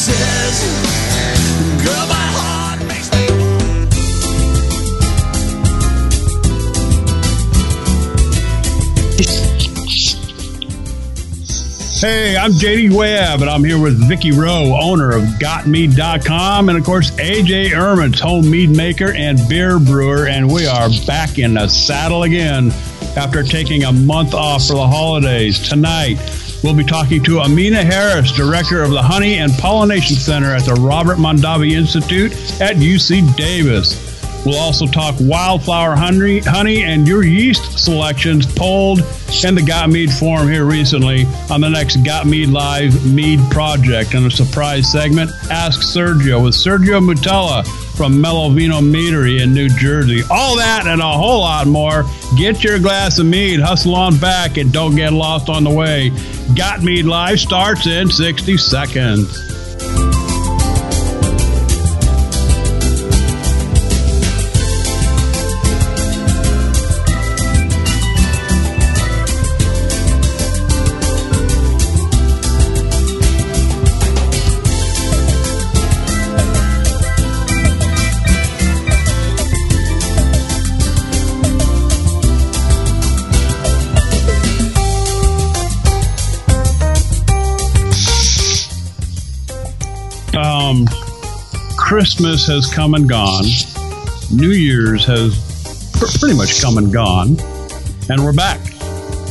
Girl, 0.00 0.16
my 2.08 2.26
heart 2.32 2.80
makes 2.88 3.10
Hey, 12.00 12.34
I'm 12.34 12.52
JD 12.52 12.94
Webb, 12.96 13.42
and 13.42 13.50
I'm 13.50 13.62
here 13.62 13.78
with 13.78 14.08
Vicky 14.08 14.32
Rowe, 14.32 14.74
owner 14.80 15.14
of 15.14 15.24
GotMead.com, 15.38 16.70
and 16.70 16.78
of 16.78 16.84
course, 16.86 17.10
AJ 17.10 17.72
Ermans, 17.72 18.18
home 18.18 18.50
mead 18.50 18.70
maker 18.70 19.12
and 19.12 19.38
beer 19.50 19.78
brewer, 19.78 20.28
and 20.28 20.50
we 20.50 20.66
are 20.66 20.88
back 21.06 21.38
in 21.38 21.52
the 21.52 21.68
saddle 21.68 22.22
again 22.22 22.70
after 23.18 23.42
taking 23.42 23.84
a 23.84 23.92
month 23.92 24.32
off 24.32 24.66
for 24.66 24.76
the 24.76 24.88
holidays. 24.88 25.58
Tonight, 25.58 26.16
we'll 26.62 26.74
be 26.74 26.84
talking 26.84 27.22
to 27.24 27.40
Amina 27.40 27.82
Harris, 27.84 28.32
director 28.32 28.82
of 28.82 28.90
the 28.90 29.02
Honey 29.02 29.38
and 29.38 29.52
Pollination 29.52 30.16
Center 30.16 30.54
at 30.54 30.64
the 30.64 30.74
Robert 30.74 31.16
Mondavi 31.16 31.72
Institute 31.72 32.32
at 32.60 32.76
UC 32.76 33.36
Davis. 33.36 34.10
We'll 34.44 34.58
also 34.58 34.86
talk 34.86 35.14
wildflower 35.20 35.94
honey, 35.94 36.38
honey 36.40 36.82
and 36.82 37.06
your 37.06 37.24
yeast 37.24 37.78
selections 37.78 38.46
polled 38.46 39.00
in 39.44 39.54
the 39.54 39.62
Got 39.66 39.90
Mead 39.90 40.10
forum 40.10 40.48
here 40.48 40.64
recently 40.64 41.26
on 41.50 41.60
the 41.60 41.68
next 41.68 41.96
Got 42.04 42.26
Mead 42.26 42.48
Live 42.48 43.06
Mead 43.06 43.38
project. 43.50 44.14
And 44.14 44.26
a 44.26 44.30
surprise 44.30 44.90
segment, 44.90 45.30
Ask 45.50 45.80
Sergio 45.82 46.42
with 46.42 46.54
Sergio 46.54 47.00
Moutela 47.00 47.64
from 48.00 48.14
Melovino 48.14 48.80
Meadery 48.80 49.42
in 49.42 49.52
New 49.52 49.68
Jersey. 49.68 50.22
All 50.30 50.56
that 50.56 50.86
and 50.86 51.02
a 51.02 51.12
whole 51.12 51.40
lot 51.40 51.66
more. 51.66 52.06
Get 52.38 52.64
your 52.64 52.78
glass 52.78 53.18
of 53.18 53.26
mead, 53.26 53.60
hustle 53.60 53.94
on 53.94 54.16
back, 54.16 54.56
and 54.56 54.72
don't 54.72 54.96
get 54.96 55.12
lost 55.12 55.50
on 55.50 55.64
the 55.64 55.70
way. 55.70 56.10
Got 56.56 56.82
Mead 56.82 57.04
Live 57.04 57.38
starts 57.38 57.86
in 57.86 58.08
60 58.08 58.56
seconds. 58.56 59.59
Christmas 92.00 92.46
has 92.46 92.64
come 92.64 92.94
and 92.94 93.06
gone. 93.06 93.44
New 94.32 94.52
Year's 94.52 95.04
has 95.04 95.36
pr- 95.92 96.18
pretty 96.18 96.34
much 96.34 96.58
come 96.62 96.78
and 96.78 96.90
gone, 96.90 97.36
and 98.08 98.24
we're 98.24 98.32
back. 98.32 98.58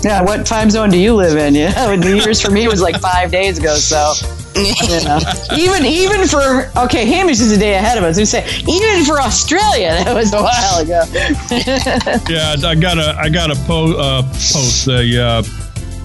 Yeah, 0.04 0.22
what 0.22 0.46
time 0.46 0.70
zone 0.70 0.92
do 0.92 1.00
you 1.00 1.16
live 1.16 1.36
in? 1.36 1.56
Yeah, 1.56 1.96
New 1.96 2.18
Year's 2.18 2.40
for 2.40 2.52
me 2.52 2.68
was 2.68 2.80
like 2.80 3.02
five 3.02 3.32
days 3.32 3.58
ago. 3.58 3.74
So, 3.74 4.14
you 4.56 5.04
know, 5.04 5.20
even 5.58 5.84
even 5.84 6.28
for 6.28 6.72
okay, 6.78 7.08
Hamish 7.08 7.40
is 7.40 7.52
a 7.52 7.58
day 7.58 7.74
ahead 7.74 7.98
of 7.98 8.04
us. 8.04 8.18
We 8.18 8.26
say 8.26 8.46
even 8.68 9.04
for 9.04 9.20
Australia, 9.20 9.90
that 10.04 10.14
was 10.14 10.32
a 10.32 10.44
while 10.44 10.78
ago. 10.78 11.06
Yeah, 12.30 12.56
I 12.64 12.76
got 12.76 13.00
a 13.00 13.16
I 13.18 13.30
got 13.30 13.50
a 13.50 13.56
po- 13.66 13.98
uh, 13.98 14.22
post 14.22 14.88
a 14.90 15.20
uh, 15.20 15.44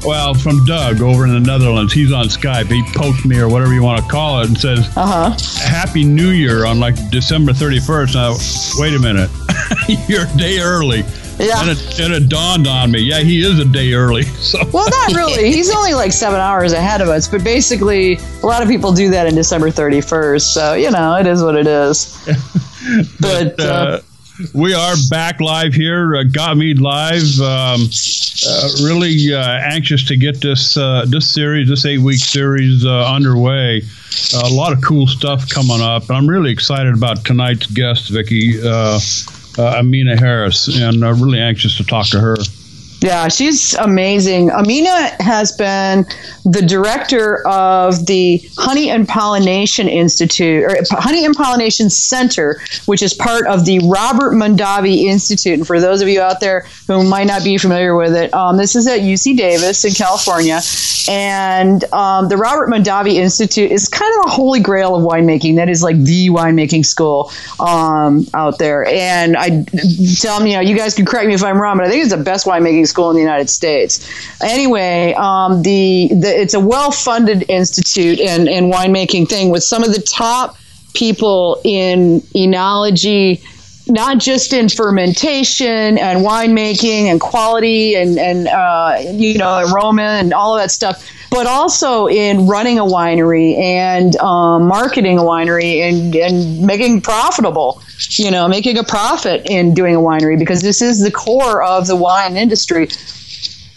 well 0.05 0.35
from 0.35 0.65
Doug 0.65 1.01
over 1.01 1.27
in 1.27 1.33
the 1.33 1.41
Netherlands. 1.41 1.93
He's 1.93 2.13
on 2.13 2.27
Skype. 2.27 2.67
He 2.67 2.83
poked 2.95 3.25
me 3.25 3.39
or 3.39 3.49
whatever 3.49 3.73
you 3.73 3.83
want 3.83 4.03
to 4.05 4.11
call 4.11 4.41
it, 4.41 4.49
and 4.49 4.59
says 4.59 4.81
Uh 4.97 5.07
huh. 5.35 5.65
Happy 5.65 6.05
New 6.05 6.31
Year 6.31 6.67
on 6.67 6.81
like 6.81 6.95
December 7.11 7.53
thirty 7.53 7.81
first. 7.81 8.15
Now, 8.15 8.37
wait 8.77 8.95
a 8.95 8.99
minute, 8.99 9.31
you're 10.09 10.27
a 10.27 10.37
day 10.37 10.59
early. 10.61 11.05
Yeah. 11.39 11.63
And 11.63 11.71
it, 11.71 12.01
and 12.01 12.15
it 12.15 12.29
dawned 12.29 12.69
on 12.69 12.93
me. 12.93 13.01
Yeah, 13.01 13.19
he 13.19 13.43
is 13.45 13.59
a 13.59 13.65
day 13.65 13.93
early. 13.93 14.23
So 14.45 14.61
Well, 14.73 14.89
not 14.89 15.15
really. 15.15 15.51
He's 15.51 15.75
only 15.75 15.95
like 15.95 16.13
seven 16.13 16.39
hours 16.39 16.73
ahead 16.73 17.01
of 17.01 17.09
us, 17.09 17.27
but 17.27 17.43
basically, 17.43 18.19
a 18.43 18.47
lot 18.47 18.63
of 18.63 18.69
people 18.69 18.93
do 18.93 19.11
that 19.11 19.27
in 19.27 19.35
December 19.35 19.71
31st. 19.71 20.43
So, 20.43 20.75
you 20.75 20.91
know, 20.93 21.17
it 21.17 21.27
is 21.27 21.43
what 21.43 21.57
it 21.57 21.67
is. 21.67 22.17
But, 23.21 23.59
uh, 23.59 23.65
uh, 23.65 24.01
we 24.53 24.75
are 24.75 24.95
back 25.11 25.41
live 25.41 25.75
here, 25.75 26.17
uh, 26.17 26.25
Got 26.25 26.57
Mead 26.57 26.81
Live. 26.81 27.41
Um, 27.41 27.89
uh, 28.47 28.69
really 28.83 29.33
uh, 29.33 29.61
anxious 29.63 30.05
to 30.05 30.17
get 30.17 30.41
this 30.41 30.77
uh, 30.77 31.05
this 31.09 31.33
series, 31.33 31.69
this 31.69 31.87
eight 31.87 31.99
week 31.99 32.19
series 32.19 32.85
uh, 32.85 33.07
underway. 33.07 33.83
a 34.43 34.49
lot 34.49 34.73
of 34.73 34.83
cool 34.83 35.07
stuff 35.07 35.49
coming 35.49 35.81
up, 35.81 36.09
and 36.09 36.17
I'm 36.17 36.29
really 36.29 36.51
excited 36.51 36.95
about 36.95 37.25
tonight's 37.25 37.67
guest, 37.67 38.11
Vicky 38.11 38.61
uh, 38.61 38.99
uh, 39.59 39.79
Amina 39.79 40.19
Harris, 40.19 40.69
and 40.69 41.03
really 41.03 41.41
anxious 41.41 41.77
to 41.77 41.85
talk 41.85 42.09
to 42.09 42.21
her. 42.21 42.37
Yeah, 43.05 43.29
she's 43.29 43.75
amazing. 43.75 44.51
Amina 44.51 45.15
has 45.21 45.53
been 45.53 46.07
the 46.47 46.63
director 46.63 47.47
of 47.47 48.07
the 48.07 48.43
Honey 48.57 48.89
and 48.89 49.07
Pollination 49.07 49.89
Institute, 49.89 50.65
or 50.65 50.79
Honey 50.91 51.27
and 51.27 51.35
Pollination 51.37 51.91
Center, 51.91 52.63
which 52.87 53.03
is 53.03 53.13
part 53.13 53.47
of 53.47 53.67
the 53.67 53.79
Robert 53.81 54.33
Mondavi 54.33 55.05
Institute. 55.05 55.53
And 55.53 55.67
for 55.67 55.83
those 55.83 56.01
of 56.01 56.09
you 56.09 56.23
out 56.23 56.41
there 56.41 56.67
who 56.87 57.07
might 57.07 57.27
not 57.27 57.45
be 57.45 57.59
familiar 57.59 57.95
with 57.95 58.15
it, 58.15 58.33
um, 58.33 58.57
this 58.57 58.75
is 58.75 58.87
at 58.87 59.01
UC 59.01 59.37
Davis 59.37 59.85
in 59.85 59.93
California. 59.93 60.61
And 61.07 61.85
um, 61.93 62.29
the 62.29 62.39
Robert 62.39 62.71
Mondavi 62.71 63.17
Institute 63.17 63.71
is 63.71 63.87
kind 63.87 64.11
of 64.17 64.25
the 64.25 64.31
holy 64.31 64.61
grail 64.61 64.97
of 64.97 65.03
winemaking. 65.03 65.57
That 65.57 65.69
is 65.69 65.83
like 65.83 66.03
the 66.03 66.31
winemaking 66.31 66.87
school 66.87 67.31
um, 67.61 68.27
out 68.33 68.59
there. 68.59 68.87
And 68.87 69.37
I 69.37 69.65
tell 70.19 70.41
me, 70.41 70.53
you 70.53 70.57
know, 70.57 70.63
you 70.63 70.75
guys 70.75 70.95
can 70.95 71.05
correct 71.05 71.29
me 71.29 71.35
if 71.35 71.45
I'm 71.45 71.61
wrong, 71.61 71.77
but 71.77 71.87
I 71.87 71.91
think 71.91 72.03
it's 72.03 72.15
the 72.15 72.23
best 72.23 72.47
winemaking 72.47 72.87
school 72.87 72.94
in 73.11 73.17
the 73.17 73.23
United 73.23 73.51
States. 73.51 74.09
Anyway, 74.43 75.15
um, 75.15 75.63
the, 75.63 76.09
the 76.13 76.41
it's 76.41 76.55
a 76.55 76.61
well-funded 76.61 77.45
institute 77.49 78.21
and 78.21 78.49
and 78.49 78.73
winemaking 78.73 79.29
thing 79.29 79.51
with 79.51 79.63
some 79.63 79.83
of 79.83 79.93
the 79.93 80.01
top 80.01 80.57
people 80.95 81.61
in 81.65 82.21
enology 82.37 83.43
not 83.87 84.19
just 84.19 84.53
in 84.53 84.69
fermentation 84.69 85.99
and 85.99 86.25
winemaking 86.25 87.05
and 87.05 87.21
quality 87.21 87.95
and 87.95 88.19
and 88.19 88.49
uh, 88.49 88.97
you 89.13 89.37
know 89.37 89.65
aroma 89.71 90.03
and 90.03 90.33
all 90.33 90.57
of 90.57 90.63
that 90.63 90.71
stuff, 90.71 91.11
but 91.31 91.47
also 91.47 92.07
in 92.07 92.47
running 92.47 92.79
a 92.79 92.85
winery 92.85 93.57
and 93.59 94.17
um, 94.17 94.67
marketing 94.67 95.19
a 95.19 95.23
winery 95.23 95.81
and 95.81 96.17
and 96.17 96.61
making 96.63 97.01
profitable, 97.01 97.83
you 98.11 98.31
know, 98.31 98.49
making 98.49 98.79
a 98.79 98.85
profit 98.85 99.49
in 99.49 99.75
doing 99.75 99.95
a 99.95 100.01
winery 100.01 100.39
because 100.39 100.63
this 100.63 100.83
is 100.83 101.01
the 101.03 101.11
core 101.11 101.63
of 101.63 101.87
the 101.87 101.97
wine 101.97 102.37
industry, 102.37 102.89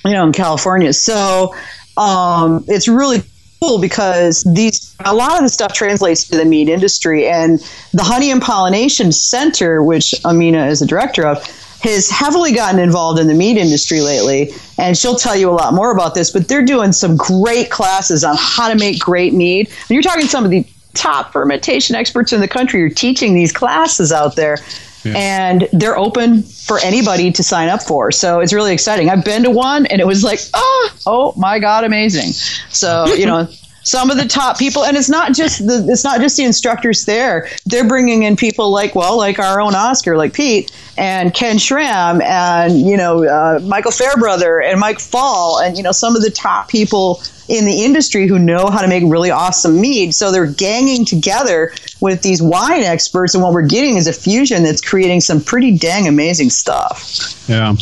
you 0.05 0.11
know, 0.11 0.25
in 0.25 0.33
California. 0.33 0.93
So 0.93 1.55
um, 1.97 2.63
it's 2.67 2.87
really 2.87 3.23
cool 3.61 3.79
because 3.79 4.43
these 4.43 4.95
a 5.05 5.13
lot 5.13 5.37
of 5.37 5.43
the 5.43 5.49
stuff 5.49 5.73
translates 5.73 6.27
to 6.27 6.37
the 6.37 6.45
mead 6.45 6.69
industry 6.69 7.27
and 7.27 7.59
the 7.93 8.03
honey 8.03 8.31
and 8.31 8.41
pollination 8.41 9.11
center 9.11 9.83
which 9.83 10.13
amina 10.25 10.67
is 10.67 10.79
the 10.79 10.85
director 10.85 11.25
of 11.25 11.43
has 11.81 12.09
heavily 12.09 12.53
gotten 12.53 12.79
involved 12.79 13.19
in 13.19 13.27
the 13.27 13.33
mead 13.33 13.57
industry 13.57 13.99
lately 13.99 14.51
and 14.77 14.95
she'll 14.95 15.15
tell 15.15 15.35
you 15.35 15.49
a 15.49 15.51
lot 15.51 15.73
more 15.73 15.91
about 15.91 16.13
this 16.13 16.29
but 16.29 16.47
they're 16.47 16.65
doing 16.65 16.91
some 16.91 17.17
great 17.17 17.71
classes 17.71 18.23
on 18.23 18.35
how 18.37 18.69
to 18.69 18.75
make 18.75 18.99
great 18.99 19.33
mead. 19.33 19.67
and 19.67 19.89
you're 19.89 20.03
talking 20.03 20.27
some 20.27 20.45
of 20.45 20.51
the 20.51 20.63
top 20.97 21.31
fermentation 21.31 21.95
experts 21.95 22.33
in 22.33 22.41
the 22.41 22.47
country 22.47 22.81
are 22.83 22.89
teaching 22.89 23.33
these 23.33 23.51
classes 23.51 24.11
out 24.11 24.35
there 24.35 24.57
and 25.05 25.69
they're 25.71 25.97
open 25.97 26.43
for 26.43 26.79
anybody 26.79 27.31
to 27.31 27.43
sign 27.43 27.69
up 27.69 27.81
for. 27.81 28.11
So 28.11 28.39
it's 28.39 28.51
really 28.51 28.73
exciting. 28.73 29.09
I've 29.09 29.23
been 29.23 29.43
to 29.43 29.49
one 29.49 29.85
and 29.85 30.01
it 30.01 30.07
was 30.07 30.23
like, 30.23 30.39
oh, 30.53 30.89
oh 31.05 31.33
my 31.37 31.59
God, 31.59 31.83
amazing. 31.83 32.33
So, 32.69 33.05
you 33.13 33.25
know, 33.25 33.47
some 33.87 34.11
of 34.11 34.17
the 34.17 34.25
top 34.25 34.59
people, 34.59 34.83
and 34.83 34.97
it's 34.97 35.09
not 35.09 35.33
just 35.33 35.65
the, 35.65 35.87
it's 35.89 36.03
not 36.03 36.19
just 36.19 36.35
the 36.37 36.43
instructors 36.43 37.05
there. 37.05 37.47
They're 37.65 37.87
bringing 37.87 38.23
in 38.23 38.35
people 38.35 38.69
like, 38.69 38.95
well, 38.95 39.17
like 39.17 39.39
our 39.39 39.61
own 39.61 39.75
Oscar, 39.75 40.17
like 40.17 40.33
Pete 40.33 40.71
and 40.97 41.33
Ken 41.33 41.57
Schramm 41.57 42.21
and, 42.21 42.79
you 42.79 42.97
know, 42.97 43.23
uh, 43.23 43.59
Michael 43.63 43.91
Fairbrother 43.91 44.59
and 44.61 44.79
Mike 44.79 44.99
Faul 44.99 45.59
and, 45.59 45.77
you 45.77 45.83
know, 45.83 45.91
some 45.93 46.15
of 46.15 46.21
the 46.21 46.31
top 46.31 46.69
people 46.69 47.21
in 47.47 47.63
the 47.63 47.85
industry 47.85 48.27
who 48.27 48.37
know 48.37 48.67
how 48.67 48.81
to 48.81 48.89
make 48.89 49.03
really 49.05 49.31
awesome 49.31 49.79
mead. 49.79 50.13
So 50.13 50.31
they're 50.31 50.51
ganging 50.51 51.05
together 51.05 51.71
with 52.01 52.21
these 52.21 52.41
wine 52.41 52.83
experts, 52.83 53.35
and 53.35 53.43
what 53.43 53.53
we're 53.53 53.65
getting 53.65 53.95
is 53.95 54.07
a 54.07 54.13
fusion 54.13 54.63
that's 54.63 54.81
creating 54.81 55.21
some 55.21 55.41
pretty 55.41 55.77
dang 55.77 56.07
amazing 56.07 56.49
stuff. 56.49 57.47
Yeah. 57.47 57.73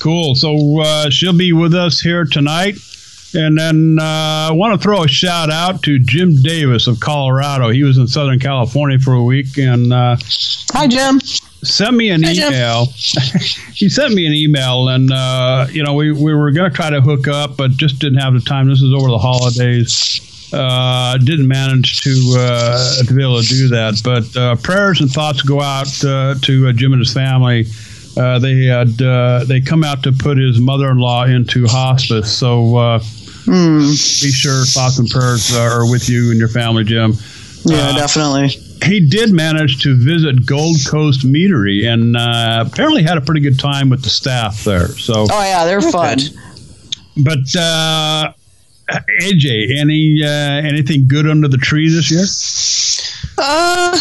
Cool. 0.00 0.34
So 0.34 0.80
uh, 0.80 1.10
she'll 1.10 1.36
be 1.36 1.52
with 1.52 1.74
us 1.74 2.00
here 2.00 2.24
tonight. 2.24 2.76
And 3.36 3.58
then 3.58 3.98
uh, 4.00 4.48
I 4.48 4.52
want 4.52 4.80
to 4.80 4.82
throw 4.82 5.02
a 5.04 5.08
shout 5.08 5.50
out 5.50 5.82
to 5.82 5.98
Jim 5.98 6.34
Davis 6.42 6.86
of 6.86 7.00
Colorado. 7.00 7.68
He 7.68 7.82
was 7.82 7.98
in 7.98 8.06
Southern 8.08 8.38
California 8.38 8.98
for 8.98 9.12
a 9.12 9.22
week 9.22 9.58
and 9.58 9.92
uh, 9.92 10.16
Hi, 10.72 10.86
Jim. 10.86 11.20
sent 11.20 11.96
me 11.96 12.08
an 12.10 12.22
Hi, 12.22 12.32
email. 12.32 12.86
he 13.74 13.88
sent 13.88 14.14
me 14.14 14.26
an 14.26 14.32
email, 14.32 14.88
and 14.88 15.10
uh, 15.12 15.66
you 15.70 15.82
know 15.82 15.94
we, 15.94 16.12
we 16.12 16.34
were 16.34 16.50
going 16.50 16.70
to 16.70 16.74
try 16.74 16.90
to 16.90 17.00
hook 17.00 17.28
up, 17.28 17.56
but 17.56 17.72
just 17.72 17.98
didn't 17.98 18.18
have 18.18 18.34
the 18.34 18.40
time. 18.40 18.68
This 18.68 18.80
is 18.82 18.92
over 18.92 19.08
the 19.08 19.18
holidays, 19.18 20.50
uh, 20.52 21.18
didn't 21.18 21.48
manage 21.48 22.00
to 22.02 22.34
uh, 22.38 23.02
to 23.04 23.14
be 23.14 23.22
able 23.22 23.40
to 23.42 23.48
do 23.48 23.68
that. 23.68 24.00
But 24.02 24.36
uh, 24.36 24.56
prayers 24.56 25.00
and 25.00 25.10
thoughts 25.10 25.42
go 25.42 25.60
out 25.60 25.88
uh, 26.04 26.34
to 26.42 26.68
uh, 26.68 26.72
Jim 26.72 26.92
and 26.92 27.00
his 27.00 27.12
family. 27.12 27.66
Uh, 28.16 28.38
they 28.38 28.64
had 28.64 29.00
uh, 29.02 29.44
they 29.44 29.60
come 29.60 29.84
out 29.84 30.02
to 30.04 30.12
put 30.12 30.38
his 30.38 30.58
mother-in-law 30.58 31.24
into 31.24 31.66
hospice. 31.66 32.34
So 32.34 32.98
uh, 33.48 33.80
be 33.80 34.30
sure 34.32 34.64
thoughts 34.64 34.98
and 34.98 35.08
prayers 35.08 35.54
are 35.56 35.90
with 35.90 36.08
you 36.08 36.30
and 36.30 36.38
your 36.38 36.48
family, 36.48 36.84
Jim. 36.84 37.14
Yeah, 37.64 37.88
Uh, 37.90 37.96
definitely. 37.96 38.48
he 38.84 39.08
did 39.08 39.32
manage 39.32 39.82
to 39.82 39.94
visit 39.96 40.46
Gold 40.46 40.76
Coast 40.86 41.26
Meadery 41.26 41.86
and 41.86 42.16
uh, 42.16 42.64
apparently 42.66 43.02
had 43.02 43.18
a 43.18 43.20
pretty 43.20 43.40
good 43.40 43.58
time 43.58 43.88
with 43.90 44.02
the 44.02 44.08
staff 44.10 44.62
there. 44.64 44.88
So, 44.88 45.26
Oh 45.30 45.42
yeah, 45.42 45.64
they're 45.64 45.80
fun. 45.82 46.18
but 47.16 47.56
uh, 47.56 48.32
AJ, 49.22 49.78
any 49.80 50.22
uh, 50.22 50.28
anything 50.28 51.08
good 51.08 51.26
under 51.28 51.48
the 51.48 51.56
tree 51.58 51.88
this 51.88 52.10
year? 52.10 52.26
Uh, 53.38 53.98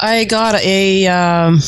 I 0.00 0.24
got 0.28 0.56
a 0.62 1.06
um, 1.06 1.58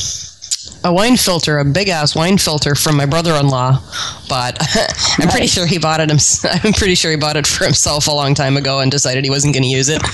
a 0.85 0.93
wine 0.93 1.17
filter, 1.17 1.59
a 1.59 1.65
big 1.65 1.89
ass 1.89 2.15
wine 2.15 2.39
filter 2.39 2.75
from 2.75 2.97
my 2.97 3.05
brother-in-law, 3.07 3.81
but 4.29 4.57
I'm 5.19 5.29
pretty 5.29 5.47
sure 5.49 5.67
he 5.67 5.79
bought 5.79 6.01
it. 6.01 6.11
I'm 6.65 6.73
pretty 6.73 6.95
sure 6.95 7.11
he 7.11 7.17
bought 7.17 7.37
it 7.37 7.47
for 7.47 7.65
himself 7.65 8.07
a 8.07 8.13
long 8.13 8.35
time 8.35 8.57
ago 8.57 8.81
and 8.81 8.91
decided 8.91 9.25
he 9.25 9.31
wasn't 9.31 9.55
going 9.55 9.65
to 9.65 9.69
use 9.69 9.89
it. 9.89 10.01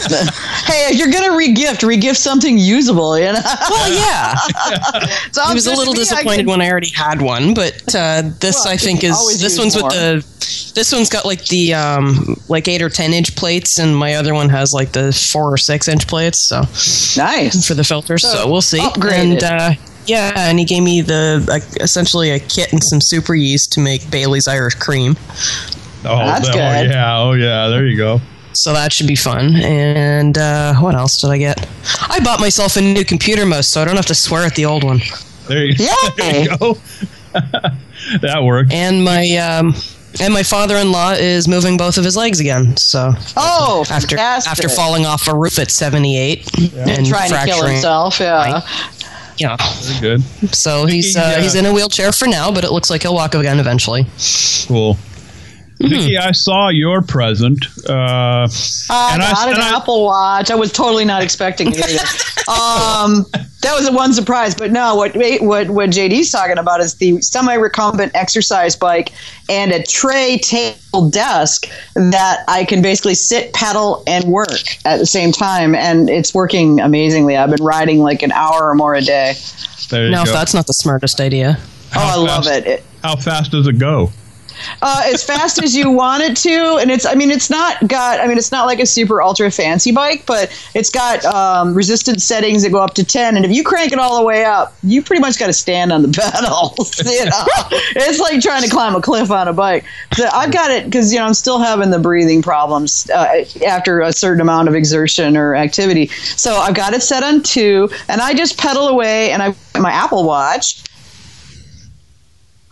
Hey, 0.65 0.89
if 0.93 0.99
you're 0.99 1.11
gonna 1.11 1.33
regift, 1.37 1.81
regift 1.87 2.17
something 2.17 2.57
usable. 2.57 3.19
You 3.19 3.33
know, 3.35 3.41
well, 3.69 3.93
yeah, 3.93 4.35
he 5.49 5.55
was 5.55 5.67
a 5.67 5.75
little 5.75 5.93
me. 5.93 6.01
I 6.01 6.03
disappointed 6.05 6.37
can- 6.39 6.47
when 6.47 6.63
I 6.63 6.71
already 6.71 6.91
had 6.91 7.21
one, 7.21 7.53
but 7.53 7.95
uh, 7.95 8.23
this 8.41 8.63
Well, 8.65 8.73
I 8.73 8.77
think 8.79 9.05
is 9.05 9.41
this 9.43 9.59
one's 9.59 9.79
more. 9.79 9.89
with 9.91 9.93
the 9.95 10.73
this 10.75 10.91
one's 10.93 11.11
got 11.11 11.27
like 11.27 11.45
the 11.47 11.75
um 11.75 12.37
like 12.49 12.67
eight 12.69 12.81
or 12.81 12.89
ten 12.89 13.13
inch 13.13 13.37
plates, 13.37 13.79
and 13.79 13.95
my 13.95 14.15
other 14.15 14.33
one 14.33 14.49
has 14.49 14.73
like 14.73 14.93
the 14.93 15.13
four 15.13 15.53
or 15.53 15.59
six 15.59 15.87
inch 15.87 16.07
plates. 16.09 16.39
So 16.39 16.61
Nice. 17.21 17.69
for 17.69 17.75
the 17.75 17.85
filters. 17.85 18.23
So, 18.23 18.51
we'll 18.51 18.63
see. 18.63 18.79
upgraded. 18.81 19.43
And 19.43 19.45
uh, 19.45 19.71
yeah, 20.07 20.33
and 20.37 20.59
he 20.59 20.65
gave 20.65 20.83
me 20.83 21.01
the 21.01 21.47
uh, 21.51 21.83
essentially 21.83 22.31
a 22.31 22.39
kit 22.39 22.73
and 22.73 22.83
some 22.83 23.01
super 23.01 23.35
yeast 23.35 23.73
to 23.75 23.81
make 23.81 24.11
Bailey's 24.11 24.49
Irish 24.49 24.75
cream. 24.75 25.17
Oh, 26.07 26.19
That's 26.19 26.49
oh, 26.49 26.53
good. 26.53 26.91
yeah, 26.91 27.19
oh 27.19 27.33
yeah, 27.33 27.69
there 27.69 27.87
you 27.87 27.97
go. 27.97 28.21
So 28.53 28.73
that 28.73 28.93
should 28.93 29.09
be 29.09 29.17
fun. 29.17 29.57
And 29.57 30.39
uh, 30.39 30.75
what 30.77 30.95
else 30.95 31.21
did 31.21 31.31
I 31.31 31.39
get? 31.39 31.67
I 32.09 32.21
bought 32.23 32.39
myself 32.41 32.77
a 32.77 32.81
new 32.81 33.05
computer 33.05 33.45
mouse, 33.47 33.67
so 33.69 33.83
I 33.83 33.85
don't 33.85 33.97
have 33.97 34.07
to 34.07 34.15
swear 34.15 34.43
at 34.45 34.55
the 34.55 34.65
old 34.67 34.85
one. 34.85 35.01
There 35.49 35.65
you, 35.65 35.75
Yay. 35.77 35.89
there 36.17 36.43
you 36.45 36.59
go. 36.59 36.75
that 38.21 38.43
worked. 38.43 38.73
And 38.73 39.05
my 39.05 39.29
um, 39.39 39.75
and 40.21 40.33
my 40.33 40.43
father-in-law 40.45 41.15
is 41.19 41.49
moving 41.49 41.77
both 41.77 41.99
of 41.99 42.05
his 42.05 42.17
legs 42.17 42.39
again. 42.39 42.77
So 42.77 43.13
Oh, 43.37 43.85
after 43.91 44.17
fantastic. 44.17 44.53
after 44.53 44.69
falling 44.69 45.05
off 45.07 45.27
a 45.27 45.35
roof 45.35 45.59
at 45.59 45.71
78 45.73 46.49
and 46.77 47.05
trying 47.07 47.31
to 47.31 47.43
kill 47.45 47.67
himself. 47.67 48.21
Yeah. 48.21 48.61
Yeah. 49.37 49.57
Very 49.83 50.01
good. 50.01 50.55
So 50.55 50.87
he's 50.87 51.17
uh, 51.17 51.35
Yeah. 51.37 51.43
he's 51.43 51.55
in 51.55 51.67
a 51.67 51.73
wheelchair 51.73 52.13
for 52.13 52.27
now, 52.29 52.51
but 52.53 52.65
it 52.65 52.71
looks 52.73 52.91
like 52.91 53.03
he'll 53.03 53.15
walk 53.15 53.35
again 53.35 53.59
eventually. 53.61 54.07
Cool. 54.67 54.97
Vicky, 55.89 56.17
I 56.19 56.33
saw 56.33 56.69
your 56.69 57.03
present. 57.03 57.65
Uh, 57.89 58.49
I 58.91 59.11
And 59.15 59.23
I- 59.23 59.33
got 59.33 59.49
an 59.53 59.61
I- 59.61 59.77
Apple 59.77 60.05
Watch. 60.05 60.51
I 60.51 60.55
was 60.55 60.73
totally 60.73 61.05
not 61.05 61.23
expecting 61.23 61.69
it. 61.75 62.01
um, 62.49 63.25
that 63.63 63.75
was 63.75 63.87
the 63.87 63.93
one 63.93 64.13
surprise. 64.13 64.55
But 64.55 64.71
no, 64.73 64.95
what 64.95 65.15
what 65.41 65.71
what 65.71 65.91
JD's 65.91 66.31
talking 66.31 66.59
about 66.59 66.81
is 66.81 66.95
the 66.97 67.21
semi-recumbent 67.23 68.13
exercise 68.15 68.77
bike 68.77 69.13
and 69.49 69.73
a 69.73 69.83
tray 69.83 70.39
table 70.39 71.09
desk 71.11 71.67
that 71.95 72.45
I 72.49 72.65
can 72.65 72.83
basically 72.83 73.15
sit, 73.15 73.53
pedal, 73.55 74.03
and 74.07 74.25
work 74.25 74.51
at 74.85 74.99
the 74.99 75.07
same 75.07 75.33
time, 75.33 75.75
and 75.75 76.11
it's 76.11 76.35
working 76.35 76.81
amazingly. 76.81 77.37
I've 77.37 77.51
been 77.51 77.65
riding 77.65 78.01
like 78.01 78.23
an 78.23 78.33
hour 78.33 78.69
or 78.69 78.75
more 78.75 78.95
a 78.95 79.01
day. 79.01 79.35
there 79.91 80.05
you 80.07 80.11
Now, 80.11 80.25
go. 80.25 80.31
if 80.31 80.35
that's 80.37 80.55
not 80.55 80.67
the 80.67 80.75
smartest 80.75 81.21
idea. 81.21 81.59
Oh, 81.97 82.01
I 82.01 82.11
How 82.11 82.21
love 82.25 82.47
it. 82.47 82.67
it 82.67 82.85
How 83.03 83.17
fast 83.17 83.53
does 83.53 83.67
it 83.67 83.79
go? 83.79 84.11
Uh, 84.83 85.03
as 85.07 85.23
fast 85.25 85.63
as 85.63 85.75
you 85.75 85.91
want 85.91 86.23
it 86.23 86.37
to, 86.39 86.79
and 86.81 86.91
it's 86.91 87.07
I 87.07 87.15
mean 87.15 87.31
it's 87.31 87.51
not 87.51 87.87
got 87.89 88.21
I 88.21 88.27
mean 88.27 88.39
it's 88.39 88.53
not 88.53 88.67
like 88.67 88.81
a 88.81 88.87
super 88.87 89.23
ultra 89.23 89.51
fancy 89.51 89.93
bike, 89.93 90.25
but 90.27 90.51
it's 90.75 90.91
got 90.91 91.25
um, 91.25 91.75
resistance 91.75 92.25
settings 92.25 92.63
that 92.63 92.71
go 92.71 92.81
up 92.81 92.95
to 92.95 93.05
ten, 93.05 93.37
and 93.37 93.45
if 93.45 93.51
you 93.51 93.65
crank 93.65 93.93
it 93.93 93.99
all 93.99 94.19
the 94.19 94.25
way 94.25 94.45
up, 94.45 94.75
you 94.83 95.03
pretty 95.03 95.21
much 95.21 95.39
got 95.39 95.47
to 95.47 95.53
stand 95.53 95.93
on 95.93 96.03
the 96.03 96.09
pedals. 96.33 96.99
You 97.05 97.27
know, 97.27 97.45
it's 97.97 98.19
like 98.19 98.41
trying 98.41 98.63
to 98.63 98.71
climb 98.71 98.95
a 98.95 99.01
cliff 99.01 99.31
on 99.31 99.49
a 99.49 99.53
bike. 99.53 99.85
So 100.15 100.29
I've 100.33 100.53
got 100.53 100.71
it 100.71 100.85
because 100.85 101.13
you 101.13 101.19
know 101.19 101.27
I'm 101.27 101.35
still 101.35 101.59
having 101.59 101.91
the 101.91 101.99
breathing 101.99 102.43
problems 102.43 103.09
uh, 103.11 103.45
after 103.67 104.01
a 104.01 104.13
certain 104.13 104.41
amount 104.41 104.69
of 104.69 104.75
exertion 104.75 105.37
or 105.37 105.55
activity. 105.55 106.09
So 106.37 106.57
I've 106.57 106.75
got 106.75 106.95
it 106.95 107.03
set 107.03 107.23
on 107.23 107.43
two, 107.43 107.89
and 108.09 108.21
I 108.21 108.35
just 108.35 108.59
pedal 108.59 108.89
away, 108.89 109.31
and 109.31 109.43
I 109.43 109.55
my 109.79 109.91
Apple 109.91 110.25
Watch. 110.25 110.83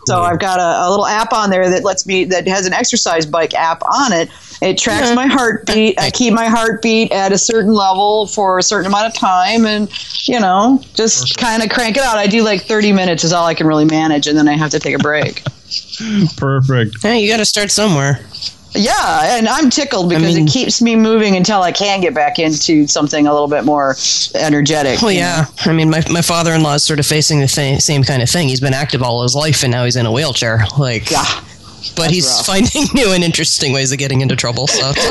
So 0.06 0.22
I've 0.22 0.40
got 0.40 0.58
a, 0.58 0.88
a 0.88 0.90
little 0.90 1.06
app 1.06 1.32
on 1.32 1.50
there 1.50 1.70
that 1.70 1.84
lets 1.84 2.06
me 2.06 2.25
that 2.25 2.49
has 2.49 2.66
an 2.66 2.72
exercise 2.72 3.25
bike 3.25 3.54
app 3.54 3.82
on 3.82 4.12
it. 4.12 4.28
It 4.60 4.78
tracks 4.78 5.14
my 5.14 5.26
heartbeat. 5.26 5.99
I 6.00 6.10
keep 6.10 6.34
my 6.34 6.46
heartbeat 6.46 7.12
at 7.12 7.32
a 7.32 7.38
certain 7.38 7.72
level 7.72 8.26
for 8.26 8.58
a 8.58 8.62
certain 8.62 8.87
amount 8.87 9.06
of 9.06 9.14
time, 9.14 9.66
and 9.66 9.90
you 10.28 10.40
know, 10.40 10.82
just 10.94 11.37
kind 11.37 11.62
of 11.62 11.70
crank 11.70 11.96
it 11.96 12.02
out. 12.02 12.19
I 12.19 12.26
do 12.26 12.43
like 12.43 12.62
thirty 12.62 12.93
minutes 12.93 13.25
is 13.25 13.32
all 13.32 13.46
I 13.46 13.54
can 13.54 13.66
really 13.66 13.84
manage, 13.84 14.26
and 14.26 14.37
then 14.37 14.49
I 14.49 14.56
have 14.56 14.70
to 14.70 14.81
take 14.81 14.94
a 14.94 15.02
break. 15.02 15.43
Perfect. 16.37 17.02
Hey, 17.02 17.20
you 17.22 17.31
got 17.31 17.38
to 17.38 17.44
start 17.44 17.70
somewhere. 17.70 18.20
Yeah, 18.74 19.36
and 19.38 19.48
I'm 19.48 19.70
tickled 19.70 20.08
because 20.08 20.34
mean- 20.36 20.46
it 20.46 20.50
keeps 20.50 20.80
me 20.82 20.96
moving 20.96 21.36
until 21.36 21.62
I 21.62 21.72
can 21.72 22.00
get 22.00 22.14
back 22.14 22.38
into 22.38 22.86
something 22.86 23.26
a 23.26 23.32
little 23.32 23.48
bit 23.48 23.64
more 23.64 23.96
energetic. 24.34 25.00
Well, 25.02 25.12
yeah. 25.12 25.46
I 25.64 25.72
mean, 25.72 25.90
my, 25.90 26.02
my 26.10 26.22
father 26.22 26.52
in 26.52 26.62
law 26.62 26.74
is 26.74 26.82
sort 26.84 26.98
of 26.98 27.06
facing 27.06 27.40
the 27.40 27.46
th- 27.46 27.80
same 27.80 28.02
kind 28.02 28.22
of 28.22 28.30
thing. 28.30 28.48
He's 28.48 28.60
been 28.60 28.74
active 28.74 29.02
all 29.02 29.22
his 29.22 29.34
life, 29.34 29.62
and 29.62 29.70
now 29.72 29.84
he's 29.84 29.96
in 29.96 30.06
a 30.06 30.12
wheelchair. 30.12 30.64
Like, 30.78 31.10
Yeah. 31.10 31.24
but 31.96 32.10
he's 32.10 32.26
rough. 32.26 32.46
finding 32.46 32.84
new 32.94 33.12
and 33.12 33.22
interesting 33.22 33.72
ways 33.72 33.92
of 33.92 33.98
getting 33.98 34.20
into 34.22 34.36
trouble. 34.36 34.66
So 34.66 34.86
all. 34.86 34.92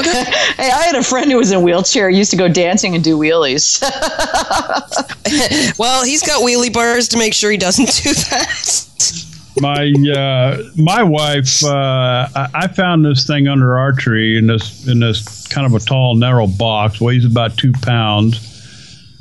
Hey, 0.62 0.70
I 0.70 0.84
had 0.84 0.96
a 0.96 1.04
friend 1.04 1.32
who 1.32 1.38
was 1.38 1.52
in 1.52 1.58
a 1.58 1.62
wheelchair. 1.62 2.10
He 2.10 2.18
used 2.18 2.32
to 2.32 2.38
go 2.38 2.48
dancing 2.48 2.94
and 2.96 3.04
do 3.04 3.18
wheelies. 3.18 3.82
well, 5.78 6.04
he's 6.04 6.22
got 6.26 6.42
wheelie 6.44 6.72
bars 6.74 7.08
to 7.10 7.18
make 7.18 7.34
sure 7.34 7.50
he 7.52 7.58
doesn't 7.58 7.86
do 8.04 8.14
that. 8.14 9.26
My 9.62 9.94
uh, 10.16 10.64
my 10.76 11.04
wife, 11.04 11.64
uh, 11.64 12.28
I, 12.36 12.50
I 12.52 12.68
found 12.68 13.06
this 13.06 13.28
thing 13.28 13.48
under 13.48 13.78
our 13.78 13.92
tree 13.92 14.36
in 14.36 14.48
this 14.48 14.88
in 14.88 15.00
this 15.00 15.46
kind 15.50 15.68
of 15.68 15.76
a 15.76 15.80
tall, 15.86 16.16
narrow 16.16 16.48
box. 16.48 17.00
Weighs 17.00 17.26
about 17.26 17.58
two 17.58 17.72
pounds, 17.72 18.40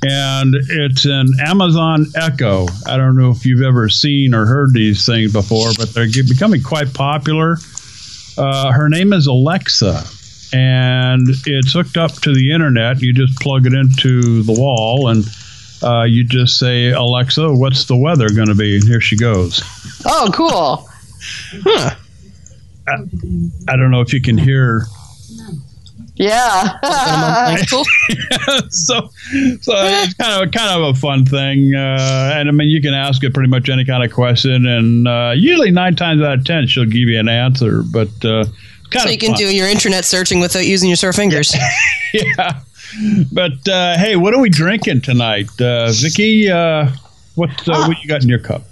and 0.02 0.54
it's 0.54 1.04
an 1.04 1.28
Amazon 1.44 2.06
Echo. 2.16 2.66
I 2.86 2.96
don't 2.96 3.18
know 3.18 3.30
if 3.30 3.44
you've 3.44 3.60
ever 3.60 3.90
seen 3.90 4.32
or 4.32 4.46
heard 4.46 4.72
these 4.72 5.04
things 5.04 5.30
before, 5.30 5.72
but 5.76 5.92
they're 5.92 6.06
becoming 6.06 6.62
quite 6.62 6.94
popular. 6.94 7.58
Uh, 8.38 8.72
her 8.72 8.88
name 8.88 9.12
is 9.12 9.26
Alexa, 9.26 10.04
and 10.54 11.28
it's 11.44 11.74
hooked 11.74 11.98
up 11.98 12.12
to 12.22 12.32
the 12.32 12.50
internet. 12.50 13.02
You 13.02 13.12
just 13.12 13.38
plug 13.40 13.66
it 13.66 13.74
into 13.74 14.42
the 14.44 14.54
wall, 14.58 15.08
and 15.08 15.22
uh, 15.82 16.02
you 16.04 16.24
just 16.24 16.58
say, 16.58 16.90
"Alexa, 16.90 17.52
what's 17.54 17.84
the 17.86 17.96
weather 17.96 18.28
going 18.30 18.48
to 18.48 18.54
be?" 18.54 18.76
And 18.76 18.84
here 18.84 19.00
she 19.00 19.16
goes. 19.16 19.62
oh, 20.06 20.30
cool. 20.32 20.88
Huh. 21.64 21.94
I 23.68 23.76
don't 23.76 23.90
know 23.90 24.00
if 24.00 24.12
you 24.12 24.20
can 24.20 24.36
hear. 24.38 24.82
Yeah. 26.16 26.76
cool. 27.70 27.84
so, 28.70 29.08
so 29.62 29.72
it's 29.74 30.14
kind 30.14 30.42
of 30.46 30.52
kind 30.52 30.82
of 30.82 30.94
a 30.94 30.98
fun 30.98 31.24
thing, 31.24 31.74
uh, 31.74 32.32
and 32.34 32.48
I 32.48 32.52
mean 32.52 32.68
you 32.68 32.82
can 32.82 32.92
ask 32.92 33.22
it 33.24 33.32
pretty 33.32 33.48
much 33.48 33.68
any 33.70 33.84
kind 33.86 34.04
of 34.04 34.12
question, 34.12 34.66
and 34.66 35.08
uh, 35.08 35.32
usually 35.34 35.70
nine 35.70 35.96
times 35.96 36.20
out 36.20 36.34
of 36.38 36.44
ten 36.44 36.66
she'll 36.66 36.84
give 36.84 37.08
you 37.08 37.18
an 37.18 37.28
answer. 37.28 37.82
But 37.82 38.08
uh, 38.24 38.44
kind 38.90 39.02
So 39.02 39.04
of 39.04 39.12
you 39.12 39.18
can 39.18 39.30
fun. 39.30 39.38
do 39.38 39.54
your 39.54 39.68
internet 39.68 40.04
searching 40.04 40.40
without 40.40 40.66
using 40.66 40.90
your 40.90 40.96
sore 40.96 41.12
fingers. 41.14 41.54
yeah. 42.12 42.60
But 43.32 43.68
uh, 43.68 43.96
hey, 43.98 44.16
what 44.16 44.34
are 44.34 44.40
we 44.40 44.50
drinking 44.50 45.02
tonight, 45.02 45.48
uh, 45.60 45.92
Vicky? 45.92 46.50
Uh, 46.50 46.90
what 47.34 47.50
uh, 47.68 47.86
what 47.86 48.02
you 48.02 48.08
got 48.08 48.22
in 48.22 48.28
your 48.28 48.38
cup? 48.38 48.62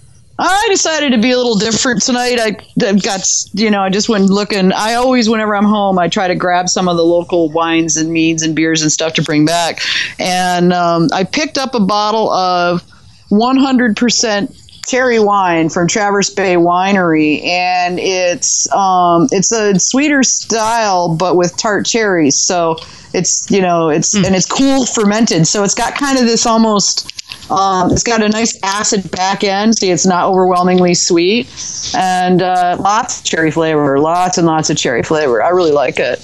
I 0.40 0.66
decided 0.70 1.10
to 1.12 1.18
be 1.18 1.32
a 1.32 1.36
little 1.36 1.56
different 1.56 2.00
tonight. 2.00 2.38
I 2.38 2.56
got, 2.92 3.22
you 3.54 3.70
know, 3.70 3.82
I 3.82 3.90
just 3.90 4.08
went 4.08 4.26
looking. 4.26 4.72
I 4.72 4.94
always, 4.94 5.28
whenever 5.28 5.56
I'm 5.56 5.64
home, 5.64 5.98
I 5.98 6.06
try 6.06 6.28
to 6.28 6.36
grab 6.36 6.68
some 6.68 6.86
of 6.86 6.96
the 6.96 7.04
local 7.04 7.50
wines 7.50 7.96
and 7.96 8.12
meads 8.12 8.42
and 8.42 8.54
beers 8.54 8.80
and 8.80 8.92
stuff 8.92 9.14
to 9.14 9.22
bring 9.22 9.44
back. 9.44 9.80
And 10.20 10.72
um, 10.72 11.08
I 11.12 11.24
picked 11.24 11.58
up 11.58 11.74
a 11.74 11.80
bottle 11.80 12.30
of 12.30 12.84
100% 13.30 14.67
cherry 14.88 15.18
wine 15.20 15.68
from 15.68 15.86
Traverse 15.86 16.30
Bay 16.30 16.56
Winery, 16.56 17.44
and 17.44 17.98
it's 18.00 18.70
um, 18.72 19.28
it's 19.30 19.52
a 19.52 19.78
sweeter 19.78 20.22
style, 20.22 21.14
but 21.14 21.36
with 21.36 21.56
tart 21.56 21.86
cherries. 21.86 22.36
So 22.38 22.76
it's 23.12 23.50
you 23.50 23.60
know 23.60 23.88
it's 23.90 24.14
and 24.14 24.34
it's 24.34 24.46
cool 24.46 24.86
fermented, 24.86 25.46
so 25.46 25.62
it's 25.64 25.74
got 25.74 25.94
kind 25.94 26.18
of 26.18 26.24
this 26.24 26.46
almost 26.46 27.12
Um, 27.50 27.90
it's 27.92 28.02
got 28.02 28.22
a 28.22 28.28
nice 28.28 28.58
acid 28.62 29.10
back 29.10 29.42
end, 29.42 29.76
see, 29.78 29.90
it's 29.90 30.04
not 30.04 30.28
overwhelmingly 30.28 30.92
sweet, 30.92 31.48
and 31.94 32.42
uh, 32.42 32.76
lots 32.78 33.20
of 33.20 33.24
cherry 33.24 33.50
flavor, 33.50 33.98
lots 33.98 34.36
and 34.36 34.46
lots 34.46 34.68
of 34.68 34.76
cherry 34.76 35.02
flavor. 35.02 35.42
I 35.42 35.48
really 35.48 35.72
like 35.72 35.98
it. 35.98 36.18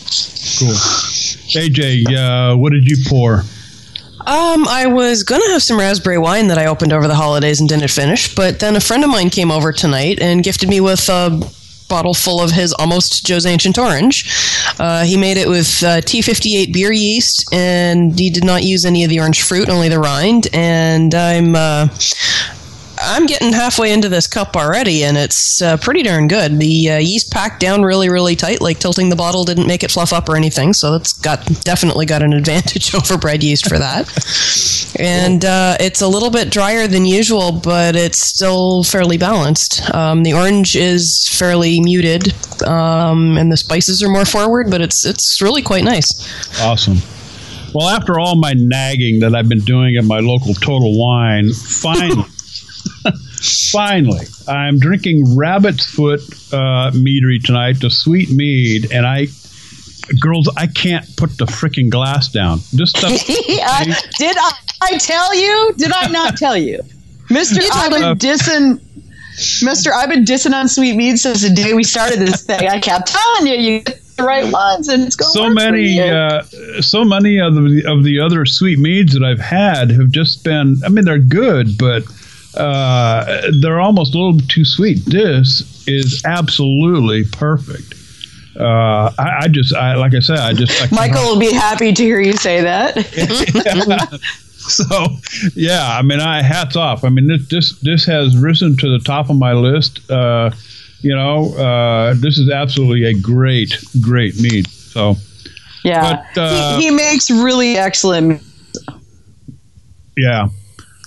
Cool. 0.59 0.75
AJ, 1.57 2.05
uh, 2.15 2.57
what 2.59 2.73
did 2.73 2.87
you 2.87 2.97
pour? 3.09 3.43
Um, 4.27 4.67
I 4.69 4.87
was 4.87 5.23
gonna 5.23 5.51
have 5.51 5.63
some 5.63 5.79
raspberry 5.79 6.17
wine 6.17 6.49
that 6.49 6.57
I 6.57 6.65
opened 6.67 6.95
over 6.95 7.07
the 7.07 7.15
holidays 7.15 7.61
and 7.61 7.69
didn't 7.69 7.91
finish, 7.91 8.35
but 8.35 8.59
then 8.59 8.75
a 8.75 8.81
friend 8.81 9.05
of 9.05 9.11
mine 9.11 9.29
came 9.29 9.51
over 9.51 9.71
tonight 9.71 10.19
and 10.19 10.43
gifted 10.43 10.69
me 10.71 10.81
with 10.81 11.07
a 11.11 11.43
bottle 11.89 12.15
full 12.15 12.41
of 12.41 12.51
his 12.51 12.73
almost 12.73 13.27
Joe's 13.27 13.45
Ancient 13.45 13.77
Orange. 13.77 14.25
Uh, 14.79 15.05
he 15.05 15.19
made 15.19 15.37
it 15.37 15.47
with 15.47 15.83
uh, 15.83 16.01
T58 16.01 16.73
beer 16.73 16.91
yeast, 16.91 17.53
and 17.53 18.19
he 18.19 18.31
did 18.31 18.45
not 18.45 18.63
use 18.63 18.87
any 18.87 19.05
of 19.05 19.11
the 19.11 19.21
orange 19.21 19.43
fruit, 19.43 19.69
only 19.69 19.91
the 19.91 19.99
rind. 19.99 20.49
And 20.55 21.15
I'm 21.15 21.55
uh, 21.55 21.89
I'm 23.07 23.27
getting 23.27 23.53
halfway 23.53 23.93
into 23.93 24.09
this 24.09 24.27
cup 24.27 24.57
already, 24.57 25.05
and 25.05 25.17
it's 25.17 25.61
uh, 25.61 25.77
pretty 25.77 26.03
darn 26.03 26.29
good. 26.29 26.59
The 26.59 26.91
uh, 26.91 26.99
yeast 26.99 27.31
packed 27.31 27.61
down 27.61 27.83
really, 27.83 28.09
really 28.09 28.37
tight. 28.37 28.61
Like 28.61 28.79
tilting 28.79 29.09
the 29.11 29.17
bottle 29.17 29.45
didn't 29.45 29.67
make 29.67 29.83
it 29.83 29.91
fluff 29.91 30.13
up 30.13 30.29
or 30.29 30.37
anything, 30.37 30.73
so 30.73 30.95
it's 30.95 31.13
got 31.13 31.45
definitely 31.63 32.07
got 32.07 32.23
an 32.23 32.33
advantage 32.33 32.95
over 32.97 33.19
bread 33.19 33.43
yeast 33.43 33.69
for 33.69 33.79
that. 33.79 34.09
and 34.99 35.45
uh, 35.45 35.77
it's 35.81 36.01
a 36.01 36.09
little 36.09 36.31
bit 36.31 36.51
drier 36.51 36.87
than 36.87 37.05
usual, 37.05 37.53
but 37.53 37.95
it's 37.97 38.21
still 38.21 38.83
fairly 38.85 39.19
balanced. 39.19 39.83
Um, 39.95 40.23
the 40.23 40.33
orange 40.33 40.77
is 40.77 41.29
fairly 41.29 41.81
muted, 41.81 42.33
um, 42.67 43.37
and 43.37 43.53
the 43.53 43.57
spices 43.57 44.03
are 44.03 44.09
more 44.09 44.25
forward, 44.25 44.71
but 44.71 44.81
it's 44.81 45.05
it's 45.05 45.41
really 45.43 45.63
quite 45.63 45.85
nice. 45.85 46.61
Awesome. 46.61 46.99
Well, 47.75 47.89
after 47.89 48.21
all 48.21 48.37
my 48.37 48.53
nagging 48.53 49.19
that 49.21 49.35
I've 49.35 49.49
been 49.49 49.65
doing 49.65 49.97
at 49.97 50.05
my 50.05 50.21
local 50.21 50.55
Total 50.55 50.97
Wine, 50.97 51.53
finally, 51.53 52.25
finally, 53.71 54.27
I'm 54.49 54.79
drinking 54.79 55.37
Rabbit's 55.37 55.87
Foot 55.87 56.21
uh, 56.53 56.91
Meadery 56.93 57.43
tonight, 57.43 57.81
the 57.81 57.91
sweet 57.91 58.31
mead, 58.31 58.93
and 58.93 59.07
I, 59.07 59.27
girls, 60.21 60.49
I 60.57 60.67
can't 60.67 61.05
put 61.17 61.37
the 61.39 61.47
freaking 61.47 61.91
glass 61.91 62.29
down. 62.29 62.59
This 62.73 62.91
stuff. 62.91 63.13
I- 63.29 63.95
did 64.19 64.37
I, 64.39 64.53
I 64.83 64.99
tell 64.99 65.35
you? 65.35 65.75
Did 65.77 65.93
I 65.93 66.09
not 66.09 66.37
tell 66.37 66.57
you, 66.57 66.81
Mister? 67.31 67.61
I've 67.73 67.91
been 67.91 68.03
Uh, 68.03 68.15
dissing. 68.15 68.81
Mister, 69.65 69.93
I've 69.93 70.09
been 70.09 70.25
dissing 70.25 70.53
on 70.55 70.69
sweet 70.69 70.95
mead 70.97 71.19
since 71.19 71.43
the 71.43 71.51
day 71.51 71.75
we 71.75 71.83
started 71.83 72.21
this 72.21 72.45
thing. 72.45 72.69
I 72.69 72.79
kept 72.79 73.09
telling 73.09 73.47
you, 73.49 73.55
you 73.55 73.81
get 73.81 74.01
the 74.17 74.23
right 74.23 74.51
ones, 74.53 74.87
and 74.89 75.03
it's 75.03 75.17
going 75.17 75.33
so 75.33 75.51
many, 75.51 76.01
uh, 76.01 76.43
so 76.81 77.05
many 77.05 77.41
of 77.41 77.55
the 77.57 77.83
of 77.89 78.05
the 78.05 78.21
other 78.21 78.47
sweet 78.47 78.79
meads 78.79 79.13
that 79.15 79.25
I've 79.25 79.41
had 79.41 79.91
have 79.91 80.11
just 80.11 80.45
been. 80.45 80.77
I 80.85 80.89
mean, 80.89 81.05
they're 81.05 81.19
good, 81.19 81.77
but 81.77 82.05
uh, 82.57 83.51
they're 83.61 83.81
almost 83.81 84.15
a 84.15 84.19
little 84.19 84.39
too 84.49 84.65
sweet. 84.65 85.05
This 85.07 85.87
is 85.87 86.23
absolutely 86.25 87.25
perfect. 87.25 87.95
Uh, 88.59 89.11
I, 89.19 89.39
I 89.43 89.49
just, 89.49 89.75
I 89.75 89.97
like 89.97 90.15
I 90.15 90.21
said, 90.21 90.39
I 90.39 90.53
just 90.53 90.81
I 90.81 90.95
Michael 90.95 91.23
will 91.25 91.41
be 91.41 91.53
happy 91.53 91.93
to 91.93 92.03
hear 92.03 92.21
you 92.21 92.35
say 92.35 92.61
that. 92.63 94.21
So, 94.67 95.09
yeah, 95.55 95.87
I 95.87 96.01
mean, 96.01 96.21
I 96.21 96.41
hats 96.41 96.75
off. 96.75 97.05
I 97.05 97.11
mean, 97.11 97.27
this 97.27 97.47
this 97.49 97.79
this 97.81 98.05
has 98.07 98.35
risen 98.35 98.79
to 98.79 98.99
the 98.99 99.05
top 99.05 99.29
of 99.29 99.37
my 99.37 99.53
list. 99.53 100.11
Uh, 100.11 100.53
you 101.03 101.15
know, 101.15 101.55
uh, 101.57 102.15
this 102.15 102.39
is 102.39 102.49
absolutely 102.51 103.05
a 103.05 103.13
great, 103.13 103.77
great 104.01 104.41
mead. 104.41 104.67
So, 104.69 105.17
yeah, 105.85 106.25
But, 106.35 106.41
uh, 106.41 106.79
he, 106.79 106.85
he 106.85 106.91
makes 106.91 107.31
really 107.31 107.77
excellent. 107.77 108.43
yeah. 110.17 110.49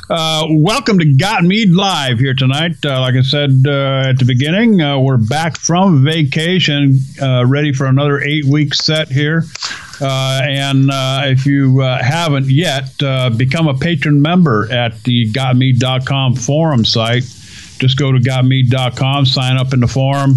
Uh, 0.10 0.46
welcome 0.52 0.98
to 1.00 1.06
Got 1.06 1.44
Mead 1.44 1.70
Live 1.72 2.18
here 2.18 2.34
tonight. 2.34 2.78
Uh, 2.86 3.02
like 3.02 3.16
I 3.16 3.22
said 3.22 3.66
uh, 3.66 4.08
at 4.08 4.18
the 4.18 4.24
beginning, 4.26 4.82
uh, 4.82 4.98
we're 4.98 5.18
back 5.18 5.58
from 5.58 6.06
vacation, 6.06 7.00
uh, 7.22 7.46
ready 7.46 7.74
for 7.74 7.88
another 7.88 8.22
eight 8.22 8.46
week 8.46 8.74
set 8.74 9.10
here. 9.10 9.44
Uh, 10.00 10.40
and 10.44 10.90
if 11.30 11.46
you 11.46 11.80
haven't 11.80 12.50
yet, 12.50 12.98
become 13.36 13.68
a 13.68 13.74
patron 13.74 14.22
member 14.22 14.72
at 14.72 15.04
the 15.04 15.30
GotMead.com 15.34 16.36
forum 16.36 16.86
site. 16.86 17.24
Just 17.78 17.98
go 17.98 18.14
to 18.14 18.20
GotMead.com, 18.20 19.26
sign 19.26 19.58
up 19.58 19.74
in 19.74 19.82
the 19.82 19.88
forum, 19.88 20.36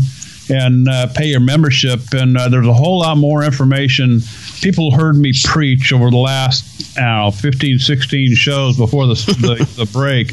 and 0.49 0.89
pay 1.15 1.27
your 1.27 1.39
membership. 1.39 2.00
And 2.12 2.35
there's 2.35 2.67
a 2.67 2.75
whole 2.75 2.99
lot 3.00 3.19
more 3.19 3.45
information. 3.45 4.23
People 4.61 4.95
heard 4.95 5.17
me 5.17 5.33
preach 5.45 5.93
over 5.93 6.11
the 6.11 6.17
last, 6.17 6.97
I 6.99 7.25
know, 7.25 7.31
15, 7.31 7.79
16 7.79 8.35
shows 8.35 8.76
before 8.76 9.07
the, 9.07 9.14
the, 9.14 9.85
the 9.85 9.87
break. 9.93 10.33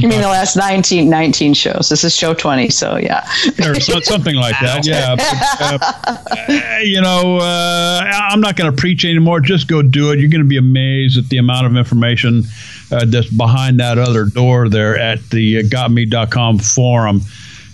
You 0.00 0.08
mean 0.08 0.20
the 0.20 0.28
last 0.28 0.56
19, 0.56 1.08
19 1.08 1.54
shows? 1.54 1.88
This 1.88 2.02
is 2.02 2.14
show 2.14 2.34
20, 2.34 2.68
so 2.70 2.96
yeah. 2.96 3.28
or 3.64 3.78
something 3.80 4.34
like 4.34 4.56
that. 4.60 4.78
Yeah, 4.88 5.16
but, 5.16 6.50
uh, 6.50 6.78
you 6.82 7.00
know, 7.00 7.38
uh, 7.38 8.02
I'm 8.04 8.40
not 8.40 8.56
going 8.56 8.70
to 8.70 8.76
preach 8.76 9.04
anymore. 9.04 9.40
Just 9.40 9.68
go 9.68 9.82
do 9.82 10.12
it. 10.12 10.18
You're 10.18 10.30
going 10.30 10.42
to 10.42 10.48
be 10.48 10.56
amazed 10.56 11.18
at 11.18 11.28
the 11.28 11.38
amount 11.38 11.66
of 11.66 11.76
information 11.76 12.44
uh, 12.90 13.04
that's 13.06 13.28
behind 13.28 13.80
that 13.80 13.98
other 13.98 14.24
door 14.24 14.68
there 14.68 14.98
at 14.98 15.22
the 15.30 15.58
uh, 15.58 15.62
GotMead.com 15.62 16.58
forum. 16.58 17.20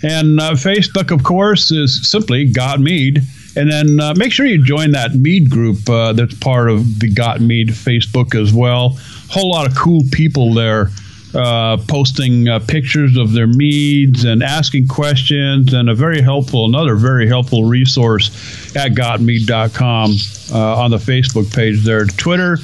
And 0.03 0.39
uh, 0.39 0.51
Facebook, 0.51 1.11
of 1.11 1.23
course, 1.23 1.71
is 1.71 2.09
simply 2.09 2.45
Got 2.45 2.79
Mead. 2.79 3.23
And 3.55 3.71
then 3.71 3.99
uh, 3.99 4.13
make 4.15 4.31
sure 4.33 4.45
you 4.45 4.63
join 4.63 4.91
that 4.91 5.13
Mead 5.13 5.49
group 5.49 5.89
uh, 5.89 6.13
that's 6.13 6.33
part 6.35 6.69
of 6.69 6.99
the 6.99 7.09
Got 7.09 7.41
Mead 7.41 7.69
Facebook 7.69 8.39
as 8.39 8.53
well. 8.53 8.97
Whole 9.29 9.49
lot 9.49 9.65
of 9.65 9.75
cool 9.75 10.01
people 10.11 10.53
there 10.53 10.89
uh, 11.35 11.77
posting 11.87 12.47
uh, 12.47 12.59
pictures 12.59 13.17
of 13.17 13.33
their 13.33 13.47
meads 13.47 14.23
and 14.23 14.41
asking 14.41 14.87
questions, 14.87 15.73
and 15.73 15.89
a 15.89 15.95
very 15.95 16.21
helpful, 16.21 16.65
another 16.65 16.95
very 16.95 17.27
helpful 17.27 17.65
resource 17.65 18.29
at 18.75 18.93
gotmead.com 18.93 20.11
uh, 20.53 20.81
on 20.81 20.91
the 20.91 20.97
Facebook 20.97 21.53
page 21.53 21.83
there. 21.83 22.05
Twitter 22.05 22.57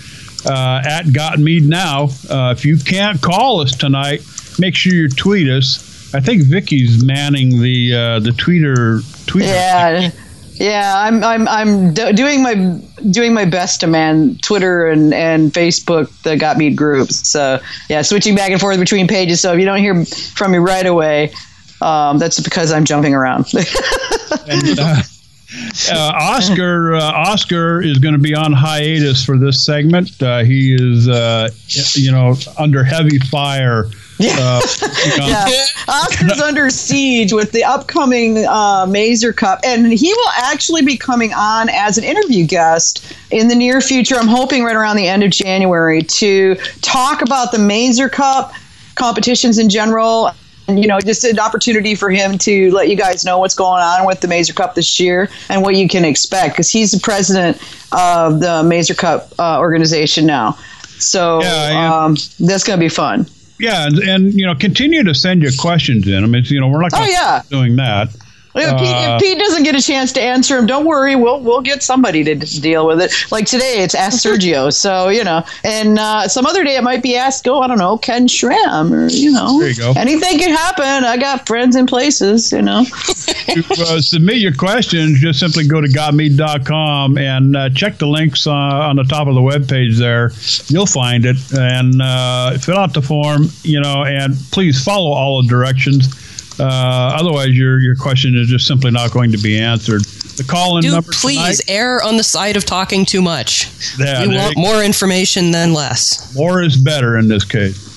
uh, 0.46 0.82
at 0.86 1.06
gotmead 1.08 1.64
now. 1.64 2.06
Uh, 2.30 2.52
if 2.52 2.66
you 2.66 2.78
can't 2.78 3.22
call 3.22 3.62
us 3.62 3.76
tonight, 3.76 4.22
make 4.60 4.76
sure 4.76 4.94
you 4.94 5.10
tweet 5.10 5.50
us. 5.50 6.14
I 6.14 6.20
think 6.20 6.44
Vicky's 6.44 7.04
manning 7.04 7.62
the 7.62 7.94
uh, 7.94 8.20
the 8.20 8.32
tweeter 8.32 9.02
tweeter. 9.26 9.48
Yeah, 9.48 10.12
yeah. 10.62 10.94
I'm 10.96 11.24
I'm 11.24 11.48
I'm 11.48 11.94
do- 11.94 12.14
doing 12.14 12.44
my 12.44 12.56
doing 13.10 13.34
my 13.34 13.46
best 13.46 13.80
to 13.82 13.88
man 13.88 14.38
Twitter 14.42 14.88
and 14.88 15.14
and 15.14 15.52
Facebook, 15.52 16.10
the 16.24 16.38
Got 16.38 16.58
Mead 16.58 16.76
groups. 16.76 17.28
So 17.28 17.60
yeah, 17.90 18.02
switching 18.02 18.36
back 18.36 18.52
and 18.52 18.62
forth 18.62 18.80
between 18.80 19.08
pages. 19.08 19.42
So 19.42 19.54
if 19.54 19.60
you 19.60 19.66
don't 19.66 19.80
hear 19.80 20.06
from 20.06 20.52
me 20.52 20.58
right 20.60 20.86
away, 20.86 21.34
um, 21.82 22.18
that's 22.20 22.40
because 22.40 22.72
I'm 22.72 22.86
jumping 22.86 23.14
around. 23.14 23.46
And, 24.48 24.80
uh, 24.80 25.02
uh, 25.92 26.12
Oscar 26.16 26.96
uh, 26.96 27.02
Oscar 27.02 27.82
is 27.82 27.98
going 27.98 28.14
to 28.14 28.20
be 28.20 28.34
on 28.34 28.54
hiatus 28.54 29.26
for 29.26 29.38
this 29.38 29.66
segment. 29.66 30.22
Uh, 30.22 30.44
he 30.44 30.74
is, 30.74 31.10
uh, 31.10 31.50
you 31.96 32.12
know, 32.12 32.36
under 32.58 32.84
heavy 32.84 33.20
fire. 33.20 33.88
Uh, 34.30 34.62
you 35.06 35.18
know, 35.18 35.28
yeah, 35.28 35.66
Oscar's 35.88 36.42
under 36.44 36.70
siege 36.70 37.34
with 37.34 37.52
the 37.52 37.64
upcoming 37.64 38.46
uh, 38.46 38.86
Mazer 38.88 39.34
Cup, 39.34 39.60
and 39.64 39.92
he 39.92 40.14
will 40.14 40.32
actually 40.38 40.82
be 40.82 40.98
coming 40.98 41.34
on 41.34 41.70
as 41.70 41.98
an 41.98 42.04
interview 42.04 42.46
guest 42.46 43.16
in 43.32 43.48
the 43.48 43.56
near 43.56 43.82
future. 43.82 44.16
I'm 44.16 44.28
hoping 44.28 44.64
right 44.64 44.76
around 44.76 44.98
the 44.98 45.08
end 45.08 45.24
of 45.24 45.32
January 45.32 46.04
to 46.04 46.56
talk 46.82 47.22
about 47.22 47.52
the 47.52 47.60
Mazer 47.60 48.10
Cup 48.10 48.54
competitions 48.96 49.58
in 49.58 49.70
general. 49.70 50.32
And, 50.68 50.80
you 50.80 50.88
know, 50.88 51.00
just 51.00 51.24
an 51.24 51.40
opportunity 51.40 51.96
for 51.96 52.10
him 52.10 52.38
to 52.40 52.72
let 52.72 52.88
you 52.88 52.96
guys 52.96 53.26
know 53.26 53.40
what's 53.40 53.56
going 53.56 53.82
on 53.82 54.06
with 54.06 54.22
the 54.22 54.28
Mazer 54.28 54.54
Cup 54.54 54.76
this 54.76 55.00
year 55.00 55.30
and 55.50 55.64
what 55.64 55.76
you 55.76 55.88
can 55.88 56.06
expect 56.06 56.54
because 56.54 56.70
he's 56.70 56.92
the 56.92 57.00
president 57.00 57.58
of 57.92 58.40
the 58.40 58.64
Mazer 58.64 58.94
Cup 58.94 59.34
uh, 59.40 59.60
organization 59.60 60.26
now. 60.26 60.58
So 61.00 61.42
Yeah, 61.42 61.72
yeah. 61.72 62.04
um, 62.04 62.16
that's 62.40 62.64
going 62.64 62.80
to 62.80 62.86
be 62.86 62.90
fun. 62.90 63.26
Yeah, 63.62 63.86
and, 63.86 64.00
and 64.00 64.34
you 64.34 64.46
know, 64.46 64.56
continue 64.56 65.04
to 65.04 65.14
send 65.14 65.42
your 65.42 65.52
questions 65.58 66.08
in. 66.08 66.24
I 66.24 66.28
mean, 66.28 66.44
you 66.48 66.60
know, 66.60 66.68
we're 66.68 66.82
not 66.82 66.92
Oh, 66.96 67.06
yeah. 67.06 67.44
doing 67.50 67.76
that. 67.78 68.10
If 68.54 68.70
Pete, 68.78 68.88
Uh, 68.90 69.16
if 69.16 69.22
Pete 69.22 69.40
doesn't 69.40 69.64
get 69.64 69.76
a 69.76 69.82
chance 69.82 70.12
to 70.14 70.22
answer 70.22 70.58
him, 70.58 70.66
don't 70.66 70.86
worry. 70.86 71.16
We'll 71.16 71.40
we'll 71.40 71.62
get 71.62 71.82
somebody 71.84 72.24
to 72.26 72.36
deal 72.36 72.86
with 72.86 73.02
it. 73.02 73.12
Like 73.32 73.46
today, 73.46 73.84
it's 73.84 73.96
Ask 73.96 74.20
Sergio. 74.26 74.74
So 74.74 75.08
you 75.10 75.24
know, 75.24 75.44
and 75.64 75.98
uh, 75.98 76.28
some 76.28 76.46
other 76.46 76.64
day 76.64 76.76
it 76.76 76.84
might 76.84 77.02
be 77.02 77.16
Ask. 77.16 77.48
Oh, 77.48 77.62
I 77.62 77.68
don't 77.68 77.78
know, 77.78 77.98
Ken 77.98 78.28
Schramm, 78.28 78.94
or 78.94 79.08
you 79.10 79.32
know, 79.32 79.60
There 79.60 79.70
you 79.70 79.76
go. 79.78 79.94
anything 79.96 80.38
can 80.40 80.50
happen. 80.56 80.86
I 81.06 81.18
got 81.18 81.48
friends 81.48 81.76
in 81.76 81.86
places. 81.88 82.52
You 82.52 82.62
know, 82.62 82.84
to 82.86 83.86
uh, 83.88 84.02
submit 84.02 84.38
your 84.38 84.54
questions, 84.54 85.20
just 85.22 85.40
simply 85.40 85.66
go 85.68 85.80
to 85.82 85.88
gotmead.com 85.88 87.18
and 87.18 87.56
uh, 87.56 87.70
check 87.70 87.98
the 87.98 88.08
links 88.08 88.48
uh, 88.48 88.52
on 88.52 88.96
the 88.96 89.04
top 89.04 89.28
of 89.28 89.36
the 89.36 89.42
webpage 89.42 89.98
there. 89.98 90.32
You'll 90.68 90.86
find 90.86 91.26
it 91.26 91.38
and 91.54 92.02
uh, 92.02 92.58
fill 92.58 92.78
out 92.78 92.94
the 92.94 93.02
form, 93.02 93.48
you 93.64 93.80
know, 93.80 94.04
and 94.06 94.36
please 94.52 94.84
follow 94.84 95.12
all 95.12 95.42
the 95.42 95.48
directions. 95.48 96.08
Uh, 96.60 97.18
otherwise, 97.20 97.50
your, 97.50 97.80
your 97.80 97.96
question 97.96 98.36
is 98.38 98.48
just 98.48 98.68
simply 98.68 98.92
not 98.92 99.12
going 99.12 99.32
to 99.32 99.38
be 99.38 99.58
answered. 99.60 100.04
The 100.38 100.44
call 100.44 100.78
in 100.78 100.86
number 100.90 101.12
please 101.12 101.60
tonight, 101.60 101.80
err 101.80 102.04
on 102.04 102.18
the 102.18 102.24
side 102.24 102.56
of 102.56 102.66
talking 102.66 103.06
too 103.06 103.22
much. 103.22 103.70
Yeah, 104.00 104.26
we 104.28 104.36
want 104.36 104.58
more 104.58 104.84
information 104.84 105.52
than 105.52 105.74
less. 105.74 106.34
more 106.36 106.62
is 106.62 106.78
better 106.78 107.18
in 107.18 107.28
this 107.28 107.44
case. 107.44 107.90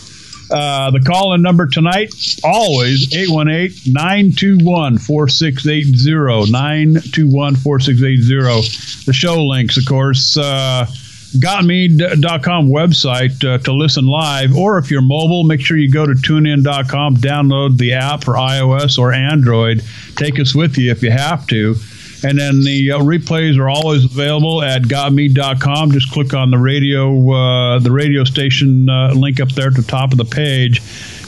Uh, 0.51 0.91
the 0.91 1.01
call 1.01 1.35
in 1.35 1.43
number 1.43 1.67
tonight, 1.67 2.13
always 2.45 3.13
818 3.15 3.93
921 3.93 4.99
4680. 4.99 6.53
921 6.53 7.57
4680. 7.57 9.05
The 9.07 9.13
show 9.13 9.45
links, 9.45 9.77
of 9.77 9.87
course. 9.87 10.37
Uh, 10.37 10.87
GotMead.com 11.35 12.69
website 12.69 13.45
uh, 13.45 13.59
to 13.59 13.73
listen 13.73 14.07
live, 14.07 14.57
or 14.57 14.79
if 14.79 14.91
you're 14.91 15.03
mobile, 15.03 15.45
make 15.45 15.61
sure 15.61 15.77
you 15.77 15.91
go 15.91 16.07
to 16.07 16.13
tunein.com, 16.13 17.17
download 17.17 17.77
the 17.79 17.93
app 17.95 18.25
for 18.25 18.35
iOS 18.35 18.99
or 18.99 19.13
Android. 19.13 19.83
Take 20.17 20.39
us 20.39 20.55
with 20.55 20.79
you 20.79 20.91
if 20.91 21.03
you 21.03 21.11
have 21.11 21.47
to. 21.49 21.77
And 22.25 22.39
then 22.39 22.63
the 22.63 22.93
uh, 22.93 23.01
replays 23.01 23.59
are 23.59 23.69
always 23.69 24.05
available 24.05 24.63
at 24.63 24.83
gotmead.com. 24.83 25.93
Just 25.93 26.11
click 26.11 26.33
on 26.33 26.51
the 26.51 26.59
radio 26.59 27.31
uh, 27.31 27.79
the 27.81 27.91
radio 27.93 28.25
station 28.25 28.89
uh, 28.89 29.13
link 29.13 29.41
up 29.41 29.51
there 29.51 29.67
at 29.67 29.75
the 29.75 29.83
top 29.83 30.13
of 30.13 30.19
the 30.19 30.25
page. 30.25 30.81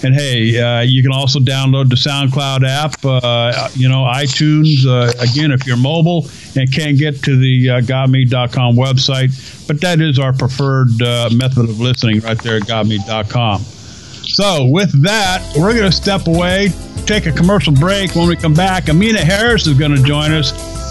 And 0.05 0.15
hey, 0.15 0.61
uh, 0.61 0.81
you 0.81 1.03
can 1.03 1.13
also 1.13 1.39
download 1.39 1.89
the 1.89 1.97
SoundCloud 1.97 2.67
app, 2.69 3.05
uh, 3.05 3.69
you 3.75 3.89
know, 3.89 4.05
iTunes. 4.05 4.87
Uh, 4.87 5.13
again, 5.21 5.51
if 5.51 5.67
you're 5.67 5.77
mobile 5.77 6.29
and 6.55 6.73
can't 6.73 6.99
get 6.99 7.23
to 7.23 7.37
the 7.37 7.71
uh, 7.71 7.81
gotmead.com 7.81 8.77
website, 8.77 9.67
but 9.67 9.81
that 9.81 10.01
is 10.01 10.19
our 10.19 10.33
preferred 10.33 11.01
uh, 11.03 11.31
method 11.35 11.69
of 11.69 11.81
listening 11.81 12.21
right 12.21 12.41
there 12.43 12.57
at 12.57 12.63
gotmead.com. 12.63 13.63
So, 13.63 14.67
with 14.67 15.03
that, 15.03 15.43
we're 15.57 15.73
going 15.73 15.91
to 15.91 15.97
step 15.97 16.27
away, 16.27 16.71
take 17.07 17.27
a 17.27 17.33
commercial 17.33 17.73
break. 17.73 18.15
When 18.15 18.29
we 18.29 18.37
come 18.37 18.55
back, 18.55 18.89
Amina 18.89 19.25
Harris 19.25 19.67
is 19.67 19.79
going 19.79 19.95
to 19.95 20.03
join 20.03 20.33
us 20.33 20.51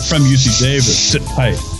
from 0.09 0.23
UC 0.23 0.61
Davis. 0.61 1.11
Sit 1.11 1.21
tight. 1.23 1.74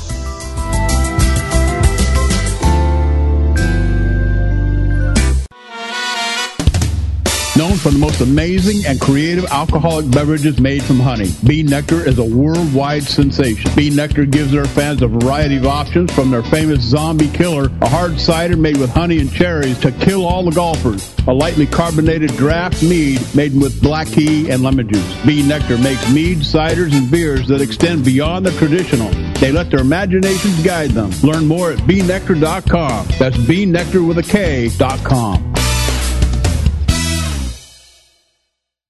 For 7.86 7.92
the 7.92 8.00
most 8.00 8.22
amazing 8.22 8.84
and 8.88 9.00
creative 9.00 9.46
alcoholic 9.46 10.10
beverages 10.10 10.60
made 10.60 10.82
from 10.82 11.00
honey, 11.00 11.30
B. 11.46 11.64
Nektar 11.64 12.08
is 12.08 12.18
a 12.18 12.24
worldwide 12.24 13.04
sensation. 13.04 13.70
B. 13.76 13.92
Nektar 13.92 14.28
gives 14.28 14.52
their 14.52 14.66
fans 14.66 15.04
a 15.04 15.08
variety 15.08 15.58
of 15.58 15.68
options 15.68 16.12
from 16.12 16.32
their 16.32 16.42
famous 16.42 16.82
Zombie 16.82 17.28
Killer, 17.28 17.70
a 17.84 17.88
hard 17.88 18.20
cider 18.20 18.58
made 18.58 18.78
with 18.78 18.90
honey 18.90 19.20
and 19.20 19.32
cherries 19.32 19.78
to 19.82 19.92
kill 19.92 20.26
all 20.26 20.44
the 20.44 20.50
golfers, 20.50 21.16
a 21.28 21.32
lightly 21.32 21.68
carbonated 21.68 22.36
draft 22.38 22.82
mead 22.82 23.22
made 23.36 23.54
with 23.54 23.80
black 23.84 24.08
tea 24.08 24.50
and 24.50 24.64
lemon 24.64 24.92
juice. 24.92 25.24
B. 25.24 25.44
Nektar 25.44 25.80
makes 25.84 26.12
mead, 26.12 26.40
ciders, 26.40 26.92
and 26.92 27.12
beers 27.12 27.48
that 27.50 27.62
extend 27.62 28.04
beyond 28.04 28.48
the 28.48 28.52
traditional. 28.54 29.12
They 29.36 29.52
let 29.52 29.70
their 29.70 29.82
imaginations 29.82 30.60
guide 30.64 30.90
them. 30.90 31.12
Learn 31.22 31.46
more 31.46 31.74
at 31.74 31.78
bnektar.com. 31.82 33.10
That's 33.20 33.38
beannectar 33.38 34.08
with 34.08 34.18
a 34.18 34.24
K.com. 34.24 35.54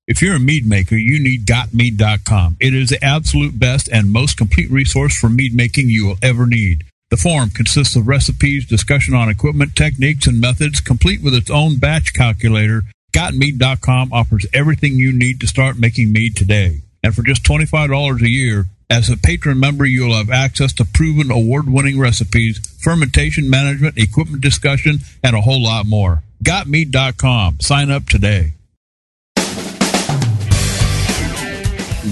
If 0.08 0.22
you're 0.22 0.36
a 0.36 0.40
mead 0.40 0.68
maker, 0.68 0.96
you 0.96 1.22
need 1.22 1.48
gotmead.com. 1.48 2.58
It 2.60 2.76
is 2.76 2.90
the 2.90 3.04
absolute 3.04 3.60
best 3.60 3.90
and 3.92 4.12
most 4.12 4.38
complete 4.38 4.70
resource 4.70 5.18
for 5.18 5.30
mead 5.30 5.56
making 5.56 5.90
you 5.90 6.06
will 6.06 6.18
ever 6.22 6.46
need. 6.46 6.84
The 7.10 7.18
forum 7.18 7.50
consists 7.50 7.96
of 7.96 8.08
recipes, 8.08 8.68
discussion 8.68 9.16
on 9.16 9.30
equipment, 9.30 9.76
techniques, 9.76 10.28
and 10.28 10.40
methods, 10.40 10.80
complete 10.80 11.24
with 11.24 11.34
its 11.34 11.50
own 11.50 11.78
batch 11.78 12.14
calculator. 12.14 12.84
Gotmead.com 13.14 14.14
offers 14.14 14.46
everything 14.54 14.94
you 14.94 15.12
need 15.12 15.40
to 15.42 15.48
start 15.48 15.80
making 15.80 16.12
mead 16.12 16.36
today. 16.36 16.82
And 17.04 17.16
for 17.16 17.24
just 17.24 17.44
$25 17.44 18.22
a 18.22 18.30
year, 18.30 18.66
as 18.90 19.10
a 19.10 19.18
patron 19.18 19.60
member, 19.60 19.86
you'll 19.86 20.16
have 20.16 20.30
access 20.30 20.72
to 20.74 20.86
proven 20.86 21.32
award 21.32 21.68
winning 21.68 22.00
recipes, 22.00 22.60
fermentation 22.80 23.50
management, 23.50 23.98
equipment 23.98 24.42
discussion, 24.42 25.00
and 25.24 25.36
a 25.36 25.42
whole 25.42 25.64
lot 25.64 25.88
more. 25.88 26.22
Gotmead.com. 26.44 27.60
Sign 27.62 27.90
up 27.90 28.08
today. 28.08 28.55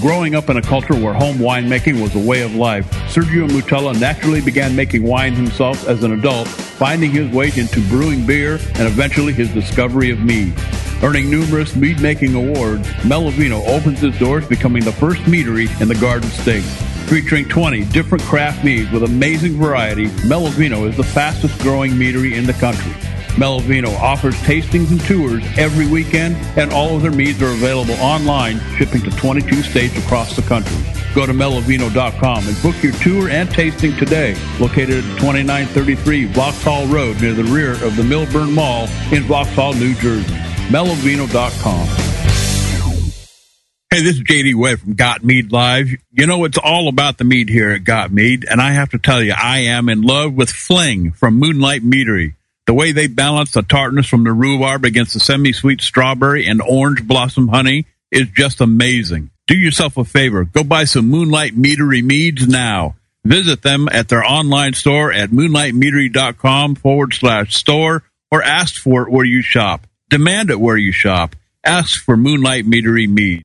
Growing 0.00 0.34
up 0.34 0.50
in 0.50 0.56
a 0.56 0.62
culture 0.62 0.94
where 0.94 1.14
home 1.14 1.36
winemaking 1.36 2.02
was 2.02 2.16
a 2.16 2.18
way 2.18 2.42
of 2.42 2.54
life, 2.56 2.90
Sergio 3.12 3.48
Moutela 3.48 3.98
naturally 3.98 4.40
began 4.40 4.74
making 4.74 5.04
wine 5.04 5.34
himself 5.34 5.86
as 5.86 6.02
an 6.02 6.12
adult, 6.12 6.48
finding 6.48 7.12
his 7.12 7.32
way 7.32 7.52
into 7.56 7.80
brewing 7.88 8.26
beer 8.26 8.54
and 8.74 8.88
eventually 8.88 9.32
his 9.32 9.48
discovery 9.54 10.10
of 10.10 10.18
mead. 10.18 10.52
Earning 11.02 11.30
numerous 11.30 11.76
mead 11.76 12.00
making 12.00 12.34
awards, 12.34 12.88
Melovino 13.04 13.64
opens 13.68 14.02
its 14.02 14.18
doors, 14.18 14.46
becoming 14.48 14.82
the 14.82 14.92
first 14.92 15.22
meadery 15.22 15.68
in 15.80 15.86
the 15.86 15.94
Garden 15.94 16.28
State. 16.30 16.64
Featuring 17.08 17.48
20 17.48 17.84
different 17.86 18.24
craft 18.24 18.64
meads 18.64 18.90
with 18.90 19.04
amazing 19.04 19.52
variety, 19.52 20.06
Melovino 20.26 20.88
is 20.88 20.96
the 20.96 21.04
fastest 21.04 21.56
growing 21.60 21.92
meadery 21.92 22.32
in 22.32 22.46
the 22.46 22.54
country. 22.54 22.92
Melovino 23.34 23.92
offers 23.98 24.34
tastings 24.42 24.90
and 24.90 25.00
tours 25.00 25.44
every 25.58 25.86
weekend, 25.86 26.36
and 26.56 26.72
all 26.72 26.96
of 26.96 27.02
their 27.02 27.10
meads 27.10 27.42
are 27.42 27.50
available 27.50 27.94
online, 27.94 28.60
shipping 28.76 29.02
to 29.02 29.10
22 29.10 29.62
states 29.62 29.96
across 29.98 30.36
the 30.36 30.42
country. 30.42 30.76
Go 31.14 31.26
to 31.26 31.32
melovino.com 31.32 32.46
and 32.46 32.62
book 32.62 32.80
your 32.82 32.92
tour 32.94 33.28
and 33.28 33.50
tasting 33.50 33.94
today. 33.96 34.36
Located 34.58 35.04
at 35.04 35.18
2933 35.18 36.26
Vauxhall 36.26 36.86
Road 36.86 37.20
near 37.20 37.34
the 37.34 37.44
rear 37.44 37.72
of 37.84 37.96
the 37.96 38.02
Millburn 38.02 38.52
Mall 38.52 38.88
in 39.12 39.22
Vauxhall, 39.24 39.74
New 39.74 39.94
Jersey. 39.94 40.34
melovino.com. 40.68 41.86
Hey, 43.90 44.02
this 44.02 44.16
is 44.16 44.22
JD 44.22 44.56
Webb 44.56 44.80
from 44.80 44.94
Got 44.94 45.22
Mead 45.22 45.52
Live. 45.52 45.88
You 46.10 46.26
know, 46.26 46.44
it's 46.44 46.58
all 46.58 46.88
about 46.88 47.18
the 47.18 47.22
mead 47.22 47.48
here 47.48 47.70
at 47.70 47.84
Got 47.84 48.10
Mead, 48.10 48.44
and 48.50 48.60
I 48.60 48.72
have 48.72 48.90
to 48.90 48.98
tell 48.98 49.22
you, 49.22 49.34
I 49.40 49.58
am 49.58 49.88
in 49.88 50.02
love 50.02 50.34
with 50.34 50.50
Fling 50.50 51.12
from 51.12 51.34
Moonlight 51.38 51.82
Meadery. 51.82 52.34
The 52.66 52.74
way 52.74 52.92
they 52.92 53.08
balance 53.08 53.52
the 53.52 53.62
tartness 53.62 54.06
from 54.06 54.24
the 54.24 54.32
rhubarb 54.32 54.84
against 54.84 55.12
the 55.14 55.20
semi-sweet 55.20 55.82
strawberry 55.82 56.46
and 56.46 56.62
orange 56.62 57.06
blossom 57.06 57.48
honey 57.48 57.86
is 58.10 58.28
just 58.28 58.60
amazing. 58.60 59.30
Do 59.46 59.54
yourself 59.54 59.98
a 59.98 60.04
favor. 60.04 60.44
Go 60.44 60.64
buy 60.64 60.84
some 60.84 61.10
Moonlight 61.10 61.54
Meadery 61.54 62.02
meads 62.02 62.48
now. 62.48 62.94
Visit 63.24 63.62
them 63.62 63.88
at 63.90 64.08
their 64.08 64.24
online 64.24 64.72
store 64.72 65.12
at 65.12 65.30
moonlightmeadery.com 65.30 66.76
forward 66.76 67.12
slash 67.12 67.54
store 67.54 68.02
or 68.30 68.42
ask 68.42 68.76
for 68.76 69.02
it 69.02 69.10
where 69.10 69.24
you 69.24 69.42
shop. 69.42 69.86
Demand 70.08 70.50
it 70.50 70.60
where 70.60 70.76
you 70.76 70.92
shop. 70.92 71.36
Ask 71.64 72.02
for 72.02 72.16
Moonlight 72.16 72.64
Meadery 72.64 73.08
mead. 73.08 73.42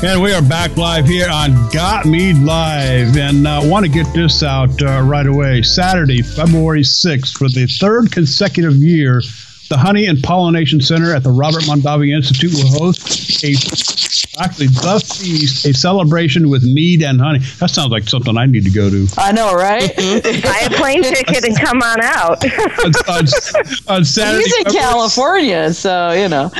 And 0.00 0.22
we 0.22 0.32
are 0.32 0.40
back 0.40 0.76
live 0.76 1.06
here 1.06 1.28
on 1.28 1.68
Got 1.70 2.06
Mead 2.06 2.36
Live, 2.38 3.16
and 3.16 3.44
uh, 3.48 3.60
want 3.64 3.84
to 3.84 3.90
get 3.90 4.06
this 4.14 4.44
out 4.44 4.80
uh, 4.80 5.02
right 5.02 5.26
away. 5.26 5.62
Saturday, 5.62 6.22
February 6.22 6.82
6th, 6.82 7.36
for 7.36 7.48
the 7.48 7.66
third 7.66 8.12
consecutive 8.12 8.76
year, 8.76 9.20
the 9.68 9.76
Honey 9.76 10.06
and 10.06 10.22
Pollination 10.22 10.80
Center 10.80 11.14
at 11.14 11.22
the 11.22 11.30
Robert 11.30 11.62
Mondavi 11.64 12.14
Institute 12.14 12.52
will 12.54 12.68
host 12.78 13.44
a 13.44 13.52
actually 14.40 14.68
the 14.68 15.00
feast, 15.18 15.64
a 15.66 15.74
celebration 15.74 16.48
with 16.48 16.62
mead 16.62 17.02
and 17.02 17.20
honey. 17.20 17.40
That 17.58 17.70
sounds 17.70 17.90
like 17.90 18.08
something 18.08 18.36
I 18.36 18.46
need 18.46 18.64
to 18.64 18.70
go 18.70 18.88
to. 18.88 19.06
I 19.18 19.32
know, 19.32 19.52
right? 19.54 19.94
Buy 19.96 20.66
a 20.66 20.70
plane 20.70 21.02
ticket 21.14 21.44
and 21.44 21.58
come 21.58 21.82
on 21.82 22.00
out. 22.02 22.44
on, 22.44 22.92
on, 23.16 23.24
on 23.88 24.04
Saturday, 24.04 24.44
He's 24.44 24.56
in 24.58 24.64
February- 24.64 24.80
California, 24.80 25.72
so 25.74 26.12
you 26.12 26.28
know. 26.28 26.50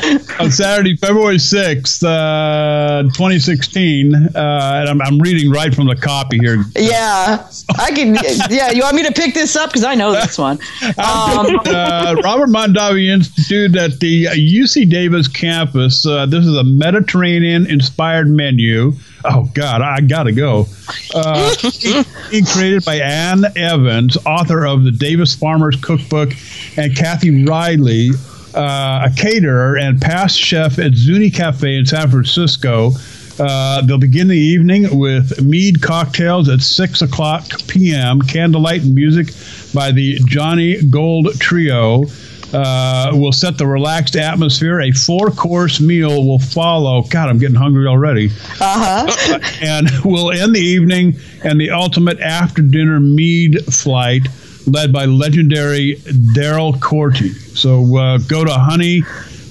on 0.41 0.51
Saturday, 0.51 0.97
February 0.97 1.37
6th, 1.37 2.03
uh, 2.05 3.03
2016. 3.15 4.15
Uh, 4.15 4.29
and 4.35 4.89
I'm, 4.91 5.01
I'm 5.03 5.19
reading 5.21 5.51
right 5.51 5.73
from 5.75 5.87
the 5.87 5.97
copy 5.97 6.39
here. 6.39 6.65
Yeah, 6.77 7.49
I 7.79 7.91
can. 7.93 8.17
Yeah, 8.51 8.71
you 8.73 8.83
want 8.83 8.97
me 8.97 9.05
to 9.07 9.13
pick 9.13 9.35
this 9.35 9.55
up 9.57 9.71
because 9.71 9.85
I 9.85 9.95
know 9.95 10.13
this 10.13 10.37
one. 10.39 10.59
Um, 10.99 11.59
uh, 11.67 12.17
Robert 12.25 12.49
Mondavi 12.49 12.98
Institute 13.07 13.77
at 13.77 14.01
the 14.01 14.25
UC 14.25 14.91
Davis 14.91 15.29
campus. 15.29 16.05
Uh, 16.05 16.27
this 16.27 16.45
is 16.45 16.57
a 16.57 16.65
Mediterranean 16.65 17.67
inspired 17.67 18.29
menu. 18.29 18.95
Oh, 19.25 19.51
God, 19.55 19.83
I 19.83 20.01
got 20.01 20.25
to 20.25 20.33
go. 20.33 20.67
Uh, 21.15 21.55
being 22.31 22.45
created 22.45 22.85
by 22.85 22.97
Ann 22.97 23.45
Evans, 23.57 24.17
author 24.27 24.67
of 24.67 24.85
the 24.85 24.91
Davis 24.91 25.35
Farmers 25.35 25.77
Cookbook, 25.77 26.31
and 26.77 26.97
Kathy 26.97 27.45
Riley, 27.45 28.11
uh, 28.55 29.09
a 29.11 29.13
caterer 29.17 29.77
and 29.77 30.01
past 30.01 30.39
chef 30.39 30.79
at 30.79 30.95
Zuni 30.95 31.31
Cafe 31.31 31.79
in 31.79 31.87
San 31.87 32.11
Francisco. 32.11 32.93
Uh, 33.39 33.83
they'll 33.83 33.99
begin 33.99 34.29
the 34.29 34.37
evening 34.37 34.99
with 34.99 35.41
mead 35.43 35.81
cocktails 35.81 36.49
at 36.49 36.61
6 36.61 37.03
o'clock 37.03 37.45
p.m., 37.69 38.21
candlelight 38.21 38.83
and 38.83 38.95
music 38.95 39.29
by 39.73 39.93
the 39.93 40.19
Johnny 40.27 40.83
Gold 40.83 41.29
Trio. 41.39 42.05
Uh, 42.53 43.11
will 43.13 43.33
set 43.33 43.59
the 43.59 43.67
relaxed 43.67 44.17
atmosphere. 44.17 44.81
A 44.81 44.91
four 44.93 45.31
course 45.31 45.81
meal 45.81 46.25
will 46.27 46.39
follow. 46.39 47.03
God, 47.03 47.29
I'm 47.29 47.39
getting 47.39 47.57
hungry 47.57 47.87
already. 47.87 48.31
uh-huh. 48.59 49.39
And 49.63 49.91
we'll 50.03 50.31
end 50.33 50.55
the 50.55 50.61
evening 50.61 51.17
and 51.45 51.61
the 51.61 51.71
ultimate 51.71 52.21
after 52.21 52.63
dinner 52.63 53.01
mead 53.01 53.63
flight 53.67 54.29
led 54.67 54.93
by 54.95 55.05
legendary 55.05 56.01
Darrell 56.33 56.73
Corti. 56.73 57.29
So 57.31 57.97
uh, 57.99 58.17
go 58.19 58.45
to 58.45 58.53
honey. 58.53 59.03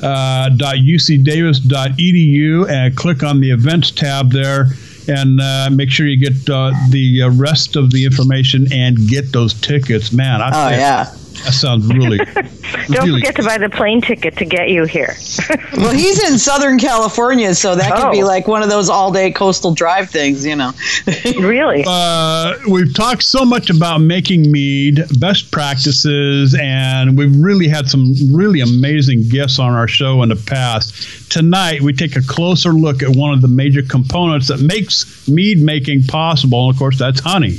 Uh, 0.01 0.49
.ucdavis.edu 0.51 2.69
and 2.69 2.95
click 2.95 3.23
on 3.23 3.39
the 3.41 3.49
events 3.49 3.89
tab 3.89 4.31
there 4.31 4.67
and 5.07 5.41
uh, 5.41 5.69
make 5.71 5.89
sure 5.89 6.05
you 6.05 6.17
get 6.19 6.47
uh, 6.49 6.71
the 6.91 7.23
uh, 7.23 7.29
rest 7.31 7.75
of 7.75 7.89
the 7.91 8.05
information 8.05 8.71
and 8.71 8.95
get 9.07 9.31
those 9.31 9.55
tickets. 9.55 10.12
Man, 10.12 10.39
I 10.41 10.49
Oh 10.53 10.69
yeah. 10.69 11.12
That 11.43 11.54
sounds 11.54 11.88
really. 11.93 12.17
Don't 12.88 13.06
really 13.06 13.21
forget 13.21 13.36
to 13.38 13.43
buy 13.43 13.58
the 13.58 13.69
plane 13.69 14.02
ticket 14.02 14.36
to 14.38 14.45
get 14.45 14.69
you 14.69 14.86
here. 14.86 15.15
Well, 15.78 15.91
he's 15.93 16.28
in 16.32 16.39
Southern 16.39 16.80
California, 16.80 17.54
so 17.54 17.76
that 17.76 17.95
could 18.02 18.12
be 18.12 18.23
Oh. 18.23 18.26
like 18.26 18.47
one 18.47 18.63
of 18.63 18.69
those 18.69 18.89
all-day 18.89 19.30
coastal 19.32 19.73
drive 19.76 20.10
things, 20.10 20.43
you 20.43 20.56
know. 20.56 20.71
really? 21.39 21.84
Uh, 21.86 22.56
we've 22.67 22.91
talked 22.95 23.21
so 23.21 23.45
much 23.45 23.69
about 23.69 24.00
making 24.00 24.50
mead, 24.52 25.04
best 25.19 25.52
practices, 25.52 26.56
and 26.60 27.15
we've 27.17 27.36
really 27.38 27.67
had 27.67 27.89
some 27.89 28.15
really 28.32 28.62
amazing 28.62 29.28
guests 29.30 29.60
on 29.60 29.73
our 29.73 29.88
show 29.88 30.23
in 30.23 30.30
the 30.30 30.36
past. 30.36 31.30
Tonight, 31.32 31.82
we 31.82 31.93
take 31.93 32.15
a 32.15 32.21
closer 32.23 32.71
look 32.73 33.04
at 33.04 33.10
one 33.15 33.34
of 33.34 33.41
the 33.41 33.47
major 33.47 33.84
components 33.84 34.47
that 34.47 34.60
makes 34.62 35.28
mead 35.28 35.60
making 35.60 36.04
possible, 36.04 36.67
and 36.67 36.76
of 36.76 36.80
course, 36.80 36.97
that's 36.97 37.19
honey. 37.19 37.58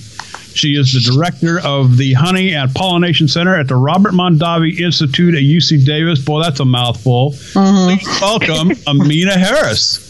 She 0.59 0.73
is 0.73 0.92
the 0.92 1.12
director 1.12 1.61
of 1.61 1.97
the 1.97 2.14
Honey 2.14 2.53
and 2.53 2.75
Pollination 2.75 3.29
Center 3.29 3.55
at 3.55 3.68
the 3.68 3.77
Robert 3.77 4.12
Mondavi 4.12 4.81
Institute 4.81 5.35
at 5.37 5.42
UC 5.42 5.87
Davis. 5.87 6.18
Boy, 6.18 6.42
that's 6.42 6.59
a 6.59 6.64
mouthful. 6.64 7.31
Please 7.53 8.05
welcome 8.21 8.73
Amina 8.88 9.38
Harris. 9.38 10.05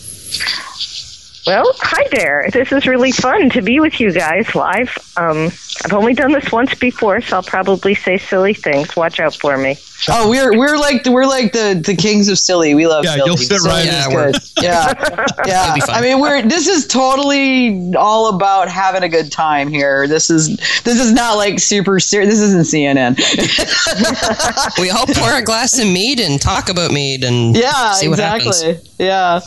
Well, 1.47 1.71
hi 1.81 2.07
there. 2.13 2.49
This 2.51 2.73
is 2.73 2.87
really 2.87 3.13
fun 3.13 3.51
to 3.51 3.61
be 3.61 3.79
with 3.79 4.01
you 4.01 4.11
guys 4.11 4.55
live. 4.55 4.97
Um, 5.19 5.51
I've 5.85 5.93
only 5.93 6.15
done 6.15 6.33
this 6.33 6.51
once 6.51 6.75
before, 6.75 7.21
so 7.21 7.37
I'll 7.37 7.43
probably 7.43 7.95
say 7.95 8.19
silly 8.19 8.55
things. 8.55 8.97
Watch 8.97 9.21
out 9.21 9.35
for 9.35 9.57
me. 9.57 9.77
Oh, 10.09 10.31
we're 10.31 10.57
we're 10.57 10.77
like 10.79 11.05
we're 11.07 11.27
like 11.27 11.53
the 11.53 11.81
the 11.85 11.95
kings 11.97 12.29
of 12.29 12.39
silly. 12.39 12.75
We 12.75 12.87
love 12.87 13.05
Yeah, 13.05 13.15
silly. 13.15 13.27
you'll 13.27 13.37
fit 13.37 13.47
Silly 13.61 13.69
right 13.71 13.87
is 13.87 14.07
in. 14.07 14.13
good. 14.13 14.37
Yeah, 14.63 15.27
yeah. 15.47 15.75
I 15.89 16.01
mean, 16.01 16.21
we're 16.21 16.43
this 16.43 16.69
is 16.69 16.87
totally 16.87 17.95
all 17.97 18.35
about 18.35 18.69
having 18.69 19.03
a 19.03 19.09
good 19.09 19.33
time 19.33 19.69
here. 19.69 20.07
This 20.07 20.31
is 20.31 20.57
this 20.85 21.01
is 21.01 21.13
not 21.13 21.37
like 21.37 21.59
super 21.59 21.99
serious. 21.99 22.31
This 22.31 22.41
isn't 22.41 22.63
CNN. 22.63 23.19
We 24.81 24.91
all 24.91 25.07
pour 25.07 25.33
a 25.33 25.43
glass 25.43 25.79
of 25.79 25.87
mead 25.87 26.21
and 26.21 26.41
talk 26.41 26.69
about 26.69 26.93
mead 26.93 27.25
and 27.25 27.57
yeah, 27.57 27.93
see 27.93 28.09
what 28.09 28.19
exactly. 28.19 28.67
happens. 28.75 28.95
Yeah. 28.99 29.41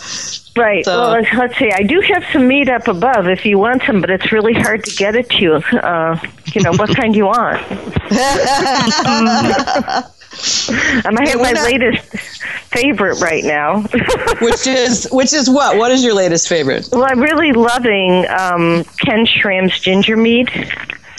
Right. 0.56 0.84
So- 0.84 1.00
well, 1.00 1.12
let's, 1.12 1.34
let's 1.34 1.58
see. 1.58 1.72
I 1.72 1.84
do 1.84 2.02
have 2.02 2.26
some 2.34 2.48
mead 2.48 2.68
up 2.70 2.88
above 2.90 3.28
if 3.30 3.46
you 3.46 3.58
want 3.58 3.84
some, 3.84 4.02
but 4.02 4.10
it's 4.10 4.32
really 4.34 4.54
hard 4.54 4.84
to 4.84 4.96
get 4.96 5.16
it 5.16 5.30
to 5.30 5.38
you. 5.38 5.54
Uh, 5.56 6.20
you 6.54 6.62
know, 6.62 6.72
what 6.74 6.96
kind 6.96 7.14
do 7.14 7.18
you 7.18 7.26
want? 7.26 7.62
Um, 11.04 11.18
I 11.18 11.30
have 11.30 11.42
my 11.42 11.52
not- 11.52 11.66
latest 11.66 12.18
favorite 12.72 13.20
right 13.20 13.44
now. 13.44 13.82
which 14.42 14.66
is 14.66 15.08
which 15.12 15.34
is 15.34 15.50
what? 15.50 15.78
What 15.78 15.92
is 15.92 16.04
your 16.04 16.14
latest 16.14 16.48
favorite? 16.48 16.88
well, 16.92 17.06
I'm 17.08 17.20
really 17.20 17.52
loving 17.52 18.26
um, 18.30 18.84
Ken 19.00 19.26
Schramm's 19.26 19.78
ginger 19.80 20.16
mead. 20.18 20.50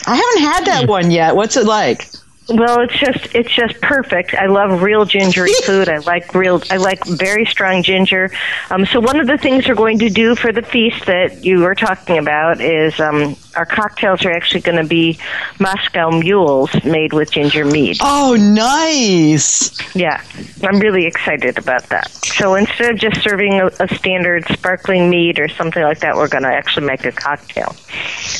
I 0.05 0.15
haven't 0.15 0.41
had 0.41 0.65
that 0.65 0.87
one 0.89 1.11
yet. 1.11 1.35
What's 1.35 1.55
it 1.57 1.65
like? 1.65 2.09
Well, 2.49 2.81
it's 2.81 2.97
just 2.97 3.33
it's 3.33 3.49
just 3.49 3.79
perfect. 3.81 4.33
I 4.33 4.47
love 4.47 4.81
real 4.81 5.05
gingery 5.05 5.53
food. 5.63 5.87
I 5.87 5.99
like 5.99 6.33
real 6.35 6.61
I 6.69 6.77
like 6.77 7.05
very 7.05 7.45
strong 7.45 7.83
ginger. 7.83 8.31
Um, 8.69 8.85
so 8.85 8.99
one 8.99 9.19
of 9.19 9.27
the 9.27 9.37
things 9.37 9.67
we're 9.67 9.75
going 9.75 9.99
to 9.99 10.09
do 10.09 10.35
for 10.35 10.51
the 10.51 10.61
feast 10.61 11.05
that 11.05 11.45
you 11.45 11.59
were 11.59 11.75
talking 11.75 12.17
about 12.17 12.59
is 12.59 12.99
um, 12.99 13.37
our 13.55 13.65
cocktails 13.65 14.25
are 14.25 14.31
actually 14.31 14.61
going 14.61 14.77
to 14.77 14.87
be 14.87 15.17
Moscow 15.59 16.11
mules 16.11 16.71
made 16.83 17.13
with 17.13 17.31
ginger 17.31 17.63
mead. 17.63 17.97
Oh, 18.01 18.35
nice. 18.37 19.95
Yeah, 19.95 20.21
I'm 20.63 20.79
really 20.79 21.05
excited 21.05 21.57
about 21.57 21.83
that. 21.89 22.11
So 22.11 22.55
instead 22.55 22.91
of 22.91 22.99
just 22.99 23.21
serving 23.21 23.61
a, 23.61 23.67
a 23.79 23.87
standard 23.95 24.45
sparkling 24.49 25.09
mead 25.09 25.39
or 25.39 25.47
something 25.47 25.83
like 25.83 25.99
that, 25.99 26.15
we're 26.15 26.27
going 26.27 26.43
to 26.43 26.49
actually 26.49 26.87
make 26.87 27.05
a 27.05 27.11
cocktail. 27.11 27.75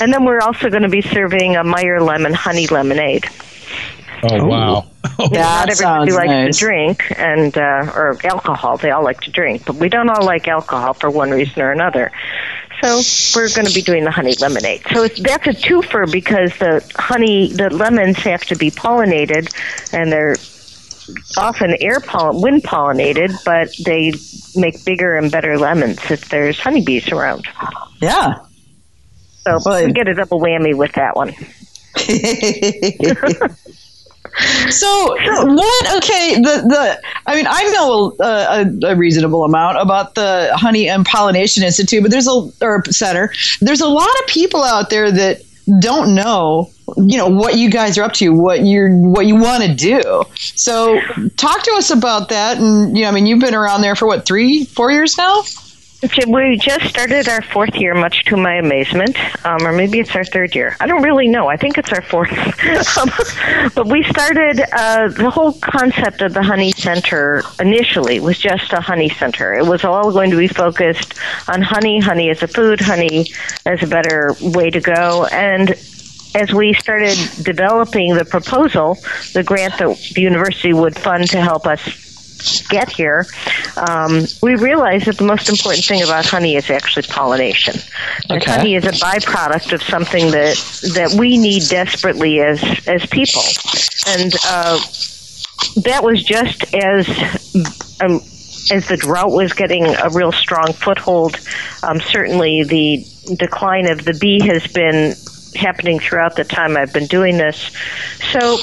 And 0.01 0.11
then 0.11 0.25
we're 0.25 0.41
also 0.41 0.69
going 0.69 0.83
to 0.83 0.89
be 0.89 1.01
serving 1.01 1.55
a 1.55 1.63
Meyer 1.63 2.01
lemon 2.01 2.33
honey 2.33 2.67
lemonade. 2.67 3.29
Oh, 4.23 4.45
wow. 4.45 4.85
That 5.17 5.31
not 5.31 5.69
everybody 5.69 6.11
likes 6.11 6.27
nice. 6.27 6.57
to 6.57 6.59
drink 6.59 7.11
and 7.17 7.57
uh, 7.57 7.91
or 7.93 8.17
alcohol. 8.23 8.77
They 8.77 8.91
all 8.91 9.03
like 9.03 9.21
to 9.21 9.31
drink, 9.31 9.65
but 9.65 9.75
we 9.75 9.89
don't 9.89 10.09
all 10.09 10.25
like 10.25 10.47
alcohol 10.47 10.93
for 10.93 11.09
one 11.09 11.31
reason 11.31 11.61
or 11.61 11.71
another. 11.71 12.11
So 12.81 13.01
we're 13.35 13.49
going 13.49 13.67
to 13.67 13.73
be 13.73 13.81
doing 13.81 14.03
the 14.03 14.11
honey 14.11 14.35
lemonade. 14.39 14.83
So 14.93 15.03
it's, 15.03 15.21
that's 15.21 15.47
a 15.47 15.51
twofer 15.51 16.11
because 16.11 16.57
the 16.57 16.83
honey, 16.95 17.51
the 17.53 17.69
lemons 17.69 18.17
have 18.19 18.43
to 18.45 18.55
be 18.55 18.71
pollinated, 18.71 19.53
and 19.93 20.11
they're 20.11 20.35
often 21.37 21.75
air 21.81 21.99
pollen, 21.99 22.41
wind 22.41 22.63
pollinated, 22.63 23.33
but 23.45 23.73
they 23.85 24.13
make 24.55 24.83
bigger 24.85 25.15
and 25.15 25.31
better 25.31 25.57
lemons 25.57 25.99
if 26.09 26.29
there's 26.29 26.59
honeybees 26.59 27.09
around. 27.11 27.47
Yeah. 28.01 28.39
So 29.41 29.59
Well, 29.65 29.85
we 29.85 29.91
get 29.91 30.07
a 30.07 30.13
double 30.13 30.39
whammy 30.39 30.75
with 30.75 30.93
that 30.93 31.15
one. 31.15 31.33
so 34.69 34.87
what? 34.87 35.97
Okay, 35.97 36.35
the 36.35 36.63
the 36.67 37.01
I 37.25 37.35
mean, 37.35 37.45
I 37.47 37.63
know 37.71 38.15
a, 38.19 38.87
a, 38.87 38.93
a 38.93 38.95
reasonable 38.95 39.43
amount 39.43 39.77
about 39.79 40.15
the 40.15 40.51
Honey 40.53 40.89
and 40.89 41.05
Pollination 41.05 41.63
Institute, 41.63 42.01
but 42.01 42.11
there's 42.11 42.27
a 42.27 42.49
or 42.61 42.83
center. 42.89 43.31
There's 43.61 43.81
a 43.81 43.87
lot 43.87 44.09
of 44.21 44.27
people 44.27 44.63
out 44.63 44.89
there 44.89 45.11
that 45.11 45.41
don't 45.79 46.13
know 46.13 46.69
you 46.97 47.17
know 47.17 47.27
what 47.27 47.57
you 47.57 47.69
guys 47.69 47.97
are 47.97 48.03
up 48.03 48.11
to 48.13 48.29
what 48.29 48.65
you're 48.65 48.93
what 48.97 49.25
you 49.25 49.35
want 49.35 49.63
to 49.63 49.73
do 49.73 50.23
so 50.35 50.99
talk 51.37 51.63
to 51.63 51.71
us 51.77 51.89
about 51.89 52.27
that 52.29 52.57
and 52.57 52.97
you 52.97 53.03
know 53.03 53.09
i 53.09 53.11
mean 53.13 53.25
you've 53.25 53.39
been 53.39 53.55
around 53.55 53.81
there 53.81 53.95
for 53.95 54.05
what 54.05 54.25
three 54.25 54.65
four 54.65 54.91
years 54.91 55.17
now 55.17 55.41
We 56.27 56.57
just 56.57 56.85
started 56.87 57.29
our 57.29 57.41
fourth 57.41 57.75
year, 57.75 57.93
much 57.93 58.25
to 58.25 58.35
my 58.35 58.55
amazement, 58.55 59.17
um, 59.45 59.65
or 59.65 59.71
maybe 59.71 59.99
it's 59.99 60.13
our 60.15 60.25
third 60.25 60.53
year. 60.53 60.75
I 60.81 60.87
don't 60.87 61.01
really 61.01 61.27
know. 61.29 61.47
I 61.47 61.55
think 61.55 61.77
it's 61.77 61.93
our 61.93 62.01
fourth. 62.01 62.31
um, 62.97 63.09
but 63.75 63.87
we 63.87 64.03
started 64.03 64.59
uh, 64.73 65.07
the 65.07 65.29
whole 65.29 65.53
concept 65.53 66.21
of 66.21 66.33
the 66.33 66.43
Honey 66.43 66.73
Center 66.73 67.43
initially 67.61 68.19
was 68.19 68.37
just 68.37 68.73
a 68.73 68.81
honey 68.81 69.07
center. 69.09 69.53
It 69.53 69.65
was 69.65 69.85
all 69.85 70.11
going 70.11 70.29
to 70.31 70.37
be 70.37 70.49
focused 70.49 71.13
on 71.47 71.61
honey, 71.61 72.01
honey 72.01 72.29
as 72.29 72.43
a 72.43 72.47
food, 72.47 72.81
honey 72.81 73.27
as 73.65 73.81
a 73.81 73.87
better 73.87 74.35
way 74.41 74.69
to 74.71 74.81
go, 74.81 75.25
and 75.31 75.69
as 76.35 76.51
we 76.51 76.73
started 76.73 77.17
developing 77.43 78.15
the 78.15 78.25
proposal, 78.25 78.97
the 79.33 79.43
grant 79.43 79.77
that 79.77 79.97
the 80.15 80.21
university 80.21 80.73
would 80.73 80.97
fund 80.97 81.29
to 81.29 81.39
help 81.39 81.65
us 81.67 82.02
get 82.69 82.91
here, 82.91 83.25
um, 83.89 84.25
we 84.41 84.55
realize 84.55 85.05
that 85.05 85.17
the 85.17 85.23
most 85.23 85.49
important 85.49 85.83
thing 85.85 86.01
about 86.03 86.25
honey 86.25 86.55
is 86.55 86.69
actually 86.69 87.03
pollination. 87.03 87.75
That 88.29 88.41
Okay. 88.43 88.51
honey 88.51 88.75
is 88.75 88.85
a 88.85 88.91
byproduct 88.91 89.73
of 89.73 89.81
something 89.83 90.31
that 90.31 90.55
that 90.95 91.15
we 91.17 91.37
need 91.37 91.63
desperately 91.69 92.39
as 92.41 92.61
as 92.87 93.05
people, 93.07 93.41
and 94.07 94.33
uh, 94.47 94.79
that 95.83 96.01
was 96.03 96.23
just 96.23 96.73
as 96.73 97.07
um, 98.01 98.21
as 98.71 98.87
the 98.87 98.97
drought 98.97 99.31
was 99.31 99.53
getting 99.53 99.85
a 99.85 100.09
real 100.09 100.31
strong 100.31 100.73
foothold. 100.73 101.37
Um, 101.83 101.99
certainly, 102.01 102.63
the 102.63 103.05
decline 103.35 103.87
of 103.87 104.03
the 104.05 104.13
bee 104.13 104.39
has 104.45 104.65
been 104.67 105.15
happening 105.55 105.99
throughout 105.99 106.35
the 106.35 106.43
time 106.43 106.75
I've 106.77 106.93
been 106.93 107.07
doing 107.07 107.37
this. 107.37 107.71
So. 108.31 108.57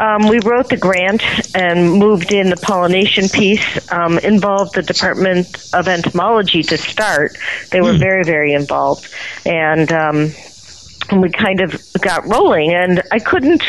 Um, 0.00 0.28
we 0.28 0.38
wrote 0.40 0.70
the 0.70 0.78
grant 0.78 1.22
and 1.54 1.92
moved 1.92 2.32
in 2.32 2.48
the 2.48 2.56
pollination 2.56 3.28
piece. 3.28 3.92
Um, 3.92 4.18
involved 4.18 4.74
the 4.74 4.82
Department 4.82 5.46
of 5.74 5.88
Entomology 5.88 6.62
to 6.62 6.78
start. 6.78 7.36
They 7.70 7.82
were 7.82 7.92
very, 7.92 8.24
very 8.24 8.54
involved, 8.54 9.08
and 9.44 9.92
um, 9.92 10.32
and 11.10 11.20
we 11.20 11.30
kind 11.30 11.60
of 11.60 11.78
got 12.00 12.26
rolling. 12.26 12.72
And 12.72 13.02
I 13.12 13.18
couldn't. 13.18 13.62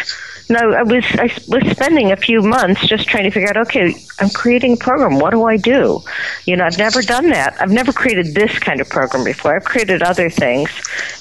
No, 0.51 0.73
I 0.73 0.83
was 0.83 1.05
I 1.13 1.31
was 1.47 1.63
spending 1.71 2.11
a 2.11 2.17
few 2.17 2.41
months 2.41 2.85
just 2.85 3.07
trying 3.07 3.23
to 3.23 3.31
figure 3.31 3.47
out. 3.47 3.55
Okay, 3.55 3.95
I'm 4.19 4.29
creating 4.31 4.73
a 4.73 4.75
program. 4.75 5.17
What 5.17 5.31
do 5.31 5.45
I 5.45 5.55
do? 5.55 6.03
You 6.45 6.57
know, 6.57 6.65
I've 6.65 6.77
never 6.77 7.01
done 7.01 7.29
that. 7.29 7.55
I've 7.61 7.71
never 7.71 7.93
created 7.93 8.35
this 8.35 8.59
kind 8.59 8.81
of 8.81 8.89
program 8.89 9.23
before. 9.23 9.55
I've 9.55 9.63
created 9.63 10.03
other 10.03 10.29
things, 10.29 10.69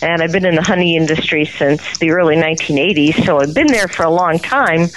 and 0.03 0.21
I've 0.21 0.33
been 0.33 0.45
in 0.45 0.57
the 0.57 0.63
honey 0.63 0.97
industry 0.97 1.45
since 1.45 1.97
the 1.99 2.11
early 2.11 2.35
1980s. 2.35 3.25
So 3.25 3.39
I've 3.41 3.55
been 3.55 3.69
there 3.69 3.87
for 3.87 4.03
a 4.03 4.11
long 4.11 4.41
time, 4.41 4.89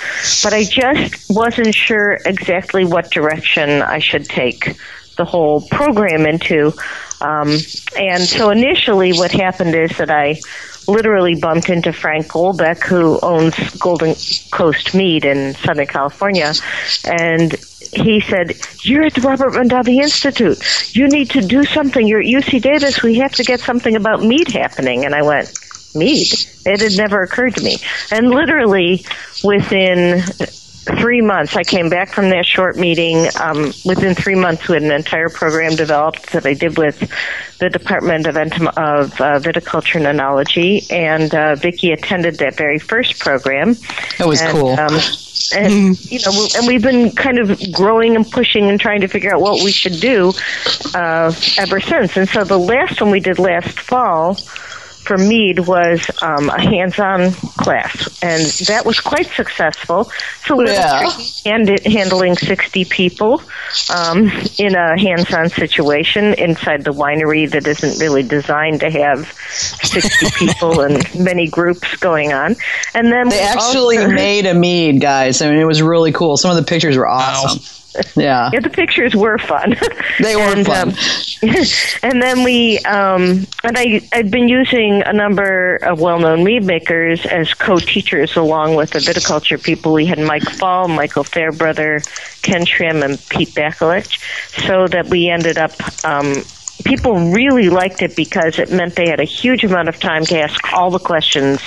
but 0.44 0.52
I 0.52 0.64
just 0.64 1.30
wasn't 1.30 1.76
sure 1.76 2.18
exactly 2.26 2.86
what 2.86 3.12
direction 3.12 3.84
I 3.84 4.00
should 4.00 4.26
take 4.26 4.76
the 5.16 5.26
whole 5.26 5.62
program 5.70 6.26
into. 6.26 6.74
Um, 7.22 7.58
and 7.96 8.24
so 8.24 8.50
initially, 8.50 9.14
what 9.14 9.32
happened 9.32 9.76
is 9.76 9.96
that 10.00 10.10
I 10.10 10.40
literally 10.88 11.36
bumped 11.36 11.70
into 11.70 11.94
Frank 11.94 12.28
Golbeck, 12.28 12.84
who 12.84 13.20
owns 13.22 13.56
Golden 13.78 14.16
Coast 14.52 14.94
Mead 14.94 15.26
in 15.26 15.54
Southern 15.56 15.88
California, 15.88 16.54
and 17.06 17.56
he 17.94 18.22
said, 18.22 18.56
"You're 18.84 19.04
at 19.04 19.14
the 19.14 19.22
Robert 19.22 19.54
Mondavi 19.54 20.02
Institute. 20.02 20.58
You 20.96 21.08
need 21.08 21.30
to 21.32 21.42
do 21.42 21.64
something. 21.64 22.08
You're 22.08 22.22
at 22.22 22.26
UC 22.26 22.60
Davis. 22.60 23.04
We 23.04 23.16
have 23.16 23.34
to 23.34 23.44
get 23.44 23.60
something 23.60 23.96
about 23.96 24.24
mead 24.24 24.50
happening." 24.50 25.06
And 25.06 25.14
I 25.14 25.22
went, 25.22 25.52
"Mead? 25.96 26.28
It 26.66 26.82
had 26.82 26.98
never 26.98 27.22
occurred 27.22 27.56
to 27.56 27.64
me." 27.64 27.78
And 28.12 28.30
literally 28.30 29.06
within 29.44 30.24
three 30.86 31.22
months, 31.22 31.56
I 31.56 31.64
came 31.64 31.90
back 31.90 32.10
from 32.14 32.30
that 32.30 32.46
short 32.46 32.78
meeting. 32.78 33.28
Um, 33.40 33.72
within 33.86 34.16
three 34.16 34.36
months, 34.36 34.68
we 34.68 34.76
had 34.76 34.84
an 34.84 34.92
entire 34.92 35.30
program 35.30 35.76
developed 35.76 36.32
that 36.34 36.46
I 36.46 36.54
did 36.54 36.78
with 36.78 37.00
the 37.60 37.70
Department 37.70 38.28
of, 38.28 38.36
Entom- 38.36 38.68
of 38.78 39.14
uh, 39.22 39.40
Viticulture 39.40 39.96
and 39.96 40.20
Enology, 40.20 40.92
and 40.92 41.34
uh, 41.34 41.56
Vicki 41.56 41.92
attended 41.92 42.38
that 42.40 42.56
very 42.56 42.80
first 42.80 43.20
program. 43.20 43.78
It 44.20 44.26
was 44.26 44.42
And, 44.42 44.52
cool. 44.52 44.70
Um, 44.80 45.00
and 45.56 46.12
you 46.12 46.20
know, 46.26 46.32
we- 46.32 46.50
and 46.58 46.68
we've 46.68 46.82
been 46.84 47.12
kind 47.12 47.40
of 47.40 47.60
growing 47.72 48.16
and 48.16 48.30
pushing 48.30 48.70
and 48.70 48.80
trying 48.80 49.02
to 49.02 49.08
figure 49.08 49.34
out 49.34 49.42
what 49.42 49.64
we 49.64 49.72
should 49.72 50.00
do 50.02 50.34
uh, 50.96 51.34
ever 51.58 51.80
since. 51.80 52.18
And 52.18 52.28
so 52.28 52.44
the 52.44 52.60
last 52.60 53.00
one 53.02 53.12
we 53.12 53.20
did 53.20 53.40
last 53.40 53.80
fall 53.80 54.38
for 55.04 55.18
Mead 55.18 55.60
was 55.68 56.10
um, 56.22 56.50
a 56.50 56.62
hands-on 56.62 57.32
class, 57.32 58.08
and 58.24 58.42
that 58.68 58.86
was 58.86 59.00
quite 59.00 59.28
successful. 59.28 60.10
So 60.46 60.56
we 60.56 60.66
Yeah. 60.72 61.10
and 61.46 61.68
handling 61.86 62.38
60 62.38 62.86
people 62.86 63.42
um, 63.94 64.30
in 64.58 64.76
a 64.76 65.00
hands-on 65.00 65.50
situation 65.50 66.34
inside 66.36 66.84
the 66.84 66.92
winery 66.92 67.50
that 67.52 67.68
isn't 67.68 68.00
really 68.00 68.24
designed 68.24 68.80
to 68.82 68.90
have 68.90 69.32
60 69.52 70.26
people 70.38 70.82
and 70.82 71.04
many 71.20 71.48
groups 71.48 71.96
going 71.98 72.32
on. 72.34 72.56
And 72.94 73.12
then 73.12 73.30
They 73.30 73.38
we 73.38 73.42
actually 73.42 73.98
also- 73.98 74.12
made 74.12 74.46
a 74.46 74.54
mead, 74.54 75.02
guys. 75.02 75.42
I 75.42 75.50
mean, 75.50 75.60
it 75.60 75.66
was 75.66 75.82
really 75.82 76.12
cool. 76.12 76.38
Some 76.38 76.52
of 76.52 76.58
the 76.58 76.64
pictures 76.64 76.96
were 76.98 77.08
awesome. 77.08 77.60
Yeah, 78.16 78.50
Yeah, 78.54 78.60
the 78.60 78.70
pictures 78.70 79.16
were 79.16 79.38
fun. 79.38 79.76
they 80.20 80.36
were 80.36 80.42
and, 80.42 80.66
fun. 80.66 80.90
Um, 80.90 80.96
and 82.04 82.22
then 82.22 82.44
we, 82.44 82.80
um, 82.80 83.46
and 83.64 83.78
I, 83.78 84.02
I've 84.12 84.32
been 84.32 84.48
using 84.48 85.04
a 85.04 85.14
number 85.14 85.78
of 85.78 86.00
well-known 86.00 86.44
mead 86.44 86.64
makers 86.64 87.26
as 87.26 87.54
co-teachers 87.54 88.36
along 88.36 88.76
with 88.76 88.92
the 88.92 89.00
viticulture 89.00 89.62
people. 89.62 89.94
We 89.94 90.06
had 90.06 90.20
Mike 90.20 90.44
Faul, 90.44 90.88
Michael 90.88 91.24
Fairbrother, 91.24 92.02
Ken 92.42 92.66
Schramm, 92.66 93.04
and 93.04 93.20
Pete 93.30 93.50
Bakulich, 93.50 94.20
so 94.66 94.88
that 94.88 95.08
we 95.08 95.30
ended 95.30 95.58
up. 95.58 95.74
Um, 96.06 96.44
people 96.84 97.32
really 97.32 97.70
liked 97.70 98.02
it 98.02 98.16
because 98.16 98.60
it 98.60 98.72
meant 98.72 98.96
they 98.96 99.10
had 99.10 99.20
a 99.20 99.26
huge 99.26 99.64
amount 99.64 99.90
of 99.90 100.00
time 100.00 100.26
to 100.26 100.40
ask 100.40 100.74
all 100.74 100.90
the 100.92 101.00
questions 101.00 101.62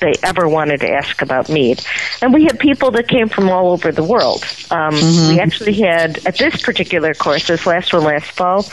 they 0.00 0.12
ever 0.22 0.48
wanted 0.48 0.80
to 0.80 0.90
ask 0.90 1.22
about 1.22 1.48
mead. 1.48 1.82
And 2.22 2.32
we 2.32 2.44
had 2.44 2.58
people 2.58 2.90
that 2.92 3.08
came 3.08 3.28
from 3.28 3.48
all 3.50 3.72
over 3.72 3.92
the 3.92 4.04
world. 4.04 4.44
Um, 4.70 4.94
We 5.30 5.40
actually 5.40 5.74
had, 5.74 6.26
at 6.26 6.38
this 6.38 6.60
particular 6.62 7.14
course, 7.14 7.46
this 7.46 7.66
last 7.66 7.92
one 7.92 8.04
last 8.04 8.30
fall, 8.32 8.64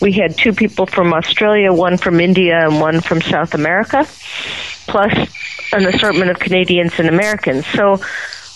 we 0.00 0.12
had 0.12 0.36
two 0.36 0.52
people 0.52 0.86
from 0.86 1.12
Australia, 1.12 1.72
one 1.72 1.96
from 1.96 2.20
India, 2.20 2.66
and 2.66 2.80
one 2.80 3.00
from 3.00 3.20
South 3.20 3.54
America, 3.54 4.06
plus 4.86 5.12
an 5.72 5.86
assortment 5.86 6.30
of 6.30 6.38
Canadians 6.38 6.98
and 6.98 7.08
Americans. 7.08 7.66
So 7.66 8.00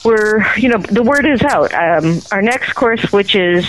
we're, 0.05 0.45
you 0.57 0.69
know, 0.69 0.79
the 0.79 1.03
word 1.03 1.27
is 1.27 1.43
out. 1.43 1.73
Um, 1.75 2.21
our 2.33 2.43
next 2.43 2.73
course, 2.75 3.13
which 3.13 3.35
is 3.35 3.67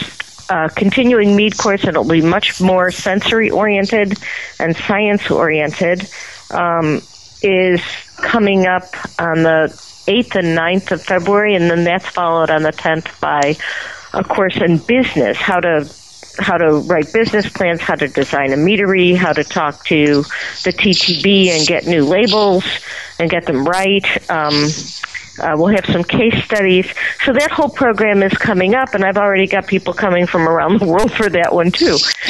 uh, 0.49 0.69
continuing 0.69 1.35
mead 1.35 1.57
course, 1.57 1.85
it'll 1.85 2.07
be 2.07 2.21
much 2.21 2.61
more 2.61 2.91
sensory 2.91 3.49
oriented 3.49 4.17
and 4.59 4.75
science 4.75 5.29
oriented, 5.31 6.07
um, 6.51 7.01
is 7.41 7.81
coming 8.17 8.65
up 8.65 8.83
on 9.19 9.43
the 9.43 9.73
8th 10.07 10.35
and 10.35 10.57
9th 10.57 10.91
of 10.91 11.01
February, 11.01 11.55
and 11.55 11.69
then 11.69 11.83
that's 11.83 12.07
followed 12.07 12.49
on 12.49 12.63
the 12.63 12.71
10th 12.71 13.19
by 13.19 13.57
a 14.13 14.23
course 14.23 14.57
in 14.57 14.77
business, 14.77 15.37
how 15.37 15.59
to 15.59 15.89
how 16.37 16.57
to 16.57 16.79
write 16.79 17.13
business 17.13 17.47
plans, 17.47 17.79
how 17.79 17.95
to 17.95 18.09
design 18.09 18.51
a 18.51 18.57
meadery, 18.57 19.15
how 19.15 19.31
to 19.31 19.43
talk 19.43 19.85
to 19.85 20.23
the 20.63 20.73
TTB 20.73 21.47
and 21.47 21.65
get 21.65 21.85
new 21.85 22.03
labels 22.03 22.65
and 23.19 23.29
get 23.29 23.45
them 23.45 23.63
right. 23.63 24.05
Um, 24.29 24.67
uh, 25.39 25.53
we'll 25.55 25.75
have 25.75 25.85
some 25.85 26.03
case 26.03 26.43
studies. 26.43 26.87
So 27.23 27.33
that 27.33 27.51
whole 27.51 27.69
program 27.69 28.23
is 28.23 28.33
coming 28.33 28.75
up, 28.75 28.93
and 28.93 29.03
I've 29.03 29.17
already 29.17 29.47
got 29.47 29.67
people 29.67 29.93
coming 29.93 30.25
from 30.27 30.47
around 30.47 30.79
the 30.79 30.85
world 30.85 31.11
for 31.11 31.29
that 31.29 31.53
one 31.53 31.71
too. 31.71 31.97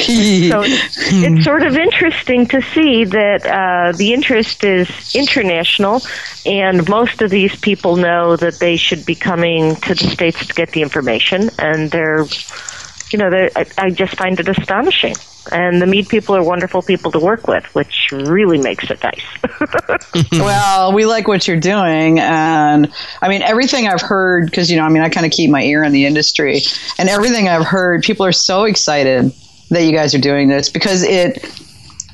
so 0.48 0.62
it's 0.64 1.44
sort 1.44 1.62
of 1.62 1.76
interesting 1.76 2.46
to 2.46 2.62
see 2.62 3.04
that 3.04 3.46
uh, 3.46 3.96
the 3.96 4.12
interest 4.12 4.64
is 4.64 4.88
international, 5.14 6.02
and 6.44 6.88
most 6.88 7.22
of 7.22 7.30
these 7.30 7.54
people 7.56 7.96
know 7.96 8.36
that 8.36 8.58
they 8.58 8.76
should 8.76 9.04
be 9.06 9.14
coming 9.14 9.76
to 9.76 9.94
the 9.94 10.08
states 10.08 10.46
to 10.46 10.54
get 10.54 10.70
the 10.70 10.82
information, 10.82 11.50
and 11.58 11.90
they're, 11.90 12.24
you 13.10 13.18
know, 13.18 13.30
they're, 13.30 13.50
I, 13.56 13.66
I 13.78 13.90
just 13.90 14.16
find 14.16 14.38
it 14.40 14.48
astonishing. 14.48 15.14
And 15.52 15.80
the 15.80 15.86
mead 15.86 16.08
people 16.08 16.34
are 16.36 16.42
wonderful 16.42 16.82
people 16.82 17.10
to 17.12 17.18
work 17.18 17.46
with, 17.46 17.64
which 17.74 18.08
really 18.12 18.58
makes 18.58 18.90
it 18.90 19.02
nice. 19.02 19.22
well, 20.32 20.92
we 20.92 21.06
like 21.06 21.28
what 21.28 21.46
you're 21.46 21.60
doing, 21.60 22.18
and 22.18 22.92
I 23.22 23.28
mean 23.28 23.42
everything 23.42 23.86
I've 23.88 24.00
heard 24.00 24.46
because 24.46 24.70
you 24.70 24.76
know 24.76 24.84
I 24.84 24.88
mean 24.88 25.02
I 25.02 25.08
kind 25.08 25.26
of 25.26 25.32
keep 25.32 25.50
my 25.50 25.62
ear 25.62 25.84
on 25.84 25.92
the 25.92 26.06
industry, 26.06 26.62
and 26.98 27.08
everything 27.08 27.48
I've 27.48 27.66
heard, 27.66 28.02
people 28.02 28.26
are 28.26 28.32
so 28.32 28.64
excited 28.64 29.32
that 29.70 29.82
you 29.82 29.92
guys 29.92 30.14
are 30.14 30.20
doing 30.20 30.48
this 30.48 30.68
because 30.68 31.02
it. 31.02 31.44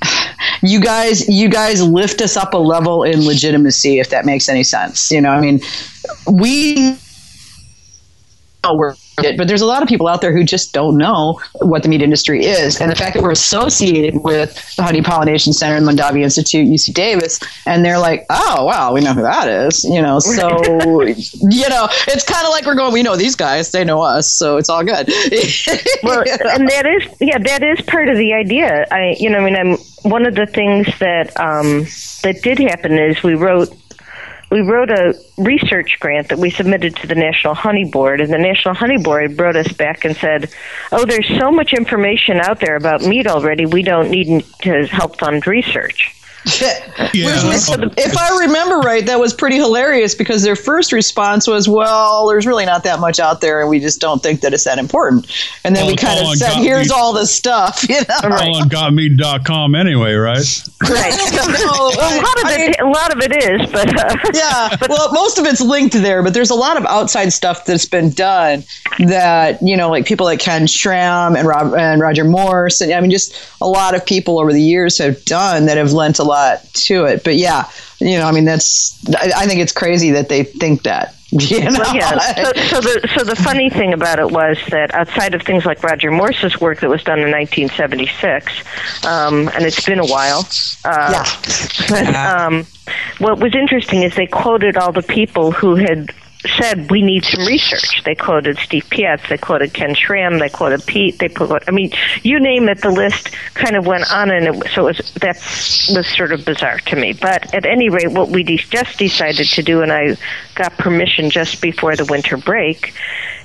You 0.64 0.80
guys, 0.80 1.28
you 1.28 1.48
guys 1.48 1.82
lift 1.82 2.20
us 2.20 2.36
up 2.36 2.54
a 2.54 2.58
level 2.58 3.02
in 3.02 3.24
legitimacy, 3.24 3.98
if 3.98 4.10
that 4.10 4.24
makes 4.24 4.48
any 4.48 4.62
sense. 4.62 5.10
You 5.10 5.20
know, 5.20 5.30
I 5.30 5.40
mean, 5.40 5.60
we 6.30 6.96
know 8.62 8.74
we're 8.74 8.94
it, 9.18 9.36
but 9.36 9.48
there's 9.48 9.60
a 9.60 9.66
lot 9.66 9.82
of 9.82 9.88
people 9.88 10.08
out 10.08 10.20
there 10.20 10.32
who 10.32 10.44
just 10.44 10.72
don't 10.72 10.96
know 10.96 11.40
what 11.60 11.82
the 11.82 11.88
mead 11.88 12.02
industry 12.02 12.44
is. 12.44 12.80
And 12.80 12.90
the 12.90 12.96
fact 12.96 13.14
that 13.14 13.22
we're 13.22 13.32
associated 13.32 14.22
with 14.22 14.76
the 14.76 14.82
Honey 14.82 15.02
Pollination 15.02 15.52
Center 15.52 15.76
and 15.76 15.86
Mondavi 15.86 16.22
Institute, 16.22 16.66
UC 16.68 16.94
Davis, 16.94 17.40
and 17.66 17.84
they're 17.84 17.98
like, 17.98 18.24
oh, 18.30 18.64
wow, 18.64 18.92
we 18.92 19.00
know 19.00 19.12
who 19.12 19.22
that 19.22 19.48
is. 19.48 19.84
You 19.84 20.02
know, 20.02 20.18
so, 20.18 20.48
you 21.02 21.68
know, 21.68 21.88
it's 22.08 22.24
kind 22.24 22.46
of 22.46 22.50
like 22.50 22.64
we're 22.64 22.74
going, 22.74 22.92
we 22.92 23.02
know 23.02 23.16
these 23.16 23.36
guys, 23.36 23.70
they 23.70 23.84
know 23.84 24.00
us, 24.00 24.32
so 24.32 24.56
it's 24.56 24.68
all 24.68 24.84
good. 24.84 25.08
well, 26.02 26.24
and 26.50 26.68
that 26.68 26.86
is 26.86 27.16
yeah, 27.20 27.38
that 27.38 27.62
is 27.62 27.80
part 27.86 28.08
of 28.08 28.16
the 28.16 28.32
idea. 28.32 28.86
I 28.90 29.16
you 29.18 29.30
know, 29.30 29.38
I 29.38 29.44
mean, 29.44 29.56
I'm 29.56 29.76
one 30.10 30.26
of 30.26 30.34
the 30.34 30.46
things 30.46 30.86
that 30.98 31.38
um, 31.38 31.86
that 32.22 32.42
did 32.42 32.58
happen 32.58 32.98
is 32.98 33.22
we 33.22 33.34
wrote 33.34 33.74
we 34.52 34.60
wrote 34.60 34.90
a 34.90 35.18
research 35.38 35.96
grant 35.98 36.28
that 36.28 36.38
we 36.38 36.50
submitted 36.50 36.94
to 36.96 37.06
the 37.06 37.14
National 37.14 37.54
Honey 37.54 37.86
Board, 37.86 38.20
and 38.20 38.30
the 38.30 38.36
National 38.38 38.74
Honey 38.74 38.98
Board 38.98 39.40
wrote 39.40 39.56
us 39.56 39.72
back 39.72 40.04
and 40.04 40.14
said, 40.14 40.50
"Oh, 40.92 41.06
there's 41.06 41.26
so 41.38 41.50
much 41.50 41.72
information 41.72 42.38
out 42.38 42.60
there 42.60 42.76
about 42.76 43.00
mead 43.00 43.26
already. 43.26 43.64
We 43.64 43.82
don't 43.82 44.10
need 44.10 44.44
to 44.60 44.86
help 44.88 45.18
fund 45.18 45.46
research." 45.46 46.14
Yeah. 47.14 47.52
if 47.96 48.16
I 48.16 48.38
remember 48.40 48.78
right, 48.78 49.04
that 49.06 49.18
was 49.18 49.34
pretty 49.34 49.56
hilarious 49.56 50.14
because 50.14 50.42
their 50.42 50.56
first 50.56 50.92
response 50.92 51.46
was, 51.46 51.68
"Well, 51.68 52.26
there's 52.28 52.46
really 52.46 52.64
not 52.64 52.84
that 52.84 53.00
much 53.00 53.18
out 53.20 53.40
there, 53.40 53.60
and 53.60 53.68
we 53.68 53.80
just 53.80 54.00
don't 54.00 54.22
think 54.22 54.40
that 54.40 54.52
it's 54.54 54.64
that 54.64 54.78
important." 54.78 55.26
And 55.64 55.74
then 55.74 55.84
All- 55.84 55.88
we 55.90 55.96
kind 55.96 56.20
of 56.20 56.34
said, 56.36 56.54
"Here's 56.62 56.88
Me- 56.88 56.94
all 56.96 57.12
the 57.12 57.26
stuff," 57.26 57.84
you 57.88 57.96
know. 58.08 58.36
All 58.36 58.56
on 58.56 58.68
gotmead.com 58.68 59.74
anyway, 59.74 60.14
right? 60.14 60.62
Right. 60.88 61.12
No, 61.62 61.88
a 61.88 62.18
lot 62.22 62.42
of 62.42 62.50
it, 62.50 62.80
a 62.80 62.86
lot 62.86 63.14
of 63.14 63.22
it 63.22 63.32
is, 63.44 63.70
but 63.70 63.88
uh, 63.98 64.16
yeah. 64.34 64.76
Well, 64.88 65.12
most 65.12 65.38
of 65.38 65.44
it's 65.46 65.60
linked 65.60 65.94
there, 65.94 66.22
but 66.22 66.34
there's 66.34 66.50
a 66.50 66.54
lot 66.54 66.76
of 66.76 66.84
outside 66.86 67.32
stuff 67.32 67.64
that's 67.66 67.86
been 67.86 68.10
done 68.10 68.64
that 69.06 69.60
you 69.62 69.76
know, 69.76 69.90
like 69.90 70.06
people 70.06 70.24
like 70.24 70.40
Ken 70.40 70.66
Schramm 70.66 71.36
and 71.36 71.46
Rob 71.46 71.74
and 71.74 72.00
Roger 72.00 72.24
Morse, 72.24 72.80
and 72.80 72.92
I 72.92 73.00
mean, 73.00 73.10
just 73.10 73.34
a 73.60 73.68
lot 73.68 73.94
of 73.94 74.04
people 74.06 74.40
over 74.40 74.52
the 74.52 74.62
years 74.62 74.98
have 74.98 75.24
done 75.24 75.66
that 75.66 75.76
have 75.76 75.92
lent 75.92 76.18
a 76.18 76.24
lot 76.32 76.64
to 76.88 77.04
it. 77.04 77.24
But 77.24 77.36
yeah, 77.36 77.68
you 78.00 78.18
know, 78.18 78.26
I 78.26 78.32
mean, 78.32 78.44
that's 78.44 78.98
I, 79.14 79.32
I 79.36 79.46
think 79.46 79.60
it's 79.60 79.72
crazy 79.72 80.10
that 80.12 80.28
they 80.28 80.44
think 80.44 80.82
that. 80.82 81.14
You 81.32 81.60
know? 81.60 81.78
Well, 81.78 81.96
yeah. 81.96 82.18
So, 82.18 82.52
so 82.68 82.80
the 82.88 83.08
so 83.16 83.24
the 83.24 83.36
funny 83.36 83.70
thing 83.70 83.94
about 83.94 84.18
it 84.18 84.30
was 84.30 84.58
that 84.68 84.94
outside 84.94 85.34
of 85.34 85.40
things 85.40 85.64
like 85.64 85.82
Roger 85.82 86.10
Morse's 86.10 86.60
work 86.60 86.80
that 86.80 86.90
was 86.90 87.02
done 87.02 87.20
in 87.20 87.30
1976, 87.30 88.52
um, 89.06 89.48
and 89.54 89.64
it's 89.64 89.82
been 89.86 89.98
a 89.98 90.04
while. 90.04 90.46
Uh, 90.84 91.24
But 91.88 92.14
um, 92.14 92.66
what 93.18 93.38
was 93.38 93.54
interesting 93.54 94.02
is 94.02 94.14
they 94.14 94.26
quoted 94.26 94.76
all 94.76 94.92
the 94.92 95.02
people 95.02 95.52
who 95.52 95.76
had 95.76 96.10
said 96.58 96.90
we 96.90 97.02
need 97.02 97.24
some 97.24 97.46
research. 97.46 98.02
They 98.04 98.14
quoted 98.14 98.58
Steve 98.58 98.84
Piatz, 98.90 99.28
they 99.28 99.38
quoted 99.38 99.72
Ken 99.72 99.94
Schramm, 99.94 100.38
they 100.38 100.48
quoted 100.48 100.84
Pete, 100.86 101.18
they 101.18 101.28
put 101.28 101.50
I 101.68 101.70
mean, 101.70 101.92
you 102.22 102.40
name 102.40 102.68
it, 102.68 102.80
the 102.80 102.90
list 102.90 103.30
kind 103.54 103.76
of 103.76 103.86
went 103.86 104.10
on, 104.12 104.30
and 104.30 104.48
it, 104.48 104.70
so 104.70 104.88
it 104.88 104.98
was 104.98 105.12
that 105.14 105.36
was 105.94 106.06
sort 106.16 106.32
of 106.32 106.44
bizarre 106.44 106.78
to 106.78 106.96
me. 106.96 107.12
But 107.12 107.54
at 107.54 107.66
any 107.66 107.88
rate, 107.88 108.10
what 108.10 108.28
we 108.28 108.42
de- 108.42 108.56
just 108.56 108.98
decided 108.98 109.46
to 109.48 109.62
do, 109.62 109.82
and 109.82 109.92
I 109.92 110.16
got 110.54 110.76
permission 110.78 111.30
just 111.30 111.62
before 111.62 111.96
the 111.96 112.04
winter 112.04 112.36
break, 112.36 112.94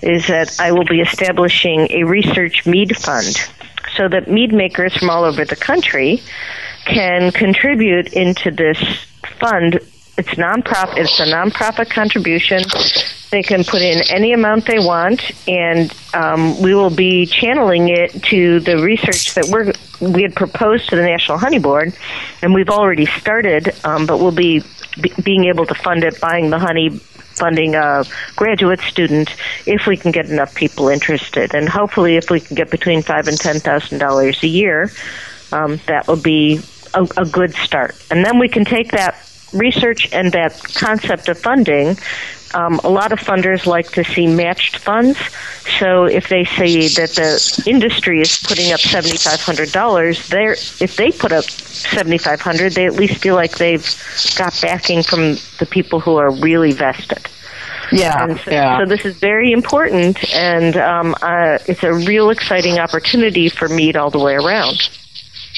is 0.02 0.28
that 0.28 0.60
I 0.60 0.72
will 0.72 0.86
be 0.86 1.02
establishing 1.02 1.92
a 1.92 2.04
research 2.04 2.66
mead 2.66 2.98
fund, 2.98 3.36
so 3.96 4.08
that 4.10 4.28
mead 4.28 4.54
makers 4.54 4.96
from 4.98 5.10
all 5.10 5.24
over 5.24 5.46
the 5.46 5.56
country 5.56 6.22
can 6.86 7.32
contribute 7.32 8.14
into 8.14 8.50
this 8.50 8.78
fund 9.40 9.80
it's 10.18 10.30
nonprofit. 10.30 10.98
It's 10.98 11.20
a 11.20 11.26
nonprofit 11.26 11.90
contribution. 11.92 12.64
They 13.30 13.44
can 13.44 13.64
put 13.64 13.82
in 13.82 14.02
any 14.10 14.34
amount 14.34 14.66
they 14.66 14.80
want, 14.80 15.22
and 15.48 15.94
um, 16.14 16.60
we 16.62 16.74
will 16.74 16.90
be 16.90 17.26
channeling 17.28 17.90
it 17.90 18.24
to 18.24 18.60
the 18.62 18.80
research 18.80 19.36
that 19.36 19.48
we're 19.50 19.74
we 20.00 20.24
had 20.24 20.36
proposed 20.36 20.90
to 20.90 20.96
the 20.96 21.04
National 21.04 21.38
Honey 21.38 21.60
Board, 21.60 21.94
and 22.42 22.54
we've 22.54 22.70
already 22.70 23.06
started. 23.06 23.76
Um, 23.84 24.06
but 24.08 24.18
we'll 24.18 24.32
be, 24.32 24.64
be 25.00 25.14
being 25.24 25.46
able 25.46 25.66
to 25.68 25.76
fund 25.76 26.04
it, 26.04 26.20
buying 26.20 26.50
the 26.50 26.60
honey, 26.60 26.90
funding 26.90 27.76
a 27.76 28.04
graduate 28.36 28.80
student 28.82 29.36
if 29.66 29.86
we 29.86 29.98
can 29.98 30.12
get 30.12 30.28
enough 30.28 30.56
people 30.56 30.90
interested, 30.90 31.54
and 31.54 31.70
hopefully, 31.70 32.16
if 32.16 32.32
we 32.32 32.40
can 32.40 32.56
get 32.56 32.72
between 32.72 33.04
five 33.04 33.28
and 33.28 33.40
ten 33.40 33.60
thousand 33.60 34.00
dollars 34.00 34.42
a 34.42 34.48
year, 34.48 34.90
um, 35.52 35.80
that 35.86 36.08
will 36.08 36.22
be 36.22 36.60
a, 36.96 37.08
a 37.18 37.26
good 37.26 37.54
start. 37.54 37.96
And 38.10 38.26
then 38.26 38.40
we 38.40 38.48
can 38.50 38.66
take 38.66 38.92
that 38.94 39.16
research 39.54 40.12
and 40.14 40.32
that 40.34 40.54
concept 40.76 41.30
of 41.30 41.38
funding. 41.38 41.98
Um, 42.54 42.80
a 42.84 42.90
lot 42.90 43.12
of 43.12 43.20
funders 43.20 43.66
like 43.66 43.92
to 43.92 44.04
see 44.06 44.26
matched 44.26 44.78
funds. 44.78 45.20
So 45.80 46.06
if 46.06 46.30
they 46.30 46.46
say 46.46 46.88
that 46.88 47.12
the 47.12 47.64
industry 47.70 48.22
is 48.22 48.38
putting 48.38 48.72
up 48.72 48.80
seventy 48.80 49.18
five 49.18 49.42
hundred 49.42 49.72
dollars, 49.74 50.30
they 50.30 50.46
if 50.46 50.96
they 50.96 51.12
put 51.12 51.34
up 51.34 51.44
seventy 51.44 52.18
five 52.18 52.40
hundred, 52.40 52.74
they 52.74 52.86
at 52.86 52.94
least 52.94 53.22
feel 53.22 53.36
like 53.36 53.58
they've 53.58 53.86
got 54.38 54.58
backing 54.62 55.04
from 55.04 55.36
the 55.60 55.68
people 55.70 56.00
who 56.00 56.16
are 56.16 56.32
really 56.32 56.72
vested. 56.72 57.28
Yeah, 57.92 58.24
And 58.24 58.40
so, 58.40 58.52
yeah. 58.52 58.80
so 58.80 58.86
this 58.86 59.06
is 59.06 59.18
very 59.18 59.52
important, 59.52 60.18
and 60.34 60.76
um, 60.78 61.16
uh, 61.22 61.58
it's 61.68 61.84
a 61.84 61.94
real 61.94 62.30
exciting 62.30 62.80
opportunity 62.80 63.50
for 63.50 63.70
mead 63.70 63.96
all 63.96 64.10
the 64.10 64.20
way 64.20 64.36
around. 64.36 64.90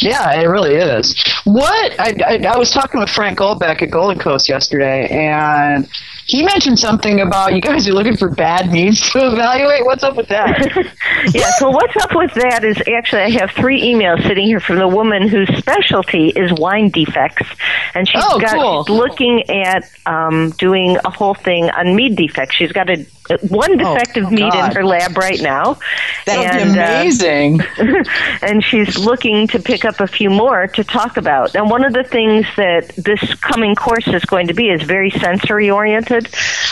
Yeah, 0.01 0.39
it 0.39 0.45
really 0.45 0.75
is. 0.75 1.15
What 1.43 1.99
I, 1.99 2.15
I, 2.25 2.53
I 2.53 2.57
was 2.57 2.71
talking 2.71 2.99
with 2.99 3.09
Frank 3.09 3.39
Golbeck 3.39 3.81
at 3.81 3.89
Golden 3.89 4.17
Coast 4.19 4.47
yesterday, 4.47 5.07
and 5.09 5.89
he 6.29 6.43
mentioned 6.43 6.77
something 6.77 7.21
about 7.21 7.55
you 7.55 7.61
guys 7.61 7.87
are 7.87 7.93
looking 7.93 8.15
for 8.15 8.29
bad 8.29 8.71
meads 8.71 9.09
to 9.09 9.31
evaluate. 9.33 9.83
What's 9.83 10.03
up 10.03 10.15
with 10.15 10.27
that? 10.27 10.59
yeah, 11.33 11.49
so 11.57 11.71
what's 11.71 11.95
up 11.97 12.13
with 12.13 12.31
that 12.35 12.63
is 12.63 12.77
actually 12.95 13.23
I 13.23 13.29
have 13.31 13.49
three 13.49 13.81
emails 13.81 14.21
sitting 14.27 14.45
here 14.45 14.59
from 14.59 14.77
the 14.77 14.87
woman 14.87 15.27
whose 15.27 15.49
specialty 15.57 16.29
is 16.29 16.53
wine 16.53 16.89
defects, 16.89 17.47
and 17.95 18.07
she's 18.07 18.21
Oh, 18.23 18.39
got 18.39 18.51
cool. 18.53 18.83
she's 18.83 18.95
looking 18.95 19.49
at 19.49 19.89
um, 20.05 20.51
doing 20.51 20.97
a 21.03 21.09
whole 21.09 21.33
thing 21.33 21.71
on 21.71 21.95
mead 21.95 22.15
defects. 22.15 22.55
She's 22.55 22.71
got 22.71 22.91
a 22.91 23.07
one 23.47 23.77
defective 23.77 24.25
oh, 24.25 24.29
meat 24.29 24.51
God. 24.51 24.69
in 24.71 24.75
her 24.75 24.83
lab 24.83 25.17
right 25.17 25.39
now, 25.41 25.77
That 26.25 26.37
would 26.39 26.47
and, 26.47 26.73
be 26.73 26.79
uh, 26.79 26.83
amazing. 26.83 27.61
and 28.41 28.63
she's 28.63 28.97
looking 28.97 29.47
to 29.49 29.59
pick 29.59 29.85
up 29.85 29.99
a 29.99 30.07
few 30.07 30.29
more 30.29 30.67
to 30.67 30.83
talk 30.83 31.17
about. 31.17 31.55
And 31.55 31.69
one 31.69 31.83
of 31.83 31.93
the 31.93 32.03
things 32.03 32.45
that 32.57 32.89
this 32.97 33.35
coming 33.35 33.75
course 33.75 34.07
is 34.07 34.25
going 34.25 34.47
to 34.47 34.53
be 34.53 34.69
is 34.69 34.81
very 34.81 35.11
sensory 35.11 35.69
oriented. 35.69 36.18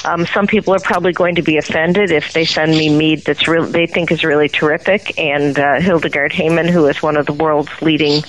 Um, 0.06 0.26
some 0.26 0.48
people 0.48 0.74
are 0.74 0.80
probably 0.80 1.14
going 1.14 1.36
to 1.36 1.42
be 1.42 1.58
offended 1.58 2.12
if 2.12 2.34
they 2.34 2.46
send 2.46 2.72
me 2.72 2.96
mead 2.96 3.24
that's 3.26 3.48
real 3.48 3.66
they 3.66 3.88
think 3.88 4.12
is 4.12 4.24
really 4.24 4.50
terrific. 4.50 5.18
And 5.20 5.58
uh, 5.58 5.80
Hildegarde 5.80 6.34
Heymann, 6.34 6.70
who 6.70 6.88
is 6.88 7.02
one 7.02 7.18
of 7.18 7.26
the 7.26 7.34
world's 7.34 7.82
leading 7.82 8.24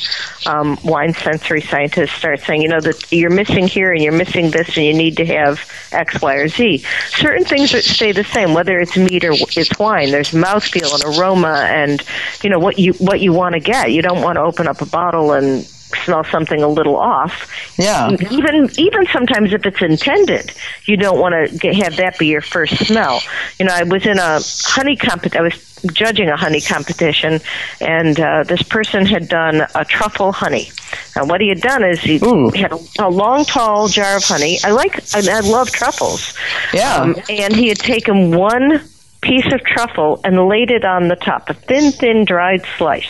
um, 0.47 0.79
wine 0.85 1.15
sensory 1.15 1.61
scientists, 1.61 2.13
starts 2.13 2.45
saying, 2.47 2.63
you 2.63 2.69
know, 2.69 2.81
that 2.81 3.13
you're 3.13 3.31
missing 3.31 3.67
here 3.67 3.93
and 3.93 4.03
you're 4.03 4.13
missing 4.13 4.51
this, 4.51 4.77
and 4.77 4.87
you 4.87 4.95
need 4.95 5.17
to 5.17 5.27
have 5.27 5.61
X, 5.93 6.21
Y, 6.21 6.35
or 6.35 6.49
Z. 6.49 6.85
Certain 7.11 7.45
things 7.45 7.73
that 7.73 7.85
stay 7.85 8.13
the 8.13 8.25
same, 8.25 8.55
whether 8.55 8.79
it's 8.79 8.97
mead 8.97 9.25
or 9.25 9.33
it's 9.33 9.79
wine. 9.79 10.11
There's 10.11 10.33
mouthfeel 10.33 10.95
and 10.95 11.19
aroma, 11.19 11.67
and 11.69 12.03
you 12.43 12.51
know 12.51 12.59
what 12.59 12.79
you 12.79 12.93
what 12.95 13.21
you 13.21 13.33
want 13.33 13.55
to 13.55 13.61
get. 13.61 13.93
You 13.93 14.03
don't 14.03 14.23
want 14.23 14.37
to 14.37 14.43
open 14.43 14.67
up 14.67 14.81
a 14.81 14.87
bottle 14.87 15.33
and 15.33 15.69
smell 16.05 16.25
something 16.25 16.63
a 16.63 16.69
little 16.69 16.97
off. 16.97 17.51
Yeah. 17.79 18.11
Even 18.31 18.71
even 18.79 19.07
sometimes 19.13 19.53
if 19.53 19.65
it's 19.67 19.81
intended, 19.83 20.53
you 20.87 20.97
don't 20.97 21.19
want 21.19 21.35
to 21.35 21.57
get, 21.59 21.77
have 21.77 21.97
that 21.97 22.19
be 22.19 22.27
your 22.27 22.41
first 22.41 22.87
smell. 22.87 23.21
You 23.59 23.67
know, 23.67 23.73
I 23.75 23.85
was 23.85 24.07
in 24.07 24.19
a 24.19 24.41
honey 24.43 24.97
compet. 24.97 25.37
I 25.37 25.43
was 25.43 25.55
judging 25.93 26.29
a 26.29 26.37
honey 26.37 26.61
competition, 26.61 27.41
and 27.81 28.19
uh, 28.19 28.43
this 28.45 28.63
person 28.63 29.07
had 29.07 29.29
done 29.29 29.67
a 29.75 29.85
truffle 29.85 30.33
honey. 30.33 30.71
And 31.15 31.29
what 31.29 31.41
he 31.41 31.49
had 31.49 31.61
done 31.61 31.85
is 31.85 32.01
he 32.01 32.17
Ooh. 32.23 32.51
had 32.51 32.73
a, 32.73 32.79
a 33.01 33.09
long, 33.09 33.45
tall 33.45 33.89
jar 33.89 34.17
of 34.17 34.25
honey. 34.25 34.59
I 34.65 34.71
like, 34.71 34.97
I, 35.15 35.23
I 35.31 35.41
love 35.41 35.71
truffles. 35.71 36.35
Yeah. 36.73 36.97
Um, 36.97 37.17
and 37.29 37.55
he 37.55 37.69
had 37.69 37.79
taken 37.79 38.37
one 38.37 38.81
piece 39.21 39.53
of 39.53 39.63
truffle 39.65 40.21
and 40.25 40.49
laid 40.49 40.71
it 40.71 40.85
on 40.85 41.09
the 41.09 41.17
top, 41.17 41.49
a 41.51 41.55
thin, 41.55 41.93
thin, 41.93 42.25
dried 42.25 42.65
slice. 42.77 43.07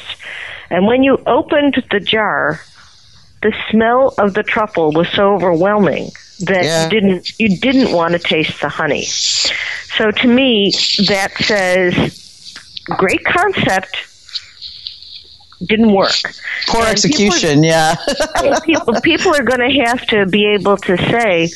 And 0.71 0.87
when 0.87 1.03
you 1.03 1.19
opened 1.27 1.83
the 1.91 2.01
jar, 2.01 2.61
the 3.43 3.55
smell 3.71 4.15
of 4.19 4.35
the 4.35 4.43
truffle 4.43 4.93
was 4.93 5.09
so 5.15 5.35
overwhelming 5.35 6.11
that 6.41 6.65
Yeah. 6.65 6.85
you 6.85 6.91
didn't 6.91 7.39
you 7.41 7.57
didn't 7.59 7.93
want 7.93 8.13
to 8.13 8.19
taste 8.19 8.61
the 8.61 8.69
honey. 8.69 9.05
So 9.05 10.11
to 10.11 10.29
me, 10.29 10.73
that 11.09 11.33
says 11.41 12.55
great 12.85 13.25
concept 13.25 13.97
didn't 15.67 15.93
work. 15.93 16.13
Poor 16.69 16.85
And 16.87 16.87
people- 16.87 16.87
execution. 16.91 17.63
yeah. 17.65 17.97
people 18.65 19.01
people 19.03 19.35
are 19.35 19.43
going 19.43 19.61
to 19.71 19.85
have 19.85 20.07
to 20.09 20.27
be 20.27 20.47
able 20.47 20.77
to 20.77 20.97
say, 20.97 21.49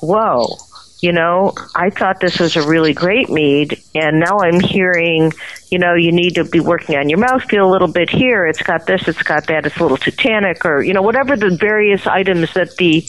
"Whoa." 0.00 0.56
You 1.00 1.12
know, 1.12 1.52
I 1.76 1.90
thought 1.90 2.18
this 2.18 2.40
was 2.40 2.56
a 2.56 2.66
really 2.66 2.92
great 2.92 3.28
mead, 3.28 3.80
and 3.94 4.18
now 4.18 4.40
I'm 4.40 4.58
hearing, 4.58 5.32
you 5.70 5.78
know, 5.78 5.94
you 5.94 6.10
need 6.10 6.34
to 6.34 6.44
be 6.44 6.58
working 6.58 6.96
on 6.96 7.08
your 7.08 7.20
mouthfeel 7.20 7.64
a 7.64 7.70
little 7.70 7.86
bit 7.86 8.10
here. 8.10 8.46
It's 8.46 8.62
got 8.62 8.86
this, 8.86 9.06
it's 9.06 9.22
got 9.22 9.46
that, 9.46 9.64
it's 9.64 9.76
a 9.76 9.82
little 9.82 9.96
too 9.96 10.10
tannic, 10.10 10.64
or 10.64 10.82
you 10.82 10.92
know, 10.92 11.02
whatever 11.02 11.36
the 11.36 11.56
various 11.56 12.06
items 12.06 12.52
that 12.54 12.76
the 12.76 13.08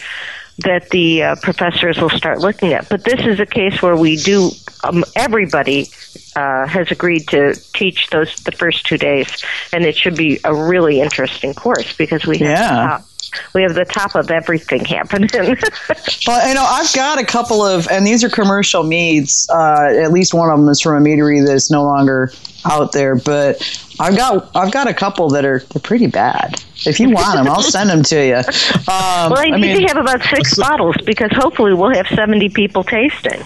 that 0.59 0.89
the 0.89 1.23
uh, 1.23 1.35
professors 1.41 1.97
will 1.99 2.09
start 2.09 2.39
looking 2.39 2.73
at. 2.73 2.89
But 2.89 3.03
this 3.03 3.25
is 3.25 3.39
a 3.39 3.45
case 3.45 3.81
where 3.81 3.95
we 3.95 4.17
do. 4.17 4.51
Um, 4.83 5.03
everybody 5.15 5.89
uh, 6.35 6.67
has 6.67 6.91
agreed 6.91 7.27
to 7.29 7.55
teach 7.73 8.09
those 8.09 8.35
the 8.43 8.51
first 8.51 8.85
two 8.85 8.97
days, 8.97 9.43
and 9.73 9.83
it 9.83 9.95
should 9.97 10.15
be 10.15 10.39
a 10.43 10.53
really 10.53 11.01
interesting 11.01 11.53
course 11.53 11.95
because 11.95 12.25
we 12.25 12.37
have 12.39 12.49
Yeah. 12.49 13.01
We 13.53 13.61
have 13.63 13.75
the 13.75 13.85
top 13.85 14.15
of 14.15 14.31
everything 14.31 14.85
happening. 14.85 15.29
Well, 16.27 16.47
you 16.47 16.53
know, 16.53 16.65
I've 16.67 16.93
got 16.93 17.19
a 17.19 17.25
couple 17.25 17.63
of, 17.63 17.87
and 17.89 18.05
these 18.05 18.23
are 18.23 18.29
commercial 18.29 18.83
meads. 18.83 19.47
Uh, 19.51 19.93
at 19.97 20.11
least 20.11 20.33
one 20.33 20.49
of 20.49 20.59
them 20.59 20.67
is 20.69 20.81
from 20.81 20.95
a 21.03 21.07
meadery 21.07 21.45
that's 21.45 21.71
no 21.71 21.83
longer 21.83 22.31
out 22.65 22.91
there. 22.91 23.15
But 23.15 23.61
I've 23.99 24.15
got, 24.15 24.49
I've 24.55 24.71
got 24.71 24.87
a 24.87 24.93
couple 24.93 25.29
that 25.29 25.45
are 25.45 25.59
they're 25.59 25.81
pretty 25.81 26.07
bad. 26.07 26.61
If 26.85 26.99
you 26.99 27.09
want 27.09 27.35
them, 27.35 27.47
I'll 27.47 27.61
send 27.61 27.89
them 27.89 28.03
to 28.03 28.25
you. 28.25 28.35
Um, 28.35 29.31
well, 29.31 29.37
I 29.37 29.49
need 29.51 29.61
mean, 29.61 29.81
to 29.81 29.87
have 29.87 29.97
about 29.97 30.21
six 30.23 30.57
bottles 30.57 30.95
because 31.05 31.31
hopefully 31.33 31.73
we'll 31.73 31.93
have 31.93 32.07
seventy 32.07 32.49
people 32.49 32.83
tasting. 32.83 33.43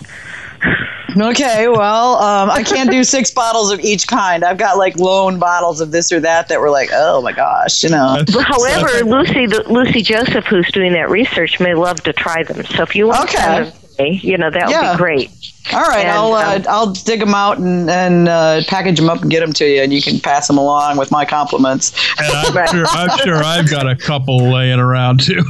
Okay, 1.18 1.68
well, 1.68 2.16
um, 2.18 2.50
I 2.50 2.64
can't 2.64 2.90
do 2.90 3.04
six 3.04 3.32
bottles 3.32 3.72
of 3.72 3.80
each 3.80 4.08
kind. 4.08 4.44
I've 4.44 4.58
got 4.58 4.78
like 4.78 4.98
lone 4.98 5.40
bottles 5.40 5.82
of 5.82 5.92
this 5.92 6.12
or 6.12 6.20
that 6.22 6.48
that 6.50 6.60
were 6.60 6.70
like, 6.70 6.90
oh 6.94 7.22
my 7.22 7.32
gosh, 7.32 7.84
you 7.84 7.90
know. 7.90 8.24
However, 8.32 9.04
Lucy, 9.06 9.46
the, 9.46 9.64
Lucy 9.68 10.02
Joseph, 10.02 10.46
who's 10.46 10.70
doing 10.72 10.94
that 10.94 11.10
research, 11.10 11.60
may 11.60 11.74
love 11.76 12.02
to 12.04 12.14
try 12.14 12.44
them. 12.44 12.64
So 12.66 12.84
if 12.84 12.96
you 12.96 13.08
want 13.08 13.30
Okay. 13.30 13.38
to 13.38 13.44
send 13.44 13.66
them 13.68 13.72
to 13.74 13.83
me, 14.00 14.20
you 14.24 14.38
know 14.38 14.50
that 14.50 14.68
would 14.68 14.72
Yeah. 14.72 14.92
be 14.94 14.98
great. 14.98 15.30
All 15.72 15.80
right, 15.82 16.06
And, 16.06 16.10
I'll 16.12 16.34
uh, 16.34 16.56
um, 16.58 16.66
I'll 16.70 16.92
dig 16.92 17.20
them 17.22 17.34
out 17.34 17.58
and 17.58 17.90
and 17.90 18.28
uh, 18.28 18.62
package 18.68 18.98
them 18.98 19.10
up 19.10 19.22
and 19.22 19.32
get 19.32 19.40
them 19.40 19.54
to 19.54 19.66
you, 19.66 19.82
and 19.82 19.94
you 19.94 20.02
can 20.02 20.20
pass 20.20 20.48
them 20.48 20.58
along 20.58 20.98
with 20.98 21.10
my 21.10 21.24
compliments. 21.26 21.94
And 22.20 22.28
I'm 22.36 22.54
Right. 22.56 22.70
sure, 22.70 22.86
I'm 22.90 23.18
sure 23.20 23.38
I've 23.44 23.70
got 23.70 23.88
a 23.88 23.96
couple 23.96 24.52
laying 24.52 24.80
around 24.80 25.22
too. 25.22 25.42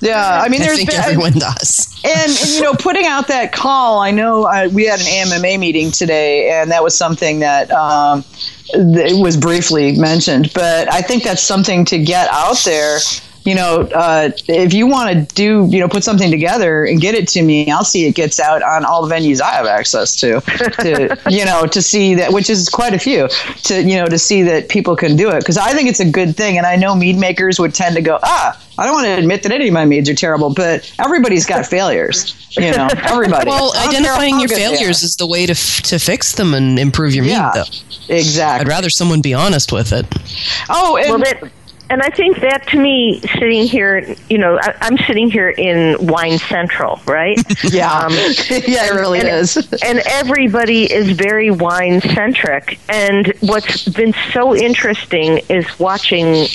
Yeah, 0.00 0.40
I 0.42 0.48
mean, 0.48 0.62
I 0.62 0.66
there's 0.66 0.76
think 0.76 0.90
been, 0.90 1.00
everyone 1.00 1.32
does. 1.32 2.00
and, 2.04 2.30
and, 2.30 2.50
you 2.50 2.60
know 2.62 2.74
putting 2.74 3.04
out 3.06 3.26
that 3.28 3.52
call 3.52 3.98
i 4.00 4.10
know 4.10 4.44
uh, 4.44 4.68
we 4.72 4.84
had 4.84 5.00
an 5.00 5.06
AMMA 5.06 5.58
meeting 5.58 5.90
today 5.90 6.50
and 6.50 6.70
that 6.70 6.82
was 6.84 6.96
something 6.96 7.40
that 7.40 7.70
um, 7.72 8.22
that 8.74 9.18
was 9.20 9.36
briefly 9.36 9.98
mentioned 9.98 10.50
but 10.54 10.92
i 10.92 11.00
think 11.02 11.24
that's 11.24 11.42
something 11.42 11.84
to 11.86 11.98
get 11.98 12.28
out 12.30 12.58
there 12.64 12.98
you 13.46 13.54
know 13.54 13.82
uh, 13.94 14.30
if 14.48 14.74
you 14.74 14.86
want 14.86 15.08
to 15.28 15.34
do 15.34 15.66
you 15.70 15.78
know 15.80 15.88
put 15.88 16.02
something 16.04 16.30
together 16.30 16.84
and 16.84 17.00
get 17.00 17.14
it 17.14 17.26
to 17.28 17.42
me 17.42 17.70
i'll 17.70 17.84
see 17.84 18.06
it 18.06 18.14
gets 18.14 18.38
out 18.40 18.62
on 18.62 18.84
all 18.84 19.06
the 19.06 19.14
venues 19.14 19.40
i 19.40 19.50
have 19.52 19.66
access 19.66 20.14
to 20.16 20.40
to 20.82 21.16
you 21.30 21.44
know 21.44 21.64
to 21.66 21.80
see 21.80 22.14
that 22.14 22.32
which 22.32 22.50
is 22.50 22.68
quite 22.68 22.92
a 22.92 22.98
few 22.98 23.28
to 23.62 23.82
you 23.82 23.96
know 23.96 24.06
to 24.06 24.18
see 24.18 24.42
that 24.42 24.68
people 24.68 24.96
can 24.96 25.16
do 25.16 25.30
it 25.30 25.38
because 25.38 25.56
i 25.56 25.72
think 25.72 25.88
it's 25.88 26.00
a 26.00 26.10
good 26.10 26.36
thing 26.36 26.58
and 26.58 26.66
i 26.66 26.76
know 26.76 26.94
mead 26.94 27.16
makers 27.16 27.58
would 27.60 27.72
tend 27.74 27.94
to 27.96 28.02
go 28.02 28.18
ah 28.22 28.60
i 28.78 28.84
don't 28.84 28.94
want 28.94 29.06
to 29.06 29.12
admit 29.12 29.42
that 29.42 29.52
any 29.52 29.68
of 29.68 29.74
my 29.74 29.84
meads 29.84 30.08
are 30.10 30.14
terrible 30.14 30.52
but 30.52 30.92
everybody's 30.98 31.46
got 31.46 31.64
failures 31.76 32.34
you 32.58 32.70
know 32.72 32.88
everybody 33.04 33.48
Well, 33.48 33.72
I 33.76 33.84
don't 33.84 33.92
care 33.92 34.00
identifying 34.14 34.40
your 34.40 34.48
failures 34.48 35.02
is 35.02 35.16
the 35.16 35.26
way 35.26 35.46
to 35.46 35.52
f- 35.52 35.82
to 35.82 35.98
fix 35.98 36.32
them 36.34 36.54
and 36.54 36.78
improve 36.78 37.14
your 37.14 37.24
mead. 37.24 37.32
yeah. 37.32 37.52
Though 37.54 37.64
exactly 38.14 38.62
I'd 38.64 38.68
rather 38.68 38.88
someone 38.90 39.20
be 39.20 39.34
honest 39.34 39.72
with 39.72 39.92
it. 39.92 40.06
oh 40.70 40.96
and 40.96 41.10
Well, 41.10 41.18
that, 41.18 41.50
and 41.88 42.02
I 42.02 42.10
think 42.10 42.40
that 42.40 42.66
to 42.68 42.78
me, 42.78 43.20
sitting 43.20 43.66
here, 43.66 44.16
you 44.28 44.38
know, 44.38 44.58
I, 44.60 44.76
I'm 44.80 44.98
sitting 44.98 45.30
here 45.30 45.50
in 45.50 46.06
Wine 46.06 46.38
Central, 46.38 47.00
right? 47.06 47.38
yeah 47.64 47.92
Um, 47.92 48.12
yeah 48.66 48.86
it 48.86 48.94
really 48.94 49.20
and, 49.20 49.28
is 49.28 49.56
and 49.84 50.00
everybody 50.06 50.92
is 50.92 51.10
very 51.12 51.50
wine 51.50 52.00
centric. 52.00 52.78
And 52.88 53.32
what's 53.40 53.88
been 53.88 54.14
so 54.32 54.54
interesting 54.54 55.40
is 55.48 55.78
watching 55.78 56.46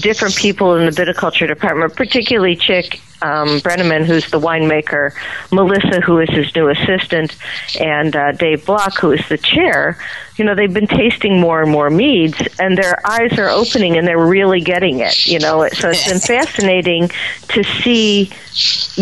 different 0.00 0.36
people 0.36 0.76
in 0.76 0.86
the 0.86 0.92
viticulture 0.92 1.46
department, 1.46 1.94
particularly 1.96 2.56
Chik 2.56 3.00
um, 3.22 3.60
Brenneman, 3.60 4.04
who's 4.04 4.30
the 4.30 4.38
winemaker, 4.38 5.12
Melissa, 5.50 6.00
who 6.00 6.18
is 6.18 6.28
his 6.28 6.54
new 6.54 6.68
assistant, 6.68 7.36
and 7.80 8.14
uh, 8.14 8.32
Dave 8.32 8.66
Block, 8.66 8.98
who 8.98 9.12
is 9.12 9.26
the 9.28 9.38
chair. 9.38 9.98
You 10.36 10.44
know, 10.44 10.54
they've 10.54 10.72
been 10.72 10.86
tasting 10.86 11.40
more 11.40 11.62
and 11.62 11.70
more 11.70 11.90
meads, 11.90 12.36
and 12.58 12.76
their 12.76 13.00
eyes 13.06 13.38
are 13.38 13.48
opening, 13.48 13.96
and 13.96 14.06
they're 14.06 14.26
really 14.26 14.60
getting 14.60 15.00
it. 15.00 15.26
You 15.26 15.38
know, 15.38 15.68
so 15.72 15.90
it's 15.90 16.06
been 16.06 16.20
fascinating 16.44 17.08
to 17.48 17.64
see 17.82 18.30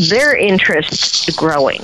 their 0.09 0.37
interest 0.37 1.37
growing. 1.37 1.83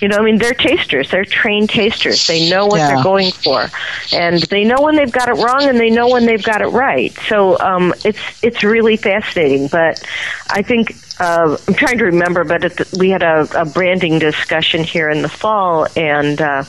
You 0.00 0.08
know, 0.08 0.16
I 0.16 0.22
mean, 0.22 0.38
they're 0.38 0.54
tasters. 0.54 1.10
They're 1.10 1.24
trained 1.24 1.70
tasters. 1.70 2.26
They 2.26 2.48
know 2.48 2.66
what 2.66 2.78
Yeah. 2.78 2.88
they're 2.94 3.02
going 3.02 3.30
for, 3.32 3.68
and 4.12 4.40
they 4.44 4.64
know 4.64 4.80
when 4.80 4.96
they've 4.96 5.10
got 5.12 5.28
it 5.28 5.34
wrong, 5.34 5.68
and 5.68 5.78
they 5.78 5.90
know 5.90 6.08
when 6.08 6.26
they've 6.26 6.42
got 6.42 6.62
it 6.62 6.68
right. 6.68 7.12
So 7.28 7.58
um, 7.60 7.92
it's 8.04 8.18
it's 8.42 8.62
really 8.64 8.96
fascinating. 8.96 9.68
But 9.68 10.02
I 10.48 10.62
think 10.62 10.94
uh, 11.20 11.56
I'm 11.68 11.74
trying 11.74 11.98
to 11.98 12.04
remember, 12.06 12.44
but 12.44 12.62
the, 12.62 12.96
we 12.98 13.10
had 13.10 13.22
a, 13.22 13.46
a 13.54 13.64
branding 13.66 14.18
discussion 14.18 14.84
here 14.84 15.10
in 15.10 15.22
the 15.22 15.28
fall, 15.28 15.86
and. 15.96 16.40
Uh, 16.40 16.64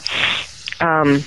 um, 0.79 1.23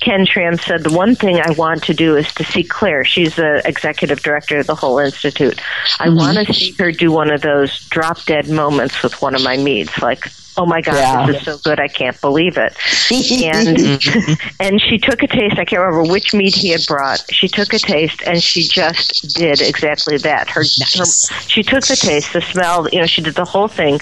Ken 0.00 0.26
Schramm 0.26 0.56
said 0.56 0.82
the 0.82 0.96
one 0.96 1.14
thing 1.14 1.40
I 1.40 1.50
want 1.52 1.82
to 1.84 1.94
do 1.94 2.16
is 2.16 2.32
to 2.34 2.44
see 2.44 2.64
Claire. 2.64 3.04
She's 3.04 3.36
the 3.36 3.62
executive 3.66 4.22
director 4.22 4.58
of 4.58 4.66
the 4.66 4.74
whole 4.74 4.98
institute. 4.98 5.60
I 6.00 6.06
mm-hmm. 6.06 6.16
want 6.16 6.46
to 6.46 6.54
see 6.54 6.72
her 6.72 6.90
do 6.92 7.12
one 7.12 7.30
of 7.32 7.42
those 7.42 7.86
drop 7.88 8.22
dead 8.24 8.48
moments 8.48 9.02
with 9.02 9.20
one 9.20 9.34
of 9.34 9.42
my 9.42 9.56
meads, 9.56 9.96
like, 10.00 10.26
"Oh 10.56 10.64
my 10.64 10.80
God, 10.80 10.94
Yeah. 10.94 11.26
this 11.26 11.36
is 11.36 11.44
so 11.44 11.58
good! 11.58 11.80
I 11.80 11.88
can't 11.88 12.18
believe 12.20 12.56
it." 12.56 12.76
and 13.10 13.78
and 14.60 14.80
she 14.80 14.98
took 14.98 15.22
a 15.22 15.26
taste. 15.26 15.58
I 15.58 15.64
can't 15.64 15.82
remember 15.82 16.10
which 16.10 16.32
mead 16.32 16.54
he 16.54 16.70
had 16.70 16.84
brought. 16.86 17.22
She 17.32 17.48
took 17.48 17.72
a 17.74 17.78
taste, 17.78 18.22
and 18.26 18.42
she 18.42 18.66
just 18.66 19.34
did 19.34 19.60
exactly 19.60 20.16
that. 20.18 20.48
Her, 20.48 20.60
her 20.62 21.04
she 21.46 21.62
took 21.62 21.86
the 21.86 21.96
taste, 21.96 22.32
the 22.32 22.40
smell. 22.40 22.88
You 22.88 23.00
know, 23.00 23.06
she 23.06 23.22
did 23.22 23.34
the 23.34 23.44
whole 23.44 23.68
thing. 23.68 24.00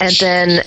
And 0.00 0.12
then 0.20 0.64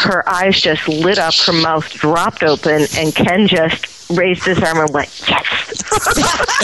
her 0.00 0.28
eyes 0.28 0.60
just 0.60 0.86
lit 0.88 1.18
up, 1.18 1.34
her 1.46 1.52
mouth 1.52 1.90
dropped 1.92 2.42
open, 2.42 2.86
and 2.96 3.14
Ken 3.14 3.46
just 3.48 4.10
raised 4.10 4.44
his 4.44 4.62
arm 4.62 4.78
and 4.78 4.92
went, 4.92 5.08
Yes! 5.28 5.82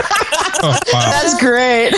Oh, 0.62 0.78
wow. 0.92 1.10
That's 1.10 1.40
great. 1.40 1.90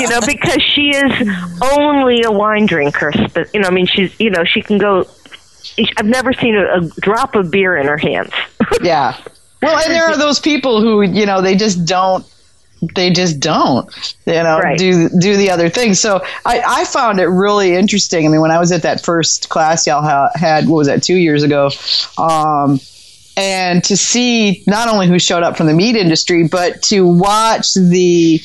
you 0.00 0.08
know, 0.08 0.20
because 0.26 0.62
she 0.62 0.88
is 0.88 1.28
only 1.76 2.22
a 2.22 2.32
wine 2.32 2.64
drinker. 2.64 3.12
But, 3.34 3.52
you 3.52 3.60
know, 3.60 3.68
I 3.68 3.70
mean, 3.70 3.84
she's, 3.86 4.18
you 4.18 4.30
know, 4.30 4.42
she 4.44 4.62
can 4.62 4.78
go. 4.78 5.06
I've 5.98 6.06
never 6.06 6.32
seen 6.32 6.56
a, 6.56 6.78
a 6.78 6.88
drop 7.00 7.34
of 7.34 7.50
beer 7.50 7.76
in 7.76 7.86
her 7.86 7.98
hands. 7.98 8.32
yeah. 8.82 9.18
Well, 9.60 9.76
and 9.84 9.92
there 9.92 10.06
are 10.06 10.16
those 10.16 10.40
people 10.40 10.80
who, 10.80 11.02
you 11.02 11.26
know, 11.26 11.42
they 11.42 11.56
just 11.56 11.84
don't 11.84 12.24
they 12.94 13.10
just 13.10 13.40
don't, 13.40 13.88
you 14.26 14.34
know, 14.34 14.58
Right. 14.58 14.78
do 14.78 15.08
do 15.20 15.36
the 15.36 15.50
other 15.50 15.68
things. 15.68 15.98
So 16.00 16.22
I, 16.44 16.62
I 16.66 16.84
found 16.84 17.18
it 17.20 17.26
really 17.26 17.74
interesting. 17.74 18.26
I 18.26 18.28
mean, 18.30 18.40
when 18.40 18.50
I 18.50 18.58
was 18.58 18.70
at 18.72 18.82
that 18.82 19.00
first 19.04 19.48
class 19.48 19.86
y'all 19.86 20.02
ha- 20.02 20.30
had, 20.34 20.68
what 20.68 20.76
was 20.76 20.86
that, 20.86 21.02
two 21.02 21.16
years 21.16 21.42
ago, 21.42 21.70
um, 22.18 22.80
and 23.36 23.84
to 23.84 23.96
see 23.96 24.64
not 24.66 24.88
only 24.88 25.06
who 25.06 25.18
showed 25.18 25.44
up 25.44 25.56
from 25.56 25.66
the 25.68 25.72
mead 25.74 25.94
industry, 25.96 26.48
but 26.48 26.82
to 26.82 27.06
watch 27.06 27.72
the 27.74 28.40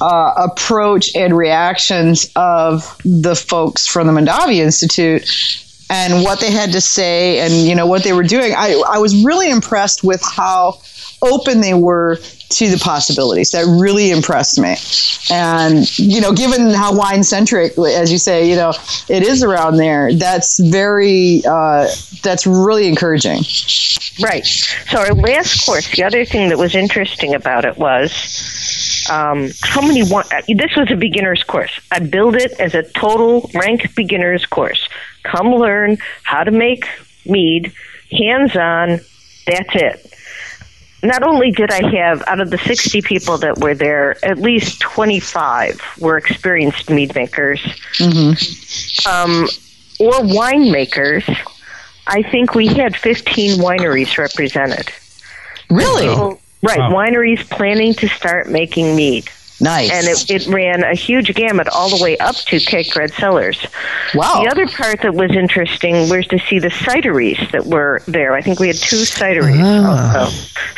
uh, 0.00 0.32
approach 0.50 1.14
and 1.14 1.36
reactions 1.36 2.30
of 2.34 2.96
the 3.04 3.34
folks 3.36 3.86
from 3.86 4.06
the 4.06 4.12
Mondavi 4.14 4.56
Institute 4.56 5.30
and 5.90 6.24
what 6.24 6.40
they 6.40 6.50
had 6.50 6.72
to 6.72 6.80
say 6.80 7.40
and 7.40 7.52
you 7.68 7.74
know 7.74 7.86
what 7.86 8.02
they 8.02 8.14
were 8.14 8.22
doing. 8.22 8.54
I, 8.56 8.82
I 8.88 8.98
was 8.98 9.22
really 9.24 9.50
impressed 9.50 10.02
with 10.02 10.22
how 10.22 10.80
open 11.24 11.60
they 11.60 11.74
were 11.74 12.18
to 12.50 12.70
the 12.70 12.78
possibilities. 12.78 13.50
That 13.50 13.64
really 13.80 14.10
impressed 14.10 14.58
me. 14.58 14.76
And 15.30 15.98
you 15.98 16.20
know, 16.20 16.32
given 16.32 16.70
how 16.70 16.96
wine 16.96 17.24
centric, 17.24 17.78
as 17.78 18.12
you 18.12 18.18
say, 18.18 18.48
you 18.48 18.56
know, 18.56 18.72
it 19.08 19.22
is 19.22 19.42
around 19.42 19.76
there. 19.76 20.12
That's 20.14 20.58
very 20.60 21.42
uh, 21.46 21.88
that's 22.22 22.46
really 22.46 22.86
encouraging. 22.88 23.42
Right. 24.22 24.44
So 24.44 24.98
our 24.98 25.14
last 25.14 25.66
course, 25.66 25.90
the 25.90 26.04
other 26.04 26.24
thing 26.24 26.50
that 26.50 26.58
was 26.58 26.74
interesting 26.74 27.34
about 27.34 27.64
it 27.64 27.76
was 27.76 29.06
um, 29.10 29.50
how 29.62 29.80
many. 29.80 30.02
Uh, 30.02 30.22
this 30.48 30.76
was 30.76 30.90
a 30.90 30.96
beginner's 30.96 31.42
course. 31.42 31.80
I 31.90 31.98
build 32.00 32.36
it 32.36 32.52
as 32.60 32.74
a 32.74 32.82
total 32.82 33.50
rank 33.54 33.94
beginner's 33.94 34.46
course. 34.46 34.88
Come 35.24 35.48
learn 35.48 35.98
how 36.22 36.44
to 36.44 36.50
make 36.50 36.86
mead, 37.26 37.72
hands 38.10 38.56
on. 38.56 39.00
That's 39.46 39.74
it. 39.74 40.13
Not 41.04 41.22
only 41.22 41.50
did 41.50 41.70
I 41.70 41.86
have 41.96 42.22
out 42.26 42.40
of 42.40 42.50
the 42.50 42.58
60 42.58 43.02
people 43.02 43.36
that 43.38 43.58
were 43.58 43.74
there, 43.74 44.16
at 44.24 44.38
least 44.38 44.80
25 44.80 45.78
were 46.00 46.16
experienced 46.16 46.88
mead 46.90 47.14
makers 47.14 47.60
um, 49.06 49.46
or 50.00 50.12
winemakers. 50.22 51.24
I 52.06 52.22
think 52.22 52.54
we 52.54 52.66
had 52.66 52.96
15 52.96 53.60
wineries 53.60 54.16
represented. 54.18 54.90
Really 55.70 56.06
So- 56.06 56.40
right, 56.62 56.78
Wow. 56.78 56.92
wineries 56.92 57.48
planning 57.50 57.94
to 57.94 58.08
start 58.08 58.48
making 58.48 58.96
mead. 58.96 59.28
Nice. 59.64 59.90
And 59.90 60.06
it, 60.06 60.30
it 60.30 60.46
ran 60.46 60.84
a 60.84 60.94
huge 60.94 61.34
gamut 61.34 61.68
all 61.68 61.88
the 61.88 62.02
way 62.02 62.18
up 62.18 62.36
to 62.36 62.56
Cakebread 62.56 63.14
Cellars. 63.14 63.66
wow. 64.14 64.42
The 64.42 64.50
other 64.50 64.66
part 64.68 65.00
that 65.00 65.14
was 65.14 65.30
interesting 65.30 66.10
was 66.10 66.26
to 66.26 66.38
see 66.38 66.58
the 66.58 66.68
cideries 66.68 67.50
that 67.52 67.64
were 67.64 68.02
there. 68.06 68.34
I 68.34 68.42
think 68.42 68.60
we 68.60 68.66
had 68.66 68.76
two 68.76 69.04
cideries 69.04 69.62
also. 69.84 70.30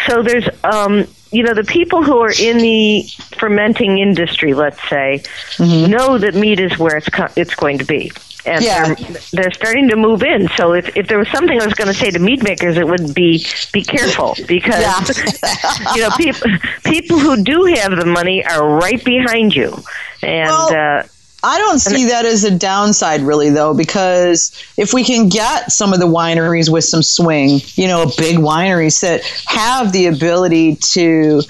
So 0.06 0.22
there's, 0.22 0.48
um, 0.62 1.04
you 1.32 1.42
know, 1.42 1.52
the 1.52 1.64
people 1.64 2.04
who 2.04 2.18
are 2.18 2.32
in 2.38 2.58
the 2.58 3.02
fermenting 3.36 3.98
industry, 3.98 4.54
let's 4.54 4.80
say, 4.88 5.24
know 5.58 6.16
that 6.18 6.34
mead 6.36 6.60
is 6.60 6.78
where 6.78 6.96
it's 6.96 7.08
co- 7.08 7.32
it's 7.34 7.56
going 7.56 7.78
to 7.78 7.84
be. 7.84 8.12
And 8.46 8.64
Yeah. 8.64 8.94
they're, 8.94 9.20
they're 9.32 9.50
starting 9.52 9.88
to 9.88 9.96
move 9.96 10.22
in. 10.22 10.48
So 10.56 10.72
if, 10.72 10.96
if 10.96 11.08
there 11.08 11.18
was 11.18 11.28
something 11.30 11.60
I 11.60 11.64
was 11.64 11.74
going 11.74 11.88
to 11.88 11.94
say 11.94 12.10
to 12.10 12.18
mead 12.18 12.42
makers, 12.42 12.76
it 12.76 12.86
would 12.86 13.12
be 13.14 13.44
be 13.72 13.82
careful 13.82 14.36
because 14.46 15.08
you 15.94 16.02
know 16.02 16.10
people 16.16 16.50
people 16.84 17.18
who 17.18 17.42
do 17.42 17.64
have 17.76 17.96
the 17.96 18.06
money 18.06 18.44
are 18.44 18.66
right 18.76 19.04
behind 19.04 19.54
you, 19.54 19.72
and 20.22 20.48
Well, 20.48 21.00
uh, 21.00 21.02
I 21.42 21.58
don't 21.58 21.78
see 21.78 22.06
that 22.06 22.24
as 22.24 22.44
a 22.44 22.56
downside, 22.56 23.20
really, 23.20 23.50
though, 23.50 23.74
because 23.74 24.50
if 24.76 24.92
we 24.92 25.04
can 25.04 25.28
get 25.28 25.70
some 25.70 25.92
of 25.92 26.00
the 26.00 26.06
wineries 26.06 26.68
with 26.72 26.84
some 26.84 27.02
swing, 27.02 27.60
you 27.74 27.86
know, 27.86 28.06
big 28.16 28.38
wineries 28.38 29.00
that 29.02 29.22
have 29.46 29.92
the 29.92 30.06
ability 30.06 30.76
to 30.92 31.42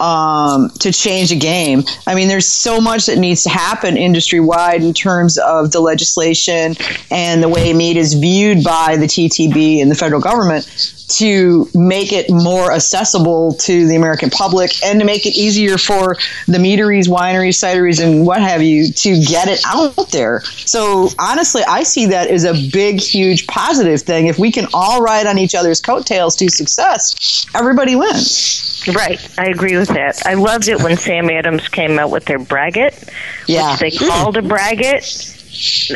um, 0.00 0.70
to 0.80 0.92
change 0.92 1.32
a 1.32 1.36
game. 1.36 1.82
I 2.06 2.14
mean, 2.14 2.28
there's 2.28 2.46
so 2.46 2.80
much 2.80 3.06
that 3.06 3.18
needs 3.18 3.42
to 3.44 3.50
happen 3.50 3.96
industry 3.96 4.40
wide 4.40 4.82
in 4.82 4.94
terms 4.94 5.38
of 5.38 5.72
the 5.72 5.80
legislation 5.80 6.76
and 7.10 7.42
the 7.42 7.48
way 7.48 7.72
mead 7.72 7.96
is 7.96 8.14
viewed 8.14 8.62
by 8.62 8.96
the 8.96 9.06
TTB 9.06 9.80
and 9.80 9.90
the 9.90 9.94
federal 9.94 10.20
government 10.20 10.66
to 11.08 11.68
make 11.74 12.12
it 12.12 12.30
more 12.30 12.72
accessible 12.72 13.54
to 13.54 13.86
the 13.86 13.94
American 13.94 14.30
public 14.30 14.72
and 14.84 14.98
to 14.98 15.06
make 15.06 15.24
it 15.24 15.36
easier 15.36 15.78
for 15.78 16.16
the 16.48 16.58
meaderies, 16.58 17.08
wineries, 17.08 17.62
cideries, 17.62 18.02
and 18.02 18.26
what 18.26 18.40
have 18.40 18.62
you 18.62 18.90
to 18.92 19.22
get 19.22 19.48
it 19.48 19.60
out 19.66 20.10
there. 20.10 20.40
So 20.40 21.08
honestly, 21.18 21.62
I 21.66 21.84
see 21.84 22.06
that 22.06 22.28
as 22.28 22.44
a 22.44 22.54
big, 22.72 23.00
huge 23.00 23.46
positive 23.46 24.02
thing. 24.02 24.26
If 24.26 24.38
we 24.38 24.50
can 24.50 24.66
all 24.74 25.00
ride 25.00 25.26
on 25.26 25.38
each 25.38 25.54
other's 25.54 25.80
coattails 25.80 26.34
to 26.36 26.48
success, 26.48 27.46
everybody 27.54 27.94
wins. 27.94 28.84
Right, 28.88 29.20
I 29.38 29.46
agree 29.46 29.76
with 29.76 29.85
that. 29.88 30.26
I 30.26 30.34
loved 30.34 30.68
it 30.68 30.82
when 30.82 30.96
Sam 30.96 31.30
Adams 31.30 31.68
came 31.68 31.98
out 31.98 32.10
with 32.10 32.24
their 32.24 32.38
braggot, 32.38 33.08
Yeah. 33.46 33.72
which 33.72 33.80
they 33.80 33.90
called 33.90 34.36
a 34.36 34.42
braggot. 34.42 35.34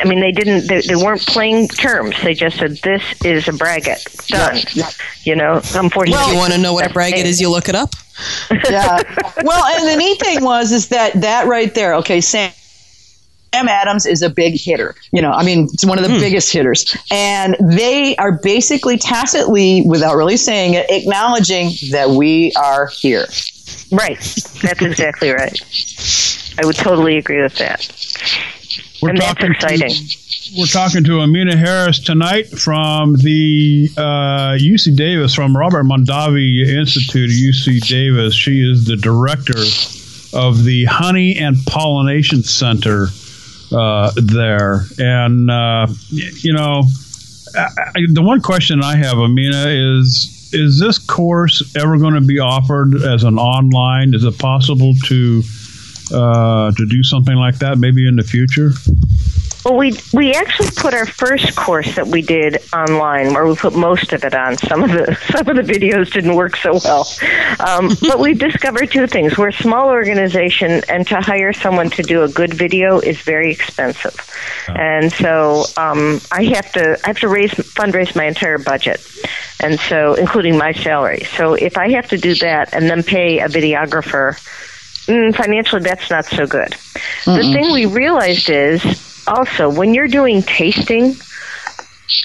I 0.01 0.09
mean, 0.09 0.21
they 0.21 0.33
didn't. 0.33 0.69
They, 0.69 0.81
they 0.81 0.97
weren't 0.97 1.21
playing 1.27 1.69
terms. 1.69 2.17
They 2.23 2.35
just 2.35 2.57
said, 2.57 2.79
"This 2.79 3.03
is 3.25 3.47
a 3.47 3.53
braggot." 3.53 4.27
Done. 4.29 4.57
You 5.25 5.37
know, 5.37 5.57
unfortunately, 5.75 6.25
If 6.25 6.33
you 6.33 6.39
want 6.39 6.53
to 6.55 6.59
know 6.59 6.73
what 6.73 6.87
a 6.87 6.95
braggot 6.95 7.25
is, 7.25 7.41
you 7.41 7.51
look 7.51 7.69
it 7.69 7.75
up. 7.75 7.95
yeah. 8.51 9.03
Well, 9.43 9.65
and 9.65 9.89
the 9.89 9.97
neat 9.97 10.21
thing 10.21 10.43
was 10.43 10.73
is 10.73 10.89
that 10.89 11.21
that 11.21 11.47
right 11.47 11.75
there. 11.75 11.95
Okay, 11.97 12.21
Sam. 12.21 12.53
Sam 13.53 13.69
Adams 13.69 14.07
is 14.07 14.23
a 14.23 14.31
big 14.31 14.59
hitter. 14.61 14.95
You 15.13 15.23
know, 15.23 15.33
I 15.33 15.45
mean, 15.45 15.69
it's 15.73 15.85
one 15.85 15.99
of 15.99 16.05
the 16.05 16.13
hmm. 16.13 16.21
biggest 16.21 16.53
hitters. 16.53 16.97
And 17.11 17.57
they 17.61 18.15
are 18.17 18.39
basically 18.43 18.97
tacitly, 18.97 19.83
without 19.87 20.17
really 20.17 20.37
saying 20.37 20.75
it, 20.75 20.87
acknowledging 20.89 21.73
that 21.91 22.11
we 22.11 22.53
are 22.53 22.87
here. 22.87 23.27
Right. 23.93 24.19
That's 24.63 24.83
exactly 24.83 25.31
right. 25.31 25.59
I 26.63 26.67
would 26.67 26.77
totally 26.77 27.17
agree 27.17 27.43
with 27.43 27.57
that. 27.57 27.89
We're 29.03 29.11
and 29.11 29.19
that's 29.19 29.35
talking 29.35 29.53
exciting. 29.53 29.91
To, 29.91 30.17
we're 30.59 30.67
talking 30.67 31.05
to 31.05 31.21
Amina 31.21 31.57
Harris 31.57 32.01
tonight 32.01 32.49
from 32.49 33.15
the 33.15 33.89
uh, 33.97 34.59
UC 34.59 34.97
Davis, 34.97 35.35
from 35.35 35.57
Robert 35.57 35.85
Mondavi 35.85 36.67
Institute 36.67 37.31
at 37.31 37.37
UC 37.37 37.87
Davis. 37.89 38.35
She 38.35 38.61
is 38.61 38.85
the 38.85 38.97
director 38.97 39.59
of 40.37 40.65
the 40.65 40.85
Honey 40.85 41.39
and 41.39 41.57
Pollination 41.67 42.43
Center 42.43 43.09
uh, 43.73 44.13
there. 44.17 44.85
And, 44.99 45.51
uh, 45.51 45.87
you 46.11 46.53
know, 46.53 46.83
I, 47.57 47.67
I, 47.79 47.93
the 48.13 48.23
one 48.23 48.43
question 48.43 48.83
I 48.83 48.97
have, 48.97 49.19
Amina, 49.19 49.67
is 49.69 50.40
is 50.53 50.79
this 50.79 50.99
course 50.99 51.75
ever 51.77 51.99
going 51.99 52.15
to 52.15 52.21
be 52.21 52.39
offered 52.39 52.95
as 53.03 53.25
an 53.25 53.39
online? 53.39 54.15
Is 54.15 54.25
it 54.25 54.39
possible 54.39 54.95
to 55.07 55.43
uh, 56.13 56.73
to 56.73 56.87
do 56.87 57.03
something 57.03 57.37
like 57.37 57.59
that 57.59 57.79
maybe 57.79 58.07
in 58.07 58.17
the 58.17 58.23
future? 58.23 58.73
Well, 59.65 59.77
we 59.77 59.93
we 60.15 60.33
actually 60.33 60.71
put 60.71 60.95
our 60.95 61.05
first 61.05 61.55
course 61.55 61.95
that 61.97 62.07
we 62.07 62.23
did 62.23 62.59
online, 62.73 63.35
where 63.35 63.47
we 63.47 63.55
put 63.55 63.75
most 63.75 64.15
of 64.15 64.25
it 64.25 64.35
on. 64.35 64.57
Some 64.57 64.83
of 64.83 64.91
the 64.91 65.15
some 65.31 65.49
of 65.49 65.57
the 65.57 65.63
videos 65.63 66.11
didn't 66.11 66.35
work 66.35 66.57
so 66.57 66.81
well, 66.83 67.07
um, 67.61 67.91
but 68.01 68.19
we 68.19 68.33
discovered 68.33 68.91
two 68.91 69.07
things: 69.07 69.37
we're 69.37 69.49
a 69.49 69.53
small 69.53 69.89
organization, 69.89 70.83
and 70.89 71.07
to 71.09 71.21
hire 71.21 71.53
someone 71.53 71.91
to 71.91 72.03
do 72.03 72.23
a 72.23 72.29
good 72.29 72.55
video 72.55 73.01
is 73.01 73.21
very 73.21 73.53
expensive, 73.53 74.17
and 74.69 75.13
so 75.13 75.65
um, 75.77 76.21
I 76.33 76.45
have 76.45 76.73
to 76.73 76.99
I 77.05 77.09
have 77.09 77.19
to 77.19 77.29
raise 77.29 77.53
fundraise 77.53 78.17
my 78.17 78.25
entire 78.25 78.59
budget, 78.59 79.07
and 79.63 79.79
so 79.79 80.15
including 80.15 80.57
my 80.57 80.73
salary. 80.73 81.25
So 81.37 81.53
if 81.53 81.77
I 81.77 81.91
have 81.91 82.09
to 82.09 82.17
do 82.17 82.35
that 82.37 82.73
and 82.73 82.89
then 82.89 83.03
pay 83.03 83.41
a 83.41 83.49
videographer. 83.49 84.41
Mm, 85.07 85.35
financially, 85.35 85.83
that's 85.83 86.09
not 86.11 86.25
so 86.27 86.47
good. 86.47 86.77
The 87.25 87.51
thing 87.53 87.73
we 87.73 87.87
realized 87.87 88.49
is 88.49 89.10
also 89.27 89.69
when 89.69 89.95
you're 89.95 90.09
doing 90.09 90.43
tasting 90.43 91.17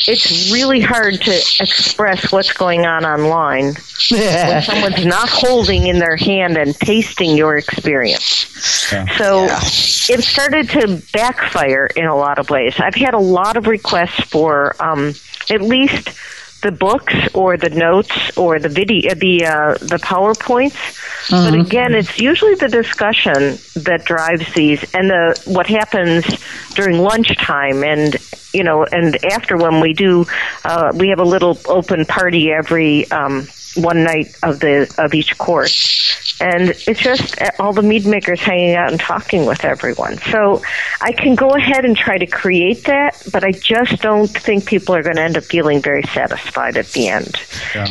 it's 0.08 0.52
really 0.52 0.82
hard 0.82 1.22
to 1.22 1.32
express 1.60 2.32
what's 2.32 2.52
going 2.54 2.86
on 2.86 3.06
online 3.06 3.74
when 4.10 4.62
someone's 4.62 5.06
not 5.06 5.30
holding 5.30 5.88
in 5.88 6.00
their 6.00 6.16
hand 6.16 6.58
and 6.58 6.76
tasting 6.76 7.38
your 7.38 7.58
experience. 7.58 8.48
So 9.18 9.46
it 10.12 10.24
started 10.24 10.70
to 10.72 11.02
backfire 11.14 11.88
in 11.96 12.06
a 12.06 12.16
lot 12.16 12.40
of 12.40 12.50
ways. 12.50 12.80
I've 12.80 12.96
had 12.96 13.14
a 13.14 13.20
lot 13.20 13.58
of 13.58 13.68
requests 13.68 14.22
for 14.22 14.76
um, 14.80 15.14
at 15.50 15.62
least 15.62 16.10
the 16.66 16.72
books 16.72 17.14
or 17.36 17.58
the 17.58 17.70
notes 17.70 18.36
or 18.36 18.58
the 18.58 18.70
video, 18.70 19.14
the 19.14 19.46
uh, 19.46 19.74
the 19.76 20.00
powerpoints. 20.02 20.82
But 21.30 21.54
again, 21.54 21.94
it's 21.94 22.20
usually 22.20 22.56
the 22.56 22.68
discussion 22.68 23.58
that 23.84 24.04
drives 24.06 24.52
these, 24.56 24.82
and 24.96 25.10
the 25.10 25.40
what 25.46 25.68
happens 25.68 26.26
during 26.74 26.98
lunchtime, 26.98 27.84
and 27.84 28.16
you 28.52 28.64
know, 28.64 28.84
and 28.84 29.24
after 29.26 29.58
when 29.58 29.80
we 29.80 29.94
do, 29.94 30.26
uh, 30.64 30.92
we 30.96 31.10
have 31.10 31.20
a 31.20 31.30
little 31.36 31.58
open 31.68 32.06
party 32.06 32.52
every. 32.52 33.10
Um, 33.12 33.48
one 33.76 34.04
night 34.04 34.36
of 34.44 34.60
the 34.60 34.94
of 34.98 35.14
each 35.14 35.38
course. 35.38 36.38
And 36.42 36.70
it's 36.88 37.00
just 37.00 37.36
all 37.60 37.72
the 37.74 37.82
mead 37.82 38.06
makers 38.06 38.42
hanging 38.42 38.76
out 38.76 38.92
and 38.92 39.00
talking 39.00 39.46
with 39.46 39.64
everyone. 39.64 40.18
So 40.32 40.62
i 41.02 41.12
can 41.12 41.36
go 41.36 41.50
ahead 41.50 41.86
and 41.86 41.96
try 41.96 42.18
to 42.18 42.26
create 42.26 42.86
that 42.86 43.22
but 43.32 43.44
i 43.44 43.52
just 43.52 44.02
don't 44.02 44.28
think 44.28 44.66
people 44.66 44.96
are 44.96 45.04
going 45.04 45.16
to 45.18 45.22
end 45.22 45.38
up 45.38 45.44
feeling 45.44 45.82
very 45.82 46.04
satisfied 46.04 46.78
at 46.78 46.88
the 46.88 47.08
end. 47.08 47.36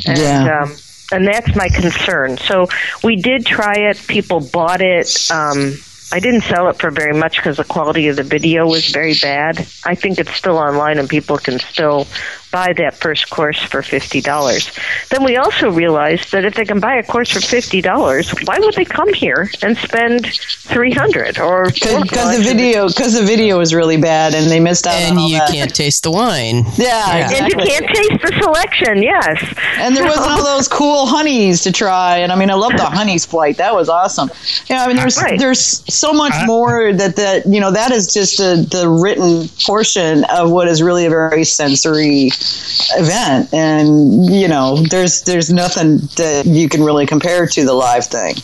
And, 0.06 0.18
Yeah. 0.18 0.62
um, 0.62 0.76
and 1.12 1.26
that's 1.26 1.54
my 1.54 1.68
concern. 1.68 2.38
So 2.38 2.66
we 3.02 3.16
did 3.16 3.46
try 3.46 3.74
it. 3.74 4.00
People 4.08 4.40
bought 4.40 4.80
it. 4.80 5.30
Um, 5.30 5.74
I 6.12 6.20
didn't 6.20 6.42
sell 6.42 6.68
it 6.68 6.78
for 6.78 6.90
very 6.90 7.12
much 7.18 7.36
because 7.36 7.56
the 7.56 7.64
quality 7.64 8.08
of 8.08 8.16
the 8.16 8.22
video 8.22 8.66
was 8.66 8.88
very 8.88 9.14
bad. 9.20 9.58
I 9.84 9.94
think 9.94 10.18
it's 10.18 10.34
still 10.34 10.56
online 10.58 10.98
and 10.98 11.08
people 11.08 11.38
can 11.38 11.58
still 11.58 12.06
buy 12.54 12.72
that 12.72 12.94
first 12.94 13.30
course 13.30 13.58
for 13.60 13.82
fifty 13.82 14.20
dollars. 14.20 14.70
Then 15.10 15.24
we 15.24 15.36
also 15.36 15.72
realized 15.72 16.30
that 16.30 16.44
if 16.44 16.54
they 16.54 16.64
can 16.64 16.78
buy 16.78 16.94
a 16.94 17.02
course 17.02 17.30
for 17.32 17.40
fifty 17.40 17.80
dollars, 17.80 18.30
why 18.46 18.60
would 18.60 18.74
they 18.74 18.84
come 18.84 19.12
here 19.12 19.50
and 19.62 19.76
spend 19.76 20.26
three 20.72 20.92
hundred 20.92 21.38
or 21.40 21.64
because 21.64 22.38
the 22.38 22.42
video 22.44 22.86
because 22.86 23.14
the 23.18 23.26
video 23.26 23.58
was 23.58 23.74
really 23.74 23.96
bad 23.96 24.34
and 24.34 24.48
they 24.50 24.60
missed 24.60 24.86
out 24.86 24.94
and 24.94 25.18
on 25.18 25.26
you 25.26 25.38
that. 25.38 25.50
can't 25.50 25.74
taste 25.74 26.04
the 26.04 26.12
wine. 26.12 26.62
yeah, 26.76 27.28
and 27.34 27.48
you 27.48 27.58
can't 27.58 27.88
taste 27.88 28.22
the 28.22 28.32
selection. 28.40 29.02
Yes, 29.02 29.36
And 29.78 29.96
there 29.96 30.04
wasn't 30.04 30.26
all 30.38 30.44
those 30.44 30.68
cool 30.68 31.06
honeys 31.06 31.62
to 31.64 31.72
try. 31.72 32.18
And 32.18 32.30
I 32.30 32.36
mean, 32.36 32.50
I 32.50 32.54
love 32.54 32.72
the 32.76 32.84
honeys 32.84 33.26
flight. 33.26 33.56
That 33.56 33.74
was 33.74 33.88
awesome. 33.88 34.30
You 34.68 34.76
know, 34.76 34.82
I 34.84 34.86
mean, 34.86 34.96
there's 34.96 35.18
Right. 35.20 35.38
there's 35.38 35.60
so 35.92 36.12
much 36.12 36.34
more 36.46 36.92
that 36.92 37.16
that 37.16 37.46
you 37.46 37.60
know 37.60 37.72
that 37.72 37.90
is 37.90 38.12
just 38.12 38.38
a, 38.38 38.56
the 38.70 38.88
written 38.88 39.48
portion 39.66 40.22
of 40.24 40.50
what 40.52 40.68
is 40.68 40.82
really 40.82 41.06
a 41.06 41.10
very 41.10 41.44
sensory 41.44 42.30
event. 42.96 43.52
And 43.52 44.26
you 44.26 44.48
know, 44.48 44.76
there's 44.76 45.22
there's 45.22 45.52
nothing 45.52 45.98
that 46.16 46.44
you 46.46 46.68
can 46.68 46.82
really 46.82 47.06
compare 47.06 47.46
to 47.46 47.64
the 47.64 47.72
live 47.74 48.06
thing. 48.06 48.34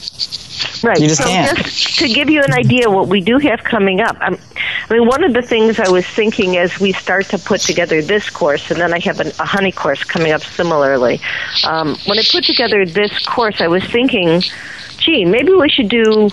Right. 0.83 0.99
You 0.99 1.09
just 1.09 1.23
so 1.23 1.29
can't. 1.29 1.57
just 1.57 1.99
to 1.99 2.09
give 2.09 2.29
you 2.31 2.43
an 2.43 2.53
idea 2.53 2.91
what 2.91 3.09
we 3.09 3.21
do 3.21 3.39
have 3.39 3.65
coming 3.65 4.01
up. 4.01 4.17
I'm, 4.21 4.39
I 4.89 4.95
mean, 4.95 5.07
one 5.07 5.25
of 5.25 5.33
the 5.33 5.43
things 5.43 5.79
I 5.79 5.89
was 5.89 6.07
thinking 6.07 6.57
as 6.57 6.79
we 6.81 6.93
start 6.93 7.27
to 7.27 7.39
put 7.39 7.61
together 7.61 8.03
this 8.03 8.29
course, 8.31 8.71
and 8.71 8.81
then 8.81 8.93
I 8.93 8.99
have 9.01 9.21
an, 9.21 9.29
a 9.39 9.45
honey 9.45 9.73
course 9.73 10.05
coming 10.05 10.33
up 10.33 10.43
similarly. 10.43 11.21
Um, 11.65 11.97
when 12.07 12.19
I 12.19 12.23
put 12.31 12.45
together 12.45 12.85
this 12.85 13.27
course, 13.27 13.61
I 13.61 13.69
was 13.69 13.85
thinking, 13.85 14.43
gee, 15.01 15.25
maybe 15.25 15.53
we 15.53 15.69
should 15.69 15.89
do 15.89 16.31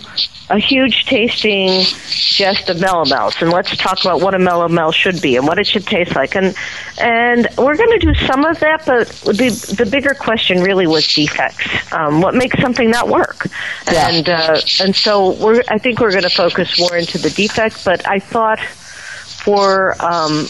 a 0.50 0.60
huge 0.60 1.06
tasting 1.06 1.84
just 1.84 2.70
of 2.70 2.78
melomels, 2.78 3.42
and 3.42 3.52
let's 3.52 3.76
talk 3.78 4.00
about 4.02 4.22
what 4.22 4.34
a 4.34 4.38
melomel 4.38 4.94
should 4.94 5.22
be 5.22 5.36
and 5.36 5.46
what 5.46 5.60
it 5.60 5.68
should 5.68 5.86
taste 5.86 6.16
like. 6.16 6.36
And 6.36 6.56
and 7.00 7.48
we're 7.58 7.76
going 7.76 8.00
to 8.00 8.06
do 8.06 8.14
some 8.26 8.46
of 8.46 8.60
that, 8.60 8.86
but 8.86 9.08
the 9.26 9.76
the 9.78 9.86
bigger 9.86 10.14
question 10.14 10.62
really 10.62 10.88
was 10.88 11.08
defects. 11.14 11.68
Um, 11.92 12.22
what 12.22 12.36
makes 12.36 12.60
something 12.62 12.90
not 12.90 13.10
work? 13.10 13.48
Yeah. 13.92 14.10
And 14.10 14.30
uh, 14.30 14.62
and 14.82 14.96
so 14.96 15.32
we're 15.44 15.64
I 15.68 15.78
think 15.78 16.00
we're 16.00 16.12
going 16.12 16.24
to 16.24 16.30
focus 16.30 16.80
more 16.80 16.96
into 16.96 17.18
the 17.18 17.30
defects. 17.30 17.84
But 17.84 18.08
I 18.08 18.20
thought 18.20 18.60
for 18.60 19.96
um, 20.04 20.46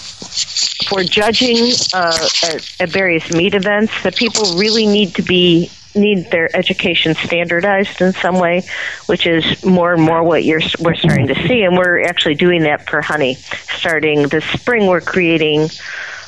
for 0.88 1.04
judging 1.04 1.74
uh, 1.94 2.28
at, 2.44 2.82
at 2.82 2.90
various 2.90 3.32
mead 3.32 3.56
events 3.56 3.94
that 4.04 4.16
people 4.16 4.58
really 4.58 4.86
need 4.86 5.16
to 5.16 5.22
be 5.22 5.72
need 5.96 6.30
their 6.32 6.56
education 6.56 7.16
standardized 7.16 8.02
in 8.02 8.14
some 8.14 8.40
way, 8.40 8.64
which 9.08 9.26
is 9.26 9.64
more 9.66 9.94
and 9.94 10.02
more 10.02 10.24
what 10.24 10.44
you're 10.44 10.62
we're 10.80 10.96
starting 10.96 11.28
to 11.28 11.48
see, 11.48 11.64
and 11.64 11.78
we're 11.78 12.04
actually 12.04 12.36
doing 12.36 12.64
that 12.64 12.90
for 12.90 13.02
honey. 13.02 13.36
Starting 13.36 14.28
this 14.28 14.46
spring, 14.46 14.88
we're 14.88 15.02
creating. 15.02 15.70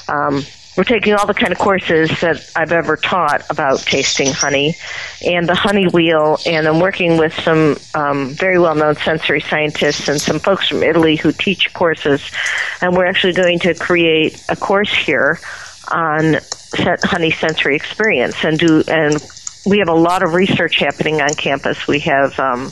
Um, 0.07 0.43
we're 0.77 0.85
taking 0.85 1.13
all 1.13 1.27
the 1.27 1.33
kind 1.33 1.51
of 1.51 1.59
courses 1.59 2.09
that 2.21 2.49
I've 2.55 2.71
ever 2.71 2.95
taught 2.95 3.43
about 3.49 3.79
tasting 3.79 4.31
honey 4.31 4.77
and 5.25 5.49
the 5.49 5.55
honey 5.55 5.87
wheel, 5.87 6.39
and 6.45 6.65
I'm 6.65 6.79
working 6.79 7.17
with 7.17 7.33
some 7.41 7.75
um, 7.93 8.29
very 8.29 8.57
well 8.59 8.75
known 8.75 8.95
sensory 8.95 9.41
scientists 9.41 10.07
and 10.07 10.21
some 10.21 10.39
folks 10.39 10.69
from 10.69 10.81
Italy 10.81 11.17
who 11.17 11.33
teach 11.33 11.73
courses. 11.73 12.21
And 12.81 12.95
we're 12.95 13.07
actually 13.07 13.33
going 13.33 13.59
to 13.59 13.73
create 13.73 14.41
a 14.47 14.55
course 14.55 14.93
here 14.93 15.39
on 15.89 16.37
honey 16.77 17.31
sensory 17.31 17.75
experience 17.75 18.35
and 18.43 18.57
do 18.57 18.83
and 18.87 19.21
we 19.69 19.79
have 19.79 19.89
a 19.89 19.93
lot 19.93 20.23
of 20.23 20.33
research 20.33 20.79
happening 20.79 21.21
on 21.21 21.29
campus. 21.35 21.87
We 21.87 21.99
have 21.99 22.37
um, 22.39 22.71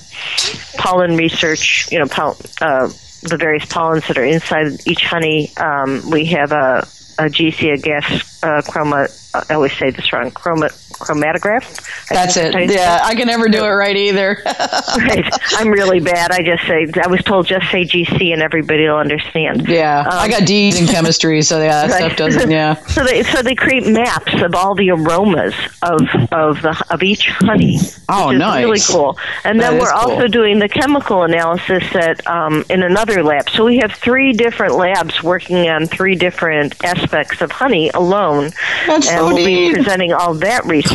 pollen 0.78 1.16
research, 1.16 1.92
you 1.92 2.00
know, 2.00 2.08
poll- 2.08 2.38
uh, 2.62 2.88
the 3.24 3.38
various 3.38 3.66
pollens 3.66 4.08
that 4.08 4.18
are 4.18 4.26
inside 4.26 4.86
each 4.88 5.04
honey. 5.04 5.52
Um, 5.58 6.10
we 6.10 6.26
have 6.26 6.52
a, 6.52 6.88
a 7.20 7.26
GC, 7.26 7.74
a 7.74 7.78
gas 7.78 8.44
uh, 8.44 8.62
chroma. 8.64 9.08
I 9.50 9.54
always 9.54 9.74
say 9.78 9.92
this 9.92 10.12
wrong. 10.12 10.32
Chroma, 10.32 10.70
chromatograph. 10.98 12.08
That's 12.10 12.38
it. 12.38 12.54
how 12.54 12.60
Yeah, 12.60 13.02
I 13.04 13.16
can 13.16 13.28
never 13.28 13.48
do 13.50 13.64
it 13.66 13.70
right 13.70 13.96
either. 13.96 14.42
right. 14.46 15.26
I'm 15.58 15.70
really 15.70 16.00
bad. 16.00 16.32
I 16.32 16.42
just 16.42 16.64
say 16.68 16.88
I 17.04 17.08
was 17.08 17.22
told 17.24 17.48
just 17.48 17.70
say 17.72 17.84
GC 17.86 18.34
and 18.34 18.42
everybody 18.42 18.88
will 18.88 18.98
understand. 18.98 19.68
yeah, 19.68 20.06
I 20.10 20.28
got 20.30 20.46
D's 20.46 20.80
in 20.80 20.88
chemistry, 20.88 21.42
so 21.42 21.62
yeah, 21.62 21.88
that 21.88 21.92
Right. 21.92 22.06
stuff 22.06 22.18
doesn't. 22.18 22.52
Yeah. 22.52 22.76
So 22.98 23.04
they 23.04 23.22
so 23.24 23.42
they 23.44 23.54
create 23.56 23.86
maps 23.86 24.34
of 24.42 24.56
all 24.56 24.74
the 24.74 24.90
aromas 24.92 25.54
of 25.84 26.02
of 26.32 26.62
the 26.64 26.84
of 26.90 27.04
each 27.04 27.28
honey. 27.30 27.78
Oh, 28.10 28.32
nice. 28.32 28.64
Really 28.64 28.80
cool. 28.88 29.18
And 29.44 29.60
That 29.60 29.72
then 29.72 29.80
we're 29.80 29.92
cool. 29.92 30.12
also 30.14 30.28
doing 30.28 30.58
the 30.60 30.70
chemical 30.70 31.24
analysis 31.24 31.84
at 31.96 32.26
um, 32.26 32.64
in 32.70 32.82
another 32.84 33.22
lab. 33.24 33.50
So 33.50 33.66
we 33.66 33.78
have 33.80 33.92
three 33.92 34.34
different 34.34 34.76
labs 34.76 35.22
working 35.22 35.68
on 35.70 35.86
three 35.88 36.16
different 36.16 36.74
aspects 36.84 37.42
of 37.42 37.52
honey 37.52 37.90
alone. 37.94 38.52
That's 38.88 39.08
and 39.10 39.18
so 39.20 39.28
we'll 39.28 39.36
neat. 39.46 39.70
be 39.70 39.74
presenting 39.76 40.14
all 40.14 40.34
that 40.36 40.66
research. 40.66 40.87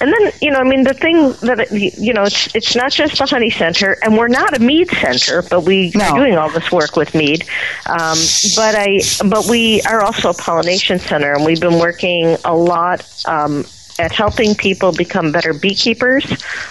And 0.00 0.12
then 0.12 0.32
you 0.40 0.50
know, 0.50 0.58
I 0.58 0.64
mean, 0.64 0.84
the 0.84 0.94
thing 0.94 1.32
that 1.42 1.60
it- 1.60 1.98
you 1.98 2.12
know, 2.12 2.22
it's 2.24 2.54
it's 2.54 2.74
not 2.76 2.92
just 2.92 3.18
the 3.18 3.26
honey 3.26 3.50
center, 3.50 3.96
and 4.02 4.16
we're 4.16 4.28
not 4.28 4.56
a 4.56 4.60
mead 4.60 4.90
center, 4.90 5.42
but 5.42 5.60
we 5.64 5.92
No. 5.94 6.04
are 6.04 6.18
doing 6.18 6.36
all 6.36 6.50
this 6.50 6.70
work 6.72 6.96
with 6.96 7.14
mead. 7.14 7.44
Um, 7.86 8.18
but 8.56 8.74
I, 8.74 9.00
but 9.26 9.46
we 9.46 9.82
are 9.82 10.02
also 10.02 10.30
a 10.30 10.34
pollination 10.34 10.98
center, 10.98 11.32
and 11.34 11.44
we've 11.44 11.60
been 11.60 11.78
working 11.78 12.36
a 12.44 12.54
lot. 12.54 13.04
Um, 13.26 13.64
at 14.00 14.12
helping 14.12 14.54
people 14.54 14.92
become 14.92 15.30
better 15.30 15.52
beekeepers. 15.52 16.24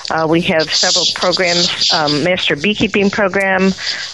Uh, 0.09 0.25
we 0.27 0.41
have 0.41 0.73
several 0.73 1.05
programs, 1.13 1.93
um, 1.93 2.23
master 2.23 2.55
beekeeping 2.55 3.11
program 3.11 3.71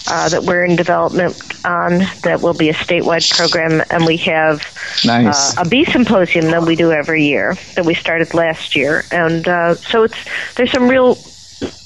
uh, 0.07 0.27
that 0.29 0.43
we're 0.43 0.65
in 0.65 0.75
development 0.75 1.33
on 1.65 1.99
that 2.23 2.41
will 2.41 2.53
be 2.53 2.69
a 2.69 2.73
statewide 2.73 3.25
program, 3.35 3.81
and 3.89 4.05
we 4.05 4.17
have 4.17 4.61
Nice. 5.05 5.57
uh, 5.57 5.61
a 5.61 5.69
bee 5.69 5.85
symposium 5.85 6.51
that 6.51 6.63
we 6.63 6.75
do 6.75 6.91
every 6.91 7.23
year 7.23 7.55
that 7.75 7.85
we 7.85 7.95
started 7.95 8.33
last 8.33 8.75
year, 8.75 9.05
and 9.11 9.47
uh, 9.47 9.75
so 9.75 10.03
it's 10.03 10.17
there's 10.55 10.71
some 10.71 10.89
real 10.89 11.17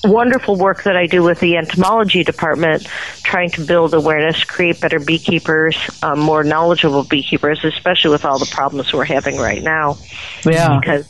wonderful 0.03 0.55
work 0.55 0.84
that 0.84 0.97
I 0.97 1.05
do 1.05 1.21
with 1.21 1.39
the 1.39 1.57
entomology 1.57 2.23
department, 2.23 2.88
trying 3.23 3.51
to 3.51 3.65
build 3.65 3.93
awareness, 3.93 4.43
create 4.43 4.82
better 4.82 4.99
beekeepers, 4.99 5.77
um, 6.01 6.19
more 6.19 6.43
knowledgeable 6.43 7.03
beekeepers, 7.03 7.63
especially 7.63 8.11
with 8.11 8.25
all 8.25 8.39
the 8.39 8.47
problems 8.47 8.91
we're 8.93 9.05
having 9.05 9.38
right 9.38 9.61
now, 9.61 9.97
yeah. 10.43 10.80
because 10.80 11.07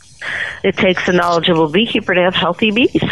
it 0.64 0.78
takes 0.78 1.08
a 1.08 1.12
knowledgeable 1.12 1.70
beekeeper 1.70 2.14
to 2.14 2.22
have 2.22 2.36
healthy 2.36 2.72
bees. 2.72 3.04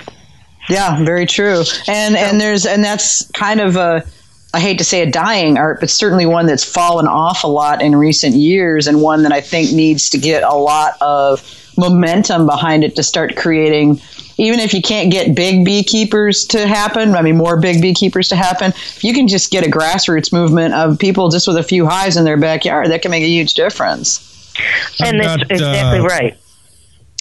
Yeah, 0.70 1.04
very 1.04 1.26
true. 1.26 1.64
And 1.88 2.16
and 2.16 2.42
there's 2.42 2.66
and 2.66 2.84
that's 2.84 3.30
kind 3.32 3.62
of 3.62 3.76
a 3.76 4.06
I 4.54 4.60
hate 4.60 4.78
to 4.80 4.84
say 4.84 5.02
a 5.02 5.12
dying 5.12 5.58
art, 5.58 5.80
but 5.80 5.90
certainly 5.90 6.26
one 6.26 6.46
that's 6.46 6.64
fallen 6.64 7.08
off 7.08 7.44
a 7.44 7.48
lot 7.48 7.82
in 7.82 7.96
recent 7.96 8.36
years, 8.36 8.88
and 8.88 9.02
one 9.02 9.24
that 9.24 9.32
I 9.32 9.42
think 9.42 9.72
needs 9.72 10.10
to 10.12 10.18
get 10.18 10.44
a 10.44 10.56
lot 10.56 10.94
of 11.02 11.42
momentum 11.78 12.46
behind 12.46 12.84
it 12.84 12.96
to 12.96 13.04
start 13.04 13.36
creating. 13.36 14.02
Even 14.38 14.60
if 14.60 14.74
you 14.74 14.82
can't 14.82 15.12
get 15.12 15.36
big 15.36 15.66
beekeepers 15.66 16.46
to 16.48 16.68
happen, 16.68 17.16
I 17.16 17.22
mean, 17.24 17.38
more 17.38 17.60
big 17.60 17.82
beekeepers 17.82 18.30
to 18.30 18.36
happen, 18.36 18.72
you 19.02 19.14
can 19.14 19.28
just 19.28 19.52
get 19.52 19.66
a 19.66 19.70
grassroots 19.70 20.32
movement 20.32 20.76
of 20.76 21.00
people 21.00 21.30
just 21.30 21.48
with 21.48 21.58
a 21.58 21.64
few 21.64 21.88
hives 21.88 22.18
in 22.18 22.24
their 22.24 22.38
backyard. 22.38 22.92
That 22.92 23.02
can 23.02 23.12
make 23.12 23.24
a 23.24 23.28
huge 23.28 23.56
difference. 23.56 24.24
and 25.00 25.22
I've 25.22 25.40
that's 25.40 25.44
got, 25.44 25.52
exactly 25.52 26.00
uh, 26.00 26.04
right. 26.04 26.38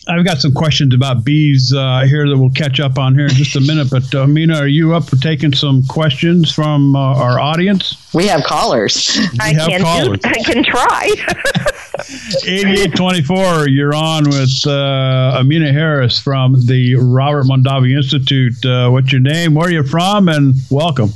I've 0.08 0.24
got 0.24 0.38
some 0.38 0.52
questions 0.52 0.94
about 0.94 1.24
bees 1.24 1.72
uh, 1.74 2.04
here 2.06 2.28
that 2.28 2.38
we'll 2.38 2.50
catch 2.50 2.78
up 2.78 2.96
on 2.96 3.14
here 3.14 3.24
in 3.24 3.32
just 3.32 3.56
a 3.56 3.60
minute. 3.60 3.90
But 3.90 4.14
uh, 4.14 4.26
Mina, 4.26 4.56
are 4.56 4.68
you 4.68 4.94
up 4.94 5.04
for 5.04 5.16
taking 5.16 5.52
some 5.52 5.82
questions 5.84 6.52
from 6.52 6.94
uh, 6.94 6.98
our 6.98 7.40
audience? 7.40 7.96
We 8.14 8.26
have 8.28 8.44
callers. 8.44 9.18
I 9.40 9.52
have 9.54 9.68
can 9.68 9.82
callers. 9.82 10.18
do. 10.20 10.28
I 10.28 10.42
can 10.44 10.64
try. 10.64 11.10
8824, 12.46 13.68
you're 13.68 13.94
on 13.94 14.24
with 14.24 14.66
uh, 14.66 15.38
Amina 15.40 15.72
Harris 15.72 16.18
from 16.20 16.66
the 16.66 16.94
Robert 16.96 17.44
Mondavi 17.44 17.96
Institute. 17.96 18.64
Uh, 18.64 18.90
what's 18.90 19.10
your 19.10 19.20
name? 19.20 19.54
Where 19.54 19.68
are 19.68 19.72
you 19.72 19.82
from? 19.82 20.28
And 20.28 20.54
welcome. 20.70 21.10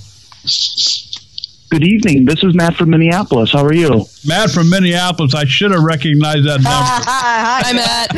Good 1.70 1.84
evening. 1.84 2.24
This 2.24 2.42
is 2.42 2.52
Matt 2.54 2.74
from 2.74 2.90
Minneapolis. 2.90 3.52
How 3.52 3.64
are 3.64 3.72
you? 3.72 4.04
Matt 4.26 4.50
from 4.50 4.68
Minneapolis. 4.68 5.36
I 5.36 5.44
should 5.44 5.70
have 5.70 5.84
recognized 5.84 6.44
that 6.46 6.60
number. 6.62 6.68
Hi, 6.68 7.62
Hi, 7.62 7.72
Matt. 7.72 8.10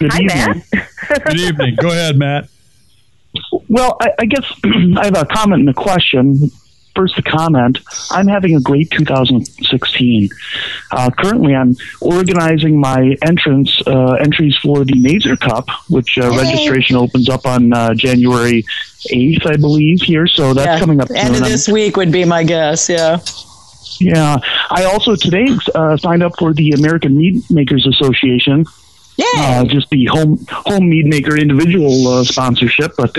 Good 0.00 0.12
Hi, 0.12 0.20
evening. 0.20 0.64
Matt. 0.74 1.24
Good 1.26 1.38
evening. 1.38 1.76
Go 1.80 1.88
ahead, 1.90 2.16
Matt. 2.16 2.48
Well, 3.68 3.96
I, 4.00 4.08
I 4.18 4.24
guess 4.26 4.42
I 4.64 5.04
have 5.04 5.16
a 5.16 5.24
comment 5.26 5.60
and 5.60 5.68
a 5.70 5.74
question. 5.74 6.50
First, 7.00 7.16
the 7.16 7.22
comment. 7.22 7.78
I'm 8.10 8.26
having 8.28 8.56
a 8.56 8.60
great 8.60 8.90
2016. 8.90 10.28
Uh, 10.90 11.10
currently, 11.18 11.54
I'm 11.54 11.74
organizing 12.02 12.78
my 12.78 13.16
entrance 13.22 13.80
uh, 13.86 14.12
entries 14.20 14.54
for 14.62 14.84
the 14.84 15.00
Mazer 15.00 15.34
Cup, 15.34 15.66
which 15.88 16.18
uh, 16.18 16.28
registration 16.36 16.96
opens 16.96 17.30
up 17.30 17.46
on 17.46 17.72
uh, 17.72 17.94
January 17.94 18.64
8th, 19.10 19.46
I 19.46 19.56
believe. 19.56 20.02
Here, 20.02 20.26
so 20.26 20.52
that's 20.52 20.66
Yeah, 20.66 20.78
coming 20.78 21.00
up. 21.00 21.08
End 21.10 21.28
soon. 21.28 21.36
of 21.36 21.42
I'm- 21.44 21.50
this 21.50 21.68
week 21.70 21.96
would 21.96 22.12
be 22.12 22.26
my 22.26 22.44
guess. 22.44 22.90
Yeah. 22.90 23.20
Yeah, 23.98 24.36
I 24.70 24.84
also 24.84 25.16
today 25.16 25.46
uh, 25.74 25.96
signed 25.96 26.22
up 26.22 26.32
for 26.38 26.52
the 26.52 26.72
American 26.72 27.16
Mead 27.16 27.42
Makers 27.50 27.86
Association. 27.86 28.66
Yeah. 29.16 29.26
uh, 29.36 29.64
just 29.64 29.88
the 29.88 30.04
home 30.06 30.44
home 30.50 30.88
mead 30.90 31.06
maker 31.06 31.36
individual 31.38 32.08
uh, 32.08 32.24
sponsorship, 32.24 32.92
but 32.98 33.16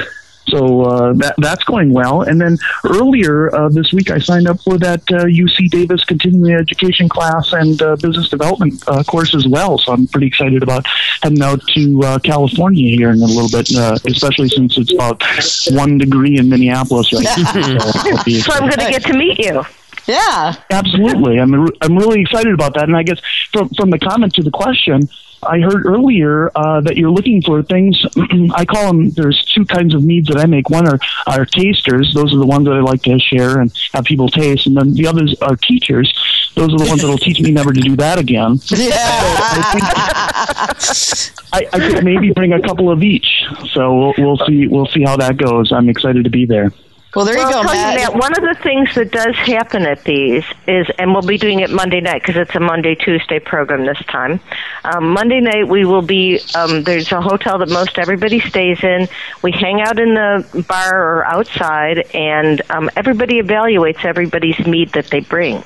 so 0.48 0.82
uh, 0.82 1.14
that 1.14 1.36
that's 1.38 1.64
going 1.64 1.94
well. 1.94 2.24
And 2.24 2.40
then 2.42 2.58
earlier 2.84 3.54
uh, 3.56 3.70
this 3.70 3.94
week, 3.94 4.10
I 4.12 4.20
signed 4.20 4.48
up 4.48 4.60
for 4.62 4.78
that 4.80 5.02
uh, 5.12 5.26
UC 5.26 5.70
Davis 5.70 6.04
continuing 6.04 6.54
education 6.56 7.08
class 7.08 7.54
and 7.54 7.82
uh, 7.82 7.96
business 7.98 8.30
development 8.30 8.84
uh, 8.88 9.04
course 9.04 9.34
as 9.36 9.48
well. 9.48 9.78
So 9.78 9.94
I'm 9.94 10.08
pretty 10.08 10.28
excited 10.28 10.64
about 10.64 10.86
heading 11.22 11.42
out 11.42 11.62
to 11.76 12.02
uh, 12.04 12.20
California 12.20 12.96
here 12.96 13.12
in 13.12 13.22
a 13.22 13.26
little 13.26 13.50
bit, 13.50 13.74
uh, 13.76 13.98
especially 14.06 14.50
since 14.50 14.78
it's 14.78 14.94
about 14.94 15.22
one 15.72 15.98
degree 15.98 16.38
in 16.38 16.50
Minneapolis 16.50 17.12
right 17.14 17.24
now. 17.24 17.80
So 17.92 18.18
I'll 18.18 18.24
be 18.24 18.40
So 18.40 18.54
I'm 18.54 18.62
going 18.62 18.80
to 18.80 18.90
get 18.90 19.04
to 19.06 19.14
meet 19.14 19.40
you. 19.40 19.64
yeah. 20.08 20.56
Absolutely, 20.70 21.40
I'm 21.40 21.68
I'm 21.82 21.98
really 21.98 22.22
excited 22.22 22.54
about 22.54 22.74
that. 22.76 22.86
And 22.86 22.98
I 22.98 23.04
guess 23.04 23.20
from 23.52 23.70
from 23.70 23.90
the 23.90 24.00
comment 24.00 24.34
to 24.34 24.44
the 24.44 24.52
question, 24.52 25.08
I 25.44 25.60
heard 25.60 25.86
earlier 25.86 26.52
uh, 26.56 26.82
that 26.82 26.98
you're 26.98 27.10
looking 27.10 27.42
for 27.42 27.64
things. 27.64 28.06
I 28.54 28.66
call 28.66 28.88
them. 28.88 29.10
There's 29.12 29.44
two 29.46 29.66
kinds 29.66 29.96
of 29.96 30.04
meads 30.04 30.28
that 30.28 30.38
I 30.38 30.46
make. 30.46 30.70
One 30.70 30.88
are 30.88 31.00
are 31.28 31.46
tasters. 31.46 32.14
Those 32.14 32.34
are 32.34 32.38
the 32.38 32.46
ones 32.46 32.66
that 32.66 32.74
I 32.74 32.80
like 32.82 33.02
to 33.04 33.18
share 33.20 33.60
and 33.60 33.74
have 33.94 34.06
people 34.06 34.30
taste. 34.30 34.68
And 34.68 34.78
then 34.78 34.94
the 34.94 35.08
others 35.08 35.36
are 35.42 35.56
teachers. 35.56 36.14
Those 36.56 36.74
are 36.74 36.78
the 36.78 36.90
ones 36.90 37.02
that'll 37.02 37.18
teach 37.18 37.40
me 37.40 37.52
never 37.52 37.72
to 37.72 37.82
do 37.82 37.96
that 37.98 38.20
again. 38.20 38.60
Yeah. 38.72 38.98
I, 41.54 41.68
I 41.74 41.80
could 41.80 42.04
maybe 42.04 42.32
bring 42.32 42.54
a 42.54 42.62
couple 42.62 42.90
of 42.92 43.04
each. 43.04 43.44
So 43.74 43.96
we'll, 43.96 44.14
we'll 44.18 44.48
see. 44.48 44.68
We'll 44.68 44.88
see 44.88 45.04
how 45.04 45.18
that 45.18 45.38
goes. 45.38 45.72
I'm 45.72 45.90
excited 45.90 46.24
to 46.24 46.30
be 46.30 46.46
there. 46.46 46.72
Well, 47.16 47.26
there 47.26 47.38
you 47.38 47.44
go, 47.44 47.64
Matt. 47.64 48.00
you 48.00 48.06
that 48.06 48.14
one 48.14 48.32
of 48.34 48.42
the 48.42 48.56
things 48.64 48.96
that 48.96 49.12
does 49.12 49.36
happen 49.36 49.84
at 49.84 50.04
these 50.06 50.46
is, 50.66 50.88
and 50.98 51.12
we'll 51.12 51.22
be 51.22 51.38
doing 51.38 51.60
it 51.60 51.70
Monday 51.70 52.00
night 52.00 52.22
because 52.22 52.38
it's 52.38 52.56
a 52.56 52.60
Monday 52.60 52.96
Tuesday 52.96 53.40
program 53.40 53.86
this 53.86 54.02
time. 54.08 54.40
Um, 54.86 55.10
Monday 55.10 55.42
night 55.42 55.68
we 55.68 55.84
will 55.84 56.02
be. 56.02 56.40
Um, 56.56 56.84
there's 56.84 57.12
a 57.12 57.20
hotel 57.20 57.58
that 57.58 57.70
most 57.70 57.98
everybody 58.00 58.40
stays 58.40 58.82
in. 58.84 59.10
We 59.42 59.52
hang 59.52 59.82
out 59.82 60.00
in 60.00 60.14
the 60.14 60.66
bar 60.70 61.18
or 61.18 61.26
outside, 61.26 62.00
and 62.14 62.62
um, 62.70 62.90
everybody 62.96 63.42
evaluates 63.42 64.06
everybody's 64.06 64.60
mead 64.66 64.94
that 64.94 65.08
they 65.08 65.20
bring. 65.20 65.64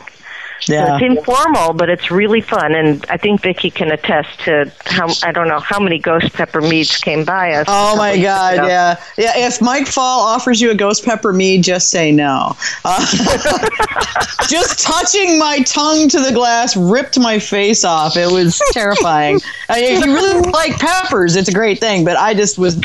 So 0.62 0.96
it's 0.96 1.04
informal, 1.04 1.74
but 1.74 1.90
it's 1.90 2.10
really 2.10 2.42
fun, 2.42 2.74
and 2.76 3.06
I 3.10 3.18
think 3.18 3.42
Vicky 3.42 3.70
can 3.70 3.92
attest 3.92 4.40
to 4.46 4.72
how 4.86 5.08
I 5.24 5.32
don't 5.32 5.48
know 5.48 5.60
how 5.60 5.80
many 5.80 6.00
ghost 6.00 6.34
pepper 6.34 6.62
meads 6.62 6.98
came 6.98 7.24
by 7.26 7.54
us. 7.54 7.66
Oh 7.70 7.96
my 7.98 8.20
God! 8.20 8.56
ago. 8.56 8.68
Yeah, 8.68 8.96
yeah. 9.18 9.48
If 9.48 9.62
Mike 9.62 9.88
Faul 9.88 10.22
offers 10.22 10.62
you 10.62 10.72
a 10.72 10.76
ghost 10.76 11.06
pepper 11.06 11.34
mead, 11.34 11.64
just 11.64 11.90
say 11.90 12.12
no. 12.12 12.56
Uh, 12.84 13.06
just 14.50 14.80
touching 14.80 15.38
my 15.38 15.60
tongue 15.62 16.10
to 16.10 16.20
the 16.20 16.32
glass 16.34 16.76
ripped 16.76 17.20
my 17.20 17.40
face 17.40 17.84
off. 17.84 18.18
It 18.18 18.32
was 18.32 18.62
terrifying. 18.72 19.40
I 19.70 19.82
mean, 19.82 19.98
if 19.98 20.06
you 20.06 20.14
really 20.14 20.52
like 20.52 20.80
peppers, 20.80 21.36
it's 21.36 21.50
a 21.50 21.54
great 21.54 21.80
thing. 21.80 22.06
But 22.06 22.18
I 22.18 22.34
just 22.34 22.58
was, 22.58 22.78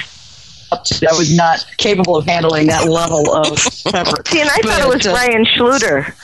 up 0.72 0.84
to, 0.84 1.08
I 1.10 1.16
was 1.16 1.34
not 1.34 1.64
capable 1.76 2.16
of 2.16 2.26
handling 2.26 2.66
that 2.68 2.88
level 2.88 3.32
of 3.34 3.56
pepper. 3.84 4.22
See, 4.26 4.40
and 4.40 4.50
I 4.50 4.58
thought 4.58 4.80
it 4.80 4.88
was 4.88 5.06
uh, 5.06 5.12
Ryan 5.12 5.44
Schluter. 5.44 6.14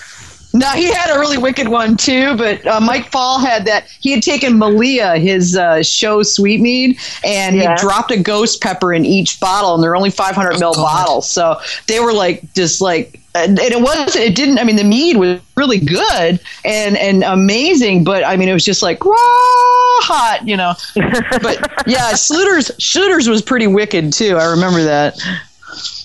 No, 0.59 0.71
he 0.71 0.93
had 0.93 1.15
a 1.15 1.19
really 1.19 1.39
wicked 1.39 1.69
one 1.69 1.97
too. 1.97 2.37
But 2.37 2.67
uh, 2.67 2.81
Mike 2.81 3.11
Faul 3.11 3.39
had 3.39 3.65
that. 3.67 3.89
He 4.01 4.11
had 4.13 4.23
taken 4.23 4.59
Malia, 4.59 5.17
his 5.19 5.57
uh, 5.57 5.83
show 5.83 6.23
sweet 6.23 6.61
mead, 6.61 6.99
and 7.25 7.57
Yeah. 7.57 7.75
he 7.75 7.81
dropped 7.81 8.11
a 8.11 8.17
ghost 8.19 8.61
pepper 8.63 8.93
in 8.93 9.05
each 9.05 9.39
bottle, 9.41 9.75
and 9.75 9.83
they're 9.83 9.97
only 9.97 10.11
500 10.11 10.59
mil 10.61 10.73
bottles, 10.75 11.29
so 11.29 11.61
they 11.89 12.01
were 12.01 12.13
like 12.13 12.43
just 12.55 12.81
like. 12.81 13.21
And 13.35 13.59
it 13.59 13.79
was. 13.83 14.17
It 14.17 14.35
didn't. 14.35 14.59
I 14.59 14.65
mean, 14.65 14.77
the 14.77 14.85
mead 14.85 15.19
was 15.19 15.39
really 15.59 15.79
good 15.79 16.41
and 16.65 16.97
and 16.97 17.23
amazing, 17.23 18.03
but 18.03 18.25
I 18.25 18.35
mean, 18.35 18.49
it 18.49 18.55
was 18.55 18.65
just 18.65 18.83
like 18.83 19.05
raw 19.05 19.15
hot, 19.19 20.49
you 20.49 20.57
know. 20.57 20.73
But 20.95 21.59
yeah, 21.87 22.13
Schluter's 22.13 22.71
Schluter's 22.79 23.29
was 23.29 23.43
pretty 23.43 23.67
wicked 23.67 24.15
too. 24.15 24.39
I 24.39 24.47
remember 24.47 24.83
that. 24.85 25.19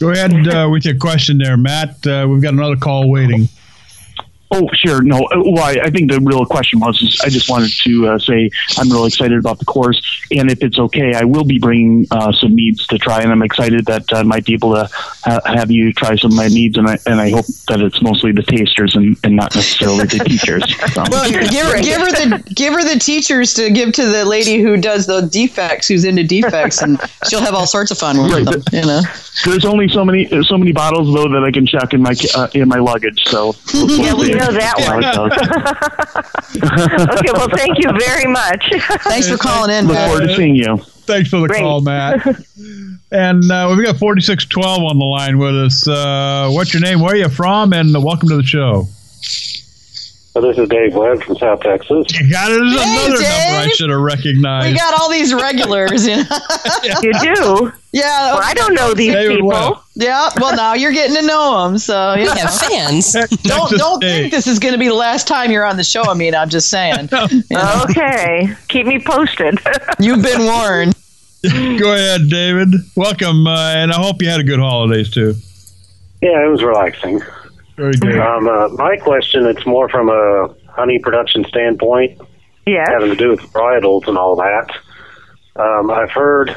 Go 0.02 0.10
ahead 0.10 0.46
uh, 0.50 0.68
with 0.70 0.84
your 0.84 0.96
question 0.98 1.38
there, 1.38 1.56
Matt. 1.56 2.06
Uh, 2.06 2.28
we've 2.30 2.42
got 2.42 2.54
another 2.54 2.76
call 2.76 3.10
waiting. 3.10 3.48
Oh, 4.54 4.68
sure. 4.74 5.02
No, 5.02 5.18
uh, 5.18 5.42
well, 5.46 5.64
I, 5.64 5.78
I 5.84 5.90
think 5.90 6.12
the 6.12 6.20
real 6.20 6.46
question 6.46 6.80
was 6.80 7.02
is 7.02 7.22
I 7.24 7.30
just 7.30 7.50
wanted 7.50 7.72
to 7.84 8.10
uh, 8.10 8.20
say 8.20 8.50
I'm 8.78 8.90
really 8.90 9.08
excited 9.08 9.38
about 9.38 9.60
the 9.60 9.66
course, 9.66 10.02
and 10.32 10.52
if 10.52 10.62
it's 10.62 10.78
okay, 10.78 11.14
I 11.14 11.24
will 11.24 11.46
be 11.46 11.58
bringing 11.58 12.06
uh, 12.12 12.34
some 12.34 12.54
meads 12.54 12.86
to 12.88 12.98
try, 12.98 13.22
and 13.22 13.32
I'm 13.32 13.44
excited 13.44 13.86
that 13.86 14.12
I 14.14 14.24
might 14.24 14.44
be 14.46 14.54
able 14.54 14.74
to 14.76 14.90
ha- 14.92 15.40
have 15.46 15.72
you 15.72 15.94
try 15.94 16.16
some 16.18 16.32
of 16.32 16.38
my 16.38 16.50
meads, 16.50 16.78
and 16.78 16.88
I 16.88 16.98
and 17.06 17.22
I 17.22 17.30
hope 17.30 17.46
that 17.70 17.80
it's 17.80 18.02
mostly 18.02 18.34
the 18.34 18.44
tasters 18.44 18.96
and, 18.96 19.16
and 19.24 19.38
not 19.38 19.56
necessarily 19.56 20.06
the 20.06 20.20
teachers. 20.26 20.64
So. 20.92 21.04
Well, 21.10 21.30
give 21.32 21.66
her, 21.68 21.82
give 21.82 22.02
her 22.02 22.12
the 22.12 22.54
give 22.54 22.74
her 22.74 22.84
the 22.84 23.00
teachers 23.00 23.54
to 23.54 23.70
give 23.70 23.94
to 23.94 24.06
the 24.06 24.26
lady 24.26 24.60
who 24.60 24.76
does 24.76 25.06
the 25.06 25.22
defects, 25.22 25.88
who's 25.88 26.04
into 26.04 26.24
defects, 26.26 26.82
and 26.82 27.00
she'll 27.30 27.40
have 27.40 27.54
all 27.54 27.68
sorts 27.68 27.92
of 27.92 27.98
fun 27.98 28.22
with 28.22 28.32
Right, 28.34 28.44
them. 28.46 28.62
You 28.74 28.82
know. 28.82 29.02
There's 29.46 29.64
only 29.64 29.88
so 29.88 30.04
many 30.04 30.28
so 30.44 30.58
many 30.58 30.74
bottles 30.74 31.14
though 31.14 31.30
that 31.30 31.44
I 31.46 31.52
can 31.52 31.66
check 31.66 31.94
in 31.94 32.02
my 32.02 32.14
uh, 32.36 32.50
in 32.54 32.68
my 32.68 32.80
luggage. 32.80 33.22
So 33.26 33.56
Yeah, 33.74 34.14
we 34.16 34.34
know 34.42 34.52
that 34.52 34.76
how 34.80 35.22
one. 35.22 35.32
okay, 37.20 37.32
well, 37.34 37.50
thank 37.56 37.78
you 37.80 37.90
very 38.00 38.26
much. 38.32 38.64
Thanks 39.04 39.30
for 39.30 39.38
calling 39.38 39.76
in. 39.76 39.86
Look 39.88 39.96
Matt. 39.96 40.10
forward 40.10 40.28
to 40.28 40.36
seeing 40.36 40.56
you. 40.56 40.78
Thanks 40.78 41.30
for 41.30 41.40
the 41.40 41.48
Great. 41.48 41.62
call, 41.62 41.82
Matt. 41.82 42.26
and 43.12 43.52
uh, 43.52 43.74
we've 43.76 43.86
got 43.86 43.98
4612 43.98 44.84
on 44.84 45.00
the 45.00 45.06
line 45.06 45.38
with 45.38 45.56
us. 45.56 45.88
Uh, 45.88 46.50
what's 46.52 46.74
your 46.74 46.82
name? 46.82 47.00
Where 47.02 47.14
are 47.14 47.18
you 47.18 47.30
from? 47.30 47.74
And 47.74 47.92
welcome 48.04 48.30
to 48.30 48.38
the 48.38 48.44
show. 48.44 48.88
Well, 50.34 50.46
this 50.48 50.58
is 50.58 50.70
Dave 50.70 50.96
Webb 50.96 51.24
from 51.24 51.36
South 51.36 51.60
Texas. 51.60 52.06
You 52.18 52.30
got 52.32 52.50
it. 52.52 52.60
There's 52.60 52.82
Hey, 52.82 52.94
another 53.06 53.10
number 53.22 53.26
I 53.26 53.68
should 53.76 53.90
have 53.90 54.00
recognized. 54.00 54.72
We 54.72 54.78
got 54.78 54.98
all 54.98 55.10
these 55.12 55.34
regulars. 55.34 56.08
You 56.08 56.18
know? 56.24 56.24
you 57.02 57.14
do? 57.20 57.74
yeah. 57.92 58.34
Well, 58.34 58.40
I 58.42 58.54
don't 58.56 58.74
know 58.74 58.94
these 58.94 59.12
David 59.14 59.36
people. 59.36 59.50
Webb. 59.50 59.74
Yeah. 59.96 60.30
Well, 60.38 60.56
now 60.56 60.74
you're 60.74 60.94
getting 60.94 61.18
to 61.18 61.22
know 61.24 61.68
them. 61.68 61.78
So 61.78 62.14
you 62.14 62.22
We 62.22 62.26
know. 62.28 62.34
have 62.36 62.60
fans. 62.60 63.12
don't 63.44 63.72
don't 63.72 64.00
think 64.02 64.32
this 64.32 64.48
is 64.48 64.58
going 64.60 64.72
to 64.74 64.80
be 64.80 64.88
the 64.88 64.94
last 64.94 65.28
time 65.28 65.52
you're 65.52 65.66
on 65.66 65.76
the 65.76 65.84
show. 65.84 66.04
I 66.04 66.14
mean, 66.14 66.34
I'm 66.34 66.50
just 66.50 66.70
saying. 66.70 67.10
You 67.32 67.44
know, 67.52 67.84
Okay, 67.90 68.54
keep 68.70 68.86
me 68.88 69.00
posted. 69.04 69.60
You've 70.00 70.22
been 70.24 70.46
warned. 70.46 70.96
Go 71.44 71.94
ahead, 71.94 72.30
David. 72.30 72.70
Welcome, 72.96 73.48
uh, 73.48 73.74
and 73.76 73.92
I 73.92 73.96
hope 73.96 74.22
you 74.22 74.30
had 74.30 74.40
a 74.40 74.44
good 74.44 74.60
holidays 74.60 75.10
too. 75.10 75.36
Yeah, 76.22 76.46
it 76.46 76.50
was 76.50 76.64
relaxing. 76.64 77.20
Very 77.82 77.94
good. 77.94 78.20
Um, 78.20 78.48
uh, 78.48 78.68
my 78.70 78.96
question, 78.98 79.48
it's 79.48 79.66
more 79.66 79.90
from 79.90 80.10
a 80.10 80.54
honey 80.70 81.00
production 81.00 81.44
standpoint, 81.46 82.22
yes. 82.68 82.88
having 82.88 83.10
to 83.10 83.16
do 83.16 83.30
with 83.30 83.40
varietals 83.54 84.08
and 84.08 84.20
all 84.20 84.36
that. 84.36 84.70
Um, 85.56 85.90
I've 85.90 86.12
heard 86.12 86.56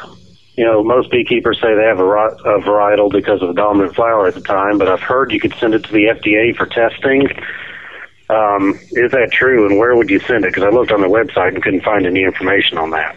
you 0.58 0.64
know, 0.64 0.84
most 0.84 1.10
beekeepers 1.10 1.58
say 1.62 1.74
they 1.74 1.84
have 1.84 1.98
a, 1.98 2.04
ri- 2.04 2.38
a 2.44 2.60
varietal 2.60 3.10
because 3.10 3.40
of 3.40 3.48
the 3.48 3.54
dominant 3.54 3.94
flower 3.94 4.28
at 4.28 4.34
the 4.34 4.42
time, 4.42 4.76
but 4.76 4.86
I've 4.86 5.00
heard 5.00 5.32
you 5.32 5.40
could 5.40 5.54
send 5.54 5.74
it 5.74 5.84
to 5.84 5.92
the 5.92 6.04
FDA 6.04 6.54
for 6.54 6.66
testing. 6.66 7.26
Um, 8.28 8.78
is 8.92 9.10
that 9.12 9.30
true, 9.32 9.66
and 9.66 9.78
where 9.78 9.96
would 9.96 10.10
you 10.10 10.20
send 10.20 10.44
it? 10.44 10.52
Because 10.54 10.62
I 10.62 10.68
looked 10.68 10.92
on 10.92 11.00
the 11.00 11.08
website 11.08 11.54
and 11.54 11.62
couldn't 11.62 11.84
find 11.84 12.06
any 12.06 12.22
information 12.22 12.76
on 12.76 12.90
that. 12.90 13.16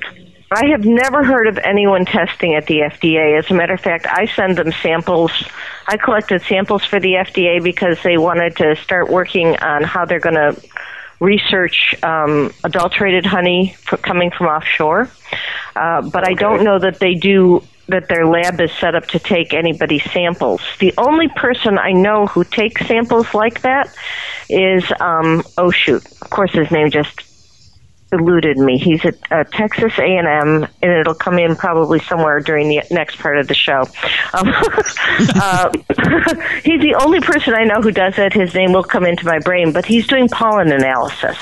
I 0.49 0.67
have 0.67 0.85
never 0.85 1.23
heard 1.23 1.47
of 1.47 1.57
anyone 1.57 2.05
testing 2.05 2.55
at 2.55 2.67
the 2.67 2.79
FDA. 2.79 3.37
As 3.37 3.51
a 3.51 3.53
matter 3.53 3.73
of 3.73 3.81
fact, 3.81 4.07
I 4.09 4.27
send 4.27 4.57
them 4.57 4.71
samples. 4.71 5.31
I 5.87 5.97
collected 5.97 6.41
samples 6.43 6.85
for 6.85 6.99
the 7.01 7.13
FDA 7.13 7.61
because 7.61 8.01
they 8.01 8.17
wanted 8.17 8.55
to 8.57 8.77
start 8.77 9.09
working 9.09 9.57
on 9.57 9.83
how 9.83 10.05
they're 10.05 10.21
going 10.21 10.35
to 10.35 10.55
research 11.19 11.95
um, 12.01 12.53
adulterated 12.63 13.25
honey 13.25 13.75
f- 13.91 14.01
coming 14.01 14.31
from 14.31 14.47
offshore. 14.47 15.09
Uh, 15.75 16.01
but 16.01 16.25
I 16.25 16.33
don't 16.33 16.63
know 16.63 16.79
that 16.79 16.99
they 16.99 17.15
do 17.15 17.61
that 17.89 18.07
their 18.07 18.25
lab 18.25 18.59
is 18.59 18.71
set 18.73 18.95
up 18.95 19.07
to 19.07 19.19
take 19.19 19.53
anybody's 19.53 20.03
samples. 20.11 20.61
The 20.79 20.93
only 20.97 21.27
person 21.29 21.77
I 21.77 21.91
know 21.91 22.27
who 22.27 22.43
takes 22.43 22.85
samples 22.85 23.33
like 23.33 23.61
that 23.61 23.93
is 24.49 24.83
um, 24.99 25.43
oh 25.57 25.71
shoot, 25.71 26.05
of 26.21 26.29
course 26.29 26.51
his 26.51 26.69
name 26.69 26.89
just 26.89 27.26
eluded 28.11 28.57
me. 28.57 28.77
He's 28.77 29.03
at 29.05 29.15
uh, 29.31 29.43
Texas 29.45 29.93
A&M, 29.97 30.27
and 30.81 30.91
it'll 30.91 31.13
come 31.13 31.39
in 31.39 31.55
probably 31.55 31.99
somewhere 31.99 32.39
during 32.39 32.69
the 32.69 32.81
next 32.91 33.17
part 33.17 33.37
of 33.37 33.47
the 33.47 33.53
show. 33.53 33.85
Um, 34.33 34.49
uh, 35.35 35.71
he's 36.63 36.81
the 36.81 36.95
only 37.01 37.21
person 37.21 37.53
I 37.53 37.63
know 37.63 37.81
who 37.81 37.91
does 37.91 38.17
that. 38.17 38.33
His 38.33 38.53
name 38.53 38.73
will 38.73 38.83
come 38.83 39.05
into 39.05 39.25
my 39.25 39.39
brain, 39.39 39.71
but 39.71 39.85
he's 39.85 40.05
doing 40.05 40.27
pollen 40.27 40.71
analysis, 40.71 41.37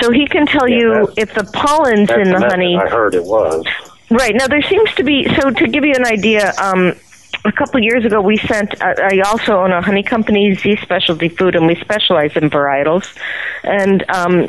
so 0.00 0.10
he 0.10 0.26
can 0.26 0.44
tell 0.46 0.68
Yeah, 0.68 0.78
you 0.78 1.12
if 1.16 1.34
the 1.34 1.44
pollen's 1.54 2.10
in 2.10 2.30
the 2.30 2.38
honey. 2.38 2.76
I 2.76 2.88
heard 2.88 3.14
it 3.14 3.24
was. 3.24 3.64
Right 4.10 4.34
now, 4.34 4.48
there 4.48 4.62
seems 4.62 4.92
to 4.96 5.02
be. 5.02 5.26
So 5.34 5.50
to 5.50 5.66
give 5.66 5.84
you 5.84 5.94
an 5.94 6.04
idea, 6.04 6.52
um, 6.60 6.94
a 7.44 7.52
couple 7.52 7.78
of 7.78 7.84
years 7.84 8.04
ago, 8.04 8.20
we 8.20 8.36
sent. 8.36 8.80
Uh, 8.82 8.94
I 8.98 9.20
also 9.20 9.58
own 9.62 9.72
a 9.72 9.80
honey 9.80 10.02
company, 10.02 10.54
Z 10.54 10.76
Specialty 10.82 11.28
Food, 11.28 11.56
and 11.56 11.66
we 11.66 11.74
specialize 11.76 12.36
in 12.36 12.50
varietals. 12.50 13.16
And 13.64 14.04
um, 14.10 14.48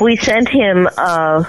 we 0.00 0.16
sent 0.16 0.48
him 0.48 0.88
uh, 0.96 1.44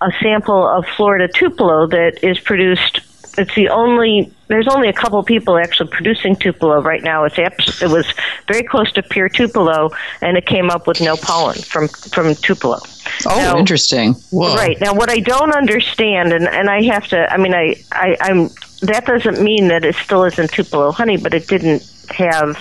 a 0.00 0.10
sample 0.22 0.66
of 0.66 0.84
Florida 0.96 1.28
Tupelo 1.28 1.86
that 1.88 2.22
is 2.22 2.40
produced. 2.40 3.00
It's 3.38 3.54
the 3.54 3.70
only. 3.70 4.32
There's 4.48 4.68
only 4.68 4.88
a 4.88 4.92
couple 4.92 5.22
people 5.22 5.56
actually 5.56 5.88
producing 5.88 6.36
Tupelo 6.36 6.82
right 6.82 7.02
now. 7.02 7.24
It's 7.24 7.38
it 7.38 7.88
was 7.88 8.06
very 8.46 8.62
close 8.62 8.92
to 8.92 9.02
pure 9.02 9.30
Tupelo, 9.30 9.90
and 10.20 10.36
it 10.36 10.44
came 10.44 10.68
up 10.68 10.86
with 10.86 11.00
no 11.00 11.16
pollen 11.16 11.56
from 11.56 11.88
from 11.88 12.34
Tupelo. 12.34 12.78
Oh, 13.26 13.36
Now- 13.36 13.56
interesting. 13.58 14.14
Whoa. 14.30 14.54
Right 14.54 14.78
now, 14.80 14.92
what 14.94 15.08
I 15.08 15.20
don't 15.20 15.54
understand, 15.54 16.32
and 16.34 16.46
and 16.46 16.68
I 16.68 16.82
have 16.82 17.06
to, 17.08 17.32
I 17.32 17.38
mean, 17.38 17.54
I, 17.54 17.76
I 17.92 18.16
I'm 18.20 18.48
that 18.82 19.06
doesn't 19.06 19.40
mean 19.40 19.68
that 19.68 19.84
it 19.84 19.94
still 19.94 20.24
isn't 20.24 20.50
Tupelo 20.50 20.92
honey, 20.92 21.16
but 21.16 21.32
it 21.32 21.46
didn't 21.48 21.88
have 22.10 22.56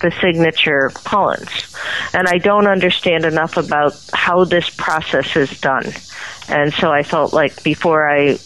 the 0.00 0.12
signature 0.20 0.90
pollens, 1.04 1.74
and 2.14 2.26
I 2.26 2.38
don't 2.38 2.66
understand 2.66 3.24
enough 3.24 3.56
about 3.56 3.94
how 4.12 4.44
this 4.44 4.70
process 4.70 5.36
is 5.36 5.60
done, 5.60 5.92
and 6.48 6.72
so 6.72 6.90
I 6.90 7.02
felt 7.02 7.32
like 7.32 7.62
before 7.62 8.08
I, 8.08 8.38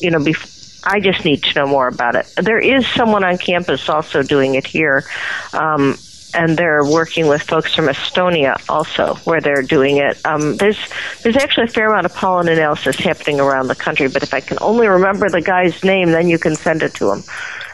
you 0.00 0.10
know, 0.10 0.18
bef- 0.18 0.80
I 0.84 1.00
just 1.00 1.24
need 1.24 1.42
to 1.44 1.58
know 1.58 1.66
more 1.66 1.88
about 1.88 2.14
it. 2.14 2.32
There 2.36 2.58
is 2.58 2.86
someone 2.88 3.24
on 3.24 3.38
campus 3.38 3.88
also 3.88 4.22
doing 4.22 4.54
it 4.54 4.66
here. 4.66 5.04
Um, 5.52 5.98
and 6.34 6.56
they're 6.56 6.84
working 6.84 7.26
with 7.26 7.42
folks 7.42 7.74
from 7.74 7.86
Estonia 7.86 8.60
also, 8.68 9.14
where 9.24 9.40
they're 9.40 9.62
doing 9.62 9.96
it. 9.96 10.24
Um, 10.24 10.56
there's 10.56 10.78
there's 11.22 11.36
actually 11.36 11.64
a 11.64 11.68
fair 11.68 11.88
amount 11.88 12.06
of 12.06 12.14
pollen 12.14 12.48
analysis 12.48 12.96
happening 12.96 13.40
around 13.40 13.68
the 13.68 13.74
country, 13.74 14.08
but 14.08 14.22
if 14.22 14.32
I 14.32 14.40
can 14.40 14.58
only 14.60 14.86
remember 14.86 15.28
the 15.28 15.40
guy's 15.40 15.82
name, 15.82 16.10
then 16.10 16.28
you 16.28 16.38
can 16.38 16.54
send 16.54 16.82
it 16.82 16.94
to 16.94 17.12
him. 17.12 17.24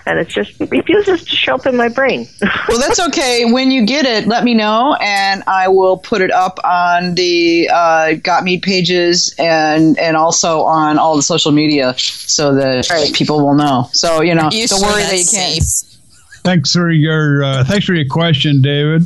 And 0.08 0.20
it 0.20 0.28
just 0.28 0.52
refuses 0.60 1.24
to 1.24 1.30
show 1.36 1.56
up 1.56 1.66
in 1.66 1.76
my 1.76 1.88
brain. 1.88 2.28
Well, 2.68 2.78
that's 2.80 2.98
okay. 3.08 3.44
When 3.50 3.70
you 3.70 3.84
get 3.86 4.06
it, 4.06 4.26
let 4.26 4.42
me 4.44 4.52
know, 4.54 4.96
and 5.00 5.42
I 5.46 5.68
will 5.68 5.98
put 5.98 6.20
it 6.20 6.30
up 6.32 6.58
on 6.64 7.14
the 7.14 7.68
uh, 7.72 8.14
Got 8.22 8.42
Mead 8.44 8.62
pages 8.62 9.34
and 9.38 9.98
and 9.98 10.16
also 10.16 10.62
on 10.62 10.98
all 10.98 11.14
the 11.16 11.22
social 11.22 11.52
media 11.52 11.94
so 11.98 12.54
that 12.54 12.88
Right. 12.90 13.12
people 13.14 13.44
will 13.46 13.54
know. 13.54 13.88
So 13.92 14.20
you 14.20 14.34
know, 14.34 14.48
You 14.52 14.66
don't 14.66 14.80
worry 14.82 15.02
that 15.02 15.12
you 15.18 15.24
can't. 15.30 15.62
safe? 15.62 15.98
Thanks 16.44 16.72
for 16.72 16.90
your 16.90 17.42
uh, 17.44 17.64
thanks 17.64 17.84
for 17.86 17.94
your 17.94 18.06
question, 18.08 18.62
David. 18.62 19.02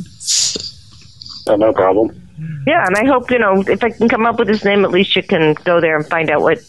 Uh, 1.47 1.55
no 1.55 1.71
problem. 1.73 2.09
yeah, 2.67 2.85
and 2.85 2.95
I 2.95 3.05
hope 3.05 3.29
you 3.31 3.39
know 3.39 3.63
if 3.67 3.83
I 3.83 3.89
can 3.91 4.09
come 4.09 4.25
up 4.25 4.37
with 4.39 4.47
his 4.47 4.63
name, 4.63 4.85
at 4.85 4.91
least 4.91 5.15
you 5.15 5.23
can 5.23 5.53
go 5.65 5.79
there 5.81 5.95
and 5.95 6.05
find 6.05 6.29
out 6.29 6.41
what 6.41 6.59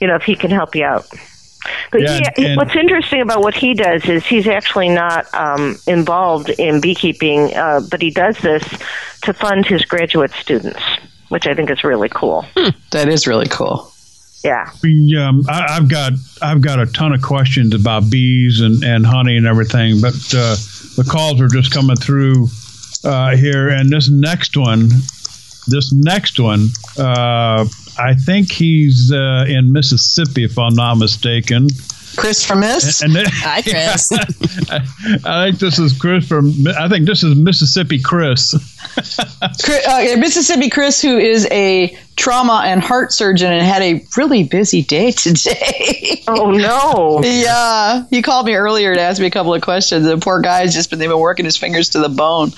you 0.00 0.06
know 0.06 0.14
if 0.16 0.22
he 0.22 0.34
can 0.36 0.50
help 0.50 0.74
you 0.74 0.84
out. 0.84 1.06
But 1.90 2.02
Yeah, 2.02 2.20
he, 2.36 2.46
and- 2.46 2.56
what's 2.56 2.74
interesting 2.74 3.20
about 3.20 3.40
what 3.42 3.54
he 3.54 3.74
does 3.74 4.04
is 4.08 4.24
he's 4.26 4.46
actually 4.48 4.88
not 4.88 5.32
um, 5.34 5.76
involved 5.86 6.48
in 6.50 6.80
beekeeping, 6.80 7.54
uh, 7.54 7.80
but 7.90 8.02
he 8.02 8.10
does 8.10 8.38
this 8.38 8.64
to 9.22 9.32
fund 9.32 9.66
his 9.66 9.84
graduate 9.84 10.32
students, 10.32 10.80
which 11.28 11.46
I 11.46 11.54
think 11.54 11.70
is 11.70 11.84
really 11.84 12.08
cool. 12.08 12.44
That 12.90 13.08
is 13.08 13.26
really 13.26 13.48
cool. 13.48 13.92
Yeah. 14.44 14.70
We, 14.82 15.16
um, 15.16 15.44
I, 15.48 15.76
I've 15.76 15.88
got 15.88 16.14
I've 16.40 16.60
got 16.60 16.80
a 16.80 16.86
ton 16.86 17.12
of 17.12 17.22
questions 17.22 17.74
about 17.74 18.10
bees 18.10 18.60
and, 18.60 18.82
and 18.82 19.06
honey 19.06 19.36
and 19.36 19.46
everything, 19.46 20.00
but 20.00 20.14
uh, 20.34 20.56
the 20.96 21.06
calls 21.08 21.40
are 21.40 21.46
just 21.48 21.72
coming 21.72 21.94
through 21.94 22.48
uh, 23.04 23.36
here. 23.36 23.68
And 23.68 23.88
this 23.90 24.10
next 24.10 24.56
one, 24.56 24.88
this 25.68 25.92
next 25.92 26.40
one, 26.40 26.68
uh, 26.98 27.66
I 27.98 28.14
think 28.14 28.50
he's 28.50 29.12
uh, 29.12 29.44
in 29.48 29.72
Mississippi, 29.72 30.44
if 30.44 30.58
I'm 30.58 30.74
not 30.74 30.96
mistaken. 30.96 31.68
Chris 32.16 32.44
from 32.44 32.60
Miss. 32.60 33.02
And 33.02 33.14
then, 33.14 33.24
Hi, 33.28 33.62
Chris. 33.62 34.12
I 35.24 35.46
think 35.46 35.58
this 35.58 35.78
is 35.78 35.98
Chris 35.98 36.26
from. 36.26 36.52
I 36.78 36.88
think 36.88 37.06
this 37.06 37.22
is 37.22 37.36
Mississippi 37.36 38.00
Chris. 38.00 38.54
Chris, 39.64 39.86
uh, 39.86 40.16
Mississippi 40.18 40.68
Chris, 40.68 41.00
who 41.00 41.16
is 41.16 41.48
a 41.50 41.96
trauma 42.16 42.62
and 42.66 42.82
heart 42.82 43.12
surgeon 43.12 43.52
and 43.52 43.66
had 43.66 43.82
a 43.82 44.04
really 44.16 44.44
busy 44.44 44.82
day 44.82 45.10
today. 45.10 46.22
Oh 46.28 46.50
no. 46.50 47.20
yeah, 47.22 48.04
he 48.10 48.20
called 48.22 48.46
me 48.46 48.54
earlier 48.54 48.94
to 48.94 49.00
ask 49.00 49.20
me 49.20 49.26
a 49.26 49.30
couple 49.30 49.54
of 49.54 49.62
questions. 49.62 50.06
The 50.06 50.18
poor 50.18 50.40
guy's 50.40 50.74
just 50.74 50.90
been 50.90 50.98
they've 50.98 51.08
been 51.08 51.18
working 51.18 51.44
his 51.44 51.56
fingers 51.56 51.88
to 51.90 52.00
the 52.00 52.08
bone. 52.08 52.52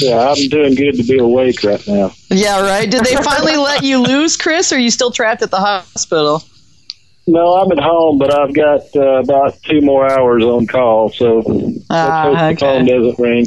Yeah, 0.00 0.30
I'm 0.30 0.48
doing 0.48 0.74
good 0.74 0.92
to 0.96 1.02
be 1.02 1.18
awake 1.18 1.62
right 1.64 1.82
now. 1.88 2.12
Yeah, 2.30 2.60
right. 2.62 2.90
Did 2.90 3.04
they 3.04 3.16
finally 3.16 3.56
let 3.56 3.82
you 3.82 3.98
loose, 3.98 4.36
Chris? 4.36 4.72
Or 4.72 4.76
are 4.76 4.78
you 4.78 4.90
still 4.90 5.10
trapped 5.10 5.42
at 5.42 5.50
the 5.50 5.58
hospital? 5.60 6.42
No, 7.26 7.54
I'm 7.56 7.72
at 7.72 7.82
home, 7.82 8.18
but 8.18 8.32
I've 8.32 8.54
got 8.54 8.82
uh, 8.94 9.20
about 9.22 9.60
two 9.64 9.80
more 9.80 10.08
hours 10.10 10.44
on 10.44 10.66
call, 10.68 11.10
so 11.10 11.38
let's 11.40 11.84
Ah, 11.90 12.22
hope 12.22 12.54
the 12.54 12.60
phone 12.60 12.84
doesn't 12.86 13.18
ring. 13.18 13.46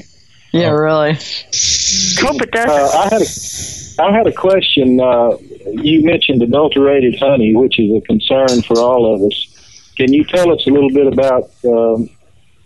Yeah, 0.52 0.72
really. 0.72 1.14
Hope 1.14 2.42
it 2.42 2.52
does. 2.52 2.68
Uh, 2.70 2.98
I 2.98 3.04
had 3.04 3.22
a, 3.22 4.04
I 4.12 4.18
had 4.18 4.28
a 4.28 4.34
question. 4.34 5.00
Uh, 5.00 5.38
you 5.72 6.04
mentioned 6.04 6.42
adulterated 6.42 7.18
honey, 7.20 7.56
which 7.56 7.80
is 7.80 7.96
a 7.96 8.02
concern 8.02 8.62
for 8.64 8.80
all 8.80 9.16
of 9.16 9.22
us. 9.22 9.94
Can 9.96 10.12
you 10.12 10.26
tell 10.26 10.52
us 10.52 10.66
a 10.68 10.70
little 10.72 10.90
bit 10.90 11.08
about 11.08 11.50
um, 11.66 12.10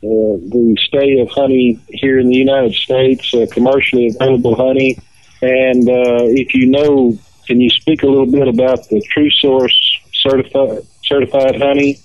uh, 0.03 0.37
the 0.49 0.77
state 0.85 1.19
of 1.19 1.29
honey 1.29 1.79
here 1.87 2.19
in 2.19 2.27
the 2.27 2.35
United 2.35 2.73
States, 2.73 3.33
uh, 3.33 3.45
commercially 3.51 4.07
available 4.07 4.55
honey, 4.55 4.97
and 5.41 5.89
uh, 5.89 6.23
if 6.27 6.53
you 6.53 6.67
know, 6.67 7.17
can 7.47 7.61
you 7.61 7.69
speak 7.69 8.03
a 8.03 8.07
little 8.07 8.29
bit 8.29 8.47
about 8.47 8.87
the 8.89 9.01
True 9.01 9.29
Source 9.31 9.99
certified 10.13 10.83
certified 11.03 11.55
honey? 11.61 11.99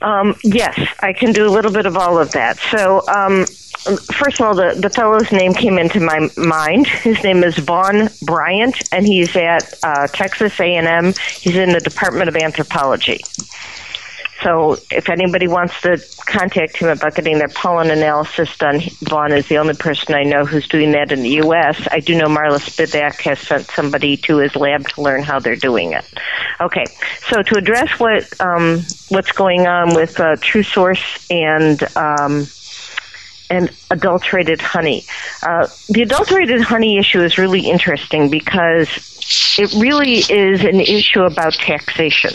Um, 0.00 0.34
yes, 0.42 0.78
I 1.00 1.12
can 1.12 1.32
do 1.32 1.46
a 1.46 1.52
little 1.52 1.72
bit 1.72 1.86
of 1.86 1.96
all 1.96 2.18
of 2.18 2.32
that. 2.32 2.58
So, 2.58 3.06
um, 3.08 3.46
first 4.12 4.38
of 4.38 4.46
all, 4.46 4.54
the, 4.54 4.74
the 4.78 4.90
fellow's 4.90 5.32
name 5.32 5.54
came 5.54 5.78
into 5.78 5.98
my 5.98 6.28
mind. 6.36 6.86
His 6.86 7.22
name 7.24 7.42
is 7.42 7.56
Vaughn 7.56 8.10
Bryant, 8.22 8.76
and 8.92 9.06
he's 9.06 9.34
at 9.34 9.72
uh, 9.82 10.06
Texas 10.08 10.60
A&M. 10.60 11.14
He's 11.38 11.56
in 11.56 11.72
the 11.72 11.80
Department 11.80 12.28
of 12.28 12.36
Anthropology. 12.36 13.20
So, 14.44 14.76
if 14.90 15.08
anybody 15.08 15.48
wants 15.48 15.80
to 15.80 15.98
contact 16.26 16.76
him 16.76 16.88
about 16.88 17.14
getting 17.14 17.38
their 17.38 17.48
pollen 17.48 17.90
analysis 17.90 18.54
done, 18.58 18.82
Vaughn 19.00 19.32
is 19.32 19.48
the 19.48 19.56
only 19.56 19.72
person 19.72 20.14
I 20.14 20.22
know 20.22 20.44
who's 20.44 20.68
doing 20.68 20.92
that 20.92 21.10
in 21.12 21.22
the 21.22 21.30
U.S. 21.30 21.88
I 21.90 22.00
do 22.00 22.14
know 22.14 22.26
Marla 22.26 22.58
Spivak 22.58 23.22
has 23.22 23.38
sent 23.38 23.68
somebody 23.70 24.18
to 24.18 24.36
his 24.36 24.54
lab 24.54 24.86
to 24.88 25.00
learn 25.00 25.22
how 25.22 25.38
they're 25.38 25.56
doing 25.56 25.94
it. 25.94 26.04
Okay, 26.60 26.84
so 27.26 27.40
to 27.40 27.56
address 27.56 27.98
what 27.98 28.38
um, 28.38 28.82
what's 29.08 29.32
going 29.32 29.66
on 29.66 29.94
with 29.94 30.20
uh, 30.20 30.36
True 30.42 30.62
Source 30.62 31.26
and 31.30 31.82
um, 31.96 32.46
and 33.48 33.74
adulterated 33.90 34.60
honey, 34.60 35.06
uh, 35.42 35.68
the 35.88 36.02
adulterated 36.02 36.60
honey 36.60 36.98
issue 36.98 37.22
is 37.22 37.38
really 37.38 37.70
interesting 37.70 38.28
because 38.28 38.88
it 39.58 39.72
really 39.80 40.18
is 40.18 40.62
an 40.64 40.80
issue 40.80 41.22
about 41.22 41.54
taxation. 41.54 42.34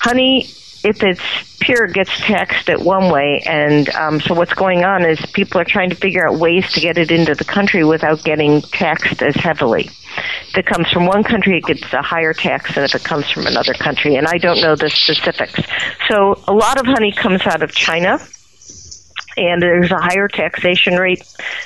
Honey 0.00 0.48
if 0.84 1.02
it's 1.02 1.20
pure, 1.60 1.86
gets 1.86 2.10
taxed 2.20 2.68
at 2.68 2.80
one 2.80 3.10
way, 3.10 3.42
and 3.46 3.88
um, 3.90 4.20
so 4.20 4.34
what's 4.34 4.52
going 4.52 4.84
on 4.84 5.04
is 5.04 5.18
people 5.32 5.60
are 5.60 5.64
trying 5.64 5.90
to 5.90 5.96
figure 5.96 6.28
out 6.28 6.38
ways 6.38 6.70
to 6.72 6.80
get 6.80 6.98
it 6.98 7.10
into 7.10 7.34
the 7.34 7.44
country 7.44 7.84
without 7.84 8.22
getting 8.22 8.60
taxed 8.60 9.22
as 9.22 9.34
heavily. 9.34 9.90
If 10.48 10.58
it 10.58 10.66
comes 10.66 10.90
from 10.90 11.06
one 11.06 11.24
country, 11.24 11.58
it 11.58 11.64
gets 11.64 11.92
a 11.92 12.02
higher 12.02 12.34
tax 12.34 12.74
than 12.74 12.84
if 12.84 12.94
it 12.94 13.02
comes 13.02 13.30
from 13.30 13.46
another 13.46 13.74
country, 13.74 14.16
and 14.16 14.26
I 14.26 14.38
don't 14.38 14.60
know 14.60 14.76
the 14.76 14.90
specifics. 14.90 15.60
So 16.08 16.42
a 16.46 16.52
lot 16.52 16.78
of 16.78 16.86
honey 16.86 17.12
comes 17.12 17.46
out 17.46 17.62
of 17.62 17.72
China 17.72 18.20
and 19.36 19.60
there's 19.60 19.90
a 19.90 19.98
higher 19.98 20.28
taxation 20.28 20.96
rate 20.96 21.24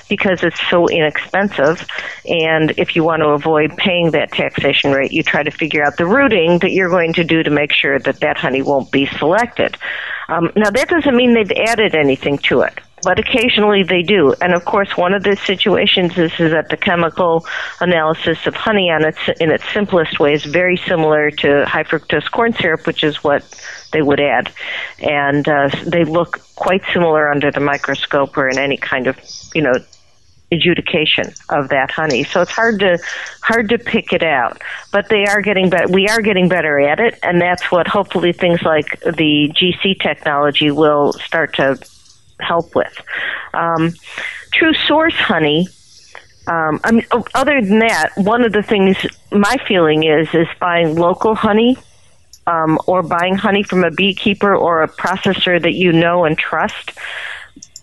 because 0.09 0.43
it's 0.43 0.61
so 0.71 0.89
inexpensive. 0.89 1.87
And 2.27 2.73
if 2.77 2.97
you 2.97 3.05
want 3.05 3.21
to 3.21 3.29
avoid 3.29 3.77
paying 3.77 4.11
that 4.13 4.33
taxation 4.33 4.93
rate, 4.93 5.13
you 5.13 5.23
try 5.23 5.43
to 5.43 5.51
figure 5.51 5.85
out 5.85 5.97
the 5.97 6.07
routing 6.07 6.59
that 6.61 6.73
you're 6.73 6.91
going 6.91 7.13
to 7.15 7.25
do 7.25 7.43
to 7.43 7.51
make 7.51 7.73
sure 7.73 7.99
that 7.99 8.21
that 8.21 8.39
honey 8.39 8.63
won't 8.63 8.91
be 8.91 9.07
selected. 9.07 9.77
Um, 10.29 10.51
now, 10.57 10.71
that 10.71 10.89
doesn't 10.89 11.17
mean 11.17 11.35
they've 11.35 11.53
added 11.53 11.95
anything 11.95 12.39
to 12.39 12.63
it. 12.63 12.81
But 13.03 13.19
occasionally 13.19 13.83
they 13.83 14.03
do, 14.03 14.35
and 14.41 14.55
of 14.55 14.65
course, 14.65 14.97
one 14.97 15.15
of 15.15 15.23
the 15.23 15.37
situations 15.37 16.19
is, 16.19 16.33
is 16.39 16.51
that 16.51 16.69
the 16.69 16.77
chemical 16.77 17.47
analysis 17.81 18.47
of 18.47 18.55
honey, 18.55 18.91
on 18.91 19.05
its 19.05 19.19
in 19.41 19.51
its 19.51 19.65
simplest 19.73 20.19
way, 20.19 20.35
is 20.35 20.45
very 20.45 20.77
similar 20.77 21.31
to 21.31 21.65
high 21.67 21.85
fructose 21.85 22.31
corn 22.31 22.53
syrup, 22.55 22.87
which 22.87 23.05
is 23.05 23.23
what 23.23 23.45
they 23.93 24.03
would 24.03 24.21
add, 24.21 24.53
and 25.01 25.49
uh, 25.49 25.69
they 25.87 26.05
look 26.05 26.41
quite 26.57 26.83
similar 26.93 27.31
under 27.31 27.51
the 27.51 27.61
microscope 27.61 28.37
or 28.37 28.49
in 28.49 28.59
any 28.59 28.77
kind 28.77 29.07
of 29.07 29.17
you 29.55 29.63
know 29.63 29.75
adjudication 30.51 31.33
of 31.51 31.69
that 31.69 31.91
honey. 31.91 32.25
So 32.25 32.41
it's 32.41 32.51
hard 32.51 32.81
to 32.81 32.99
hard 33.43 33.69
to 33.69 33.79
pick 33.79 34.13
it 34.13 34.23
out. 34.23 34.61
But 34.93 35.09
they 35.09 35.25
are 35.27 35.41
getting 35.41 35.71
better. 35.71 35.93
We 35.93 36.09
are 36.09 36.21
getting 36.21 36.49
better 36.49 36.81
at 36.81 37.01
it, 37.01 37.19
and 37.23 37.41
that's 37.41 37.71
what 37.71 37.87
hopefully 37.87 38.33
things 38.33 38.63
like 38.63 39.01
the 39.01 39.53
GC 39.55 40.01
technology 40.01 40.71
will 40.71 41.13
start 41.13 41.55
to 41.57 41.79
help 42.41 42.75
with. 42.75 43.01
Um, 43.55 43.95
true 44.53 44.75
source 44.87 45.15
honey. 45.15 45.69
Um, 46.47 46.81
I 46.83 46.93
mean, 46.93 47.07
other 47.35 47.61
than 47.61 47.81
that, 47.81 48.13
one 48.17 48.43
of 48.43 48.53
the 48.53 48.63
things 48.63 48.97
my 49.31 49.57
feeling 49.67 50.05
is 50.05 50.29
is 50.33 50.49
buying 50.59 50.97
local 50.97 51.35
honey 51.35 51.77
um, 52.47 52.79
or 52.87 53.03
buying 53.03 53.35
honey 53.35 53.63
from 53.63 53.85
a 53.85 53.91
beekeeper 53.91 54.55
or 54.55 54.83
a 54.83 54.89
processor 54.89 55.61
that 55.61 55.75
you 55.75 55.93
know 55.93 56.25
and 56.25 56.39
trust 56.39 56.93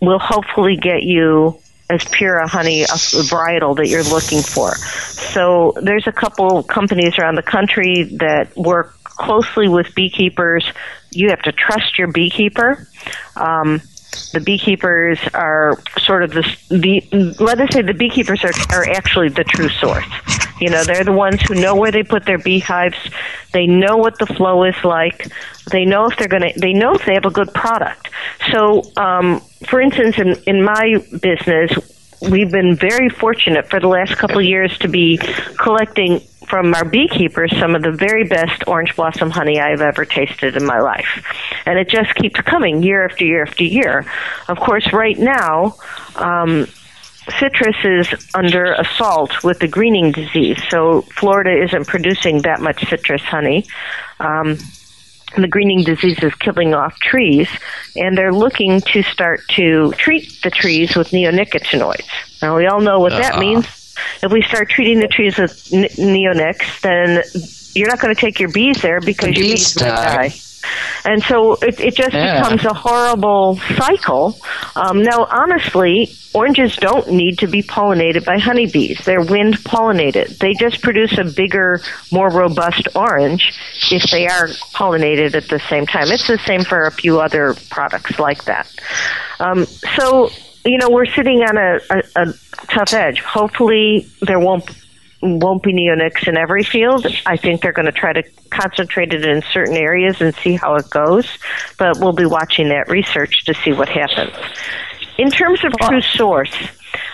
will 0.01 0.20
hopefully 0.20 0.76
get 0.76 1.03
you 1.03 1.60
as 1.89 2.03
pure 2.06 2.38
a 2.38 2.47
honey 2.47 2.82
a 2.82 2.88
varietal 2.88 3.76
that 3.76 3.88
you're 3.88 4.03
looking 4.03 4.41
for. 4.41 4.76
So 4.76 5.74
there's 5.82 6.08
a 6.08 6.12
couple 6.12 6.64
companies 6.64 7.20
around 7.20 7.36
the 7.36 7.43
country 7.43 8.03
that 8.18 8.56
work 8.58 8.95
closely 9.03 9.68
with 9.68 9.93
beekeepers. 9.93 10.66
You 11.12 11.30
have 11.30 11.41
to 11.43 11.51
trust 11.51 11.97
your 11.99 12.12
beekeeper. 12.12 12.88
Um, 13.36 13.82
the 14.32 14.39
beekeepers 14.39 15.20
are 15.34 15.82
sort 15.99 16.24
of 16.24 16.32
the, 16.32 16.41
the 16.70 17.36
let 17.39 17.59
us 17.59 17.74
say 17.74 17.82
the 17.82 17.93
beekeepers 17.93 18.43
are, 18.43 18.51
are 18.70 18.88
actually 18.89 19.30
the 19.30 19.43
true 19.43 19.70
source. 19.70 20.05
You 20.59 20.70
know, 20.70 20.84
they're 20.84 21.03
the 21.03 21.11
ones 21.11 21.41
who 21.41 21.55
know 21.55 21.76
where 21.76 21.91
they 21.91 22.03
put 22.03 22.26
their 22.26 22.38
beehives. 22.38 22.97
They 23.51 23.68
know 23.68 23.97
what 23.97 24.18
the 24.20 24.26
flow 24.26 24.63
is 24.63 24.76
like. 24.84 25.28
They 25.72 25.86
know 25.86 26.05
if 26.05 26.18
they're 26.18 26.30
going 26.30 26.53
to, 26.53 26.59
they 26.59 26.74
know 26.74 26.93
if 26.93 27.05
they 27.05 27.13
have 27.13 27.26
a 27.26 27.32
good 27.32 27.53
product. 27.53 28.09
So, 28.51 28.84
um, 28.95 29.41
for 29.68 29.82
instance, 29.82 30.18
in, 30.18 30.36
in 30.45 30.63
my 30.63 31.03
business, 31.22 31.72
we've 32.22 32.51
been 32.51 32.76
very 32.76 33.09
fortunate 33.09 33.70
for 33.70 33.80
the 33.80 33.88
last 33.88 34.16
couple 34.16 34.39
of 34.39 34.45
years 34.45 34.78
to 34.80 34.88
be 34.88 35.18
collecting 35.57 36.22
from 36.47 36.73
our 36.73 36.85
beekeepers 36.85 37.51
some 37.59 37.75
of 37.75 37.81
the 37.81 37.91
very 37.91 38.23
best 38.23 38.63
orange 38.67 38.95
blossom 38.95 39.29
honey 39.31 39.59
I've 39.59 39.81
ever 39.81 40.05
tasted 40.05 40.55
in 40.55 40.65
my 40.65 40.79
life. 40.79 41.23
And 41.65 41.79
it 41.79 41.89
just 41.89 42.13
keeps 42.15 42.39
coming 42.41 42.83
year 42.83 43.05
after 43.05 43.25
year 43.25 43.43
after 43.43 43.63
year. 43.63 44.05
Of 44.47 44.59
course, 44.59 44.91
right 44.93 45.17
now, 45.17 45.75
um, 46.15 46.67
citrus 47.39 47.75
is 47.83 48.29
under 48.35 48.73
assault 48.73 49.43
with 49.43 49.59
the 49.59 49.67
greening 49.67 50.11
disease, 50.11 50.61
so 50.69 51.01
Florida 51.17 51.51
isn't 51.63 51.87
producing 51.87 52.43
that 52.43 52.61
much 52.61 52.87
citrus 52.89 53.21
honey. 53.23 53.65
Um, 54.19 54.57
the 55.35 55.47
greening 55.47 55.83
disease 55.83 56.19
is 56.23 56.33
killing 56.35 56.73
off 56.73 56.97
trees, 56.99 57.49
and 57.95 58.17
they're 58.17 58.31
looking 58.31 58.79
to 58.81 59.01
start 59.03 59.41
to 59.49 59.91
treat 59.93 60.39
the 60.43 60.49
trees 60.51 60.95
with 60.95 61.09
neonicotinoids. 61.09 62.07
Now, 62.41 62.55
we 62.55 62.67
all 62.67 62.79
know 62.79 62.99
what 62.99 63.09
that 63.11 63.31
Uh-huh. 63.33 63.39
means. 63.41 63.84
If 64.23 64.31
we 64.31 64.41
start 64.43 64.69
treating 64.69 64.99
the 64.99 65.07
trees 65.07 65.37
with 65.37 65.69
n- 65.73 65.83
neonics, 65.97 66.81
then 66.81 67.23
you're 67.73 67.87
not 67.89 67.99
going 67.99 68.13
to 68.13 68.19
take 68.19 68.39
your 68.39 68.51
bees 68.51 68.81
there 68.81 68.99
because 69.01 69.29
The 69.33 69.41
your 69.41 69.43
bees 69.49 69.73
bees 69.73 69.73
die. 69.75 70.27
die. 70.29 70.33
And 71.03 71.21
so 71.23 71.53
it, 71.61 71.79
it 71.79 71.95
just 71.95 72.13
Yeah. 72.13 72.41
becomes 72.41 72.65
a 72.65 72.73
horrible 72.73 73.59
cycle. 73.77 74.35
Um, 74.75 75.03
now, 75.03 75.25
honestly, 75.29 76.09
oranges 76.33 76.75
don't 76.77 77.11
need 77.11 77.37
to 77.39 77.47
be 77.47 77.61
pollinated 77.61 78.25
by 78.25 78.39
honeybees. 78.39 79.05
They're 79.05 79.21
wind 79.21 79.59
pollinated. 79.59 80.39
They 80.39 80.55
just 80.55 80.81
produce 80.81 81.15
a 81.19 81.23
bigger, 81.23 81.81
more 82.11 82.29
robust 82.31 82.87
orange 82.95 83.53
if 83.91 84.09
they 84.09 84.25
are 84.27 84.47
pollinated 84.73 85.35
at 85.35 85.47
the 85.49 85.59
same 85.69 85.85
time. 85.85 86.11
It's 86.11 86.25
the 86.27 86.39
same 86.39 86.63
for 86.63 86.85
a 86.85 86.91
few 86.91 87.19
other 87.21 87.55
products 87.69 88.17
like 88.17 88.45
that. 88.45 88.67
Um, 89.39 89.65
so, 89.95 90.31
you 90.66 90.78
know, 90.78 90.89
we're 90.89 91.05
sitting 91.05 91.41
on 91.43 91.57
a, 91.57 91.80
a, 91.89 92.03
a 92.16 92.34
tough 92.68 92.93
edge. 92.93 93.22
Hopefully, 93.22 94.07
there 94.22 94.39
won't 94.39 94.70
won't 95.22 95.63
be 95.63 95.74
neonics 95.74 96.28
in 96.28 96.38
every 96.38 96.63
field. 96.63 97.07
I 97.26 97.38
think 97.38 97.61
they're 97.61 97.72
going 97.72 97.88
to 97.88 97.91
try 97.91 98.13
to 98.13 98.24
concentrate 98.49 99.13
it 99.13 99.26
in 99.26 99.41
certain 99.41 99.76
areas 99.76 100.22
and 100.22 100.36
see 100.36 100.55
how 100.55 100.76
it 100.76 100.89
goes. 100.89 101.28
But 101.80 101.97
we'll 101.99 102.13
be 102.13 102.26
watching 102.26 102.70
that 102.70 102.89
research 102.89 103.45
to 103.45 103.53
see 103.53 103.72
what 103.72 103.89
happens. 103.89 104.34
In 105.18 105.32
terms 105.32 105.63
of 105.63 105.72
true 105.82 106.01
source, 106.01 106.53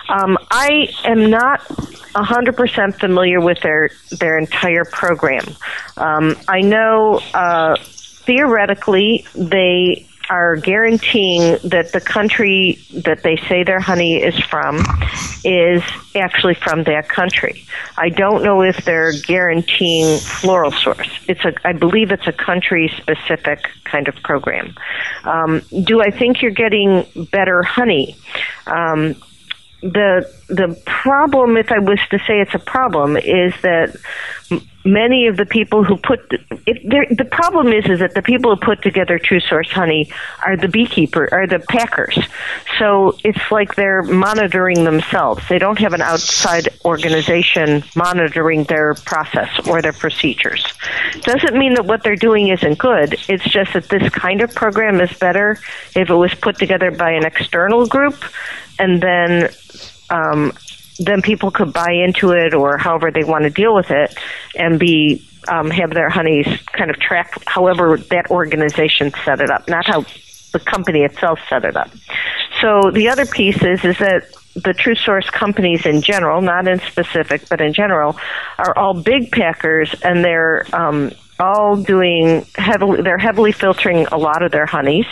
um, 0.10 0.38
I 0.50 0.90
am 1.06 1.30
not 1.30 1.62
100% 1.62 3.00
familiar 3.00 3.40
with 3.40 3.62
their, 3.62 3.92
their 4.20 4.38
entire 4.38 4.86
program. 4.86 5.46
Um, 5.98 6.36
I 6.48 6.62
know 6.62 7.22
uh, 7.34 7.78
theoretically 7.80 9.26
they 9.36 10.08
are 10.32 10.56
guaranteeing 10.56 11.58
that 11.62 11.92
the 11.92 12.00
country 12.00 12.80
that 12.94 13.22
they 13.22 13.36
say 13.50 13.64
their 13.64 13.82
honey 13.82 14.16
is 14.16 14.40
from 14.46 14.78
is 15.44 15.84
actually 16.16 16.54
from 16.54 16.86
that 16.86 17.10
country. 17.10 17.66
I 17.98 18.08
don't 18.08 18.42
know 18.42 18.62
if 18.62 18.86
they're 18.86 19.12
guaranteeing 19.12 20.20
floral 20.20 20.72
source. 20.72 21.10
It's 21.28 21.44
a, 21.44 21.54
I 21.66 21.74
believe 21.74 22.12
it's 22.12 22.28
a 22.28 22.32
country 22.32 22.90
specific 22.96 23.60
kind 23.84 24.08
of 24.08 24.16
program. 24.24 24.74
Um, 25.26 25.64
do 25.84 26.02
I 26.02 26.12
think 26.12 26.42
you're 26.42 26.52
getting 26.52 27.06
better 27.34 27.62
honey? 27.62 28.16
Um, 28.68 29.18
the 29.82 30.32
the 30.48 30.80
problem, 30.86 31.58
if 31.58 31.72
I 31.72 31.80
was 31.80 32.00
to 32.12 32.20
say 32.20 32.40
it's 32.40 32.54
a 32.54 32.60
problem, 32.60 33.18
is 33.18 33.54
that 33.62 33.96
many 34.84 35.28
of 35.28 35.38
the 35.38 35.46
people 35.46 35.84
who 35.84 35.96
put 35.98 36.20
the 36.30 37.28
problem 37.32 37.68
is 37.68 37.86
is 37.86 38.00
that 38.00 38.14
the 38.14 38.22
people 38.22 38.56
who 38.56 38.60
put 38.60 38.82
together 38.82 39.20
True 39.20 39.40
Source 39.40 39.72
honey 39.72 40.12
are 40.46 40.58
the 40.58 40.68
beekeeper 40.68 41.30
are 41.32 41.48
the 41.48 41.60
packers. 41.60 42.18
So 42.78 43.18
it's 43.24 43.52
like 43.52 43.76
they're 43.76 44.02
monitoring 44.02 44.84
themselves. 44.84 45.48
They 45.50 45.60
don't 45.60 45.80
have 45.80 45.94
an 45.94 46.02
outside 46.02 46.70
organization 46.84 47.84
monitoring 47.96 48.64
their 48.66 48.94
process 48.94 49.50
or 49.68 49.82
their 49.82 49.94
procedures. 49.94 50.66
Doesn't 51.22 51.58
mean 51.58 51.76
that 51.76 51.86
what 51.86 52.04
they're 52.04 52.16
doing 52.16 52.50
isn't 52.50 52.78
good. 52.78 53.16
It's 53.30 53.44
just 53.44 53.74
that 53.74 53.90
this 53.90 54.10
kind 54.10 54.42
of 54.42 54.54
program 54.54 55.00
is 55.02 55.14
better 55.18 55.58
if 55.96 56.10
it 56.10 56.16
was 56.16 56.34
put 56.36 56.58
together 56.58 56.92
by 56.92 57.12
an 57.12 57.26
external 57.26 57.88
group 57.88 58.24
and 58.82 59.02
then 59.02 59.50
um, 60.10 60.52
then 61.00 61.22
people 61.22 61.52
could 61.52 61.72
buy 61.72 61.92
into 61.92 62.32
it 62.32 62.54
or 62.54 62.78
however 62.78 63.12
they 63.12 63.24
want 63.24 63.44
to 63.44 63.50
deal 63.50 63.74
with 63.74 63.92
it 63.92 64.14
and 64.56 64.80
be 64.80 65.26
um, 65.48 65.70
have 65.70 65.92
their 65.92 66.10
honeys 66.10 66.48
kind 66.74 66.90
of 66.90 67.00
track 67.00 67.42
however 67.46 67.98
that 68.10 68.30
organization 68.30 69.12
set 69.24 69.40
it 69.40 69.50
up, 69.50 69.68
not 69.68 69.86
how 69.86 70.06
the 70.52 70.60
company 70.60 71.02
itself 71.02 71.40
set 71.48 71.64
it 71.64 71.76
up. 71.78 71.90
So 72.60 72.92
the 72.92 73.08
other 73.08 73.26
piece 73.26 73.64
is 73.64 73.84
is 73.86 73.98
that 74.00 74.24
the 74.56 74.74
true 74.74 74.96
source 74.96 75.30
companies 75.30 75.86
in 75.86 76.02
general, 76.02 76.42
not 76.42 76.68
in 76.68 76.80
specific, 76.82 77.48
but 77.50 77.62
in 77.62 77.74
general, 77.74 78.18
are 78.58 78.78
all 78.78 78.94
big 78.94 79.32
packers 79.32 79.96
and 80.04 80.26
they're 80.26 80.66
um, 80.74 81.12
all 81.40 81.76
doing 81.76 82.46
heavily. 82.56 83.02
They're 83.02 83.18
heavily 83.18 83.52
filtering 83.52 84.08
a 84.08 84.18
lot 84.18 84.44
of 84.44 84.52
their 84.52 84.66
honeys, 84.66 85.08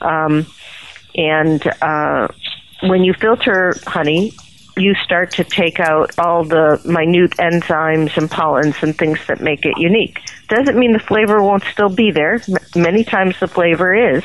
um, 0.00 0.46
and 1.14 1.66
uh, 1.80 2.28
when 2.82 3.04
you 3.04 3.12
filter 3.14 3.74
honey, 3.86 4.32
you 4.76 4.94
start 4.94 5.32
to 5.32 5.44
take 5.44 5.80
out 5.80 6.18
all 6.18 6.44
the 6.44 6.80
minute 6.84 7.32
enzymes 7.32 8.16
and 8.16 8.30
pollens 8.30 8.76
and 8.82 8.96
things 8.96 9.18
that 9.26 9.40
make 9.40 9.64
it 9.64 9.76
unique. 9.78 10.18
Doesn't 10.48 10.78
mean 10.78 10.92
the 10.92 10.98
flavor 10.98 11.42
won't 11.42 11.64
still 11.64 11.88
be 11.88 12.10
there. 12.10 12.40
Many 12.74 13.04
times 13.04 13.38
the 13.38 13.48
flavor 13.48 13.94
is, 13.94 14.24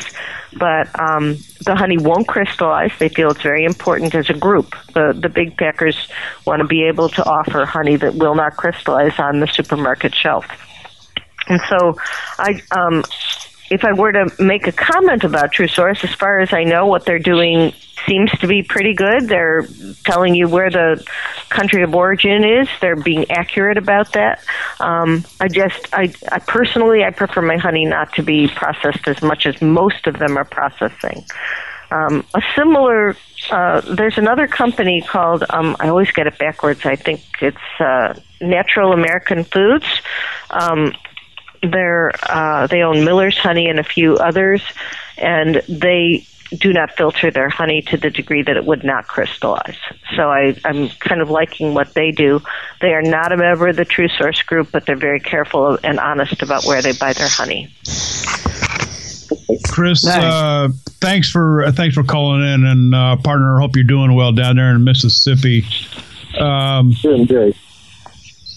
but 0.57 0.87
um, 0.99 1.37
the 1.65 1.75
honey 1.75 1.97
won't 1.97 2.27
crystallize. 2.27 2.91
They 2.99 3.09
feel 3.09 3.31
it's 3.31 3.41
very 3.41 3.65
important 3.65 4.15
as 4.15 4.29
a 4.29 4.33
group. 4.33 4.75
The 4.93 5.17
the 5.19 5.29
big 5.29 5.57
packers 5.57 6.07
want 6.45 6.61
to 6.61 6.67
be 6.67 6.83
able 6.83 7.09
to 7.09 7.23
offer 7.25 7.65
honey 7.65 7.95
that 7.97 8.15
will 8.15 8.35
not 8.35 8.55
crystallize 8.55 9.19
on 9.19 9.39
the 9.39 9.47
supermarket 9.47 10.15
shelf. 10.15 10.45
And 11.47 11.61
so, 11.69 11.95
I 12.39 12.61
um, 12.71 13.03
if 13.69 13.83
I 13.83 13.93
were 13.93 14.11
to 14.11 14.29
make 14.39 14.67
a 14.67 14.71
comment 14.71 15.23
about 15.23 15.51
True 15.51 15.67
Source, 15.67 16.03
as 16.03 16.13
far 16.13 16.39
as 16.39 16.53
I 16.53 16.63
know, 16.63 16.85
what 16.85 17.05
they're 17.05 17.19
doing 17.19 17.73
seems 18.05 18.31
to 18.39 18.47
be 18.47 18.61
pretty 18.61 18.93
good. 18.93 19.27
They're 19.27 19.65
telling 20.03 20.35
you 20.35 20.47
where 20.47 20.69
the 20.69 21.03
country 21.49 21.81
of 21.81 21.95
origin 21.95 22.43
is. 22.43 22.67
They're 22.81 22.95
being 22.95 23.29
accurate 23.31 23.77
about 23.77 24.13
that. 24.13 24.43
Um, 24.79 25.23
I 25.39 25.47
just, 25.47 25.87
I, 25.93 26.13
I 26.31 26.39
personally, 26.39 27.03
I 27.03 27.09
prefer 27.09 27.41
my 27.41 27.57
honey 27.57 27.85
not 27.85 28.13
to 28.13 28.23
be 28.23 28.47
processed 28.47 29.07
as 29.07 29.21
much 29.21 29.45
as 29.45 29.61
most 29.61 30.07
of 30.07 30.19
them 30.19 30.37
are 30.37 30.45
processing. 30.45 31.25
Um, 31.91 32.25
a 32.33 32.41
similar, 32.55 33.15
uh, 33.51 33.81
there's 33.81 34.17
another 34.17 34.47
company 34.47 35.01
called, 35.01 35.43
um, 35.49 35.75
I 35.79 35.89
always 35.89 36.11
get 36.11 36.27
it 36.27 36.37
backwards. 36.37 36.85
I 36.85 36.95
think 36.95 37.21
it's 37.41 37.57
uh, 37.79 38.19
Natural 38.41 38.91
American 38.91 39.43
Foods. 39.43 39.85
Um, 40.49 40.93
they're 41.61 42.11
uh, 42.29 42.67
they 42.67 42.81
own 42.81 43.05
Miller's 43.05 43.37
Honey 43.37 43.67
and 43.67 43.79
a 43.79 43.83
few 43.83 44.15
others, 44.15 44.61
and 45.17 45.61
they 45.67 46.25
do 46.51 46.71
not 46.71 46.91
filter 46.95 47.31
their 47.31 47.49
honey 47.49 47.81
to 47.81 47.97
the 47.97 48.09
degree 48.09 48.43
that 48.43 48.55
it 48.55 48.65
would 48.65 48.83
not 48.83 49.07
crystallize. 49.07 49.77
So 50.15 50.29
I, 50.29 50.55
I'm 50.63 50.89
kind 50.89 51.21
of 51.21 51.29
liking 51.29 51.73
what 51.73 51.93
they 51.93 52.11
do. 52.11 52.41
They 52.81 52.93
are 52.93 53.01
not 53.01 53.31
a 53.31 53.37
member 53.37 53.67
of 53.67 53.75
the 53.75 53.85
True 53.85 54.07
Source 54.07 54.41
group, 54.43 54.69
but 54.71 54.85
they're 54.85 54.95
very 54.95 55.19
careful 55.19 55.77
and 55.83 55.99
honest 55.99 56.41
about 56.41 56.63
where 56.65 56.81
they 56.81 56.93
buy 56.93 57.13
their 57.13 57.27
honey. 57.27 57.73
Chris, 59.67 60.05
uh, 60.05 60.69
thanks 61.01 61.29
for 61.29 61.63
uh, 61.63 61.71
thanks 61.71 61.95
for 61.95 62.03
calling 62.03 62.41
in, 62.41 62.63
and 62.63 62.95
uh, 62.95 63.17
partner. 63.17 63.59
Hope 63.59 63.75
you're 63.75 63.83
doing 63.83 64.13
well 64.15 64.31
down 64.31 64.55
there 64.55 64.71
in 64.71 64.83
Mississippi. 64.83 65.65
Um, 66.39 66.93
Doing 67.01 67.25
great. 67.25 67.55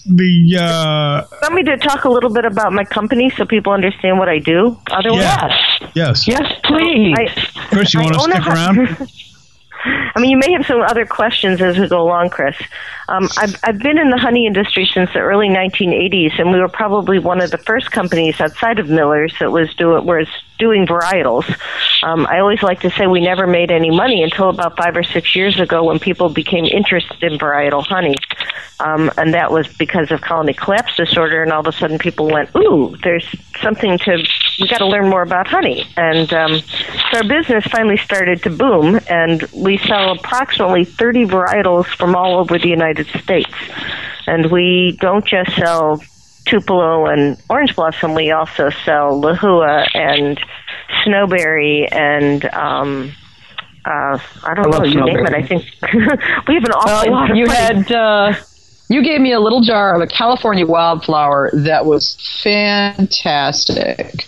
The 0.09 0.57
uh, 0.59 1.27
Want 1.41 1.53
me 1.53 1.63
to 1.63 1.77
talk 1.77 2.05
a 2.05 2.09
little 2.09 2.29
bit 2.29 2.45
about 2.45 2.73
my 2.73 2.83
company 2.83 3.29
so 3.29 3.45
people 3.45 3.73
understand 3.73 4.19
what 4.19 4.29
I 4.29 4.39
do? 4.39 4.77
Otherwise, 4.91 5.19
yeah, 5.21 5.91
yes, 5.95 6.27
Yes, 6.27 6.59
please. 6.63 7.15
I, 7.17 7.27
Chris, 7.69 7.93
you 7.93 8.01
I 8.01 8.03
want 8.03 8.15
to 8.15 8.21
own 8.21 8.31
a 8.31 8.41
stick 8.41 8.47
around? 8.47 9.09
I 10.15 10.19
mean, 10.19 10.31
you 10.31 10.37
may 10.37 10.51
have 10.51 10.65
some 10.65 10.81
other 10.81 11.05
questions 11.05 11.61
as 11.61 11.77
we 11.77 11.87
go 11.87 12.01
along, 12.01 12.31
Chris. 12.31 12.55
Um, 13.07 13.29
I've, 13.37 13.55
I've 13.63 13.79
been 13.79 13.97
in 13.97 14.09
the 14.09 14.17
honey 14.17 14.45
industry 14.45 14.89
since 14.93 15.11
the 15.13 15.19
early 15.19 15.47
1980s, 15.47 16.37
and 16.39 16.51
we 16.51 16.59
were 16.59 16.67
probably 16.67 17.17
one 17.19 17.41
of 17.41 17.51
the 17.51 17.57
first 17.57 17.91
companies 17.91 18.41
outside 18.41 18.79
of 18.79 18.89
Miller's 18.89 19.33
that 19.39 19.51
was 19.51 19.73
doing 19.75 20.05
was 20.05 20.27
doing 20.59 20.85
varietals. 20.85 21.45
Um, 22.03 22.27
I 22.27 22.39
always 22.39 22.61
like 22.61 22.81
to 22.81 22.91
say 22.91 23.07
we 23.07 23.21
never 23.21 23.47
made 23.47 23.71
any 23.71 23.89
money 23.89 24.21
until 24.21 24.49
about 24.49 24.77
five 24.77 24.95
or 24.95 25.03
six 25.03 25.35
years 25.35 25.59
ago 25.59 25.85
when 25.85 25.99
people 25.99 26.29
became 26.29 26.65
interested 26.65 27.23
in 27.23 27.39
varietal 27.39 27.83
honey, 27.85 28.15
um, 28.79 29.09
and 29.17 29.33
that 29.33 29.51
was 29.51 29.67
because 29.77 30.11
of 30.11 30.21
colony 30.21 30.53
collapse 30.53 30.95
disorder. 30.95 31.41
And 31.41 31.51
all 31.51 31.61
of 31.61 31.67
a 31.67 31.71
sudden, 31.71 31.97
people 31.97 32.27
went, 32.27 32.49
"Ooh, 32.55 32.95
there's 33.03 33.25
something 33.61 33.97
to 33.97 34.23
we 34.59 34.67
got 34.67 34.79
to 34.79 34.87
learn 34.87 35.09
more 35.09 35.23
about 35.23 35.47
honey." 35.47 35.85
And 35.97 36.31
um, 36.33 36.59
so 36.59 37.17
our 37.17 37.23
business 37.23 37.65
finally 37.65 37.97
started 37.97 38.43
to 38.43 38.49
boom, 38.49 38.99
and 39.09 39.43
we 39.55 39.77
sell 39.77 40.11
approximately 40.11 40.85
30 40.85 41.25
varietals 41.25 41.85
from 41.97 42.15
all 42.15 42.37
over 42.39 42.59
the 42.59 42.69
United 42.69 43.07
States. 43.07 43.53
And 44.27 44.51
we 44.51 44.97
don't 45.01 45.25
just 45.25 45.55
sell 45.55 46.01
Tupelo 46.49 47.05
and 47.05 47.37
Orange 47.49 47.75
Blossom, 47.75 48.13
we 48.15 48.31
also 48.31 48.69
sell 48.85 49.21
Lehua 49.21 49.87
and 49.93 50.39
Snowberry 51.05 51.87
and 51.91 52.45
um, 52.53 53.11
uh, 53.85 54.17
I 54.43 54.53
don't 54.55 54.67
I 54.67 54.69
know, 54.69 54.77
love 54.77 54.87
you 54.87 55.03
name 55.05 55.25
it. 55.25 55.33
I 55.33 55.41
think 55.43 55.63
we 56.47 56.55
have 56.55 56.63
an 56.63 56.71
awful 56.71 57.11
lot 57.11 57.29
Well, 57.29 57.31
of 57.31 57.37
you 57.37 57.47
honey. 57.47 57.57
had 57.83 57.91
uh, 57.91 58.33
you 58.89 59.03
gave 59.03 59.21
me 59.21 59.31
a 59.33 59.39
little 59.39 59.61
jar 59.61 59.95
of 59.95 60.01
a 60.01 60.07
California 60.07 60.65
wildflower 60.65 61.51
that 61.53 61.85
was 61.85 62.15
fantastic. 62.43 64.25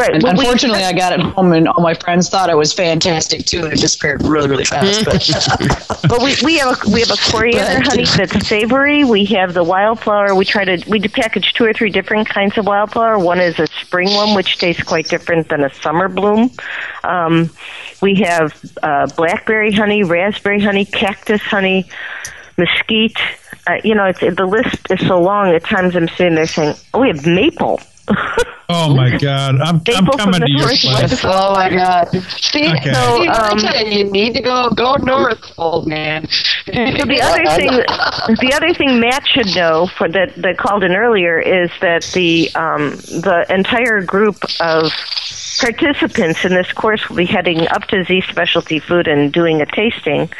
Right. 0.00 0.14
And 0.14 0.22
well, 0.22 0.34
we- 0.34 0.40
unfortunately, 0.40 0.82
I 0.82 0.92
got 0.92 1.12
it 1.12 1.20
home, 1.20 1.52
and 1.52 1.68
all 1.68 1.82
my 1.82 1.94
friends 1.94 2.28
thought 2.28 2.50
it 2.50 2.56
was 2.56 2.72
fantastic 2.72 3.44
too, 3.46 3.64
and 3.64 3.72
it 3.72 3.80
disappeared 3.80 4.22
really, 4.22 4.48
really 4.48 4.64
fast. 4.64 5.04
But 5.04 5.90
But 6.08 6.22
we, 6.22 6.34
we 6.42 6.58
have 6.58 6.76
a 6.86 6.90
we 6.90 7.00
have 7.00 7.10
a 7.10 7.30
coriander 7.30 7.88
honey 7.88 8.04
that's 8.04 8.46
savory. 8.46 9.04
We 9.04 9.24
have 9.26 9.54
the 9.54 9.62
wildflower. 9.62 10.34
We 10.34 10.44
try 10.44 10.64
to 10.64 10.90
we 10.90 11.00
package 11.00 11.52
two 11.52 11.64
or 11.64 11.72
three 11.72 11.90
different 11.90 12.28
kinds 12.28 12.58
of 12.58 12.66
wildflower. 12.66 13.18
One 13.18 13.38
is 13.40 13.58
a 13.58 13.66
spring 13.66 14.12
one, 14.14 14.34
which 14.34 14.58
tastes 14.58 14.82
quite 14.82 15.08
different 15.08 15.48
than 15.48 15.62
a 15.62 15.72
summer 15.74 16.08
bloom. 16.08 16.50
Um, 17.04 17.50
we 18.02 18.14
have 18.16 18.58
uh, 18.82 19.06
blackberry 19.16 19.72
honey, 19.72 20.02
raspberry 20.02 20.60
honey, 20.60 20.84
cactus 20.84 21.42
honey, 21.42 21.88
mesquite. 22.56 23.18
Uh, 23.66 23.76
you 23.84 23.94
know, 23.94 24.06
it's, 24.06 24.20
the 24.20 24.46
list 24.46 24.90
is 24.90 25.06
so 25.06 25.20
long. 25.20 25.54
At 25.54 25.64
times, 25.64 25.94
I'm 25.94 26.08
sitting 26.08 26.34
there 26.34 26.46
saying, 26.46 26.74
"Oh, 26.94 27.00
we 27.00 27.08
have 27.08 27.26
maple." 27.26 27.80
Oh 28.72 28.94
my 28.94 29.18
God, 29.18 29.56
I'm 29.60 29.82
I'm 29.96 30.06
coming 30.06 30.40
to 30.42 30.46
your 30.48 30.68
place. 30.68 31.24
oh 31.24 31.54
my 31.54 31.68
god! 31.70 32.08
See, 32.40 32.68
Okay. 32.68 32.92
so 32.92 33.24
So, 33.24 33.28
um, 33.28 33.58
you 33.90 34.04
need 34.04 34.34
to 34.34 34.40
go 34.40 34.70
go 34.70 34.94
north, 34.94 35.42
old 35.58 35.88
man. 35.88 36.28
So 36.28 36.70
the 36.72 37.20
other 37.24 37.44
thing, 37.56 38.36
the 38.38 38.52
other 38.54 38.72
thing 38.72 39.00
Matt 39.00 39.26
should 39.26 39.52
know 39.56 39.88
for 39.98 40.08
that 40.10 40.36
that 40.36 40.56
called 40.56 40.84
in 40.84 40.92
earlier 40.94 41.40
is 41.40 41.68
that 41.80 42.04
the 42.14 42.48
um, 42.54 42.90
the 43.08 43.44
entire 43.48 44.02
group 44.04 44.36
of 44.60 44.92
participants 45.60 46.44
in 46.44 46.54
this 46.54 46.72
course 46.72 47.08
will 47.08 47.16
be 47.16 47.26
heading 47.26 47.66
up 47.68 47.82
to 47.88 48.04
Z 48.04 48.22
Specialty 48.30 48.78
Food 48.78 49.08
and 49.08 49.32
doing 49.32 49.60
a 49.60 49.66
tasting. 49.66 50.30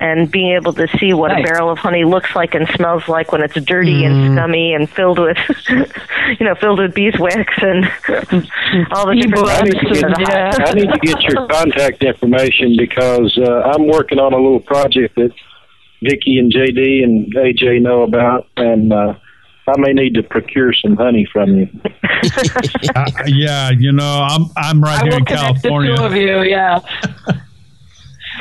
And 0.00 0.30
being 0.30 0.52
able 0.54 0.72
to 0.74 0.86
see 0.98 1.12
what 1.12 1.28
Nice. 1.32 1.40
a 1.40 1.42
barrel 1.42 1.70
of 1.70 1.78
honey 1.78 2.04
looks 2.04 2.36
like 2.36 2.54
and 2.54 2.68
smells 2.76 3.08
like 3.08 3.32
when 3.32 3.42
it's 3.42 3.60
dirty 3.64 4.04
and 4.04 4.32
scummy 4.36 4.72
and 4.72 4.88
filled 4.88 5.18
with, 5.18 5.36
you 5.68 6.46
know, 6.46 6.54
filled 6.54 6.78
with 6.78 6.94
beeswax 6.94 7.52
and 7.60 7.84
all 8.92 9.06
the 9.08 9.16
different 9.20 9.48
I 9.48 9.62
need, 9.62 9.72
to 9.72 9.78
things. 9.80 10.18
get, 10.18 10.60
I 10.68 10.72
need 10.74 10.92
to 10.92 10.98
get 11.02 11.20
your 11.22 11.48
contact 11.48 12.04
information 12.04 12.76
because 12.78 13.36
uh, 13.42 13.72
I'm 13.74 13.88
working 13.88 14.20
on 14.20 14.32
a 14.32 14.36
little 14.36 14.60
project 14.60 15.16
that 15.16 15.32
Vicky 16.00 16.38
and 16.38 16.52
JD 16.52 17.02
and 17.02 17.34
AJ 17.34 17.82
know 17.82 18.02
about, 18.02 18.46
and 18.56 18.92
uh, 18.92 19.14
I 19.66 19.72
may 19.78 19.92
need 19.94 20.14
to 20.14 20.22
procure 20.22 20.72
some 20.74 20.94
honey 20.96 21.26
from 21.32 21.56
you. 21.56 21.68
Uh, 22.94 23.04
yeah, 23.26 23.70
you 23.76 23.90
know, 23.90 24.26
I'm 24.28 24.44
I'm 24.56 24.80
right 24.80 25.00
I 25.00 25.02
here 25.02 25.10
will 25.10 25.18
in 25.18 25.24
connect 25.24 25.62
the 25.62 25.68
two 25.68 25.68
California. 25.70 26.00
of 26.02 26.14
you. 26.14 26.42
Yeah. 26.42 26.78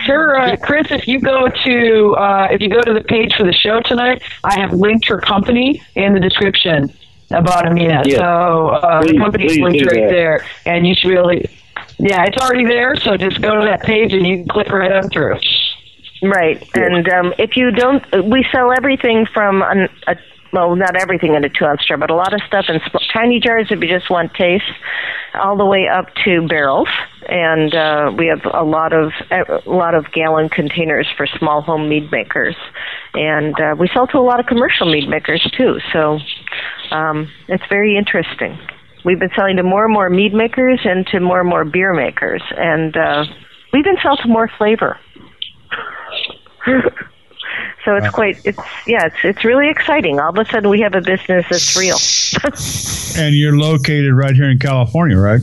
Sure, 0.06 0.40
uh, 0.40 0.56
Chris. 0.58 0.88
If 0.92 1.08
you 1.08 1.20
go 1.20 1.48
to 1.48 2.16
uh, 2.16 2.48
if 2.52 2.62
you 2.62 2.70
go 2.70 2.82
to 2.82 2.94
the 2.94 3.04
page 3.04 3.34
for 3.36 3.44
the 3.46 3.54
show 3.54 3.82
tonight, 3.82 4.22
I 4.44 4.60
have 4.60 4.74
linked 4.74 5.08
her 5.08 5.20
company 5.20 5.82
in 5.96 6.14
the 6.14 6.20
description 6.20 6.92
about 7.32 7.68
Amina. 7.68 8.04
Yeah. 8.06 8.18
So 8.18 8.68
uh, 8.70 9.02
the 9.02 9.08
Please- 9.08 9.20
company's 9.20 9.60
linked 9.60 9.86
right 9.86 10.02
that. 10.02 10.10
there, 10.10 10.46
and 10.66 10.88
you 10.88 10.96
should 10.96 11.10
really. 11.10 11.50
Yeah, 12.00 12.26
it's 12.26 12.38
already 12.38 12.66
there. 12.66 12.96
So 12.96 13.18
just 13.18 13.42
go 13.42 13.60
to 13.60 13.66
that 13.66 13.82
page 13.82 14.14
and 14.14 14.26
you 14.26 14.38
can 14.38 14.48
click 14.48 14.70
right 14.70 14.92
on 14.92 15.10
through. 15.10 15.40
Right, 16.24 16.64
and 16.76 17.08
um, 17.10 17.34
if 17.38 17.56
you 17.56 17.70
don't, 17.70 18.04
we 18.26 18.44
sell 18.52 18.72
everything 18.72 19.28
from 19.34 19.62
an, 19.62 19.88
a 20.08 20.16
well, 20.54 20.76
not 20.76 20.96
everything 20.96 21.36
in 21.36 21.44
a 21.44 21.50
two 21.50 21.66
ounce 21.66 21.86
jar, 21.86 21.98
but 21.98 22.10
a 22.10 22.16
lot 22.16 22.34
of 22.34 22.42
stuff 22.48 22.66
in 22.70 22.80
sm- 22.80 22.98
tiny 23.14 23.40
jars 23.40 23.68
if 23.70 23.82
you 23.82 23.88
just 23.88 24.10
want 24.10 24.34
taste, 24.34 24.64
all 25.36 25.58
the 25.58 25.66
way 25.66 25.88
up 25.88 26.08
to 26.26 26.48
barrels, 26.48 26.88
and 27.28 27.74
uh, 27.76 28.12
we 28.18 28.28
have 28.28 28.42
a 28.54 28.64
lot 28.64 28.94
of 28.94 29.12
a 29.32 29.70
lot 29.70 29.94
of 29.94 30.12
gallon 30.12 30.50
containers 30.50 31.08
for 31.16 31.28
small 31.38 31.62
home 31.62 31.90
mead 31.90 32.12
makers, 32.12 32.56
and 33.14 33.60
uh, 33.60 33.76
we 33.78 33.90
sell 33.94 34.08
to 34.08 34.18
a 34.18 34.20
lot 34.20 34.40
of 34.40 34.46
commercial 34.46 34.92
mead 34.92 35.10
makers 35.10 35.46
too. 35.58 35.78
So 35.94 36.20
um, 36.92 37.30
it's 37.48 37.64
very 37.70 37.98
interesting. 37.98 38.58
We've 39.06 39.20
been 39.20 39.32
selling 39.36 39.58
to 39.58 39.64
more 39.64 39.86
and 39.86 39.94
more 39.94 40.10
mead 40.10 40.34
makers 40.34 40.80
and 40.84 41.06
to 41.08 41.20
more 41.20 41.42
and 41.42 41.50
more 41.50 41.66
beer 41.66 41.94
makers, 41.94 42.42
and 42.56 42.96
uh, 42.96 43.26
we 43.74 43.80
even 43.80 43.98
sell 44.02 44.18
to 44.18 44.28
more 44.28 44.50
flavor. 44.58 44.98
So 47.86 47.96
it's 47.96 48.10
quite 48.10 48.40
it's 48.46 48.60
yeah 48.86 49.06
it's 49.06 49.16
it's 49.24 49.44
really 49.46 49.70
exciting. 49.70 50.20
All 50.20 50.30
of 50.30 50.38
a 50.38 50.46
sudden 50.50 50.70
we 50.70 50.82
have 50.82 50.94
a 50.96 51.02
business 51.02 51.46
that's 51.50 51.78
real. 51.78 51.98
And 53.18 53.34
you're 53.36 53.58
located 53.58 54.14
right 54.14 54.36
here 54.36 54.50
in 54.52 54.60
California, 54.60 55.18
right? 55.18 55.42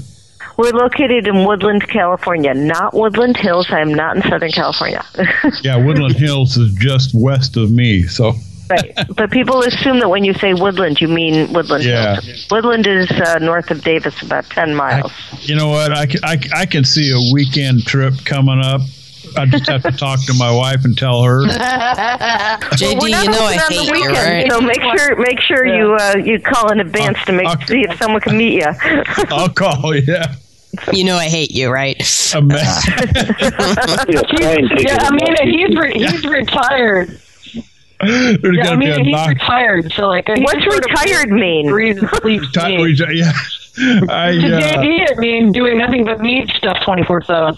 We're 0.56 0.70
located 0.70 1.26
in 1.26 1.44
Woodland, 1.44 1.88
California, 1.88 2.54
not 2.54 2.94
Woodland 2.94 3.36
Hills. 3.36 3.66
I'm 3.70 3.92
not 3.92 4.14
in 4.16 4.22
Southern 4.22 4.52
California. 4.52 5.04
Yeah, 5.62 5.76
Woodland 5.84 6.14
Hills 6.16 6.56
is 6.56 6.72
just 6.74 7.10
west 7.14 7.56
of 7.56 7.72
me. 7.72 8.04
So 8.04 8.34
right. 8.70 8.96
But 9.16 9.30
people 9.32 9.60
assume 9.64 9.98
that 9.98 10.08
when 10.08 10.22
you 10.24 10.34
say 10.34 10.54
Woodland, 10.54 11.00
you 11.00 11.08
mean 11.08 11.52
Woodland 11.52 11.82
Yeah. 11.84 12.20
Hills. 12.20 12.46
Woodland 12.50 12.86
is 12.86 13.10
uh, 13.10 13.38
north 13.40 13.70
of 13.72 13.82
Davis, 13.82 14.22
about 14.22 14.44
10 14.50 14.74
miles. 14.76 15.12
you 15.40 15.56
know 15.56 15.68
what? 15.70 15.90
I 15.92 16.06
can, 16.06 16.20
I, 16.22 16.38
I 16.54 16.66
can 16.66 16.84
see 16.84 17.10
a 17.10 17.32
weekend 17.34 17.84
trip 17.86 18.14
coming 18.24 18.60
up. 18.62 18.82
I 19.36 19.46
just 19.46 19.68
have 19.68 19.82
to 19.82 19.92
talk 19.92 20.20
to 20.26 20.34
my 20.34 20.50
wife 20.54 20.84
and 20.84 20.96
tell 20.96 21.22
her. 21.22 21.40
JD, 21.46 23.00
We're 23.00 23.08
you 23.08 23.30
know 23.30 23.44
I 23.46 23.54
open 23.54 23.60
on 23.60 23.72
hate 23.72 23.96
you, 23.98 24.10
right? 24.12 24.50
So 24.52 24.60
make 24.60 24.80
sure 24.82 25.16
make 25.16 25.40
sure 25.40 25.66
you 25.66 25.94
uh, 25.94 26.14
you 26.22 26.40
call 26.40 26.70
in 26.72 26.80
advance 26.80 27.18
to 27.26 27.32
make 27.32 27.48
Okay. 27.48 27.66
see 27.66 27.80
if 27.82 27.96
someone 27.98 28.20
can 28.20 28.36
meet 28.36 28.54
you. 28.54 28.66
I'll 29.30 29.48
call. 29.48 29.94
Yeah, 29.96 30.34
You 30.92 31.04
know 31.04 31.16
I 31.16 31.26
hate 31.28 31.50
you, 31.50 31.70
right? 31.70 31.96
a 32.34 32.40
mess. 32.42 32.84
Yeah, 34.08 34.56
Yeah, 34.78 34.98
I 35.00 35.10
mean 35.10 35.36
he's 35.68 35.76
re- 35.76 35.94
he's 35.94 36.24
retired. 36.24 37.20
There's 38.00 38.56
Yeah, 38.56 38.70
I 38.70 38.76
mean 38.76 39.04
he's 39.04 39.12
knock. 39.12 39.28
retired. 39.28 39.92
So 39.92 40.06
like, 40.08 40.26
he 40.28 40.42
What's 40.42 40.66
retired 40.66 41.30
mean? 41.30 41.68
breathes 41.68 42.00
and 42.00 42.10
sleeps. 42.20 42.50
Ti- 42.52 42.76
me. 42.76 42.82
we- 42.82 42.94
yeah, 43.14 43.32
I, 44.08 44.32
To 44.32 44.56
uh, 44.56 44.60
JD, 44.60 45.10
it 45.10 45.18
mean 45.18 45.52
doing 45.52 45.78
nothing 45.78 46.04
but 46.04 46.20
mead 46.20 46.48
stuff 46.50 46.78
24 46.84 47.22
7. 47.24 47.56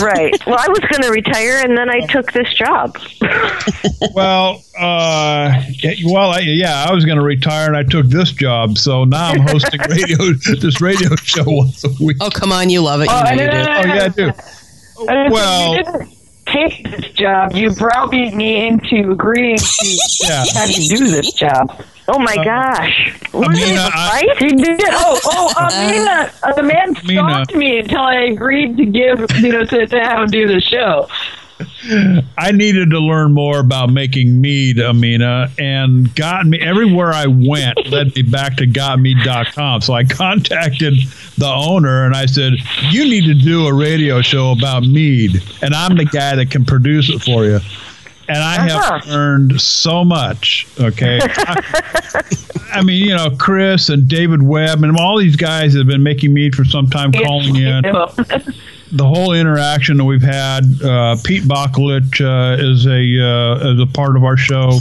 Right. 0.00 0.34
Well, 0.46 0.58
I 0.58 0.68
was 0.68 0.80
going 0.80 1.02
to 1.02 1.10
retire, 1.10 1.58
and 1.62 1.76
then 1.76 1.88
I 1.90 2.00
took 2.06 2.32
this 2.32 2.52
job. 2.54 2.96
well, 4.14 4.62
uh, 4.78 5.62
well, 6.04 6.30
I, 6.30 6.40
yeah, 6.40 6.84
I 6.88 6.92
was 6.92 7.04
going 7.04 7.18
to 7.18 7.24
retire, 7.24 7.66
and 7.66 7.76
I 7.76 7.82
took 7.82 8.06
this 8.06 8.32
job, 8.32 8.78
so 8.78 9.04
now 9.04 9.28
I'm 9.30 9.40
hosting 9.40 9.80
radio 9.88 10.16
this 10.60 10.80
radio 10.80 11.14
show 11.16 11.44
once 11.46 11.84
a 11.84 11.88
week. 12.04 12.16
Oh, 12.20 12.30
come 12.30 12.52
on, 12.52 12.70
you 12.70 12.80
love 12.82 13.00
it. 13.00 13.04
You 13.04 13.10
Oh, 13.14 13.22
know 13.22 13.34
no, 13.34 13.42
you 13.42 13.46
no, 13.46 13.52
do. 13.52 13.56
no, 13.56 13.74
Oh 13.76 13.94
yeah, 13.94 14.04
I 14.04 14.08
do. 14.08 14.32
And 15.08 15.32
Well- 15.32 15.76
you 15.76 15.84
didn't 15.84 16.19
take 16.52 16.90
this 16.90 17.10
job. 17.12 17.52
You 17.54 17.70
browbeat 17.72 18.34
me 18.34 18.66
into 18.66 19.12
agreeing 19.12 19.58
to 19.58 19.96
Yeah. 20.20 20.44
having 20.54 20.74
to 20.74 20.96
do 20.96 21.06
this 21.08 21.32
job. 21.32 21.82
Oh 22.08 22.18
my 22.18 22.34
gosh! 22.36 23.14
Was 23.32 23.56
it 23.56 23.62
Amina, 23.62 23.80
a 23.82 23.90
I- 23.94 24.20
fight? 24.26 24.38
He 24.38 24.48
did. 24.56 24.80
Oh, 24.88 25.20
oh, 25.26 25.52
Amina. 25.70 26.30
Uh, 26.42 26.52
the 26.54 26.62
man 26.64 26.96
Amina. 26.96 27.02
stalked 27.30 27.54
me 27.54 27.78
until 27.78 28.00
I 28.00 28.14
agreed 28.22 28.76
to 28.78 28.84
give, 28.84 29.26
you 29.40 29.52
know, 29.52 29.64
to, 29.64 29.86
to 29.86 30.00
have 30.00 30.22
him 30.24 30.26
do 30.28 30.48
the 30.48 30.60
show. 30.60 31.06
I 32.36 32.52
needed 32.52 32.90
to 32.90 32.98
learn 32.98 33.32
more 33.32 33.58
about 33.60 33.90
making 33.90 34.40
mead, 34.40 34.78
Amina, 34.78 35.50
and 35.58 36.14
got 36.14 36.46
me 36.46 36.58
everywhere 36.60 37.12
I 37.12 37.26
went 37.26 37.86
led 37.88 38.14
me 38.14 38.22
back 38.22 38.56
to 38.58 38.66
gotmead.com. 38.66 39.80
So 39.80 39.94
I 39.94 40.04
contacted 40.04 40.94
the 41.38 41.46
owner 41.48 42.04
and 42.04 42.14
I 42.14 42.26
said, 42.26 42.52
You 42.90 43.04
need 43.04 43.24
to 43.24 43.34
do 43.34 43.66
a 43.66 43.72
radio 43.74 44.20
show 44.20 44.52
about 44.52 44.82
mead, 44.82 45.42
and 45.62 45.74
I'm 45.74 45.96
the 45.96 46.04
guy 46.04 46.36
that 46.36 46.50
can 46.50 46.64
produce 46.64 47.08
it 47.08 47.22
for 47.22 47.44
you. 47.44 47.60
And 48.28 48.38
I 48.38 48.54
have 48.68 48.70
Uh-huh. 48.82 49.10
learned 49.12 49.60
so 49.60 50.04
much. 50.04 50.66
Okay. 50.78 51.18
I, 51.22 52.22
I 52.74 52.82
mean, 52.82 53.04
you 53.04 53.16
know, 53.16 53.30
Chris 53.36 53.88
and 53.88 54.06
David 54.06 54.40
Webb 54.42 54.84
and 54.84 54.96
all 54.96 55.18
these 55.18 55.34
guys 55.34 55.74
have 55.74 55.86
been 55.88 56.02
making 56.04 56.32
mead 56.32 56.54
for 56.54 56.64
some 56.64 56.86
time, 56.88 57.10
calling 57.10 57.56
in 57.56 57.82
the 58.92 59.06
whole 59.06 59.32
interaction 59.32 59.96
that 59.98 60.04
we've 60.04 60.22
had. 60.22 60.64
Uh, 60.82 61.16
Pete 61.22 61.44
Bakulich 61.44 62.20
uh, 62.20 62.62
is 62.62 62.86
a 62.86 63.24
uh, 63.24 63.72
is 63.74 63.80
a 63.80 63.86
part 63.86 64.16
of 64.16 64.24
our 64.24 64.36
show, 64.36 64.78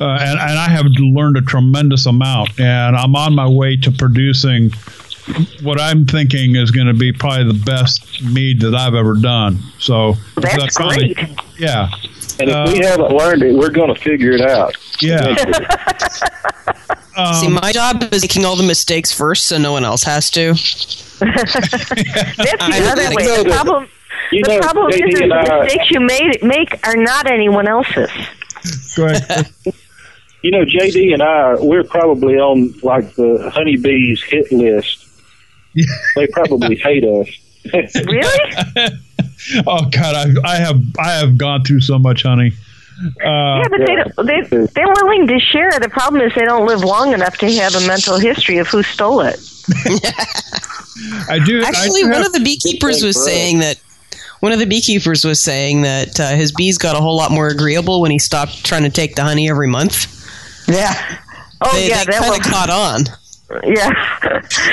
uh, 0.00 0.18
and 0.20 0.38
and 0.38 0.58
I 0.58 0.68
have 0.68 0.86
learned 0.98 1.36
a 1.36 1.42
tremendous 1.42 2.06
amount. 2.06 2.58
And 2.58 2.96
I'm 2.96 3.14
on 3.16 3.34
my 3.34 3.48
way 3.48 3.76
to 3.76 3.90
producing 3.92 4.70
what 5.62 5.80
I'm 5.80 6.06
thinking 6.06 6.54
is 6.56 6.70
going 6.70 6.86
to 6.86 6.94
be 6.94 7.12
probably 7.12 7.44
the 7.52 7.60
best 7.64 8.22
mead 8.22 8.60
that 8.60 8.74
I've 8.76 8.94
ever 8.94 9.14
done. 9.14 9.58
So 9.78 10.14
That's 10.36 10.76
finally- 10.76 11.14
great. 11.14 11.28
Yeah, 11.58 11.88
And 12.38 12.48
if 12.50 12.54
Uh, 12.54 12.70
we 12.72 12.78
haven't 12.78 13.12
learned 13.16 13.42
it, 13.42 13.52
we're 13.54 13.70
going 13.70 13.92
to 13.92 14.00
figure 14.00 14.30
it 14.32 14.40
out. 14.42 14.76
yeah. 15.00 15.34
See, 17.40 17.46
Um, 17.46 17.54
my 17.54 17.72
job 17.72 18.04
is 18.12 18.22
making 18.22 18.44
all 18.44 18.56
the 18.56 18.62
mistakes 18.62 19.10
first, 19.10 19.46
so 19.46 19.56
no 19.58 19.72
one 19.72 19.84
else 19.84 20.04
has 20.04 20.30
to. 20.32 20.54
That's 21.20 21.56
the 21.56 22.88
other 22.90 23.14
way. 23.14 23.24
The 23.44 23.50
problem, 23.50 23.88
You 24.32 24.42
the 24.44 24.54
know, 24.54 24.60
problem 24.60 24.90
is, 24.90 25.00
JD 25.00 25.12
is 25.12 25.18
the 25.20 25.60
mistakes 25.64 25.90
you 25.90 26.00
made 26.00 26.42
make 26.42 26.86
are 26.86 26.96
not 26.96 27.26
anyone 27.30 27.66
else's. 27.68 28.10
go 28.96 29.06
ahead. 29.06 29.50
You 30.42 30.52
know, 30.52 30.64
JD 30.64 31.12
and 31.12 31.22
I, 31.22 31.56
we're 31.56 31.82
probably 31.82 32.34
on 32.36 32.72
like 32.82 33.14
the 33.16 33.50
honeybees 33.52 34.22
hit 34.22 34.52
list. 34.52 35.08
They 36.14 36.26
probably 36.28 36.76
hate 36.76 37.02
us. 37.04 37.28
Really? 37.72 38.54
oh 39.66 39.88
God, 39.90 40.14
I, 40.14 40.26
I 40.44 40.56
have 40.56 40.80
I 41.00 41.12
have 41.14 41.36
gone 41.36 41.64
through 41.64 41.80
so 41.80 41.98
much, 41.98 42.22
honey. 42.22 42.52
Uh, 43.22 43.26
yeah, 43.26 43.68
but 43.68 43.78
they 43.86 43.94
don't, 43.96 44.26
they 44.26 44.66
they're 44.74 44.86
willing 45.02 45.26
to 45.26 45.38
share. 45.40 45.70
The 45.80 45.88
problem 45.88 46.22
is 46.22 46.32
they 46.34 46.44
don't 46.44 46.66
live 46.66 46.80
long 46.84 47.12
enough 47.12 47.36
to 47.38 47.50
have 47.56 47.74
a 47.74 47.86
mental 47.86 48.18
history 48.18 48.58
of 48.58 48.68
who 48.68 48.82
stole 48.84 49.20
it. 49.22 49.40
I 51.28 51.38
do. 51.44 51.62
I 51.62 51.68
Actually, 51.68 52.02
do 52.02 52.08
one 52.08 52.16
have- 52.18 52.26
of 52.26 52.32
the 52.32 52.40
beekeepers 52.40 53.02
was 53.02 53.16
for 53.16 53.22
saying 53.24 53.58
that 53.60 53.78
one 54.40 54.52
of 54.52 54.58
the 54.58 54.66
beekeepers 54.66 55.24
was 55.24 55.42
saying 55.42 55.82
that 55.82 56.20
uh, 56.20 56.30
his 56.30 56.52
bees 56.52 56.78
got 56.78 56.94
a 56.96 57.00
whole 57.00 57.16
lot 57.16 57.30
more 57.30 57.48
agreeable 57.48 58.00
when 58.00 58.10
he 58.10 58.18
stopped 58.18 58.64
trying 58.64 58.82
to 58.82 58.90
take 58.90 59.14
the 59.14 59.22
honey 59.22 59.48
every 59.48 59.68
month. 59.68 60.06
Yeah. 60.68 60.92
Oh 61.60 61.72
they 61.74 61.88
yeah, 61.88 62.04
they 62.04 62.12
that 62.12 62.22
kind 62.22 62.36
of 62.46 62.52
caught 62.52 62.70
on. 62.70 63.04
Yeah, 63.64 63.90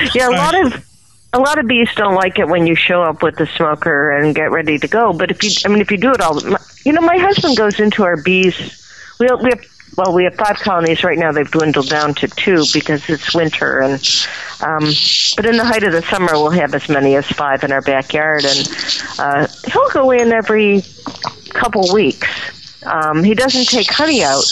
yeah. 0.14 0.30
A 0.30 0.36
lot 0.36 0.66
of 0.66 0.86
a 1.34 1.40
lot 1.40 1.58
of 1.58 1.66
bees 1.68 1.90
don't 1.96 2.16
like 2.16 2.40
it 2.40 2.48
when 2.48 2.68
you 2.68 2.76
show 2.76 3.02
up 3.02 3.24
with 3.24 3.36
the 3.38 3.48
smoker 3.48 4.12
and 4.12 4.36
get 4.36 4.52
ready 4.52 4.78
to 4.78 4.88
go. 4.88 5.14
But 5.14 5.32
if 5.32 5.42
you, 5.44 5.52
I 5.66 5.70
mean, 5.70 5.80
if 5.82 5.90
you 5.92 5.98
do 5.98 6.12
it 6.12 6.22
all, 6.22 6.40
you 6.86 6.92
know, 6.92 7.02
my 7.02 7.18
husband 7.18 7.58
goes 7.58 7.80
into 7.80 8.04
our 8.04 8.18
bees. 8.18 8.56
We 9.20 9.28
we 9.42 9.50
have 9.52 9.64
well, 9.98 10.14
we 10.14 10.24
have 10.24 10.36
five 10.36 10.58
colonies 10.58 11.04
right 11.04 11.18
now. 11.18 11.32
They've 11.32 11.50
dwindled 11.50 11.90
down 11.90 12.14
to 12.16 12.28
two 12.28 12.64
because 12.74 13.08
it's 13.10 13.34
winter, 13.34 13.80
and 13.80 13.94
um, 14.62 14.92
but 15.36 15.46
in 15.46 15.58
the 15.58 15.66
height 15.66 15.84
of 15.84 15.92
the 15.92 16.02
summer, 16.04 16.34
we'll 16.34 16.50
have 16.50 16.74
as 16.74 16.90
many 16.90 17.16
as 17.16 17.28
five 17.28 17.64
in 17.64 17.72
our 17.72 17.82
backyard, 17.82 18.46
and 18.46 18.70
uh, 19.20 19.48
he'll 19.72 19.90
go 19.90 20.12
in 20.12 20.32
every 20.32 20.84
couple 21.50 21.84
weeks. 21.94 22.28
Um, 22.86 23.24
he 23.24 23.34
doesn't 23.34 23.70
take 23.70 23.92
honey 23.92 24.24
out 24.24 24.44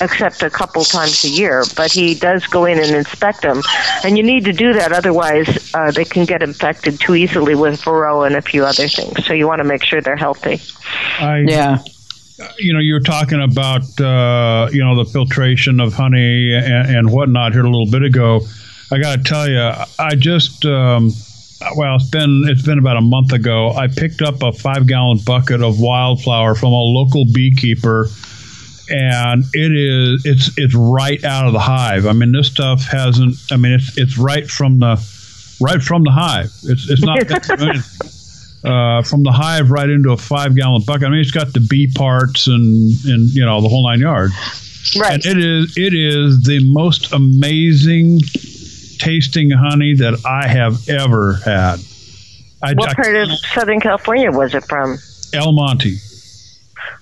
except 0.00 0.42
a 0.42 0.50
couple 0.50 0.82
times 0.82 1.24
a 1.24 1.28
year, 1.28 1.62
but 1.76 1.92
he 1.92 2.14
does 2.14 2.46
go 2.46 2.64
in 2.64 2.78
and 2.78 2.96
inspect 2.96 3.42
them. 3.42 3.60
And 4.02 4.16
you 4.16 4.24
need 4.24 4.44
to 4.46 4.52
do 4.52 4.72
that, 4.72 4.92
otherwise, 4.92 5.72
uh, 5.74 5.90
they 5.90 6.04
can 6.04 6.24
get 6.24 6.42
infected 6.42 6.98
too 6.98 7.14
easily 7.14 7.54
with 7.54 7.82
varroa 7.82 8.26
and 8.26 8.36
a 8.36 8.42
few 8.42 8.64
other 8.64 8.88
things. 8.88 9.26
So 9.26 9.34
you 9.34 9.46
want 9.46 9.58
to 9.58 9.64
make 9.64 9.84
sure 9.84 10.00
they're 10.00 10.16
healthy. 10.16 10.60
I, 11.18 11.44
Yeah. 11.46 11.78
You 12.58 12.72
know, 12.72 12.80
you 12.80 12.94
were 12.94 13.00
talking 13.00 13.42
about 13.42 13.82
uh, 14.00 14.68
you 14.72 14.82
know 14.84 15.02
the 15.02 15.10
filtration 15.10 15.80
of 15.80 15.92
honey 15.92 16.54
and, 16.54 16.96
and 16.96 17.10
whatnot 17.10 17.52
here 17.52 17.64
a 17.64 17.70
little 17.70 17.90
bit 17.90 18.02
ago. 18.02 18.40
I 18.92 18.98
got 18.98 19.18
to 19.18 19.22
tell 19.22 19.48
you, 19.48 19.72
I 19.98 20.14
just 20.16 20.64
um, 20.66 21.12
well, 21.76 21.96
it's 21.96 22.08
been 22.08 22.44
it's 22.46 22.62
been 22.62 22.78
about 22.78 22.96
a 22.96 23.02
month 23.02 23.32
ago. 23.32 23.70
I 23.72 23.88
picked 23.88 24.22
up 24.22 24.42
a 24.42 24.52
five 24.52 24.86
gallon 24.86 25.18
bucket 25.24 25.62
of 25.62 25.80
wildflower 25.80 26.54
from 26.54 26.72
a 26.72 26.76
local 26.76 27.24
beekeeper, 27.32 28.08
and 28.88 29.44
it 29.52 29.72
is 29.72 30.24
it's 30.24 30.50
it's 30.56 30.74
right 30.74 31.22
out 31.24 31.46
of 31.46 31.52
the 31.52 31.58
hive. 31.58 32.06
I 32.06 32.12
mean, 32.12 32.32
this 32.32 32.48
stuff 32.48 32.84
hasn't. 32.84 33.36
I 33.50 33.56
mean, 33.56 33.72
it's 33.72 33.96
it's 33.98 34.18
right 34.18 34.48
from 34.48 34.78
the 34.78 34.96
right 35.60 35.82
from 35.82 36.04
the 36.04 36.10
hive. 36.10 36.52
It's 36.64 36.88
it's 36.88 37.02
not. 37.02 37.18
uh, 38.64 39.02
from 39.02 39.22
the 39.22 39.32
hive 39.32 39.70
right 39.70 39.88
into 39.88 40.12
a 40.12 40.16
five 40.16 40.54
gallon 40.56 40.82
bucket. 40.86 41.06
I 41.08 41.10
mean, 41.10 41.20
it's 41.20 41.30
got 41.30 41.52
the 41.52 41.60
bee 41.60 41.90
parts 41.94 42.46
and 42.46 42.92
and 43.06 43.30
you 43.30 43.44
know 43.44 43.60
the 43.60 43.68
whole 43.68 43.86
nine 43.88 44.00
yards. 44.00 44.34
Right. 44.98 45.24
And 45.24 45.38
it 45.38 45.44
is 45.44 45.76
it 45.76 45.94
is 45.94 46.42
the 46.42 46.60
most 46.72 47.12
amazing 47.12 48.20
tasting 48.98 49.50
honey 49.50 49.94
that 49.94 50.20
I 50.26 50.46
have 50.48 50.88
ever 50.88 51.34
had. 51.44 51.80
I, 52.62 52.74
What 52.74 52.90
I- 52.90 52.94
part 52.94 53.16
of 53.16 53.30
Southern 53.54 53.80
California 53.80 54.30
was 54.30 54.54
it 54.54 54.64
from? 54.64 54.98
El 55.32 55.52
Monte 55.52 55.96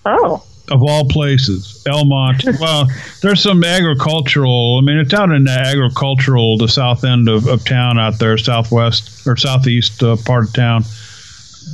Oh, 0.05 0.45
of 0.71 0.83
all 0.83 1.07
places, 1.07 1.83
El 1.89 2.05
Monte. 2.05 2.51
well, 2.61 2.87
there's 3.23 3.43
some 3.43 3.65
agricultural. 3.65 4.79
I 4.81 4.85
mean, 4.85 4.99
it's 4.99 5.15
out 5.15 5.31
in 5.31 5.45
the 5.45 5.51
agricultural, 5.51 6.59
the 6.59 6.69
south 6.69 7.05
end 7.05 7.29
of, 7.29 7.47
of 7.47 7.65
town 7.65 7.99
out 7.99 8.19
there, 8.19 8.37
southwest 8.39 9.27
or 9.27 9.37
southeast 9.37 10.03
uh, 10.03 10.17
part 10.27 10.49
of 10.49 10.53
town. 10.55 10.85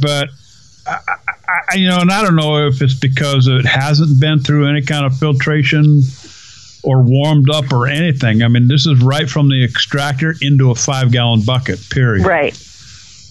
But 0.00 0.28
I, 0.86 0.98
I, 1.70 1.74
you 1.76 1.88
know, 1.88 2.00
and 2.00 2.10
I 2.10 2.22
don't 2.22 2.36
know 2.36 2.66
if 2.66 2.82
it's 2.82 2.94
because 2.94 3.46
it 3.48 3.64
hasn't 3.66 4.20
been 4.20 4.38
through 4.40 4.68
any 4.68 4.82
kind 4.82 5.04
of 5.06 5.16
filtration 5.18 6.02
or 6.82 7.02
warmed 7.02 7.48
up 7.50 7.72
or 7.72 7.86
anything. 7.86 8.42
I 8.42 8.48
mean, 8.48 8.68
this 8.68 8.86
is 8.86 9.02
right 9.02 9.28
from 9.28 9.48
the 9.48 9.64
extractor 9.64 10.34
into 10.42 10.70
a 10.70 10.74
five 10.74 11.10
gallon 11.12 11.42
bucket. 11.42 11.80
Period. 11.90 12.26
right. 12.26 12.52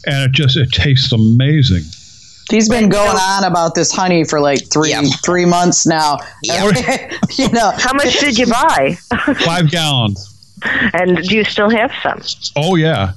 And 0.06 0.24
it 0.30 0.32
just 0.32 0.58
it 0.58 0.72
tastes 0.72 1.12
amazing. 1.12 1.84
He's 2.52 2.68
been 2.68 2.90
going 2.90 3.16
on 3.18 3.46
about 3.46 3.74
this 3.74 3.92
honey 3.94 4.26
for 4.26 4.42
like 4.42 4.70
three 4.70 4.90
Yep. 4.90 5.06
three 5.24 5.46
months 5.46 5.86
now. 5.88 6.18
you 6.44 7.50
know, 7.52 7.72
How 7.78 7.94
much 7.94 8.20
did 8.20 8.38
you 8.38 8.48
buy? 8.48 8.98
Five 9.46 9.72
gallons. 9.72 10.30
and 10.94 11.18
do 11.24 11.36
you 11.36 11.44
still 11.46 11.70
have 11.70 11.92
some? 12.02 12.22
Oh 12.58 12.76
yeah, 12.76 13.14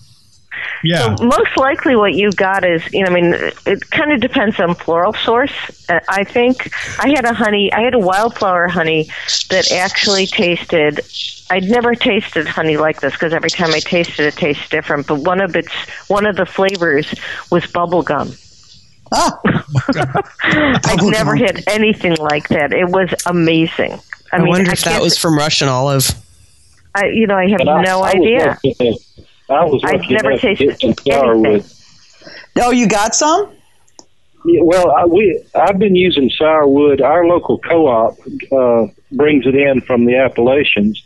yeah. 0.82 1.14
So 1.16 1.24
most 1.24 1.56
likely, 1.56 1.96
what 1.96 2.14
you 2.14 2.30
got 2.32 2.64
is, 2.64 2.82
you 2.92 3.04
know, 3.04 3.10
I 3.10 3.14
mean, 3.14 3.34
it 3.66 3.90
kind 3.90 4.12
of 4.12 4.20
depends 4.20 4.58
on 4.60 4.74
floral 4.74 5.12
source. 5.14 5.52
Uh, 5.88 6.00
I 6.08 6.24
think 6.24 6.70
I 6.98 7.08
had 7.08 7.24
a 7.24 7.32
honey, 7.34 7.72
I 7.72 7.80
had 7.80 7.94
a 7.94 7.98
wildflower 7.98 8.68
honey 8.68 9.08
that 9.50 9.70
actually 9.72 10.26
tasted. 10.26 11.00
I'd 11.50 11.64
never 11.64 11.94
tasted 11.94 12.46
honey 12.48 12.76
like 12.76 13.00
this 13.00 13.12
because 13.12 13.32
every 13.32 13.50
time 13.50 13.72
I 13.72 13.78
tasted 13.80 14.26
it, 14.26 14.34
it 14.34 14.36
tastes 14.36 14.68
different. 14.68 15.06
But 15.06 15.20
one 15.20 15.40
of 15.40 15.54
its, 15.54 15.72
one 16.08 16.26
of 16.26 16.36
the 16.36 16.46
flavors 16.46 17.14
was 17.50 17.66
bubble 17.66 18.02
gum. 18.02 18.32
oh, 19.12 19.38
I've 20.42 21.02
never 21.02 21.36
had 21.36 21.62
anything 21.68 22.16
like 22.18 22.48
that. 22.48 22.72
It 22.72 22.88
was 22.88 23.14
amazing. 23.26 23.92
I, 24.32 24.36
I, 24.36 24.38
mean, 24.38 24.48
wonder 24.48 24.70
I 24.70 24.72
if 24.72 24.82
that 24.82 25.00
was 25.00 25.16
from 25.16 25.38
Russian 25.38 25.68
olive. 25.68 26.10
I, 26.94 27.06
you 27.06 27.26
know, 27.28 27.36
I 27.36 27.48
have 27.50 27.60
And 27.60 27.70
I- 27.70 27.82
no 27.82 28.00
I 28.00 28.14
was 28.14 28.26
idea. 28.26 28.58
Lucky 29.48 29.60
enough- 29.60 29.60
I 29.60 29.64
was 29.64 29.82
I've 29.84 30.10
never 30.10 30.36
tasted 30.38 30.80
some 30.80 30.92
sourwood. 30.94 31.46
anything. 31.46 31.72
oh, 32.62 32.70
you 32.70 32.88
got 32.88 33.14
some? 33.14 33.52
Yeah, 34.44 34.60
well, 34.62 34.90
I, 34.92 35.04
we 35.06 35.42
I've 35.54 35.78
been 35.78 35.96
using 35.96 36.30
sourwood. 36.30 37.00
Our 37.02 37.26
local 37.26 37.58
co-op 37.58 38.16
uh, 38.52 38.86
brings 39.12 39.44
it 39.46 39.54
in 39.56 39.80
from 39.80 40.04
the 40.04 40.16
Appalachians. 40.16 41.02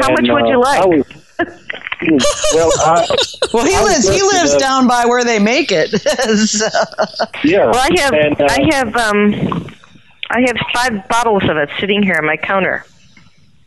How 0.00 0.10
much 0.12 0.28
would 0.28 0.44
uh, 0.44 0.46
you 0.48 0.60
like? 0.60 0.80
I 0.80 0.86
was 0.86 1.06
well, 2.54 2.70
I, 2.78 3.06
Well, 3.52 3.64
he 3.64 3.74
I 3.74 3.82
lives 3.82 4.08
he 4.08 4.22
lives 4.22 4.52
up- 4.54 4.60
down 4.60 4.86
by 4.86 5.06
where 5.06 5.24
they 5.24 5.38
make 5.38 5.72
it. 5.72 5.90
So- 6.48 6.66
Yeah. 7.44 7.66
Well, 7.66 7.74
I 7.76 7.88
have 8.00 8.12
And, 8.12 8.40
uh, 8.40 8.46
I 8.48 8.74
have 8.74 8.96
um 8.96 9.66
I 10.30 10.40
have 10.46 10.56
five 10.74 11.08
bottles 11.08 11.42
of 11.48 11.56
it 11.56 11.70
sitting 11.80 12.02
here 12.02 12.16
on 12.20 12.26
my 12.26 12.36
counter. 12.36 12.84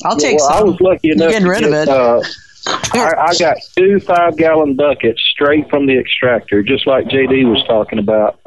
I'll 0.06 0.16
take 0.18 0.38
well, 0.38 0.50
I 0.50 0.58
some. 0.60 0.68
was 0.68 0.80
lucky 0.82 1.00
You're 1.10 1.18
getting 1.18 1.42
to 1.44 1.50
rid 1.50 1.60
get, 1.62 1.68
of 1.70 1.74
it. 1.74 1.90
Uh, 1.90 2.22
I, 2.68 3.14
I 3.18 3.36
got 3.38 3.58
two 3.76 4.00
five 4.00 4.38
gallon 4.38 4.76
buckets 4.76 5.22
straight 5.32 5.70
from 5.70 5.86
the 5.88 5.98
extractor, 5.98 6.62
just 6.64 6.86
like 6.86 7.06
JD 7.06 7.50
was 7.50 7.64
talking 7.68 8.00
about. 8.00 8.40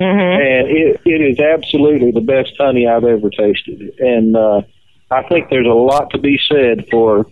Mm-hmm. 0.00 0.42
And 0.42 0.68
it, 0.68 1.00
it 1.04 1.20
is 1.20 1.38
absolutely 1.38 2.10
the 2.10 2.20
best 2.20 2.52
honey 2.58 2.86
I've 2.86 3.04
ever 3.04 3.30
tasted. 3.30 3.98
And 3.98 4.36
uh, 4.36 4.62
I 5.10 5.22
think 5.28 5.48
there's 5.48 5.66
a 5.66 5.70
lot 5.70 6.10
to 6.10 6.18
be 6.18 6.40
said 6.48 6.86
for 6.90 7.26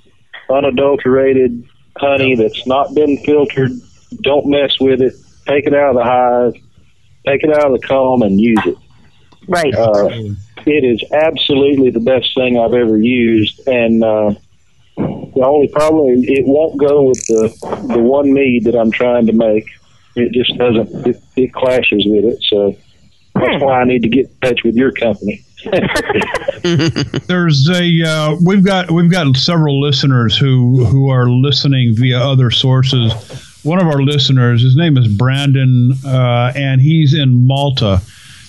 unadulterated 0.50 1.64
honey 1.96 2.36
that's 2.36 2.66
not 2.66 2.94
been 2.94 3.18
filtered. 3.24 3.72
Don't 4.22 4.46
mess 4.46 4.78
with 4.80 5.00
it. 5.00 5.14
Take 5.46 5.66
it 5.66 5.74
out 5.74 5.90
of 5.90 5.96
the 5.96 6.04
hive, 6.04 6.54
take 7.26 7.42
it 7.42 7.50
out 7.50 7.72
of 7.72 7.80
the 7.80 7.86
comb, 7.86 8.22
and 8.22 8.40
use 8.40 8.60
it. 8.66 8.76
Right. 9.48 9.74
Uh, 9.74 10.08
it 10.66 10.84
is 10.84 11.02
absolutely 11.12 11.90
the 11.90 12.00
best 12.00 12.34
thing 12.34 12.58
I've 12.58 12.74
ever 12.74 12.96
used, 12.98 13.66
and 13.66 14.04
uh, 14.04 14.34
the 14.96 15.42
only 15.44 15.68
problem 15.68 16.08
is 16.08 16.24
it 16.24 16.46
won't 16.46 16.78
go 16.78 17.04
with 17.04 17.24
the 17.26 17.48
the 17.92 17.98
one 17.98 18.32
mead 18.32 18.64
that 18.64 18.76
I'm 18.76 18.90
trying 18.90 19.26
to 19.26 19.32
make. 19.32 19.66
It 20.16 20.32
just 20.32 20.56
doesn't. 20.58 21.06
It, 21.06 21.22
it 21.36 21.52
clashes 21.52 22.04
with 22.06 22.24
it, 22.24 22.42
so 22.42 22.76
that's 23.34 23.62
why 23.62 23.80
I 23.80 23.84
need 23.84 24.02
to 24.02 24.08
get 24.08 24.26
in 24.26 24.36
touch 24.42 24.62
with 24.64 24.74
your 24.74 24.92
company. 24.92 25.44
There's 27.26 27.68
a 27.68 28.02
uh, 28.02 28.36
we've 28.44 28.64
got 28.64 28.90
we've 28.90 29.10
got 29.10 29.36
several 29.36 29.80
listeners 29.80 30.36
who 30.36 30.84
who 30.84 31.10
are 31.10 31.28
listening 31.28 31.94
via 31.96 32.18
other 32.18 32.50
sources. 32.50 33.12
One 33.62 33.80
of 33.80 33.86
our 33.86 34.02
listeners, 34.02 34.62
his 34.62 34.74
name 34.74 34.96
is 34.96 35.06
Brandon, 35.06 35.92
uh, 36.04 36.52
and 36.56 36.80
he's 36.80 37.12
in 37.14 37.46
Malta. 37.46 38.00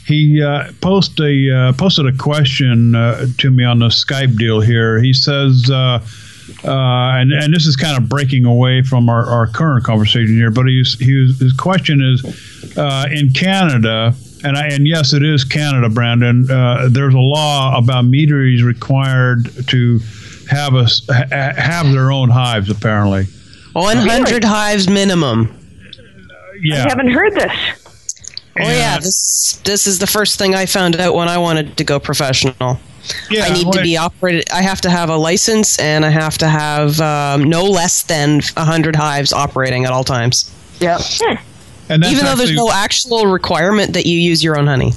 He 0.06 0.42
uh, 0.42 0.72
post 0.80 1.20
a 1.20 1.54
uh, 1.54 1.74
posted 1.74 2.08
a 2.08 2.18
question 2.18 2.96
uh, 2.96 3.28
to 3.40 3.52
me 3.52 3.66
on 3.66 3.80
the 3.80 3.88
Skype 3.88 4.38
deal 4.38 4.62
here. 4.62 5.02
He 5.02 5.14
says, 5.14 5.70
uh, 6.64 7.20
and 7.20 7.32
and 7.32 7.54
this 7.54 7.66
is 7.66 7.76
kind 7.76 7.98
of 8.02 8.10
breaking 8.10 8.46
away 8.46 8.82
from 8.82 9.10
our, 9.10 9.26
our 9.26 9.48
current 9.48 9.84
conversation 9.84 10.36
here, 10.36 10.52
but 10.52 10.68
he's, 10.68 10.98
he 11.00 11.14
was, 11.14 11.40
his 11.40 11.54
question 11.54 12.02
is 12.02 12.78
uh, 12.78 13.08
in 13.12 13.32
Canada, 13.32 14.14
and 14.44 14.58
I, 14.58 14.68
and 14.68 14.88
yes, 14.88 15.14
it 15.14 15.24
is 15.24 15.44
Canada, 15.44 15.90
Brandon. 15.90 16.50
Uh, 16.50 16.88
there's 16.90 17.14
a 17.14 17.20
law 17.20 17.78
about 17.78 18.06
meaderies 18.06 18.64
required 18.64 19.50
to 19.68 20.00
have 20.50 20.76
us 20.76 21.02
ha- 21.10 21.54
have 21.56 21.92
their 21.92 22.12
own 22.12 22.30
hives, 22.30 22.70
apparently. 22.70 23.26
100 23.74 24.44
hives 24.44 24.90
minimum. 24.90 25.58
Yeah. 26.62 26.86
I 26.86 26.90
haven't 26.90 27.12
heard 27.12 27.34
this. 27.34 27.52
Oh 28.60 28.64
yeah, 28.64 28.98
this 28.98 29.60
this 29.64 29.88
is 29.88 30.00
the 30.00 30.08
first 30.08 30.38
thing 30.38 30.56
I 30.56 30.66
found 30.66 30.98
out 30.98 31.16
when 31.16 31.30
I 31.30 31.38
wanted 31.38 31.78
to 31.78 31.84
go 31.86 32.00
professional. 32.00 32.80
Yeah, 33.30 33.46
I 33.46 33.54
need 33.54 33.72
to 33.72 33.82
be 33.82 33.98
operated. 33.98 34.50
I 34.52 34.62
have 34.62 34.82
to 34.82 34.90
have 34.90 35.10
a 35.10 35.18
license, 35.18 35.80
and 35.80 36.06
I 36.06 36.10
have 36.10 36.38
to 36.40 36.48
have 36.48 37.00
um, 37.02 37.44
no 37.44 37.66
less 37.66 38.04
than 38.04 38.42
hundred 38.56 38.96
hives 38.96 39.34
operating 39.34 39.86
at 39.86 39.92
all 39.92 40.04
times. 40.04 40.54
Yep. 40.80 41.02
And 41.90 42.04
that's 42.04 42.14
Even 42.14 42.26
though 42.26 42.36
there's 42.36 42.56
no 42.56 42.72
actual 42.72 43.26
requirement 43.26 43.94
that 43.94 44.06
you 44.06 44.18
use 44.18 44.44
your 44.44 44.58
own 44.58 44.68
honey. 44.68 44.94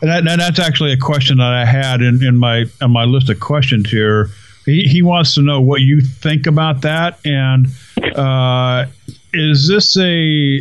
And, 0.00 0.10
that, 0.10 0.26
and 0.26 0.40
that's 0.40 0.58
actually 0.58 0.92
a 0.92 0.96
question 0.96 1.38
that 1.38 1.52
I 1.52 1.64
had 1.64 2.02
in, 2.02 2.22
in 2.24 2.36
my 2.36 2.64
in 2.80 2.90
my 2.90 3.04
list 3.04 3.30
of 3.30 3.40
questions 3.40 3.90
here. 3.90 4.30
He, 4.64 4.82
he 4.82 5.02
wants 5.02 5.34
to 5.34 5.42
know 5.42 5.60
what 5.60 5.80
you 5.80 6.00
think 6.02 6.46
about 6.46 6.82
that, 6.82 7.18
and 7.24 7.68
uh, 8.14 8.86
is 9.32 9.66
this 9.68 9.96
a 9.96 10.60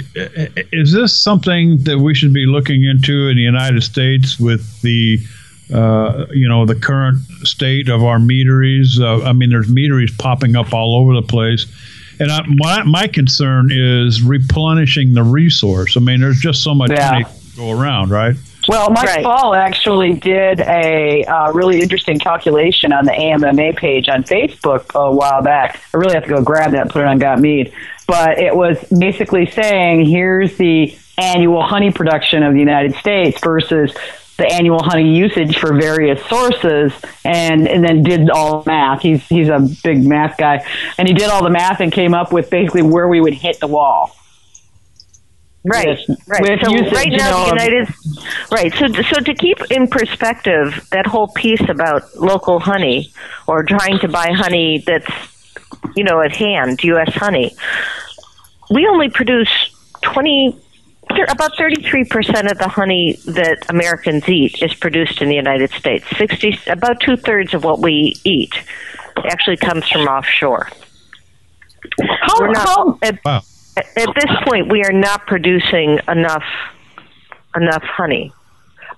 is 0.72 0.94
this 0.94 1.22
something 1.22 1.78
that 1.84 2.00
we 2.00 2.16
should 2.16 2.34
be 2.34 2.46
looking 2.46 2.84
into 2.84 3.28
in 3.28 3.36
the 3.36 3.44
United 3.44 3.84
States 3.84 4.40
with 4.40 4.82
the 4.82 5.20
uh, 5.74 6.26
you 6.32 6.48
know 6.48 6.66
the 6.66 6.76
current 6.76 7.20
state 7.44 7.90
of 7.90 8.04
our 8.04 8.20
meaderies? 8.20 9.00
Uh, 9.00 9.24
I 9.24 9.34
mean, 9.34 9.50
there's 9.50 9.70
meaderies 9.70 10.16
popping 10.18 10.56
up 10.56 10.74
all 10.74 10.96
over 11.02 11.14
the 11.14 11.28
place. 11.28 11.66
And 12.20 12.32
I, 12.32 12.42
my, 12.48 12.82
my 12.84 13.08
concern 13.08 13.70
is 13.72 14.24
replenishing 14.24 15.14
the 15.14 15.22
resource. 15.24 15.96
I 15.98 16.00
mean, 16.00 16.20
there's 16.20 16.40
just 16.40 16.64
so 16.64 16.74
much 16.74 16.90
Yeah. 16.90 17.10
honey 17.12 17.24
to 17.26 17.56
go 17.58 17.72
around, 17.80 18.10
right? 18.10 18.36
Well, 18.68 18.90
Mike 18.90 19.06
Right. 19.06 19.24
Faul 19.24 19.54
actually 19.54 20.14
did 20.14 20.60
a 20.62 21.24
uh, 21.26 21.52
really 21.54 21.80
interesting 21.82 22.18
calculation 22.20 22.92
on 22.92 23.06
the 23.06 23.14
AMMA 23.14 23.74
page 23.74 24.10
on 24.10 24.24
Facebook 24.24 24.94
a 24.96 25.12
while 25.12 25.42
back. 25.44 25.80
I 25.94 25.98
really 25.98 26.16
have 26.16 26.24
to 26.24 26.30
go 26.30 26.42
grab 26.42 26.72
that 26.72 26.82
and 26.82 26.90
put 26.90 27.02
it 27.04 27.08
on 27.08 27.20
Got 27.20 27.40
Mead. 27.40 27.72
But 28.08 28.40
it 28.40 28.56
was 28.56 28.78
basically 28.86 29.46
saying 29.46 30.06
here's 30.06 30.58
the 30.58 30.98
annual 31.20 31.62
honey 31.62 31.92
production 31.92 32.42
of 32.44 32.54
the 32.54 32.60
United 32.60 32.96
States 32.96 33.40
versus 33.42 33.96
the 34.38 34.46
annual 34.54 34.82
honey 34.82 35.16
usage 35.16 35.58
for 35.58 35.74
various 35.74 36.24
sources 36.28 36.94
and, 37.26 37.68
and 37.68 37.84
then 37.84 38.04
did 38.04 38.30
all 38.30 38.62
the 38.62 38.70
math. 38.70 39.02
He's, 39.02 39.26
he's 39.28 39.50
a 39.50 39.68
big 39.84 40.06
math 40.06 40.38
guy. 40.38 40.66
And 40.98 41.08
he 41.08 41.14
did 41.14 41.30
all 41.30 41.44
the 41.44 41.50
math 41.50 41.80
and 41.80 41.92
came 41.92 42.14
up 42.14 42.32
with 42.32 42.50
basically 42.50 42.84
where 42.84 43.08
we 43.08 43.20
would 43.20 43.34
hit 43.34 43.60
the 43.60 43.68
wall. 43.68 44.16
Right, 45.64 46.00
With- 46.08 46.20
right. 46.28 46.42
with 46.42 46.62
so 46.64 46.72
usage, 46.72 46.94
right 46.94 47.12
you 47.12 47.18
now, 47.18 47.32
know, 47.32 47.44
the 47.44 47.50
United, 47.50 47.94
right. 48.52 48.74
So, 48.74 48.88
so 49.02 49.20
to 49.20 49.34
keep 49.34 49.60
in 49.70 49.88
perspective 49.88 50.88
that 50.92 51.06
whole 51.06 51.28
piece 51.30 51.68
about 51.68 52.16
local 52.16 52.60
honey 52.60 53.12
or 53.48 53.64
trying 53.64 54.00
to 54.00 54.08
buy 54.08 54.32
honey 54.32 54.82
that's, 54.86 55.12
you 55.96 56.06
know, 56.06 56.22
at 56.22 56.34
hand, 56.34 56.82
U.S. 56.86 57.12
honey, 57.16 57.54
we 58.70 58.88
only 58.88 59.10
produce 59.10 59.50
twenty. 60.02 60.58
Thir- 61.16 61.26
About 61.30 61.52
33% 61.58 62.52
of 62.52 62.58
the 62.58 62.68
honey 62.68 63.18
that 63.26 63.66
Americans 63.70 64.28
eat 64.30 64.62
is 64.62 64.74
produced 64.74 65.22
in 65.22 65.30
the 65.30 65.36
United 65.36 65.72
States. 65.72 66.06
60, 66.18 66.60
about 66.68 67.00
two 67.00 67.18
thirds 67.18 67.54
of 67.54 67.64
what 67.64 67.80
we 67.80 68.16
eat 68.24 68.54
actually 69.26 69.58
comes 69.58 69.88
from 69.90 70.02
offshore. 70.08 70.70
How, 72.22 72.40
We're 72.40 72.48
not, 72.52 72.68
how, 72.68 73.00
at, 73.02 73.20
Wow. 73.26 73.42
at 73.78 74.10
this 74.16 74.32
point, 74.46 74.72
we 74.72 74.84
are 74.84 74.92
not 74.92 75.26
producing 75.28 76.00
enough 76.08 76.44
enough 77.56 77.84
honey. 77.84 78.32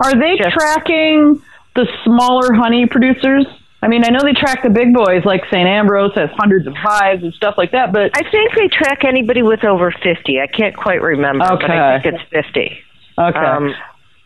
Are 0.03 0.13
they 0.15 0.37
Just- 0.37 0.55
tracking 0.55 1.41
the 1.75 1.87
smaller 2.03 2.53
honey 2.53 2.85
producers? 2.87 3.45
I 3.81 3.87
mean, 3.87 4.03
I 4.03 4.09
know 4.09 4.19
they 4.21 4.33
track 4.33 4.61
the 4.63 4.69
big 4.69 4.93
boys 4.93 5.23
like 5.23 5.41
St. 5.45 5.67
Ambrose 5.67 6.13
has 6.15 6.29
hundreds 6.37 6.67
of 6.67 6.73
hives 6.75 7.23
and 7.23 7.33
stuff 7.33 7.55
like 7.57 7.71
that, 7.71 7.93
but 7.93 8.11
I 8.13 8.29
think 8.29 8.53
they 8.55 8.67
track 8.67 9.05
anybody 9.05 9.41
with 9.41 9.63
over 9.63 9.91
50. 9.91 10.39
I 10.39 10.47
can't 10.47 10.75
quite 10.75 11.01
remember, 11.01 11.45
but 11.45 11.71
I 11.71 12.01
think 12.01 12.15
it's 12.15 12.29
50. 12.29 12.77
okay. 13.17 13.39
Um, 13.39 13.73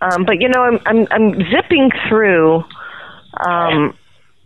um, 0.02 0.26
but 0.26 0.42
you 0.42 0.50
know, 0.50 0.62
I'm, 0.62 0.80
I'm 0.86 1.08
I'm 1.12 1.34
zipping 1.50 1.90
through, 2.10 2.64
um, 3.46 3.96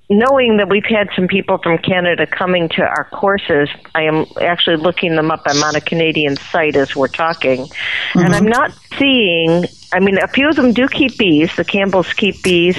knowing 0.10 0.58
that 0.58 0.70
we've 0.70 0.86
had 0.86 1.10
some 1.16 1.28
people 1.28 1.58
from 1.64 1.78
Canada 1.80 2.28
coming 2.28 2.70
to 2.70 2.84
our 2.84 3.06
courses. 3.12 3.70
I 3.96 4.04
am 4.04 4.26
actually 4.40 4.76
looking 4.76 5.16
them 5.16 5.32
up. 5.32 5.42
I'm 5.46 5.64
on 5.64 5.76
a 5.76 5.82
Canadian 5.82 6.36
site 6.38 6.76
as 6.76 6.96
we're 6.96 7.08
talking, 7.08 7.68
and 8.14 8.36
I'm 8.36 8.46
not 8.46 8.72
seeing. 9.00 9.66
I 9.94 10.00
mean, 10.00 10.18
a 10.20 10.28
few 10.28 10.48
of 10.50 10.58
them 10.58 10.74
do 10.74 10.88
keep 10.88 11.18
bees. 11.18 11.56
The 11.56 11.66
Campbells 11.66 12.14
keep 12.14 12.44
bees, 12.44 12.78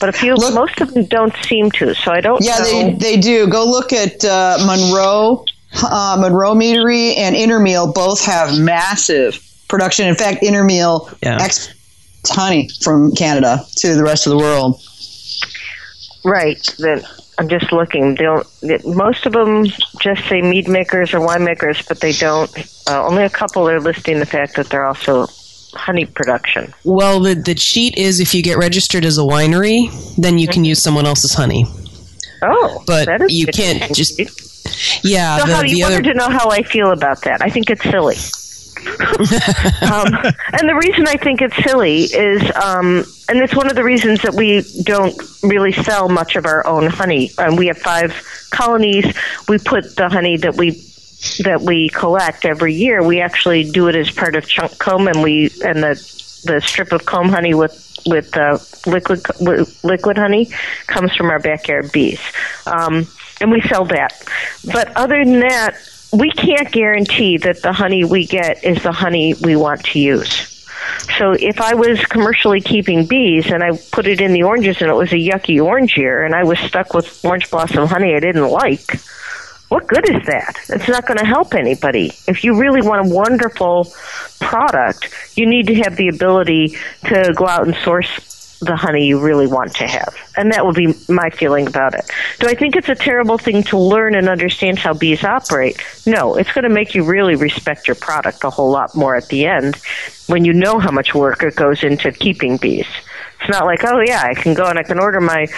but 0.00 0.08
a 0.08 0.12
few, 0.12 0.34
Look- 0.34 0.54
most 0.54 0.80
of 0.80 0.92
them 0.94 1.04
don't 1.06 1.34
seem 1.44 1.70
to. 1.72 1.94
So 1.94 2.12
I 2.12 2.20
don't. 2.20 2.42
Yeah, 2.44 2.58
know. 2.58 2.64
they, 2.64 2.92
they 2.92 3.16
do. 3.16 3.46
Go 3.46 3.64
look 3.64 3.92
at 3.92 4.24
uh, 4.24 4.58
Munro, 4.66 5.44
uh, 5.82 6.16
Munro 6.20 6.54
Meadery 6.54 7.16
and 7.16 7.34
Intermiel 7.36 7.92
both 7.94 8.24
have 8.24 8.58
massive 8.58 9.38
production. 9.68 10.06
In 10.06 10.14
fact, 10.14 10.42
Intermiel 10.42 11.16
Yeah. 11.22 11.38
exports 11.40 11.74
honey 12.30 12.68
from 12.82 13.12
Canada 13.14 13.64
to 13.76 13.94
the 13.94 14.02
rest 14.02 14.26
of 14.26 14.30
the 14.30 14.38
world. 14.38 14.80
Right. 16.24 16.58
Then 16.78 17.02
I'm 17.38 17.48
just 17.48 17.70
looking. 17.72 18.14
They 18.14 18.24
don't. 18.24 18.46
Most 18.86 19.26
of 19.26 19.32
them 19.32 19.66
just 20.00 20.26
say 20.28 20.40
mead 20.40 20.68
makers 20.68 21.12
or 21.12 21.18
winemakers, 21.20 21.86
but 21.86 22.00
they 22.00 22.12
don't. 22.12 22.50
Uh, 22.88 23.06
only 23.06 23.24
a 23.24 23.30
couple 23.30 23.68
are 23.68 23.80
listing 23.80 24.20
the 24.20 24.26
fact 24.26 24.56
that 24.56 24.68
they're 24.70 24.86
also 24.86 25.26
honey 25.76 26.06
production. 26.06 26.72
Well, 26.84 27.20
the 27.20 27.34
the 27.34 27.54
cheat 27.54 27.96
is 27.98 28.20
if 28.20 28.34
you 28.34 28.42
get 28.42 28.58
registered 28.58 29.04
as 29.04 29.18
a 29.18 29.22
winery, 29.22 29.88
then 30.16 30.38
you 30.38 30.48
can 30.48 30.64
use 30.64 30.80
someone 30.82 31.06
else's 31.06 31.34
honey. 31.34 31.66
Oh, 32.42 32.82
But 32.86 33.06
that 33.06 33.22
is 33.22 33.32
you 33.32 33.46
can't 33.46 33.94
just. 33.94 34.18
Yeah, 35.04 35.38
So 35.38 35.46
the, 35.46 35.54
how 35.54 35.62
the 35.62 35.68
you 35.70 35.84
other. 35.84 35.96
wanted 35.96 36.12
to 36.12 36.14
know 36.14 36.28
how 36.28 36.50
I 36.50 36.62
feel 36.62 36.90
about 36.90 37.22
that? 37.22 37.42
I 37.42 37.48
think 37.50 37.70
it's 37.70 37.82
silly. 37.82 38.16
um, 38.84 40.12
and 40.52 40.68
the 40.68 40.78
reason 40.82 41.06
I 41.08 41.16
think 41.16 41.40
it's 41.40 41.56
silly 41.64 42.02
is, 42.04 42.42
um, 42.56 43.04
and 43.28 43.38
it's 43.38 43.54
one 43.54 43.68
of 43.70 43.76
the 43.76 43.84
reasons 43.84 44.20
that 44.22 44.34
we 44.34 44.62
don't 44.82 45.14
really 45.42 45.72
sell 45.72 46.08
much 46.08 46.36
of 46.36 46.44
our 46.44 46.66
own 46.66 46.86
honey. 46.88 47.30
Um, 47.38 47.56
we 47.56 47.66
have 47.68 47.78
five 47.78 48.12
colonies. 48.50 49.06
We 49.48 49.58
put 49.58 49.96
the 49.96 50.08
honey 50.10 50.36
that 50.38 50.56
we 50.56 50.72
that 51.44 51.60
we 51.62 51.88
collect 51.88 52.44
every 52.44 52.74
year. 52.74 53.02
We 53.02 53.20
actually 53.20 53.70
do 53.70 53.88
it 53.88 53.96
as 53.96 54.10
part 54.10 54.36
of 54.36 54.46
chunk 54.46 54.78
comb, 54.78 55.08
and 55.08 55.22
we 55.22 55.50
and 55.64 55.82
the 55.82 55.94
the 56.44 56.60
strip 56.60 56.92
of 56.92 57.06
comb 57.06 57.28
honey 57.28 57.54
with 57.54 57.80
with 58.06 58.36
uh, 58.36 58.58
liquid 58.86 59.22
liquid 59.82 60.18
honey 60.18 60.50
comes 60.86 61.14
from 61.14 61.30
our 61.30 61.38
backyard 61.38 61.90
bees. 61.92 62.20
Um, 62.66 63.06
and 63.40 63.50
we 63.50 63.60
sell 63.62 63.84
that. 63.86 64.22
But 64.72 64.96
other 64.96 65.24
than 65.24 65.40
that, 65.40 65.76
we 66.12 66.30
can't 66.30 66.70
guarantee 66.70 67.38
that 67.38 67.62
the 67.62 67.72
honey 67.72 68.04
we 68.04 68.26
get 68.26 68.62
is 68.64 68.82
the 68.82 68.92
honey 68.92 69.34
we 69.42 69.56
want 69.56 69.84
to 69.84 69.98
use. 69.98 70.50
So 71.18 71.32
if 71.32 71.60
I 71.60 71.74
was 71.74 72.04
commercially 72.06 72.60
keeping 72.60 73.06
bees 73.06 73.50
and 73.50 73.62
I 73.62 73.76
put 73.92 74.06
it 74.06 74.20
in 74.20 74.32
the 74.32 74.42
oranges 74.42 74.80
and 74.80 74.90
it 74.90 74.94
was 74.94 75.12
a 75.12 75.16
yucky 75.16 75.62
orange 75.62 75.96
year 75.96 76.24
and 76.24 76.34
I 76.34 76.44
was 76.44 76.58
stuck 76.58 76.94
with 76.94 77.24
orange 77.24 77.50
blossom 77.50 77.86
honey 77.88 78.14
I 78.14 78.20
didn't 78.20 78.48
like, 78.48 79.00
what 79.74 79.88
good 79.88 80.08
is 80.08 80.24
that? 80.26 80.56
It's 80.68 80.86
not 80.86 81.04
going 81.04 81.18
to 81.18 81.24
help 81.24 81.52
anybody. 81.52 82.12
If 82.28 82.44
you 82.44 82.56
really 82.56 82.80
want 82.80 83.10
a 83.10 83.12
wonderful 83.12 83.92
product, 84.40 85.12
you 85.36 85.46
need 85.46 85.66
to 85.66 85.74
have 85.74 85.96
the 85.96 86.06
ability 86.06 86.76
to 87.06 87.34
go 87.34 87.48
out 87.48 87.66
and 87.66 87.74
source 87.78 88.60
the 88.60 88.76
honey 88.76 89.04
you 89.04 89.18
really 89.18 89.48
want 89.48 89.74
to 89.74 89.88
have. 89.88 90.14
And 90.36 90.52
that 90.52 90.64
would 90.64 90.76
be 90.76 90.94
my 91.08 91.28
feeling 91.30 91.66
about 91.66 91.92
it. 91.94 92.08
Do 92.38 92.46
I 92.46 92.54
think 92.54 92.76
it's 92.76 92.88
a 92.88 92.94
terrible 92.94 93.36
thing 93.36 93.64
to 93.64 93.76
learn 93.76 94.14
and 94.14 94.28
understand 94.28 94.78
how 94.78 94.94
bees 94.94 95.24
operate? 95.24 95.82
No, 96.06 96.36
it's 96.36 96.52
going 96.52 96.62
to 96.62 96.68
make 96.68 96.94
you 96.94 97.02
really 97.02 97.34
respect 97.34 97.88
your 97.88 97.96
product 97.96 98.44
a 98.44 98.50
whole 98.50 98.70
lot 98.70 98.94
more 98.94 99.16
at 99.16 99.26
the 99.26 99.44
end 99.44 99.74
when 100.28 100.44
you 100.44 100.52
know 100.52 100.78
how 100.78 100.92
much 100.92 101.16
work 101.16 101.42
it 101.42 101.56
goes 101.56 101.82
into 101.82 102.12
keeping 102.12 102.58
bees. 102.58 102.86
It's 103.40 103.50
not 103.50 103.64
like, 103.64 103.84
oh 103.84 104.00
yeah, 104.06 104.22
I 104.22 104.34
can 104.34 104.54
go 104.54 104.66
and 104.66 104.78
I 104.78 104.84
can 104.84 105.00
order 105.00 105.20
my 105.20 105.48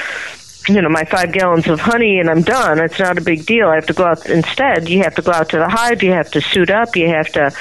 you 0.69 0.81
know 0.81 0.89
my 0.89 1.05
five 1.05 1.33
gallons 1.33 1.69
of 1.69 1.81
honey 1.81 2.19
and 2.19 2.29
I'm 2.29 2.43
done. 2.43 2.79
It's 2.81 2.99
not 2.99 3.19
a 3.19 3.21
big 3.21 3.47
deal. 3.47 3.69
I 3.69 3.77
have 3.77 3.87
to 3.87 3.93
go 3.93 4.05
out 4.05 4.27
instead. 4.27 4.89
You 4.89 5.03
have 5.03 5.15
to 5.17 5.23
go 5.23 5.33
out 5.33 5.49
to 5.51 5.59
the 5.59 5.69
hive. 5.69 6.03
You 6.03 6.13
have 6.13 6.31
to 6.33 6.41
suit 6.41 6.71
up. 6.71 6.97
You 6.97 7.09
have 7.09 7.29
to, 7.33 7.53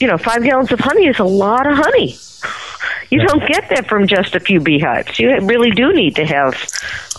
you 0.00 0.06
know, 0.06 0.18
five 0.18 0.42
gallons 0.42 0.72
of 0.72 0.80
honey 0.80 1.06
is 1.06 1.18
a 1.18 1.24
lot 1.24 1.66
of 1.66 1.76
honey. 1.76 2.16
You 3.10 3.20
don't 3.26 3.46
get 3.46 3.68
that 3.70 3.88
from 3.88 4.06
just 4.06 4.34
a 4.34 4.40
few 4.40 4.60
beehives. 4.60 5.18
You 5.18 5.38
really 5.42 5.70
do 5.70 5.92
need 5.92 6.16
to 6.16 6.24
have 6.24 6.54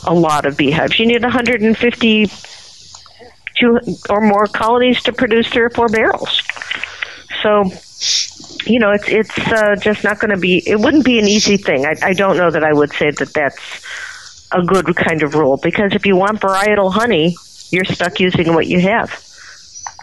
a 0.05 0.14
lot 0.14 0.45
of 0.45 0.57
beehives. 0.57 0.99
You 0.99 1.05
need 1.05 1.22
150 1.22 2.27
two 3.60 3.77
or 4.10 4.22
more 4.22 4.47
colonies 4.47 5.01
to 5.03 5.14
produce 5.14 5.47
three 5.47 5.64
or 5.64 5.69
four 5.69 5.88
barrels. 5.88 6.41
So, 7.41 7.65
you 8.65 8.80
know, 8.80 8.91
it's 8.91 9.07
it's 9.07 9.38
uh, 9.38 9.76
just 9.76 10.03
not 10.03 10.19
going 10.19 10.31
to 10.31 10.38
be. 10.38 10.64
It 10.65 10.80
wouldn't 10.80 11.05
be 11.05 11.19
an 11.19 11.27
easy 11.27 11.57
thing. 11.57 11.85
I, 11.85 11.95
I 12.01 12.14
don't 12.14 12.38
know 12.38 12.49
that 12.49 12.64
I 12.64 12.73
would 12.73 12.91
say 12.93 13.11
that 13.11 13.34
that's 13.34 13.60
a 14.53 14.63
good 14.63 14.95
kind 14.95 15.23
of 15.23 15.35
rule 15.35 15.57
because 15.61 15.93
if 15.93 16.05
you 16.05 16.15
want 16.15 16.39
varietal 16.39 16.91
honey, 16.91 17.35
you're 17.71 17.85
stuck 17.85 18.19
using 18.19 18.53
what 18.53 18.67
you 18.67 18.80
have. 18.80 19.19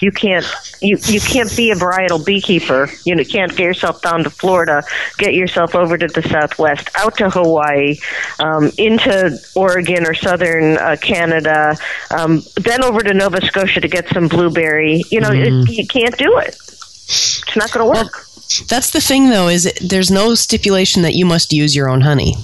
You 0.00 0.10
can't 0.10 0.46
you 0.80 0.96
you 1.02 1.20
can't 1.20 1.54
be 1.54 1.70
a 1.70 1.74
varietal 1.74 2.24
beekeeper. 2.24 2.88
You 3.04 3.14
know, 3.14 3.24
can't 3.24 3.54
get 3.54 3.64
yourself 3.64 4.00
down 4.00 4.24
to 4.24 4.30
Florida, 4.30 4.82
get 5.18 5.34
yourself 5.34 5.74
over 5.74 5.98
to 5.98 6.06
the 6.06 6.22
Southwest, 6.22 6.88
out 6.94 7.18
to 7.18 7.28
Hawaii, 7.28 7.96
um, 8.38 8.70
into 8.78 9.38
Oregon 9.54 10.06
or 10.06 10.14
southern 10.14 10.78
uh, 10.78 10.96
Canada, 11.02 11.76
um, 12.10 12.42
then 12.56 12.82
over 12.82 13.00
to 13.00 13.12
Nova 13.12 13.44
Scotia 13.44 13.80
to 13.80 13.88
get 13.88 14.08
some 14.08 14.28
blueberry. 14.28 15.02
You 15.10 15.20
know, 15.20 15.32
it, 15.32 15.68
you 15.68 15.86
can't 15.86 16.16
do 16.16 16.38
it. 16.38 16.54
It's 16.54 17.56
not 17.56 17.70
going 17.72 17.84
to 17.92 18.00
work. 18.00 18.24
That's 18.68 18.90
the 18.90 19.00
thing, 19.00 19.30
though, 19.30 19.48
is 19.48 19.66
it, 19.66 19.78
there's 19.82 20.10
no 20.10 20.34
stipulation 20.34 21.02
that 21.02 21.14
you 21.14 21.24
must 21.26 21.52
use 21.52 21.76
your 21.76 21.88
own 21.88 22.00
honey. 22.00 22.34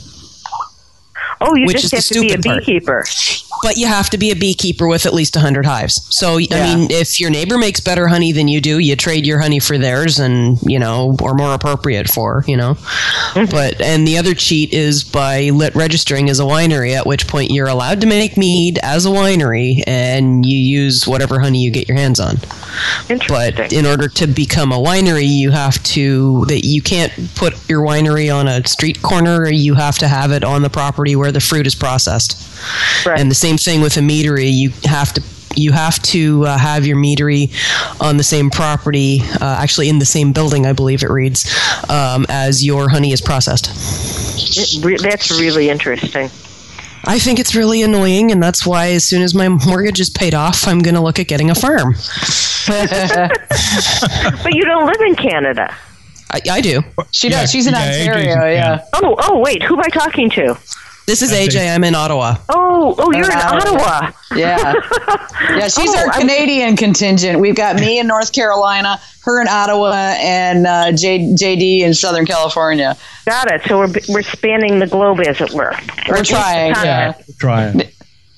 Oh, 1.41 1.55
you 1.55 1.69
just 1.69 1.93
have 1.95 2.05
to 2.07 2.15
be 2.19 2.33
a 2.33 2.39
stupid 2.39 2.43
part. 2.45 2.65
But 3.67 3.79
you 3.79 3.89
have 3.89 4.11
to 4.11 4.17
be 4.17 4.31
a 4.31 4.37
beekeeper 4.37 4.87
with 4.87 5.07
at 5.07 5.13
least 5.13 5.35
100 5.35 5.67
hives. 5.67 6.07
So, 6.11 6.39
I 6.39 6.77
mean, 6.77 6.89
if 6.93 7.19
your 7.19 7.31
neighbor 7.31 7.59
makes 7.59 7.81
better 7.81 8.07
honey 8.07 8.31
than 8.31 8.47
you 8.47 8.61
do, 8.61 8.79
you 8.79 8.95
trade 8.95 9.27
your 9.27 9.41
honey 9.41 9.59
for 9.59 9.77
theirs 9.77 10.21
and, 10.21 10.57
you 10.63 10.79
know, 10.79 11.17
or 11.21 11.35
more 11.35 11.53
appropriate 11.53 12.09
for, 12.09 12.45
you 12.47 12.57
know. 12.57 12.75
Mm-hmm. 12.75 13.51
But, 13.51 13.81
and 13.81 14.07
the 14.07 14.19
other 14.19 14.35
cheat 14.35 14.73
is 14.73 15.03
by 15.03 15.51
lit 15.51 15.75
registering 15.75 16.31
as 16.31 16.39
a 16.39 16.45
winery, 16.45 16.95
at 16.95 17.07
which 17.07 17.27
point 17.27 17.51
you're 17.51 17.67
allowed 17.67 18.03
to 18.03 18.07
make 18.07 18.37
mead 18.37 18.79
as 18.85 19.05
a 19.05 19.09
winery 19.09 19.83
and 19.85 20.47
you 20.47 20.57
use 20.57 21.05
whatever 21.05 21.41
honey 21.41 21.61
you 21.61 21.73
get 21.73 21.89
your 21.89 21.97
hands 21.97 22.21
on. 22.21 22.37
But 23.27 23.73
in 23.73 23.85
order 23.85 24.07
to 24.07 24.29
become 24.29 24.71
a 24.71 24.79
winery, 24.79 25.27
you 25.27 25.51
have 25.51 25.83
to 25.83 26.45
that 26.47 26.65
you 26.65 26.83
can't 26.83 27.13
put 27.35 27.69
your 27.69 27.85
winery 27.85 28.33
on 28.33 28.47
a 28.47 28.65
street 28.69 29.03
corner. 29.03 29.51
You 29.51 29.75
have 29.75 29.99
to 29.99 30.07
have 30.07 30.31
it 30.31 30.45
on 30.45 30.63
the 30.63 30.71
property 30.71 31.17
where 31.17 31.33
the 31.33 31.41
fruit 31.41 31.67
is 31.67 31.75
processed. 31.75 32.45
Right. 33.05 33.19
And 33.19 33.31
the 33.31 33.35
same 33.35 33.56
thing 33.59 33.81
with 33.81 33.97
a 33.97 34.01
meadery. 34.01 34.53
You 34.53 34.71
have 34.85 35.13
to 35.15 35.23
you 35.57 35.73
have 35.73 36.01
to 36.03 36.45
uh, 36.45 36.59
have 36.59 36.87
your 36.87 36.97
meadery 36.97 37.51
on 38.01 38.19
the 38.19 38.23
same 38.23 38.51
property, 38.51 39.21
uh, 39.41 39.57
actually 39.59 39.89
in 39.89 39.99
the 39.99 40.05
same 40.05 40.33
building, 40.33 40.67
I 40.67 40.73
believe 40.75 41.03
it 41.03 41.11
reads, 41.11 41.51
um, 41.89 42.27
as 42.29 42.65
your 42.65 42.91
honey 42.91 43.13
is 43.13 43.21
processed. 43.21 43.71
It 44.37 44.85
re- 44.85 44.99
that's 45.01 45.31
really 45.31 45.71
interesting. 45.71 46.31
I 47.09 47.19
think 47.21 47.39
it's 47.39 47.55
really 47.55 47.83
annoying, 47.83 48.33
and 48.33 48.43
that's 48.43 48.67
why 48.67 48.89
as 48.89 49.05
soon 49.05 49.23
as 49.23 49.35
my 49.35 49.49
mortgage 49.49 50.01
is 50.01 50.11
paid 50.11 50.35
off, 50.35 50.67
I'm 50.67 50.81
going 50.81 50.97
to 50.97 51.01
look 51.01 51.21
at 51.21 51.29
getting 51.29 51.51
a 51.51 51.55
farm. 51.55 51.93
but 52.67 54.55
you 54.55 54.65
don't 54.65 54.87
live 54.87 55.01
in 55.07 55.15
Canada. 55.15 55.75
I, 56.33 56.41
I 56.51 56.61
do. 56.61 56.83
She 57.13 57.29
does. 57.29 57.51
She's 57.51 57.69
in 57.69 57.75
Ontario. 57.75 58.45
Yeah. 58.47 58.85
Oh, 58.93 59.15
oh, 59.19 59.39
wait. 59.39 59.63
Who 59.63 59.75
am 59.75 59.81
I 59.81 59.89
talking 59.89 60.29
to? 60.31 60.59
This 61.07 61.23
is 61.23 61.31
AJ. 61.33 61.73
I'm 61.73 61.85
in 61.85 61.95
Ottawa. 61.95 62.37
Oh, 62.49 62.95
oh, 62.99 63.13
you're 63.13 63.27
in 63.31 63.39
Ottawa. 63.39 64.11
Yeah. 64.35 64.75
Yeah, 65.49 65.69
she's 65.69 65.89
Oh, 65.95 65.99
our 65.99 66.11
I'm- 66.11 66.21
Canadian 66.21 66.77
contingent. 66.77 67.39
We've 67.41 67.55
got 67.55 67.77
me 67.77 67.99
in 68.01 68.07
North 68.09 68.33
Carolina, 68.33 68.99
her 69.23 69.41
in 69.41 69.47
Ottawa, 69.49 69.93
and 70.19 70.67
uh, 70.67 70.93
J- 70.93 71.35
JD 71.35 71.81
in 71.83 71.95
Southern 71.95 72.27
California. 72.27 72.97
Got 73.27 73.51
it. 73.53 73.63
So 73.69 73.79
we're 73.79 73.93
we're 74.09 74.23
spanning 74.23 74.81
the 74.81 74.87
globe, 74.87 75.21
as 75.21 75.41
it 75.41 75.53
were. 75.53 75.73
We're 76.09 76.25
trying. 76.25 76.71
Yeah. 76.73 77.13
Trying. 77.39 77.83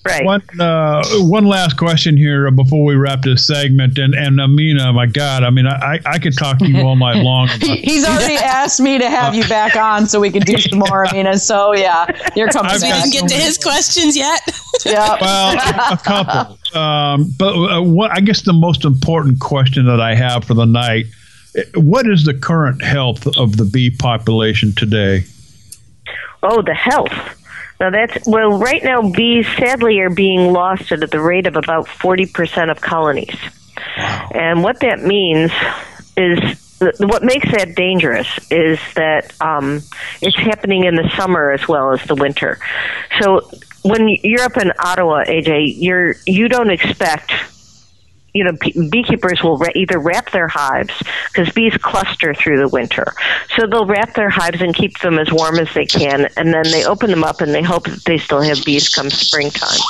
Right. 0.08 0.24
One 0.24 0.42
uh, 0.58 1.02
one 1.18 1.44
last 1.44 1.76
question 1.76 2.16
here 2.16 2.50
before 2.50 2.82
we 2.82 2.94
wrap 2.94 3.20
this 3.22 3.46
segment, 3.46 3.98
and 3.98 4.14
and 4.14 4.40
Amina, 4.40 4.90
my 4.94 5.04
God, 5.04 5.42
I 5.42 5.50
mean, 5.50 5.66
I 5.66 6.00
I 6.06 6.18
could 6.18 6.36
talk 6.36 6.58
to 6.60 6.66
you 6.66 6.80
all 6.80 6.96
night 6.96 7.22
long. 7.22 7.48
He, 7.58 7.76
he's 7.76 8.04
already 8.06 8.36
asked 8.36 8.80
me 8.80 8.96
to 8.98 9.10
have 9.10 9.34
you 9.34 9.46
back 9.48 9.76
on 9.76 10.06
so 10.06 10.18
we 10.20 10.30
can 10.30 10.42
do 10.42 10.56
some 10.56 10.78
more, 10.78 11.04
Amina. 11.04 11.38
So 11.38 11.74
yeah, 11.74 12.06
you're 12.34 12.48
coming 12.48 12.72
I've 12.72 12.80
back. 12.80 13.04
got 13.04 13.12
Get 13.12 13.28
to 13.28 13.34
his 13.34 13.58
questions 13.58 14.16
yet? 14.16 14.40
Yeah. 14.86 15.16
Well, 15.20 15.56
a, 15.58 15.94
a 15.94 15.96
couple. 15.98 16.58
Um, 16.80 17.34
but 17.38 17.54
uh, 17.54 17.82
what 17.82 18.10
I 18.10 18.20
guess 18.20 18.42
the 18.42 18.52
most 18.54 18.84
important 18.84 19.40
question 19.40 19.84
that 19.86 20.00
I 20.00 20.14
have 20.14 20.44
for 20.44 20.54
the 20.54 20.64
night: 20.64 21.06
What 21.74 22.06
is 22.06 22.24
the 22.24 22.34
current 22.34 22.82
health 22.82 23.26
of 23.36 23.58
the 23.58 23.64
bee 23.64 23.90
population 23.90 24.72
today? 24.74 25.24
Oh, 26.42 26.62
the 26.62 26.74
health. 26.74 27.12
Now 27.80 27.90
that's 27.90 28.26
well. 28.26 28.58
Right 28.58 28.82
now, 28.82 29.10
bees 29.10 29.46
sadly 29.56 30.00
are 30.00 30.10
being 30.10 30.52
lost 30.52 30.90
at 30.90 31.10
the 31.10 31.20
rate 31.20 31.46
of 31.46 31.56
about 31.56 31.86
forty 31.88 32.26
percent 32.26 32.70
of 32.70 32.80
colonies, 32.80 33.36
and 34.32 34.62
what 34.62 34.80
that 34.80 35.02
means 35.02 35.52
is 36.16 36.38
what 37.00 37.22
makes 37.22 37.50
that 37.52 37.74
dangerous 37.74 38.26
is 38.50 38.78
that 38.94 39.32
um, 39.40 39.80
it's 40.20 40.36
happening 40.36 40.84
in 40.84 40.94
the 40.94 41.08
summer 41.16 41.50
as 41.52 41.66
well 41.66 41.92
as 41.92 42.02
the 42.04 42.14
winter. 42.14 42.58
So 43.20 43.48
when 43.82 44.08
you're 44.22 44.42
up 44.42 44.56
in 44.56 44.72
Ottawa, 44.78 45.24
AJ, 45.24 45.74
you're 45.76 46.16
you 46.26 46.48
don't 46.48 46.70
expect 46.70 47.32
you 48.38 48.44
know, 48.44 48.88
beekeepers 48.88 49.42
will 49.42 49.60
either 49.74 49.98
wrap 49.98 50.30
their 50.30 50.46
hives 50.46 50.94
because 51.32 51.52
bees 51.52 51.76
cluster 51.78 52.32
through 52.34 52.58
the 52.58 52.68
winter. 52.68 53.12
So 53.56 53.66
they'll 53.66 53.84
wrap 53.84 54.14
their 54.14 54.30
hives 54.30 54.62
and 54.62 54.72
keep 54.72 55.00
them 55.00 55.18
as 55.18 55.32
warm 55.32 55.58
as 55.58 55.68
they 55.74 55.86
can, 55.86 56.28
and 56.36 56.54
then 56.54 56.62
they 56.70 56.84
open 56.84 57.10
them 57.10 57.24
up 57.24 57.40
and 57.40 57.52
they 57.52 57.62
hope 57.62 57.84
that 57.84 58.04
they 58.04 58.16
still 58.16 58.40
have 58.40 58.64
bees 58.64 58.88
come 58.88 59.10
springtime. 59.10 59.80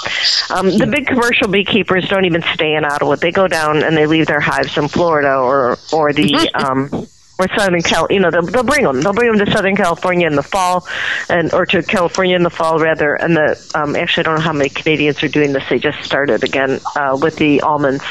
Um, 0.48 0.78
the 0.78 0.86
big 0.86 1.06
commercial 1.06 1.48
beekeepers 1.48 2.08
don't 2.08 2.24
even 2.24 2.42
stay 2.54 2.74
in 2.74 2.86
Ottawa; 2.86 3.16
they 3.16 3.32
go 3.32 3.48
down 3.48 3.82
and 3.82 3.94
they 3.94 4.06
leave 4.06 4.26
their 4.26 4.40
hives 4.40 4.78
in 4.78 4.88
Florida 4.88 5.36
or 5.36 5.76
or 5.92 6.14
the. 6.14 6.48
Um, 6.58 7.06
or 7.38 7.46
Southern 7.56 7.82
Cal, 7.82 8.06
you 8.10 8.18
know, 8.18 8.30
they'll, 8.30 8.42
they'll 8.42 8.64
bring 8.64 8.84
them. 8.84 9.00
They'll 9.00 9.12
bring 9.12 9.30
them 9.30 9.44
to 9.46 9.52
Southern 9.52 9.76
California 9.76 10.26
in 10.26 10.34
the 10.34 10.42
fall, 10.42 10.86
and 11.28 11.52
or 11.54 11.64
to 11.66 11.82
California 11.82 12.34
in 12.34 12.42
the 12.42 12.50
fall 12.50 12.78
rather. 12.78 13.14
And 13.14 13.36
the 13.36 13.72
um, 13.74 13.94
actually, 13.94 14.22
I 14.22 14.24
don't 14.24 14.34
know 14.36 14.42
how 14.42 14.52
many 14.52 14.70
Canadians 14.70 15.22
are 15.22 15.28
doing 15.28 15.52
this. 15.52 15.64
They 15.68 15.78
just 15.78 16.02
started 16.02 16.42
again 16.42 16.80
uh, 16.96 17.16
with 17.20 17.36
the 17.36 17.60
almonds, 17.60 18.04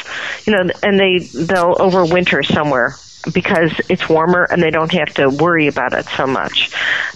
you 0.45 0.53
know, 0.53 0.69
and 0.81 0.99
they 0.99 1.19
they'll 1.19 1.75
overwinter 1.75 2.45
somewhere 2.45 2.95
because 3.33 3.73
it's 3.89 4.07
warmer 4.07 4.47
and 4.49 4.63
they 4.63 4.71
don't 4.71 4.91
have 4.93 5.13
to 5.15 5.29
worry 5.29 5.67
about 5.67 5.93
it 5.93 6.05
so 6.15 6.25
much. 6.25 6.71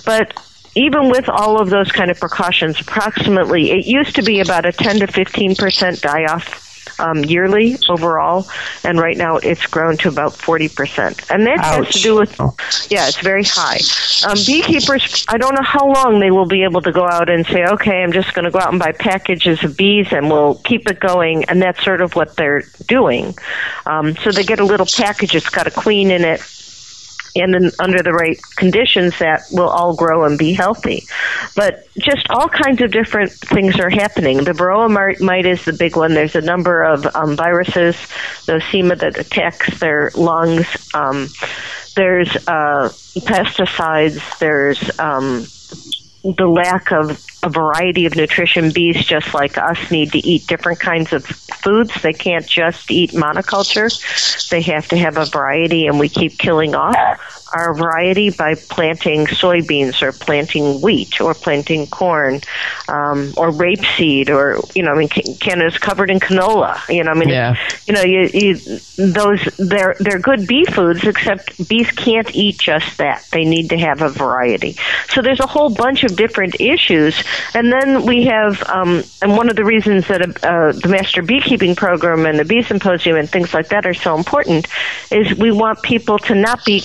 But 0.05 0.33
even 0.75 1.09
with 1.09 1.29
all 1.29 1.61
of 1.61 1.69
those 1.69 1.91
kind 1.91 2.11
of 2.11 2.19
precautions, 2.19 2.79
approximately 2.81 3.71
it 3.71 3.85
used 3.85 4.15
to 4.15 4.21
be 4.21 4.39
about 4.41 4.65
a 4.65 4.71
10 4.71 4.99
to 4.99 5.07
15 5.07 5.55
percent 5.55 6.01
die 6.01 6.25
off 6.25 6.70
um, 6.99 7.23
yearly 7.25 7.77
overall, 7.89 8.47
and 8.83 8.99
right 8.99 9.17
now 9.17 9.37
it's 9.37 9.65
grown 9.67 9.97
to 9.97 10.09
about 10.09 10.33
40%. 10.33 11.31
And 11.31 11.45
that 11.47 11.59
has 11.59 11.89
to 11.89 11.99
do 11.99 12.15
with, 12.15 12.31
yeah, 12.89 13.07
it's 13.07 13.21
very 13.21 13.43
high. 13.45 13.79
Um, 14.27 14.37
beekeepers, 14.45 15.25
I 15.29 15.37
don't 15.37 15.55
know 15.55 15.63
how 15.63 15.87
long 15.87 16.19
they 16.19 16.31
will 16.31 16.45
be 16.45 16.63
able 16.63 16.81
to 16.81 16.91
go 16.91 17.05
out 17.05 17.29
and 17.29 17.45
say, 17.45 17.65
okay, 17.65 18.03
I'm 18.03 18.11
just 18.11 18.33
going 18.33 18.45
to 18.45 18.51
go 18.51 18.59
out 18.59 18.71
and 18.71 18.79
buy 18.79 18.91
packages 18.91 19.63
of 19.63 19.77
bees 19.77 20.07
and 20.11 20.29
we'll 20.29 20.55
keep 20.63 20.89
it 20.89 20.99
going. 20.99 21.45
And 21.45 21.61
that's 21.61 21.83
sort 21.83 22.01
of 22.01 22.15
what 22.15 22.35
they're 22.35 22.63
doing. 22.87 23.35
Um, 23.85 24.15
so 24.17 24.31
they 24.31 24.43
get 24.43 24.59
a 24.59 24.65
little 24.65 24.85
package, 24.85 25.35
it's 25.35 25.49
got 25.49 25.67
a 25.67 25.71
queen 25.71 26.11
in 26.11 26.23
it. 26.23 26.41
And 27.35 27.55
in, 27.55 27.71
under 27.79 28.01
the 28.03 28.11
right 28.11 28.39
conditions, 28.55 29.17
that 29.19 29.43
will 29.51 29.69
all 29.69 29.95
grow 29.95 30.25
and 30.25 30.37
be 30.37 30.53
healthy. 30.53 31.05
But 31.55 31.87
just 31.99 32.27
all 32.29 32.49
kinds 32.49 32.81
of 32.81 32.91
different 32.91 33.31
things 33.31 33.79
are 33.79 33.89
happening. 33.89 34.43
The 34.43 34.51
varroa 34.51 35.19
mite 35.21 35.45
is 35.45 35.65
the 35.65 35.73
big 35.73 35.95
one. 35.95 36.13
There's 36.13 36.35
a 36.35 36.41
number 36.41 36.83
of 36.83 37.05
um, 37.15 37.35
viruses, 37.35 37.95
nosema 38.47 38.97
that 38.99 39.17
attacks 39.17 39.79
their 39.79 40.11
lungs. 40.15 40.67
Um, 40.93 41.29
there's 41.95 42.35
uh, 42.47 42.89
pesticides. 43.19 44.39
There's 44.39 44.99
um, 44.99 45.45
the 46.23 46.47
lack 46.47 46.91
of 46.91 47.25
a 47.43 47.49
variety 47.49 48.05
of 48.05 48.15
nutrition. 48.15 48.71
Bees, 48.71 49.03
just 49.03 49.33
like 49.33 49.57
us, 49.57 49.91
need 49.91 50.11
to 50.11 50.19
eat 50.19 50.47
different 50.47 50.79
kinds 50.79 51.13
of 51.13 51.25
foods. 51.25 52.01
They 52.01 52.13
can't 52.13 52.47
just 52.47 52.91
eat 52.91 53.11
monoculture. 53.11 53.89
They 54.49 54.61
have 54.61 54.87
to 54.89 54.97
have 54.97 55.17
a 55.17 55.25
variety, 55.25 55.87
and 55.87 55.99
we 55.99 56.09
keep 56.09 56.37
killing 56.37 56.75
off 56.75 57.40
our 57.53 57.73
variety 57.73 58.29
by 58.29 58.55
planting 58.55 59.25
soybeans 59.27 60.01
or 60.01 60.11
planting 60.11 60.81
wheat 60.81 61.19
or 61.21 61.33
planting 61.33 61.87
corn 61.87 62.35
um, 62.87 63.33
or 63.37 63.51
rapeseed 63.51 64.29
or 64.29 64.59
you 64.75 64.83
know 64.83 64.91
I 64.91 64.97
mean 64.97 65.09
Canada's 65.09 65.77
covered 65.77 66.09
in 66.09 66.19
canola 66.19 66.79
you 66.89 67.03
know 67.03 67.11
I 67.11 67.15
mean 67.15 67.29
Yeah. 67.29 67.55
you 67.87 67.93
know 67.93 68.01
you, 68.01 68.29
you 68.33 68.55
those 68.97 69.43
they're 69.57 69.95
they're 69.99 70.19
good 70.19 70.47
bee 70.47 70.65
foods 70.65 71.03
except 71.05 71.67
bees 71.67 71.89
can't 71.91 72.33
eat 72.35 72.57
just 72.59 72.97
that. 72.97 73.25
They 73.31 73.45
need 73.45 73.69
to 73.69 73.77
have 73.77 74.01
a 74.01 74.09
variety. 74.09 74.77
So 75.09 75.21
there's 75.21 75.39
a 75.39 75.47
whole 75.47 75.69
bunch 75.73 76.03
of 76.03 76.15
different 76.15 76.59
issues. 76.59 77.23
And 77.53 77.71
then 77.71 78.05
we 78.05 78.25
have 78.25 78.61
um, 78.69 79.03
and 79.21 79.37
one 79.37 79.49
of 79.49 79.55
the 79.55 79.65
reasons 79.65 80.07
that 80.07 80.21
uh, 80.43 80.71
the 80.71 80.87
master 80.89 81.21
beekeeping 81.21 81.75
program 81.75 82.25
and 82.25 82.39
the 82.39 82.45
bee 82.45 82.61
symposium 82.63 83.17
and 83.17 83.29
things 83.29 83.53
like 83.53 83.69
that 83.69 83.85
are 83.85 83.93
so 83.93 84.15
important 84.15 84.67
is 85.11 85.35
we 85.37 85.51
want 85.51 85.81
people 85.81 86.17
to 86.19 86.35
not 86.35 86.63
be 86.65 86.83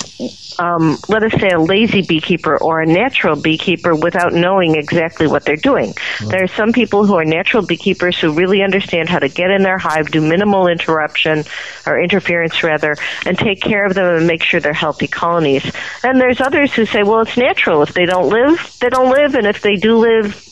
um, 0.59 0.99
let 1.09 1.23
us 1.23 1.33
say, 1.41 1.51
a 1.51 1.61
lazy 1.61 2.03
beekeeper 2.03 2.57
or 2.57 2.81
a 2.81 2.87
natural 2.87 3.37
beekeeper 3.37 3.95
without 3.95 4.33
knowing 4.33 4.77
exactly 4.77 5.27
what 5.27 5.45
they're 5.45 5.57
doing. 5.57 5.95
There 6.29 6.43
are 6.43 6.49
some 6.49 6.73
people 6.73 7.07
who 7.07 7.15
are 7.15 7.25
natural 7.25 7.65
beekeepers 7.65 8.19
who 8.19 8.33
really 8.33 8.63
understand 8.63 9.09
how 9.09 9.19
to 9.19 9.29
get 9.29 9.51
in 9.51 9.63
their 9.63 9.79
hive, 9.79 10.11
do 10.11 10.21
minimal 10.21 10.69
interruption 10.69 11.45
or 11.87 12.01
interference 12.01 12.63
rather, 12.63 12.97
and 13.25 13.39
take 13.39 13.61
care 13.61 13.85
of 13.85 13.95
them 13.95 14.17
and 14.17 14.27
make 14.27 14.43
sure 14.43 14.61
they're 14.61 14.73
healthy 14.73 15.09
colonies. 15.09 15.71
And 16.03 16.21
there's 16.21 16.41
others 16.41 16.73
who 16.73 16.87
say, 16.87 17.03
well, 17.03 17.21
it's 17.21 17.37
natural. 17.37 17.83
If 17.83 17.95
they 17.95 18.07
don't 18.07 18.29
live, 18.29 18.77
they 18.81 18.89
don't 18.89 19.11
live, 19.11 19.35
and 19.35 19.47
if 19.47 19.63
they 19.63 19.77
do 19.77 19.99
live, 19.99 20.43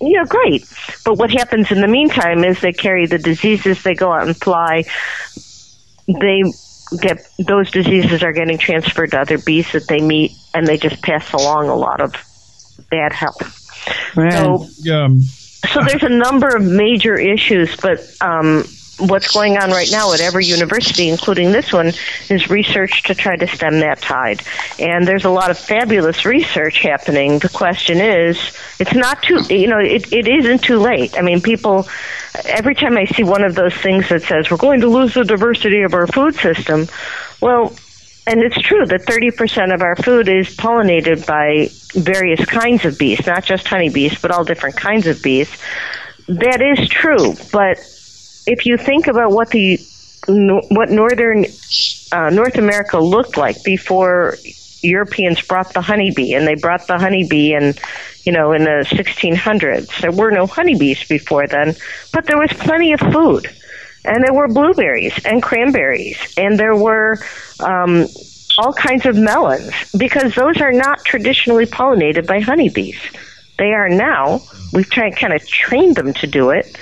yeah, 0.00 0.24
great. 0.28 0.64
But 1.04 1.18
what 1.18 1.30
happens 1.30 1.70
in 1.70 1.80
the 1.80 1.88
meantime 1.88 2.44
is 2.44 2.60
they 2.60 2.72
carry 2.72 3.06
the 3.06 3.18
diseases, 3.18 3.82
they 3.82 3.94
go 3.94 4.12
out 4.12 4.26
and 4.26 4.36
fly, 4.36 4.84
they 6.06 6.42
get 7.00 7.26
those 7.46 7.70
diseases 7.70 8.22
are 8.22 8.32
getting 8.32 8.58
transferred 8.58 9.10
to 9.12 9.20
other 9.20 9.38
bees 9.38 9.72
that 9.72 9.86
they 9.88 10.00
meet, 10.00 10.32
and 10.54 10.66
they 10.66 10.76
just 10.78 11.02
pass 11.02 11.32
along 11.32 11.68
a 11.68 11.74
lot 11.74 12.00
of 12.00 12.14
bad 12.90 13.12
health. 13.12 13.60
So, 14.14 14.66
Um, 15.04 15.20
so 15.20 15.80
there's 15.86 16.02
a 16.02 16.08
number 16.08 16.48
of 16.54 16.62
major 16.62 17.14
issues, 17.18 17.76
but 17.76 17.98
um, 18.20 18.64
what's 18.98 19.32
going 19.32 19.56
on 19.56 19.70
right 19.70 19.88
now 19.90 20.12
at 20.12 20.20
every 20.20 20.44
university, 20.44 21.08
including 21.08 21.52
this 21.52 21.72
one, 21.72 21.92
is 22.28 22.48
research 22.48 23.02
to 23.04 23.14
try 23.14 23.36
to 23.36 23.46
stem 23.46 23.80
that 23.80 24.00
tide. 24.00 24.42
And 24.78 25.06
there's 25.06 25.24
a 25.24 25.30
lot 25.30 25.50
of 25.50 25.58
fabulous 25.58 26.24
research 26.24 26.80
happening. 26.80 27.38
The 27.38 27.48
question 27.48 27.98
is, 27.98 28.38
it's 28.78 28.94
not 28.94 29.22
too, 29.22 29.42
you 29.54 29.66
know, 29.66 29.78
it, 29.78 30.12
it 30.12 30.28
isn't 30.28 30.62
too 30.62 30.78
late. 30.78 31.18
I 31.18 31.22
mean, 31.22 31.40
people, 31.40 31.88
every 32.44 32.74
time 32.74 32.96
I 32.96 33.06
see 33.06 33.24
one 33.24 33.44
of 33.44 33.54
those 33.54 33.74
things 33.74 34.08
that 34.08 34.22
says 34.22 34.50
we're 34.50 34.56
going 34.56 34.80
to 34.80 34.88
lose 34.88 35.14
the 35.14 35.24
diversity 35.24 35.82
of 35.82 35.94
our 35.94 36.06
food 36.06 36.34
system, 36.36 36.86
well, 37.40 37.74
and 38.26 38.40
it's 38.40 38.58
true 38.60 38.86
that 38.86 39.02
30% 39.02 39.74
of 39.74 39.82
our 39.82 39.96
food 39.96 40.28
is 40.28 40.56
pollinated 40.56 41.26
by 41.26 41.68
various 42.00 42.44
kinds 42.46 42.84
of 42.84 42.98
bees, 42.98 43.26
not 43.26 43.44
just 43.44 43.68
honeybees, 43.68 44.18
but 44.20 44.30
all 44.30 44.44
different 44.44 44.76
kinds 44.76 45.06
of 45.06 45.22
bees. 45.22 45.50
That 46.26 46.62
is 46.62 46.88
true, 46.88 47.34
but 47.52 47.78
if 48.46 48.66
you 48.66 48.76
think 48.76 49.06
about 49.06 49.32
what 49.32 49.50
the 49.50 49.78
what 50.26 50.90
northern 50.90 51.44
uh, 52.12 52.30
North 52.30 52.56
America 52.56 52.98
looked 52.98 53.36
like 53.36 53.62
before 53.62 54.36
Europeans 54.82 55.40
brought 55.42 55.72
the 55.72 55.80
honeybee, 55.80 56.34
and 56.34 56.46
they 56.46 56.54
brought 56.54 56.86
the 56.86 56.98
honeybee 56.98 57.54
in, 57.54 57.74
you 58.24 58.32
know, 58.32 58.52
in 58.52 58.64
the 58.64 58.86
1600s. 58.88 60.00
There 60.00 60.12
were 60.12 60.30
no 60.30 60.46
honeybees 60.46 61.04
before 61.04 61.46
then, 61.46 61.74
but 62.12 62.26
there 62.26 62.38
was 62.38 62.50
plenty 62.52 62.92
of 62.92 63.00
food, 63.00 63.48
and 64.04 64.22
there 64.22 64.34
were 64.34 64.48
blueberries 64.48 65.14
and 65.24 65.42
cranberries, 65.42 66.18
and 66.36 66.58
there 66.58 66.76
were 66.76 67.18
um, 67.60 68.06
all 68.58 68.72
kinds 68.72 69.06
of 69.06 69.16
melons 69.16 69.72
because 69.96 70.34
those 70.34 70.60
are 70.60 70.72
not 70.72 71.04
traditionally 71.04 71.66
pollinated 71.66 72.26
by 72.26 72.40
honeybees. 72.40 72.98
They 73.58 73.72
are 73.72 73.88
now. 73.88 74.40
We've 74.72 74.88
tried 74.90 75.16
kind 75.16 75.32
of 75.32 75.46
trained 75.46 75.96
them 75.96 76.12
to 76.14 76.26
do 76.26 76.50
it, 76.50 76.76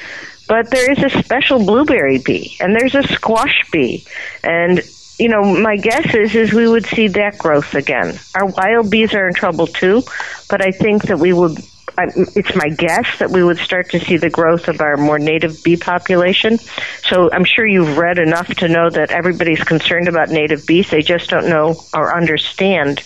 but 0.52 0.70
there 0.70 0.92
is 0.92 1.02
a 1.02 1.08
special 1.22 1.64
blueberry 1.64 2.18
bee 2.18 2.54
and 2.60 2.76
there's 2.76 2.94
a 2.94 3.02
squash 3.04 3.62
bee 3.72 4.04
and 4.44 4.82
you 5.18 5.26
know 5.26 5.42
my 5.42 5.76
guess 5.76 6.14
is 6.14 6.34
is 6.34 6.52
we 6.52 6.68
would 6.68 6.84
see 6.84 7.08
that 7.08 7.38
growth 7.38 7.74
again 7.74 8.18
our 8.34 8.44
wild 8.44 8.90
bees 8.90 9.14
are 9.14 9.26
in 9.26 9.32
trouble 9.32 9.66
too 9.66 10.02
but 10.50 10.60
i 10.60 10.70
think 10.70 11.04
that 11.04 11.18
we 11.18 11.32
would 11.32 11.56
it's 11.96 12.54
my 12.54 12.68
guess 12.68 13.18
that 13.18 13.30
we 13.30 13.42
would 13.42 13.56
start 13.56 13.90
to 13.90 13.98
see 13.98 14.18
the 14.18 14.28
growth 14.28 14.68
of 14.68 14.80
our 14.80 14.96
more 14.96 15.18
native 15.18 15.62
bee 15.62 15.76
population. 15.76 16.56
So 16.56 17.28
I'm 17.30 17.44
sure 17.44 17.66
you've 17.66 17.98
read 17.98 18.18
enough 18.18 18.48
to 18.56 18.68
know 18.68 18.88
that 18.88 19.10
everybody's 19.10 19.62
concerned 19.62 20.08
about 20.08 20.30
native 20.30 20.66
bees. 20.66 20.88
They 20.88 21.02
just 21.02 21.28
don't 21.28 21.50
know 21.50 21.76
or 21.92 22.16
understand 22.16 23.04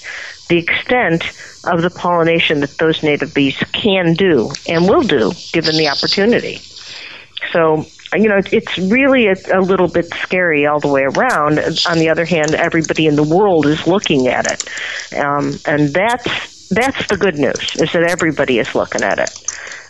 the 0.49 0.59
extent 0.59 1.25
of 1.65 1.83
the 1.83 1.91
pollination 1.91 2.61
that 2.61 2.79
those 2.79 3.03
native 3.03 3.35
bees 3.35 3.57
can 3.73 4.15
do 4.15 4.53
and 4.69 4.89
will 4.89 5.03
do 5.03 5.33
given 5.53 5.77
the 5.77 5.89
opportunity. 5.89 6.61
So, 7.53 7.85
you 8.15 8.29
know, 8.29 8.41
it's 8.53 8.79
really 8.79 9.27
a, 9.29 9.35
a 9.53 9.61
little 9.61 9.89
bit 9.89 10.07
scary 10.23 10.67
all 10.67 10.81
the 10.81 10.89
way 10.89 11.03
around. 11.03 11.59
On 11.89 11.99
the 11.99 12.09
other 12.11 12.25
hand, 12.25 12.55
everybody 12.55 13.07
in 13.07 13.17
the 13.17 13.23
world 13.23 13.67
is 13.67 13.87
looking 13.87 14.29
at 14.29 14.51
it, 14.51 15.19
um, 15.19 15.53
and 15.67 15.93
that's 15.93 16.69
that's 16.69 17.07
the 17.09 17.17
good 17.17 17.39
news 17.39 17.77
is 17.77 17.93
that 17.93 18.03
everybody 18.03 18.59
is 18.59 18.75
looking 18.75 19.03
at 19.03 19.19
it. 19.19 19.31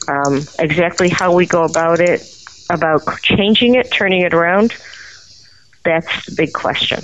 Um, 0.08 0.46
exactly 0.58 1.08
how 1.08 1.34
we 1.34 1.46
go 1.46 1.64
about 1.64 2.00
it, 2.00 2.22
about 2.70 3.00
changing 3.22 3.74
it, 3.76 3.90
turning 3.90 4.22
it 4.22 4.34
around, 4.34 4.74
that's 5.84 6.26
the 6.26 6.34
big 6.36 6.52
question. 6.52 7.00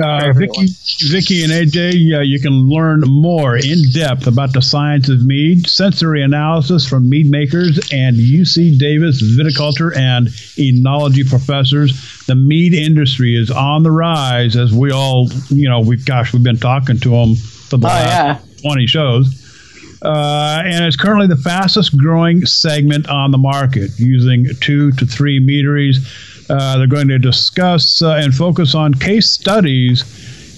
Uh, 0.00 0.32
Vicky, 0.34 0.66
Vicky 1.10 1.42
and 1.42 1.50
AJ, 1.52 2.16
uh, 2.16 2.20
you 2.20 2.38
can 2.38 2.68
learn 2.68 3.00
more 3.00 3.56
in 3.56 3.82
depth 3.92 4.28
about 4.28 4.52
the 4.52 4.62
science 4.62 5.08
of 5.08 5.26
mead, 5.26 5.66
sensory 5.66 6.22
analysis 6.22 6.88
from 6.88 7.08
mead 7.10 7.28
makers 7.28 7.76
and 7.92 8.16
UC 8.16 8.78
Davis 8.78 9.20
viticulture 9.20 9.96
and 9.96 10.28
enology 10.56 11.28
professors. 11.28 12.24
The 12.26 12.36
mead 12.36 12.72
industry 12.72 13.34
is 13.34 13.50
on 13.50 13.82
the 13.82 13.90
rise, 13.90 14.54
as 14.54 14.72
we 14.72 14.92
all, 14.92 15.28
you 15.48 15.68
know, 15.68 15.80
we 15.80 15.96
gosh, 15.96 16.32
we've 16.32 16.44
been 16.44 16.58
talking 16.58 16.98
to 17.00 17.10
them 17.10 17.34
for 17.34 17.76
the 17.76 17.86
Oh, 17.88 17.90
last 17.90 18.44
yeah. 18.46 18.60
20 18.62 18.86
shows. 18.86 19.36
Uh, 20.02 20.62
and 20.64 20.84
it's 20.84 20.96
currently 20.96 21.26
the 21.26 21.36
fastest 21.36 21.96
growing 21.98 22.46
segment 22.46 23.08
on 23.08 23.32
the 23.32 23.38
market, 23.38 23.90
using 23.98 24.46
two 24.60 24.92
to 24.92 25.04
three 25.04 25.40
meaderies. 25.40 25.98
Uh, 26.50 26.78
they're 26.78 26.88
going 26.88 27.06
to 27.06 27.18
discuss 27.18 28.02
uh, 28.02 28.14
and 28.14 28.34
focus 28.34 28.74
on 28.74 28.92
case 28.92 29.30
studies 29.30 30.02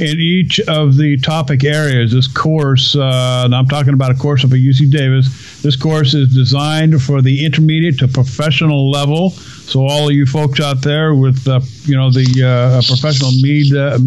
in 0.00 0.18
each 0.18 0.58
of 0.60 0.96
the 0.96 1.18
topic 1.18 1.64
areas. 1.64 2.12
This 2.12 2.26
course, 2.26 2.96
uh, 2.96 3.42
and 3.44 3.54
I'm 3.54 3.66
talking 3.66 3.92
about 3.92 4.10
a 4.10 4.14
course 4.14 4.42
up 4.42 4.52
at 4.52 4.58
UC 4.58 4.90
Davis. 4.90 5.60
This 5.60 5.76
course 5.76 6.14
is 6.14 6.34
designed 6.34 7.02
for 7.02 7.20
the 7.20 7.44
intermediate 7.44 7.98
to 7.98 8.08
professional 8.08 8.90
level. 8.90 9.30
So 9.30 9.86
all 9.86 10.08
of 10.08 10.14
you 10.14 10.24
folks 10.24 10.60
out 10.60 10.80
there 10.80 11.14
with, 11.14 11.46
uh, 11.46 11.60
you 11.84 11.94
know, 11.94 12.10
the 12.10 12.24
uh, 12.42 12.80
professional 12.86 13.30
mead 13.42 13.74
uh, 13.76 13.98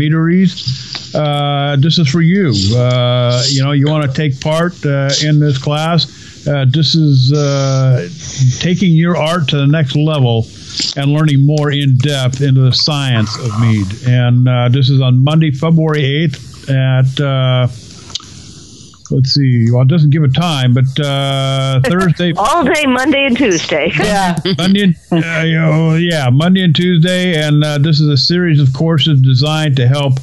this 1.78 2.00
is 2.00 2.10
for 2.10 2.22
you. 2.22 2.52
You 2.52 3.64
know, 3.64 3.72
you 3.74 3.86
want 3.88 4.10
to 4.10 4.14
take 4.14 4.42
part 4.42 4.74
in 5.24 5.40
this 5.40 5.60
class. 5.60 6.06
This 6.46 6.96
is 6.96 7.32
taking 8.60 8.94
your 8.94 9.16
art 9.16 9.48
to 9.50 9.58
the 9.58 9.68
next 9.68 9.96
level 9.96 10.48
and 10.96 11.12
learning 11.12 11.46
more 11.46 11.72
in 11.72 11.98
depth 11.98 12.42
into 12.42 12.62
the 12.62 12.74
science 12.74 13.38
of 13.38 13.60
mead. 13.60 13.88
And 14.08 14.48
uh, 14.48 14.70
this 14.70 14.90
is 14.90 15.02
on 15.02 15.24
Monday, 15.24 15.52
February 15.52 16.28
8th 16.30 16.70
at, 16.70 17.20
uh, 17.20 17.68
let's 19.12 19.34
see, 19.34 19.72
well, 19.72 19.84
it 19.84 19.88
doesn't 19.88 20.10
give 20.10 20.24
a 20.24 20.30
time, 20.30 20.74
but 20.74 21.00
uh, 21.00 21.80
Thursday, 21.86 22.34
All 22.38 22.64
day, 22.64 22.86
Monday 22.86 23.26
and 23.26 23.38
Tuesday. 23.38 23.92
Yeah. 23.96 24.38
Monday, 24.58 24.84
and, 25.12 25.26
uh, 25.26 25.44
you 25.44 25.60
know, 25.60 25.96
yeah, 25.96 26.30
Monday 26.30 26.64
and 26.64 26.76
Tuesday, 26.76 27.42
and 27.42 27.64
uh, 27.64 27.78
this 27.78 28.00
is 28.00 28.08
a 28.08 28.18
series 28.18 28.60
of 28.60 28.74
courses 28.74 29.22
designed 29.22 29.76
to 29.78 29.88
help 29.88 30.14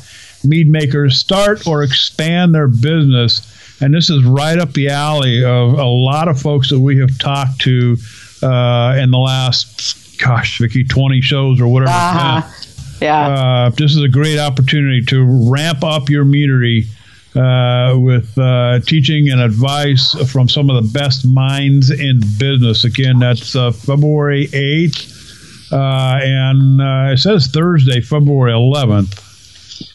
mead 0.44 0.68
makers 0.68 1.18
start 1.18 1.66
or 1.66 1.82
expand 1.82 2.54
their 2.54 2.68
business. 2.68 3.48
And 3.80 3.92
this 3.92 4.10
is 4.10 4.24
right 4.24 4.58
up 4.58 4.72
the 4.72 4.88
alley 4.88 5.44
of 5.44 5.74
a 5.74 5.84
lot 5.84 6.28
of 6.28 6.40
folks 6.40 6.70
that 6.70 6.78
we 6.78 6.98
have 6.98 7.18
talked 7.18 7.60
to 7.62 7.96
uh, 8.42 8.96
in 8.98 9.10
the 9.10 9.18
last, 9.18 9.96
gosh, 10.22 10.58
Vicky, 10.58 10.84
twenty 10.84 11.20
shows 11.20 11.60
or 11.60 11.66
whatever. 11.66 11.92
Uh-huh. 11.92 12.40
been. 12.40 12.72
Yeah. 13.00 13.28
Uh, 13.28 13.70
this 13.70 13.96
is 13.96 14.02
a 14.02 14.08
great 14.08 14.38
opportunity 14.38 15.04
to 15.06 15.50
ramp 15.50 15.82
up 15.82 16.08
your 16.08 16.24
meadery 16.24 16.86
uh, 17.34 17.98
with 17.98 18.36
uh, 18.38 18.78
teaching 18.80 19.28
and 19.30 19.40
advice 19.40 20.14
from 20.30 20.48
some 20.48 20.70
of 20.70 20.82
the 20.82 20.90
best 20.92 21.26
minds 21.26 21.90
in 21.90 22.20
business. 22.38 22.84
Again, 22.84 23.18
that's 23.18 23.56
uh, 23.56 23.72
February 23.72 24.46
8th. 24.48 25.72
Uh, 25.72 26.20
and 26.22 26.80
uh, 26.80 27.12
it 27.12 27.18
says 27.18 27.48
Thursday, 27.48 28.00
February 28.00 28.52
11th. 28.52 29.18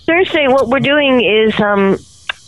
Thursday, 0.05 0.47
what 0.47 0.67
we're 0.67 0.79
doing 0.79 1.23
is 1.23 1.57
um, 1.59 1.97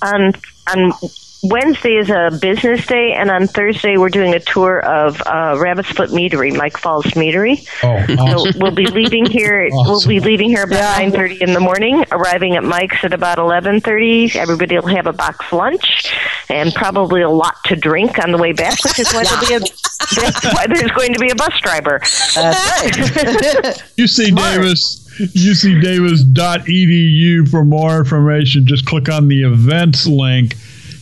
on 0.01 0.33
on 0.73 0.91
Wednesday 1.41 1.95
is 1.95 2.09
a 2.09 2.37
business 2.41 2.85
day, 2.85 3.13
and 3.13 3.31
on 3.31 3.47
Thursday 3.47 3.95
we're 3.97 4.09
doing 4.09 4.33
a 4.33 4.41
tour 4.41 4.81
of 4.81 5.21
uh, 5.25 5.55
Rabbit's 5.57 5.87
Foot 5.89 6.09
Meadery, 6.09 6.53
Mike 6.55 6.77
Faul's 6.77 7.05
Meadery. 7.15 7.65
Oh, 7.81 8.43
So 8.43 8.51
we'll 8.59 8.75
be 8.75 8.87
leaving 8.87 9.25
here. 9.25 9.69
We'll 9.89 10.05
be 10.05 10.19
leaving 10.19 10.49
here 10.49 10.63
about 10.63 10.99
nine 10.99 11.11
thirty 11.11 11.41
in 11.41 11.53
the 11.53 11.59
morning, 11.59 12.03
arriving 12.11 12.55
at 12.55 12.63
Mike's 12.63 13.03
at 13.03 13.13
about 13.13 13.39
eleven 13.39 13.79
thirty. 13.79 14.31
Everybody 14.35 14.75
will 14.75 14.87
have 14.87 15.07
a 15.07 15.13
box 15.13 15.51
lunch 15.51 16.13
and 16.49 16.73
probably 16.73 17.21
a 17.21 17.29
lot 17.29 17.55
to 17.65 17.75
drink 17.75 18.19
on 18.19 18.31
the 18.31 18.37
way 18.37 18.51
back, 18.51 18.83
which 18.83 18.99
is 18.99 19.11
why 19.13 19.23
there'll 19.23 19.47
be 19.47 19.53
a 19.53 19.59
that's 20.15 20.43
why 20.53 20.67
there's 20.67 20.91
going 20.91 21.13
to 21.13 21.19
be 21.19 21.29
a 21.29 21.35
bus 21.35 21.53
driver. 21.61 21.99
UC 23.97 24.35
Davis, 24.39 25.07
ucdavis.edu 25.19 27.49
for 27.49 27.65
more 27.65 27.99
information. 27.99 28.65
Just 28.65 28.85
click 28.85 29.09
on 29.09 29.27
the 29.27 29.43
events 29.43 30.05
link 30.05 30.55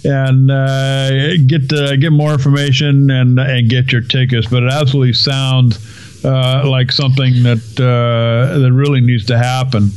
and 0.08 0.50
uh, 0.50 1.38
get 1.46 1.72
uh, 1.74 1.96
get 1.98 2.12
more 2.12 2.32
information 2.32 3.10
and 3.12 3.40
and 3.40 3.70
get 3.70 3.92
your 3.92 4.02
tickets. 4.02 4.48
But 4.48 4.64
it 4.64 4.72
absolutely 4.72 5.14
sounds 5.14 6.26
uh, 6.26 6.68
like 6.68 6.92
something 6.92 7.44
that 7.44 7.80
uh, 7.80 8.58
that 8.60 8.72
really 8.72 9.02
needs 9.02 9.26
to 9.26 9.38
happen. 9.38 9.90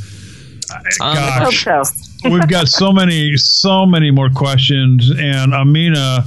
I 1.01 1.15
hope 1.39 1.65
Gosh, 1.65 1.65
so. 1.65 2.31
we've 2.31 2.49
got 2.49 2.69
so 2.69 2.93
many 2.93 3.37
so 3.37 3.87
many 3.87 4.11
more 4.11 4.31
questions, 4.31 5.11
and 5.11 5.55
Amina. 5.55 6.25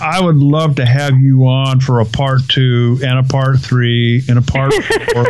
I 0.00 0.20
would 0.20 0.38
love 0.38 0.76
to 0.76 0.86
have 0.86 1.20
you 1.20 1.46
on 1.46 1.78
for 1.78 2.00
a 2.00 2.04
part 2.04 2.40
two 2.48 2.98
and 3.04 3.18
a 3.18 3.22
part 3.22 3.60
three 3.60 4.22
and 4.28 4.38
a 4.38 4.42
part 4.42 4.72
four. 5.12 5.26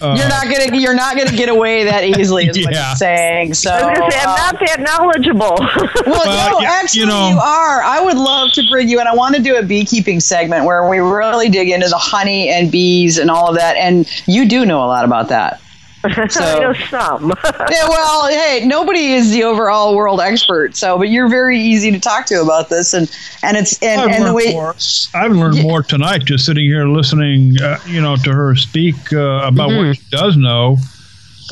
You're 0.00 0.28
not 0.28 0.44
gonna 0.44 0.76
you're 0.76 0.94
not 0.94 1.16
gonna 1.16 1.36
get 1.36 1.48
away 1.48 1.84
that 1.84 2.04
easily, 2.04 2.46
is 2.46 2.58
what 2.64 2.72
Yeah. 2.74 2.88
you're 2.90 2.96
saying. 2.96 3.54
So 3.54 3.70
I 3.70 3.86
was 3.90 3.98
going 3.98 4.10
to 4.10 4.16
say, 4.16 4.22
I'm 4.22 4.28
uh, 4.28 4.36
not 4.36 4.56
that 4.66 4.80
knowledgeable. 4.80 5.56
Well, 6.06 6.22
Well, 6.24 6.50
no, 6.52 6.60
you- 6.60 6.66
actually, 6.66 7.00
you 7.00 7.06
you, 7.06 7.38
are. 7.38 7.82
I 7.82 8.00
would 8.00 8.16
love 8.16 8.52
to 8.52 8.62
bring 8.70 8.88
you, 8.88 9.00
and 9.00 9.08
I 9.08 9.14
want 9.14 9.34
to 9.36 9.42
do 9.42 9.56
a 9.56 9.62
beekeeping 9.62 10.20
segment 10.20 10.64
where 10.64 10.88
we 10.88 10.98
really 10.98 11.48
dig 11.48 11.68
into 11.70 11.88
the 11.88 11.98
honey 11.98 12.48
and 12.48 12.70
bees 12.70 13.18
and 13.18 13.30
all 13.30 13.48
of 13.48 13.56
that. 13.56 13.76
And 13.76 14.08
you 14.26 14.48
do 14.48 14.64
know 14.66 14.78
a 14.84 14.86
lot 14.86 15.04
about 15.04 15.28
that. 15.28 15.60
I 16.36 16.58
know 16.60 16.72
some. 16.90 17.32
Yeah, 17.70 17.88
well, 17.88 18.28
hey, 18.28 18.64
nobody 18.66 19.12
is 19.14 19.30
the 19.30 19.42
overall 19.44 19.96
world 19.96 20.20
expert, 20.20 20.76
so 20.76 20.98
but 20.98 21.08
you're 21.08 21.28
very 21.28 21.58
easy 21.60 21.90
to 21.90 21.98
talk 21.98 22.26
to 22.26 22.40
about 22.42 22.68
this, 22.68 22.94
and 22.94 23.10
and 23.42 23.56
it's 23.56 23.80
and, 23.82 24.00
I've 24.00 24.08
and 24.10 24.24
the 24.24 24.32
learned 24.32 24.36
way 24.36 24.52
more. 24.52 24.74
I've 25.14 25.32
learned 25.32 25.62
more 25.62 25.82
tonight 25.82 26.24
just 26.24 26.44
sitting 26.46 26.64
here 26.64 26.86
listening, 26.86 27.56
uh, 27.60 27.78
you 27.86 28.00
know, 28.00 28.16
to 28.16 28.32
her 28.32 28.54
speak 28.54 28.94
uh, 29.12 29.18
about 29.44 29.70
Mm-hmm. 29.70 29.88
what 29.88 29.96
she 29.96 30.02
does 30.10 30.36
know. 30.36 30.76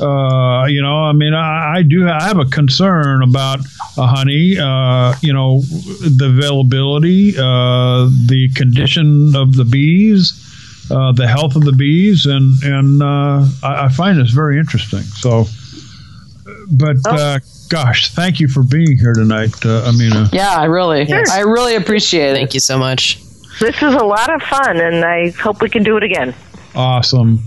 Uh, 0.01 0.65
you 0.67 0.83
know, 0.83 1.05
I 1.05 1.13
mean, 1.13 1.35
I, 1.35 1.77
I 1.77 1.83
do. 1.83 2.09
I 2.09 2.23
have 2.25 2.39
a 2.39 2.45
concern 2.47 3.23
about 3.23 3.61
uh, 3.97 4.07
honey. 4.09 4.59
Uh, 4.59 5.15
you 5.21 5.33
know, 5.33 5.61
the 5.63 6.35
availability, 6.37 7.35
uh, 7.39 8.09
the 8.27 8.49
condition 8.57 9.37
of 9.37 9.55
the 9.55 9.65
bees, 9.65 10.33
uh, 10.91 11.13
the 11.13 11.27
health 11.27 11.57
of 11.57 11.65
the 11.65 11.73
bees, 11.73 12.27
and 12.27 12.63
and 12.63 13.03
uh, 13.03 13.47
I, 13.63 13.87
I 13.87 13.89
find 13.89 14.19
this 14.19 14.31
very 14.31 14.59
interesting. 14.59 15.01
So, 15.03 15.45
but 16.71 16.97
uh, 17.07 17.39
gosh, 17.69 18.11
thank 18.13 18.41
you 18.41 18.49
for 18.49 18.63
being 18.63 18.97
here 18.99 19.13
tonight, 19.15 19.55
uh, 19.65 19.89
Amina. 19.89 20.29
yeah, 20.33 20.55
I 20.57 20.65
really, 20.65 21.11
I 21.13 21.41
really 21.41 21.77
appreciate 21.77 22.31
it. 22.33 22.35
Thank 22.37 22.55
you 22.55 22.61
so 22.61 22.79
much. 22.79 23.19
this 23.61 23.77
is 23.83 23.95
a 23.95 24.05
lot 24.05 24.33
of 24.35 24.43
fun, 24.43 24.79
and 24.81 25.05
I 25.05 25.31
hope 25.31 25.63
we 25.63 25.69
can 25.71 25.83
do 25.83 25.97
it 25.97 26.03
again. 26.03 26.35
Awesome. 26.75 27.45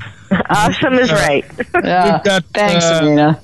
Awesome 0.50 0.94
is 0.96 1.12
right. 1.12 1.46
Yeah, 1.76 2.22
got, 2.24 2.44
thanks, 2.54 2.86
uh, 2.86 3.00
Amina. 3.04 3.42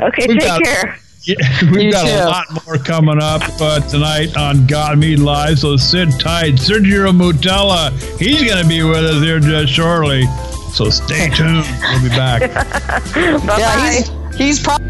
Okay, 0.00 0.26
take 0.26 0.40
got- 0.40 0.62
care. 0.62 0.98
Yeah, 1.26 1.34
we've 1.72 1.82
You 1.82 1.92
got 1.92 2.06
too. 2.06 2.12
a 2.14 2.26
lot 2.26 2.64
more 2.66 2.78
coming 2.78 3.20
up 3.20 3.42
uh, 3.60 3.80
tonight 3.80 4.36
on 4.36 4.66
Got 4.66 4.96
Mead 4.98 5.18
Live. 5.18 5.58
So 5.58 5.76
sit 5.76 6.08
tight. 6.20 6.54
Sergio 6.54 7.10
Moutela, 7.12 7.90
he's 8.18 8.44
going 8.44 8.62
to 8.62 8.68
be 8.68 8.82
with 8.84 9.04
us 9.04 9.22
here 9.22 9.40
just 9.40 9.72
shortly. 9.72 10.24
So 10.72 10.88
stay 10.90 11.28
tuned. 11.34 11.64
We'll 11.80 12.02
be 12.02 12.08
back. 12.10 12.40
Bye 13.44 13.58
Yeah, 13.58 13.90
he's 13.92 14.36
he's 14.36 14.60
probably. 14.62 14.86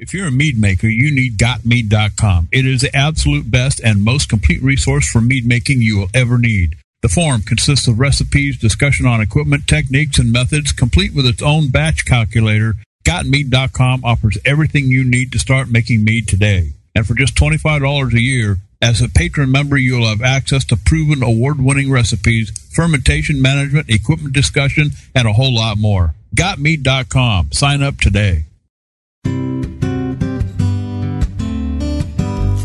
If 0.00 0.12
you're 0.14 0.26
a 0.28 0.32
mead 0.32 0.58
maker, 0.58 0.88
you 0.88 1.14
need 1.14 1.38
gotmead.com. 1.38 2.48
It 2.52 2.66
is 2.66 2.80
the 2.82 2.94
absolute 2.94 3.50
best 3.50 3.80
and 3.80 4.02
most 4.02 4.28
complete 4.28 4.62
resource 4.62 5.08
for 5.08 5.20
mead 5.20 5.46
making 5.46 5.82
you 5.82 5.98
will 5.98 6.08
ever 6.12 6.36
need. 6.36 6.76
The 7.02 7.08
forum 7.08 7.42
consists 7.42 7.86
of 7.88 7.98
recipes, 7.98 8.58
discussion 8.58 9.06
on 9.06 9.20
equipment, 9.22 9.66
techniques, 9.66 10.18
and 10.18 10.30
methods, 10.32 10.72
complete 10.72 11.14
with 11.14 11.24
its 11.26 11.40
own 11.42 11.68
batch 11.68 12.04
calculator. 12.04 12.74
GotMead.com 13.04 14.04
offers 14.04 14.38
everything 14.44 14.86
you 14.86 15.04
need 15.04 15.32
to 15.32 15.38
start 15.38 15.68
making 15.68 16.04
mead 16.04 16.28
today. 16.28 16.72
And 16.94 17.06
for 17.06 17.14
just 17.14 17.34
$25 17.34 18.12
a 18.12 18.20
year, 18.20 18.58
as 18.82 19.00
a 19.00 19.08
patron 19.08 19.50
member, 19.52 19.76
you'll 19.76 20.08
have 20.08 20.22
access 20.22 20.64
to 20.66 20.76
proven 20.76 21.22
award 21.22 21.60
winning 21.60 21.90
recipes, 21.90 22.50
fermentation 22.72 23.40
management, 23.42 23.90
equipment 23.90 24.34
discussion, 24.34 24.90
and 25.14 25.28
a 25.28 25.32
whole 25.32 25.54
lot 25.54 25.78
more. 25.78 26.14
GotMead.com. 26.34 27.52
Sign 27.52 27.82
up 27.82 27.98
today. 27.98 28.44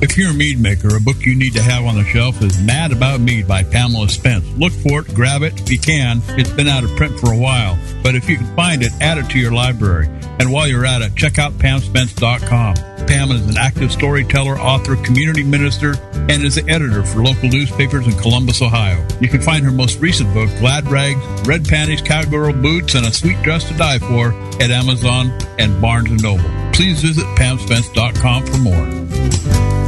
If 0.06 0.20
you're 0.20 0.30
a 0.30 0.36
mead 0.36 0.60
maker, 0.60 0.96
a 0.96 1.00
book 1.02 1.26
you 1.26 1.34
need 1.34 1.54
to 1.54 1.64
have 1.64 1.84
on 1.84 1.96
the 1.96 2.04
shelf 2.04 2.40
is 2.44 2.62
Mad 2.62 2.92
About 2.92 3.22
Mead 3.22 3.48
by 3.48 3.64
Pamela 3.64 4.08
Spence. 4.08 4.46
Look 4.56 4.72
for 4.72 5.02
it, 5.02 5.12
grab 5.16 5.42
it 5.42 5.60
if 5.60 5.72
you 5.72 5.80
can. 5.80 6.22
It's 6.38 6.52
been 6.52 6.68
out 6.68 6.84
of 6.84 6.96
print 6.96 7.20
for 7.20 7.34
a 7.34 7.38
while, 7.38 7.76
but 8.04 8.14
if 8.14 8.30
you 8.30 8.38
can 8.38 8.56
find 8.56 8.84
it, 8.84 8.92
add 9.02 9.18
it 9.18 9.28
to 9.32 9.40
your 9.40 9.52
library. 9.52 10.08
And 10.40 10.52
while 10.52 10.68
you're 10.68 10.86
at 10.86 11.02
it, 11.02 11.16
check 11.16 11.40
out 11.40 11.54
PamSpence.com. 11.54 12.76
Pam 13.08 13.32
is 13.32 13.48
an 13.48 13.58
active 13.58 13.92
storyteller, 13.92 14.60
author, 14.60 14.96
community 14.98 15.42
minister, 15.42 15.96
and 16.14 16.44
is 16.44 16.54
the 16.54 16.70
editor 16.70 17.04
for 17.04 17.24
local 17.24 17.50
newspapers 17.50 18.06
in 18.06 18.14
Columbus, 18.20 18.62
Ohio. 18.62 19.04
You 19.20 19.28
can 19.28 19.42
find 19.42 19.66
her 19.66 19.72
most 19.72 20.00
recent 20.02 20.32
book, 20.36 20.52
Glad 20.60 20.88
Rags, 20.88 21.48
Red 21.48 21.68
Panties, 21.68 22.04
Cowgirl 22.04 22.54
Boots, 22.54 22.94
and 22.94 23.08
a 23.08 23.12
Sweet 23.12 23.42
Dress 23.42 23.68
to 23.70 23.74
Die 23.76 23.98
For, 23.98 24.34
at 24.62 24.70
Amazon 24.70 25.32
and 25.58 25.82
Barnes 25.82 26.22
& 26.22 26.24
Noble. 26.24 26.48
Please 26.74 27.02
visit 27.02 27.26
PamSpence.com 27.38 28.46
for 28.46 28.58
more. 28.60 29.85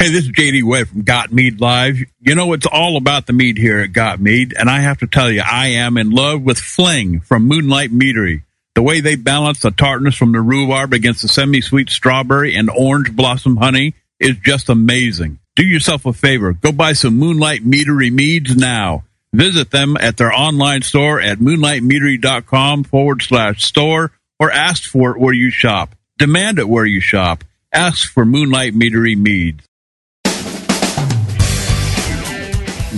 Hey, 0.00 0.08
this 0.08 0.24
is 0.24 0.32
JD 0.32 0.62
Webb 0.64 0.88
from 0.88 1.02
Got 1.02 1.30
Mead 1.30 1.60
Live. 1.60 1.98
You 2.20 2.34
know, 2.34 2.54
it's 2.54 2.64
all 2.64 2.96
about 2.96 3.26
the 3.26 3.34
mead 3.34 3.58
here 3.58 3.80
at 3.80 3.92
Got 3.92 4.18
Mead, 4.18 4.54
and 4.58 4.70
I 4.70 4.80
have 4.80 5.00
to 5.00 5.06
tell 5.06 5.30
you, 5.30 5.42
I 5.44 5.66
am 5.66 5.98
in 5.98 6.08
love 6.08 6.40
with 6.40 6.56
Fling 6.56 7.20
from 7.20 7.46
Moonlight 7.46 7.90
Meadery. 7.90 8.44
The 8.74 8.80
way 8.80 9.02
they 9.02 9.16
balance 9.16 9.60
the 9.60 9.70
tartness 9.70 10.16
from 10.16 10.32
the 10.32 10.40
rhubarb 10.40 10.94
against 10.94 11.20
the 11.20 11.28
semi-sweet 11.28 11.90
strawberry 11.90 12.56
and 12.56 12.70
orange 12.70 13.14
blossom 13.14 13.58
honey 13.58 13.94
is 14.18 14.38
just 14.38 14.70
amazing. 14.70 15.38
Do 15.54 15.66
yourself 15.66 16.06
a 16.06 16.14
favor, 16.14 16.54
go 16.54 16.72
buy 16.72 16.94
some 16.94 17.18
Moonlight 17.18 17.60
Meadery 17.60 18.10
meads 18.10 18.56
now. 18.56 19.04
Visit 19.34 19.70
them 19.70 19.98
at 19.98 20.16
their 20.16 20.32
online 20.32 20.80
store 20.80 21.20
at 21.20 21.40
moonlightmeadery.com 21.40 22.84
forward 22.84 23.20
slash 23.20 23.62
store 23.64 24.12
or 24.38 24.50
ask 24.50 24.82
for 24.84 25.10
it 25.10 25.20
where 25.20 25.34
you 25.34 25.50
shop. 25.50 25.94
Demand 26.16 26.58
it 26.58 26.70
where 26.70 26.86
you 26.86 27.00
shop. 27.00 27.44
Ask 27.70 28.10
for 28.10 28.24
Moonlight 28.24 28.72
Meadery 28.72 29.14
meads. 29.14 29.66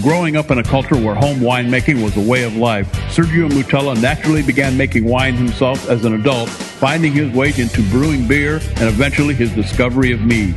Growing 0.01 0.36
up 0.36 0.51
in 0.51 0.56
a 0.56 0.62
culture 0.62 0.97
where 0.97 1.14
home 1.14 1.40
winemaking 1.40 2.02
was 2.02 2.16
a 2.16 2.20
way 2.20 2.44
of 2.44 2.56
life, 2.56 2.90
Sergio 3.14 3.51
Moutela 3.51 4.01
naturally 4.01 4.43
began 4.43 4.74
making 4.74 5.05
wine 5.05 5.35
himself 5.35 5.86
as 5.90 6.06
an 6.06 6.14
adult, 6.14 6.48
finding 6.48 7.12
his 7.12 7.31
way 7.35 7.48
into 7.59 7.82
brewing 7.90 8.27
beer 8.27 8.55
and 8.55 8.89
eventually 8.89 9.35
his 9.35 9.52
discovery 9.52 10.10
of 10.10 10.23
mead. 10.23 10.55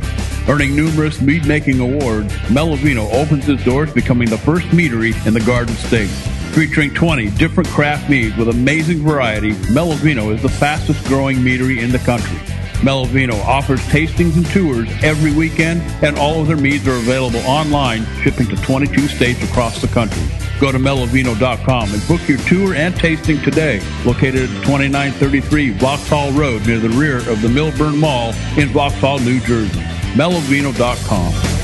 Earning 0.48 0.74
numerous 0.74 1.20
mead 1.20 1.46
making 1.46 1.80
awards, 1.80 2.32
Melovino 2.48 3.12
opens 3.12 3.44
his 3.44 3.62
doors, 3.62 3.92
becoming 3.92 4.30
the 4.30 4.38
first 4.38 4.66
meadery 4.68 5.12
in 5.26 5.34
the 5.34 5.40
Garden 5.40 5.74
State. 5.74 6.08
Featuring 6.54 6.94
20 6.94 7.28
different 7.32 7.68
craft 7.68 8.08
meads 8.08 8.34
with 8.38 8.48
amazing 8.48 9.02
variety, 9.02 9.52
Melovino 9.68 10.34
is 10.34 10.40
the 10.40 10.48
fastest 10.48 11.04
growing 11.04 11.36
meadery 11.36 11.82
in 11.82 11.92
the 11.92 11.98
country. 11.98 12.38
Melovino 12.80 13.42
offers 13.44 13.80
tastings 13.88 14.36
and 14.36 14.46
tours 14.46 14.88
every 15.02 15.32
weekend, 15.32 15.82
and 16.02 16.18
all 16.18 16.40
of 16.40 16.46
their 16.46 16.56
meads 16.56 16.86
are 16.86 16.96
available 16.96 17.40
online, 17.40 18.04
shipping 18.22 18.46
to 18.46 18.56
22 18.56 19.08
states 19.08 19.42
across 19.42 19.80
the 19.80 19.88
country. 19.88 20.22
Go 20.60 20.72
to 20.72 20.78
melovino.com 20.78 21.92
and 21.92 22.08
book 22.08 22.26
your 22.28 22.38
tour 22.38 22.74
and 22.74 22.94
tasting 22.96 23.40
today. 23.42 23.80
Located 24.04 24.44
at 24.44 24.64
2933 24.64 25.70
Vauxhall 25.70 26.32
Road 26.32 26.66
near 26.66 26.78
the 26.78 26.88
rear 26.90 27.18
of 27.18 27.42
the 27.42 27.48
Millburn 27.48 27.98
Mall 27.98 28.32
in 28.56 28.68
Vauxhall, 28.68 29.18
New 29.20 29.40
Jersey. 29.40 29.80
melovino.com. 30.14 31.55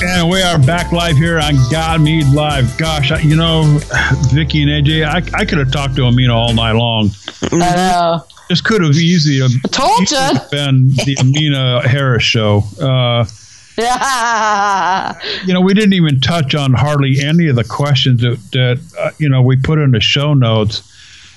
And 0.00 0.30
we 0.30 0.40
are 0.42 0.58
back 0.58 0.92
live 0.92 1.16
here 1.16 1.40
on 1.40 1.54
Got 1.70 2.00
Mead 2.00 2.28
Live. 2.28 2.78
Gosh, 2.78 3.10
I, 3.10 3.18
you 3.18 3.34
know, 3.34 3.78
Vicky 4.32 4.62
and 4.62 4.70
AJ, 4.70 5.04
I, 5.04 5.16
I 5.36 5.44
could 5.44 5.58
have 5.58 5.72
talked 5.72 5.96
to 5.96 6.04
Amina 6.04 6.32
all 6.32 6.54
night 6.54 6.72
long. 6.72 7.10
I 7.50 7.56
know. 7.56 8.24
This 8.48 8.60
could 8.60 8.80
have 8.82 8.94
easily 8.94 9.40
told 9.70 10.02
easily 10.02 10.20
ya. 10.20 10.34
have 10.34 10.50
been 10.50 10.88
the 11.04 11.16
Amina 11.20 11.88
Harris 11.88 12.22
show. 12.22 12.62
Uh, 12.80 13.24
Yeah. 13.76 15.18
you 15.46 15.52
know, 15.52 15.60
we 15.60 15.74
didn't 15.74 15.94
even 15.94 16.20
touch 16.20 16.54
on 16.54 16.74
hardly 16.74 17.20
any 17.20 17.48
of 17.48 17.56
the 17.56 17.64
questions 17.64 18.20
that, 18.22 18.38
that 18.52 18.80
uh, 18.98 19.10
you 19.18 19.28
know 19.28 19.42
we 19.42 19.56
put 19.56 19.78
in 19.78 19.92
the 19.92 20.00
show 20.00 20.34
notes, 20.34 20.82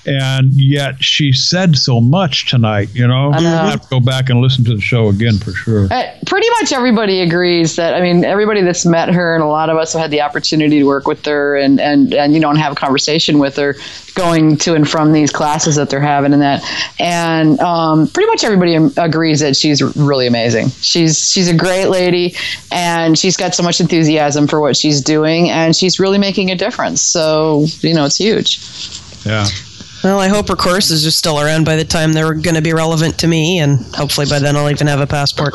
and 0.06 0.52
yet 0.54 1.02
she 1.02 1.32
said 1.32 1.76
so 1.76 2.00
much 2.00 2.50
tonight. 2.50 2.88
You 2.94 3.06
know, 3.06 3.32
I 3.32 3.40
know. 3.40 3.50
We'll 3.50 3.70
have 3.70 3.82
to 3.82 3.88
go 3.88 4.00
back 4.00 4.30
and 4.30 4.40
listen 4.40 4.64
to 4.64 4.74
the 4.74 4.80
show 4.80 5.08
again 5.08 5.38
for 5.38 5.52
sure. 5.52 5.88
Uh, 5.90 6.12
pretty 6.26 6.48
much 6.60 6.72
everybody 6.72 7.20
agrees 7.20 7.76
that 7.76 7.94
I 7.94 8.00
mean 8.00 8.24
everybody 8.24 8.62
that's 8.62 8.84
met 8.84 9.08
her 9.10 9.34
and 9.34 9.42
a 9.42 9.46
lot 9.46 9.70
of 9.70 9.76
us 9.76 9.92
have 9.92 10.02
had 10.02 10.10
the 10.10 10.22
opportunity 10.22 10.78
to 10.80 10.84
work 10.84 11.06
with 11.06 11.24
her 11.26 11.56
and 11.56 11.80
and 11.80 12.12
and 12.14 12.34
you 12.34 12.40
know 12.40 12.50
and 12.50 12.58
have 12.58 12.72
a 12.72 12.76
conversation 12.76 13.38
with 13.38 13.56
her 13.56 13.76
going 14.14 14.56
to 14.58 14.74
and 14.74 14.88
from 14.88 15.12
these 15.12 15.30
classes 15.30 15.76
that 15.76 15.88
they're 15.88 16.00
having 16.00 16.32
and 16.32 16.42
that 16.42 16.62
and 16.98 17.58
um, 17.60 18.06
pretty 18.08 18.28
much 18.28 18.44
everybody 18.44 18.74
agrees 18.96 19.40
that 19.40 19.56
she's 19.56 19.82
really 19.96 20.26
amazing. 20.26 20.68
She's 20.68 21.30
she's 21.30 21.48
a 21.48 21.54
great 21.54 21.86
lady 21.86 22.34
and 22.70 23.18
she's 23.18 23.36
got 23.36 23.54
so 23.54 23.62
much 23.62 23.80
enthusiasm 23.80 24.46
for 24.46 24.60
what 24.60 24.76
she's 24.76 25.00
doing 25.00 25.50
and 25.50 25.74
she's 25.74 26.00
really 26.00 26.18
making 26.18 26.50
a 26.50 26.56
difference. 26.56 27.00
So 27.02 27.66
you 27.80 27.94
know 27.94 28.04
it's 28.04 28.16
huge. 28.16 28.58
Yeah. 29.24 29.46
Well, 30.04 30.18
I 30.18 30.28
hope 30.28 30.48
her 30.48 30.56
courses 30.56 31.06
are 31.06 31.10
still 31.12 31.40
around 31.40 31.64
by 31.64 31.76
the 31.76 31.84
time 31.84 32.12
they're 32.12 32.34
going 32.34 32.56
to 32.56 32.62
be 32.62 32.72
relevant 32.72 33.18
to 33.20 33.28
me, 33.28 33.58
and 33.60 33.78
hopefully 33.94 34.26
by 34.28 34.38
then 34.40 34.56
I'll 34.56 34.68
even 34.70 34.86
have 34.88 35.00
a 35.00 35.06
passport. 35.06 35.54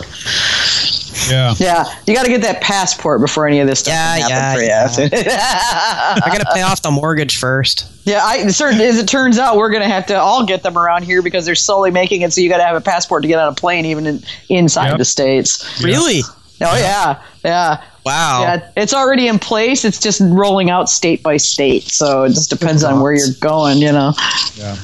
Yeah. 1.30 1.54
Yeah, 1.58 1.84
you 2.06 2.14
got 2.14 2.24
to 2.24 2.30
get 2.30 2.42
that 2.44 2.62
passport 2.62 3.20
before 3.20 3.48
any 3.48 3.60
of 3.60 3.68
this 3.68 3.80
stuff 3.80 3.94
Yeah, 3.94 4.20
can 4.20 4.30
happen 4.32 5.10
yeah. 5.12 6.20
I 6.24 6.30
got 6.32 6.40
to 6.40 6.52
pay 6.54 6.62
off 6.62 6.82
the 6.82 6.92
mortgage 6.92 7.38
first. 7.38 7.86
Yeah, 8.06 8.24
I 8.24 8.48
certain 8.48 8.80
as 8.80 8.98
it 8.98 9.08
turns 9.08 9.38
out, 9.38 9.58
we're 9.58 9.72
going 9.72 9.82
to 9.82 9.90
have 9.90 10.06
to 10.08 10.16
all 10.18 10.46
get 10.46 10.64
them 10.64 10.78
around 10.78 11.04
here 11.04 11.22
because 11.22 11.46
they're 11.46 11.56
slowly 11.56 11.92
making 11.92 12.22
it 12.22 12.32
so 12.32 12.40
you 12.40 12.50
got 12.50 12.58
to 12.58 12.64
have 12.64 12.78
a 12.78 12.82
passport 12.82 13.24
to 13.24 13.28
get 13.28 13.40
on 13.40 13.52
a 13.52 13.56
plane, 13.56 13.86
even 13.86 14.06
in, 14.06 14.24
inside 14.50 14.90
Yep. 14.90 14.98
the 15.00 15.06
states. 15.06 15.84
Really? 15.84 16.22
Oh 16.62 16.78
yeah, 16.78 17.22
yeah, 17.44 17.84
Wow. 18.08 18.42
yeah. 18.44 18.70
It's 18.76 18.94
already 18.94 19.28
in 19.28 19.40
place. 19.40 19.86
It's 19.86 20.00
just 20.00 20.22
rolling 20.24 20.70
out 20.70 20.90
state 20.90 21.22
by 21.24 21.38
state, 21.38 21.84
so 21.84 22.24
it 22.24 22.30
just 22.30 22.50
depends 22.50 22.84
on 22.84 23.02
where 23.02 23.14
you're 23.14 23.36
going. 23.40 23.78
You 23.80 23.92
know. 23.92 24.14
Yeah, 24.56 24.76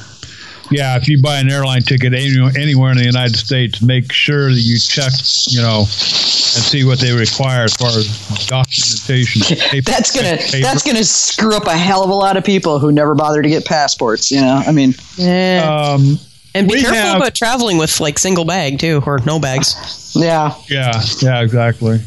Yeah, 0.70 0.96
if 0.96 1.08
you 1.08 1.20
buy 1.20 1.38
an 1.38 1.50
airline 1.50 1.82
ticket 1.82 2.14
anywhere 2.14 2.90
in 2.92 2.96
the 2.98 3.04
United 3.04 3.36
States, 3.36 3.82
make 3.82 4.10
sure 4.12 4.50
that 4.50 4.60
you 4.60 4.78
check, 4.78 5.12
you 5.48 5.60
know, 5.60 5.80
and 5.80 5.88
see 5.88 6.84
what 6.84 6.98
they 7.00 7.12
require 7.12 7.64
as 7.64 7.74
far 7.74 7.88
as 7.90 8.06
documentation. 8.46 9.42
Paper- 9.70 9.90
That's 9.90 10.10
gonna 10.14 10.36
paper. 10.38 10.60
that's 10.62 10.82
gonna 10.82 11.04
screw 11.04 11.56
up 11.56 11.66
a 11.66 11.76
hell 11.76 12.02
of 12.04 12.10
a 12.10 12.14
lot 12.14 12.36
of 12.36 12.44
people 12.44 12.78
who 12.78 12.92
never 12.92 13.14
bother 13.14 13.42
to 13.42 13.48
get 13.48 13.64
passports. 13.66 14.30
You 14.30 14.40
know, 14.40 14.62
I 14.66 14.72
mean, 14.72 14.94
Yeah. 15.16 15.64
Um, 15.94 16.18
and 16.54 16.68
be 16.68 16.80
careful 16.80 16.96
have- 16.96 17.16
about 17.16 17.34
traveling 17.34 17.76
with 17.78 17.98
like 18.00 18.18
single 18.18 18.44
bag 18.44 18.78
too, 18.78 19.02
or 19.06 19.18
no 19.26 19.38
bags. 19.40 20.12
yeah. 20.14 20.54
Yeah, 20.68 21.02
yeah, 21.20 21.42
exactly. 21.42 22.00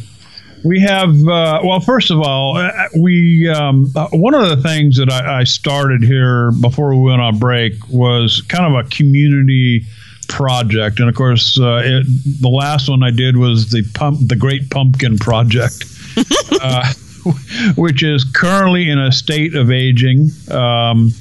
We 0.63 0.81
have, 0.81 1.09
uh, 1.09 1.61
well, 1.63 1.79
first 1.79 2.11
of 2.11 2.19
all, 2.19 2.57
uh, 2.57 2.71
we, 2.97 3.47
um, 3.49 3.91
uh, 3.95 4.07
one 4.11 4.33
of 4.33 4.49
the 4.49 4.57
things 4.57 4.97
that 4.97 5.09
I, 5.09 5.41
I 5.41 5.43
started 5.43 6.03
here 6.03 6.51
before 6.51 6.95
we 6.95 7.01
went 7.01 7.21
on 7.21 7.37
break 7.37 7.73
was 7.89 8.41
kind 8.47 8.75
of 8.75 8.85
a 8.85 8.89
community 8.89 9.85
project. 10.27 10.99
And 10.99 11.09
of 11.09 11.15
course, 11.15 11.59
uh, 11.59 11.81
it, 11.85 12.05
the 12.41 12.49
last 12.49 12.89
one 12.89 13.03
I 13.03 13.11
did 13.11 13.37
was 13.37 13.69
the 13.69 13.83
pump, 13.93 14.27
the 14.27 14.35
Great 14.35 14.69
Pumpkin 14.69 15.17
Project. 15.17 15.85
uh, 16.61 16.91
which 17.75 18.03
is 18.03 18.23
currently 18.23 18.89
in 18.89 18.99
a 18.99 19.11
state 19.11 19.55
of 19.55 19.71
aging. 19.71 20.29
Um, 20.49 21.11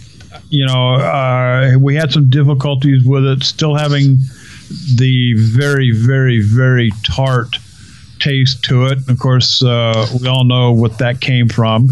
you 0.49 0.67
know, 0.67 0.95
uh, 0.95 1.73
we 1.81 1.95
had 1.95 2.13
some 2.13 2.31
difficulties 2.31 3.05
with 3.05 3.25
it, 3.25 3.43
still 3.43 3.75
having 3.75 4.19
the 4.95 5.35
very, 5.37 5.93
very, 5.93 6.41
very 6.41 6.91
tart 7.05 7.57
taste 8.20 8.64
to 8.64 8.86
it. 8.86 9.09
Of 9.09 9.18
course, 9.18 9.62
uh, 9.62 10.06
we 10.20 10.28
all 10.28 10.44
know 10.44 10.72
what 10.72 10.98
that 10.98 11.20
came 11.20 11.48
from, 11.48 11.90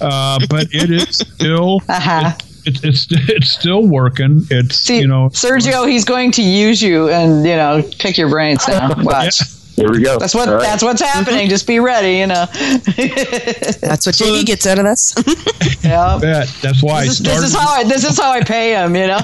uh, 0.00 0.38
but 0.48 0.68
it 0.72 0.90
is 0.90 1.18
still. 1.18 1.80
Uh-huh. 1.88 2.32
It's, 2.66 2.82
it's 2.82 3.06
it's 3.10 3.50
still 3.50 3.86
working. 3.86 4.46
It's 4.50 4.76
See, 4.76 4.98
you 5.00 5.06
know 5.06 5.28
Sergio, 5.28 5.86
he's 5.86 6.06
going 6.06 6.30
to 6.32 6.42
use 6.42 6.80
you 6.82 7.10
and 7.10 7.44
you 7.44 7.56
know 7.56 7.82
pick 7.98 8.16
your 8.16 8.30
brains 8.30 8.66
now. 8.66 8.88
Watch. 9.02 9.40
There 9.76 9.90
we 9.90 10.02
go. 10.02 10.18
That's 10.18 10.34
what 10.34 10.48
All 10.48 10.54
right. 10.54 10.62
that's 10.62 10.82
what's 10.84 11.02
happening. 11.02 11.48
Just 11.48 11.66
be 11.66 11.80
ready, 11.80 12.18
you 12.18 12.28
know. 12.28 12.46
That's 12.52 14.06
what 14.06 14.14
JD 14.14 14.46
gets 14.46 14.66
out 14.68 14.78
of 14.78 14.84
this. 14.84 15.14
yeah. 15.84 16.16
bet. 16.20 16.46
That's 16.62 16.80
why 16.80 17.04
This 17.04 17.20
is, 17.20 17.26
I 17.26 17.34
this 17.34 17.42
is 17.42 17.54
how 17.56 17.68
I 17.68 17.84
this 17.84 18.04
is 18.04 18.20
how 18.20 18.30
I 18.30 18.42
pay 18.42 18.74
him, 18.74 18.94
you 18.94 19.08
know. 19.08 19.18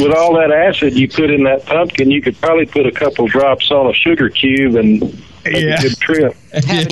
With 0.00 0.12
all 0.16 0.34
that 0.34 0.50
acid 0.50 0.94
you 0.98 1.08
put 1.08 1.30
in 1.30 1.44
that 1.44 1.64
pumpkin, 1.66 2.10
you 2.10 2.20
could 2.20 2.40
probably 2.40 2.66
put 2.66 2.86
a 2.86 2.92
couple 2.92 3.26
drops 3.28 3.70
on 3.70 3.86
a 3.88 3.94
sugar 3.94 4.28
cube 4.28 4.74
and 4.74 5.00
make 5.00 5.64
Yeah. 5.64 5.78
a 5.78 5.82
good 5.82 5.96
trip. 5.98 6.36
yeah. 6.68 6.84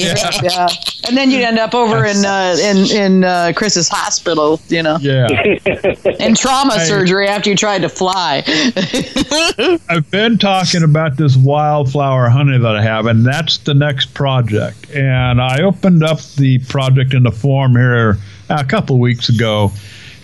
yeah. 0.43 0.69
And 1.07 1.17
then 1.17 1.31
you'd 1.31 1.43
end 1.43 1.59
up 1.59 1.75
over 1.75 2.05
in 2.05 2.25
uh, 2.25 2.57
in 2.61 2.77
in 2.91 3.25
uh, 3.25 3.53
Chris's 3.57 3.89
hospital, 3.89 4.61
you 4.69 4.83
know, 4.83 4.97
yeah. 5.01 5.27
in 6.21 6.35
trauma 6.35 6.75
I- 6.75 6.85
surgery 6.85 7.27
after 7.29 7.51
you 7.51 7.57
tried 7.57 7.83
to 7.83 7.89
fly. 7.89 8.43
I've 9.89 10.09
been 10.11 10.39
talking 10.39 10.83
about 10.83 11.17
this 11.17 11.37
wildflower 11.37 12.29
honey 12.29 12.59
that 12.59 12.77
I 12.77 12.83
have, 12.83 13.07
and 13.07 13.25
that's 13.27 13.59
the 13.59 13.75
next 13.75 14.15
project. 14.15 14.91
And 14.95 15.41
I 15.41 15.63
opened 15.63 16.03
up 16.05 16.21
the 16.37 16.59
project 16.61 17.15
in 17.15 17.25
the 17.25 17.33
forum 17.33 17.73
here 17.73 18.19
a 18.49 18.65
couple 18.65 18.99
weeks 18.99 19.29
ago, 19.29 19.73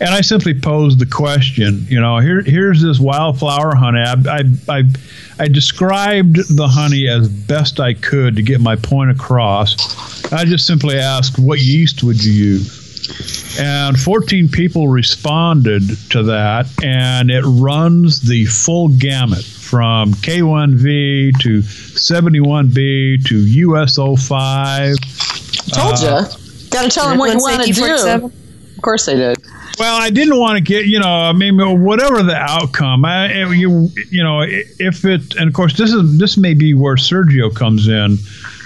and 0.01 0.11
I 0.11 0.21
simply 0.21 0.59
posed 0.59 0.99
the 0.99 1.07
question. 1.07 1.87
You 1.89 2.01
know, 2.01 2.19
here 2.19 2.43
here's 2.43 2.83
this 2.83 2.99
wildflower 2.99 3.75
honey. 3.75 4.01
I 4.01 4.15
I, 4.29 4.43
I, 4.79 4.83
I 5.39 5.49
described 5.49 6.57
the 6.57 6.69
honey 6.69 7.09
as 7.09 7.29
best 7.29 7.81
I 7.81 7.95
could 7.95 8.37
to 8.37 8.43
get 8.43 8.61
my 8.61 8.77
point 8.77 9.11
across. 9.11 10.33
I 10.33 10.45
just 10.45 10.67
simply 10.67 10.99
asked, 10.99 11.39
"What 11.39 11.61
yeast 11.61 12.03
would 12.03 12.23
you 12.25 12.33
use?" 12.33 12.81
And 13.61 13.99
14 14.01 14.49
people 14.49 14.89
responded 14.89 15.83
to 16.11 16.23
that, 16.25 16.67
and 16.83 17.31
it 17.31 17.43
runs 17.43 18.21
the 18.23 18.47
full 18.47 18.89
gamut 18.89 19.45
from 19.45 20.13
K1V 20.15 21.39
to 21.41 21.61
71B 21.63 23.25
to 23.27 23.39
US-05. 23.39 24.97
Told 25.73 25.95
Uh, 25.95 26.25
you. 26.27 26.69
Got 26.71 26.83
to 26.83 26.89
tell 26.89 27.09
them 27.09 27.19
what 27.19 27.27
you 27.27 27.33
Everyone 27.35 27.59
want 27.59 27.63
to 27.67 27.73
do. 27.73 28.33
Of 28.77 28.83
course 28.83 29.07
they 29.07 29.17
did. 29.17 29.34
Well, 29.79 30.01
I 30.01 30.11
didn't 30.11 30.39
want 30.39 30.57
to 30.57 30.61
get, 30.61 30.87
you 30.87 31.01
know, 31.01 31.09
I 31.09 31.33
mean, 31.33 31.57
whatever 31.83 32.23
the 32.23 32.37
outcome, 32.37 33.05
I, 33.05 33.33
you, 33.53 33.89
you 34.11 34.23
know, 34.23 34.43
if 34.43 35.05
it, 35.05 35.35
and 35.37 35.49
of 35.49 35.55
course, 35.55 35.77
this 35.77 35.93
is 35.93 36.19
this 36.19 36.37
may 36.37 36.55
be 36.55 36.75
where 36.75 36.97
Sergio 36.97 37.55
comes 37.55 37.89
in. 37.89 38.19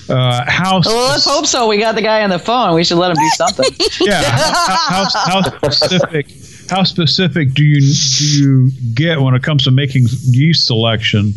Uh, 0.08 0.44
how 0.48 0.80
Well, 0.84 1.10
let's 1.10 1.26
hope 1.26 1.46
so. 1.46 1.68
We 1.68 1.78
got 1.78 1.94
the 1.94 2.02
guy 2.02 2.22
on 2.22 2.30
the 2.30 2.38
phone. 2.38 2.74
We 2.74 2.82
should 2.82 2.96
let 2.96 3.10
him 3.10 3.16
do 3.16 3.28
something. 3.36 3.70
yeah 4.00 4.22
how, 4.22 5.04
how, 5.04 5.42
how 5.50 5.70
specific 5.70 6.26
how 6.70 6.82
specific 6.82 7.54
do 7.54 7.64
you 7.64 7.80
do 8.16 8.24
you 8.24 8.70
get 8.94 9.20
when 9.20 9.34
it 9.34 9.42
comes 9.42 9.64
to 9.64 9.70
making 9.70 10.06
yeast 10.30 10.66
selection 10.66 11.34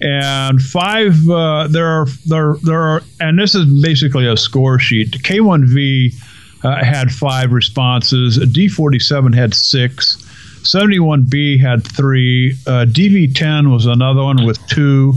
and 0.00 0.60
five 0.60 1.14
uh, 1.28 1.66
there 1.68 1.86
are 1.86 2.06
there 2.26 2.54
there 2.62 2.80
are 2.80 3.02
and 3.20 3.38
this 3.38 3.54
is 3.54 3.66
basically 3.82 4.26
a 4.26 4.36
score 4.36 4.78
sheet 4.78 5.10
k1v 5.22 6.14
uh, 6.62 6.84
had 6.84 7.10
five 7.10 7.52
responses. 7.52 8.38
D47 8.38 9.34
had 9.34 9.54
six. 9.54 10.16
71b 10.62 11.60
had 11.60 11.86
three. 11.86 12.52
Uh, 12.66 12.84
dv10 12.86 13.72
was 13.72 13.86
another 13.86 14.22
one 14.22 14.44
with 14.44 14.64
two. 14.66 15.14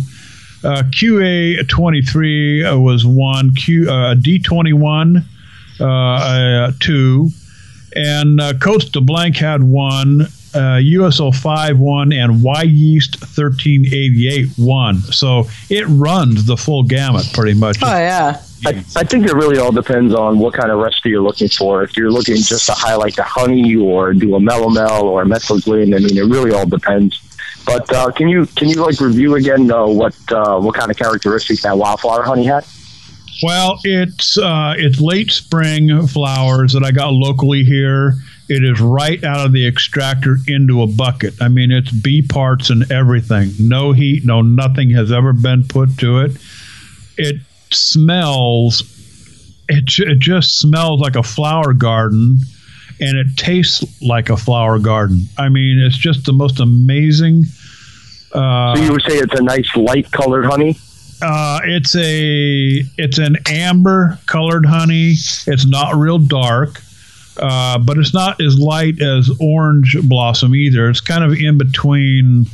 Uh, 0.64 0.84
QA23 0.84 2.74
uh, 2.74 2.80
was 2.80 3.06
one. 3.06 3.54
Q 3.54 3.90
uh, 3.90 4.16
D21 4.16 5.26
uh, 5.82 6.72
two, 6.80 7.30
and 7.96 8.40
Côte 8.40 8.90
des 8.94 9.02
Blancs 9.02 9.40
had 9.40 9.62
one. 9.62 10.28
Uh, 10.56 10.78
US-05 10.78 11.78
one 11.78 12.14
and 12.14 12.42
Wyeast 12.42 13.20
1388 13.22 14.50
one. 14.58 14.98
So 15.02 15.48
it 15.70 15.86
runs 15.88 16.46
the 16.46 16.58
full 16.58 16.84
gamut 16.84 17.26
pretty 17.34 17.54
much. 17.58 17.78
oh 17.82 17.88
yeah. 17.88 18.42
I, 18.66 18.70
I 18.96 19.04
think 19.04 19.26
it 19.26 19.34
really 19.34 19.58
all 19.58 19.74
depends 19.74 20.14
on 20.14 20.40
what 20.40 20.54
kind 20.54 20.72
of 20.72 20.80
recipe 20.80 21.10
you're 21.10 21.22
looking 21.22 21.50
for. 21.50 21.84
If 21.84 21.98
you're 21.98 22.10
looking 22.12 22.38
just 22.38 22.66
to 22.68 22.72
highlight 22.74 23.16
the 23.16 23.24
honey 23.24 23.76
or 23.76 24.14
do 24.14 24.36
a 24.36 24.40
melomel 24.40 25.04
or 25.04 25.24
a 25.24 25.26
metheglin, 25.26 25.94
I 25.94 26.00
mean, 26.00 26.18
it 26.18 26.34
really 26.34 26.54
all 26.54 26.66
depends. 26.66 27.20
But 27.66 27.92
uh, 27.94 28.12
can 28.12 28.30
you 28.30 28.46
can 28.46 28.70
you 28.70 28.76
like 28.76 29.00
review 29.00 29.36
again 29.36 29.70
uh, 29.72 29.86
what 29.88 30.16
uh, 30.32 30.60
what 30.60 30.76
kind 30.76 30.92
of 30.92 30.98
characteristics 30.98 31.64
that 31.64 31.78
wildflower 31.78 32.24
honey 32.24 32.46
had? 32.46 32.66
Well, 33.42 33.80
it's 33.84 34.38
uh, 34.38 34.76
it's 34.78 35.02
late 35.02 35.32
spring 35.32 36.08
flowers 36.08 36.74
that 36.74 36.84
I 36.84 36.92
got 36.92 37.12
locally 37.14 37.64
here. 37.64 38.16
It 38.50 38.64
is 38.64 38.82
right 38.82 39.24
out 39.24 39.46
of 39.46 39.52
the 39.54 39.66
extractor 39.66 40.38
into 40.48 40.82
a 40.82 40.88
bucket. 40.88 41.42
I 41.42 41.48
mean, 41.48 41.72
it's 41.72 41.92
bee 41.92 42.22
parts 42.22 42.70
and 42.70 42.92
everything. 42.92 43.52
No 43.60 43.94
heat, 43.94 44.26
no 44.26 44.42
nothing 44.42 44.90
has 44.92 45.12
ever 45.12 45.32
been 45.34 45.64
put 45.64 45.98
to 46.00 46.20
it. 46.20 46.32
It 47.18 47.38
smells. 47.72 48.84
It, 49.70 49.86
it 50.00 50.20
just 50.20 50.60
smells 50.60 51.00
like 51.00 51.16
a 51.16 51.24
flower 51.24 51.74
garden, 51.74 52.40
and 53.00 53.18
it 53.18 53.38
tastes 53.38 54.02
like 54.02 54.30
a 54.30 54.36
flower 54.38 54.78
garden. 54.78 55.24
I 55.38 55.48
mean, 55.50 55.80
it's 55.80 55.98
just 55.98 56.26
the 56.26 56.34
most 56.34 56.60
amazing. 56.60 57.46
Uh, 58.34 58.76
So 58.76 58.84
you 58.84 58.92
would 58.92 59.04
say 59.04 59.18
it's 59.18 59.40
a 59.40 59.44
nice 59.44 59.74
light 59.76 60.12
colored 60.12 60.46
honey? 60.46 60.78
uh, 61.22 61.62
it's 61.64 61.96
a 61.96 62.84
it's 62.98 63.18
an 63.20 63.38
amber 63.48 64.20
colored 64.26 64.66
honey. 64.66 65.14
It's 65.48 65.66
not 65.66 65.96
real 65.96 66.18
dark, 66.20 66.82
uh, 67.38 67.80
but 67.80 67.98
it's 67.98 68.14
not 68.14 68.42
as 68.42 68.58
light 68.60 69.02
as 69.02 69.30
orange 69.40 69.98
blossom 70.04 70.56
either. 70.56 70.90
It's 70.90 71.02
kind 71.02 71.24
of 71.24 71.34
in 71.34 71.58
between. 71.58 72.46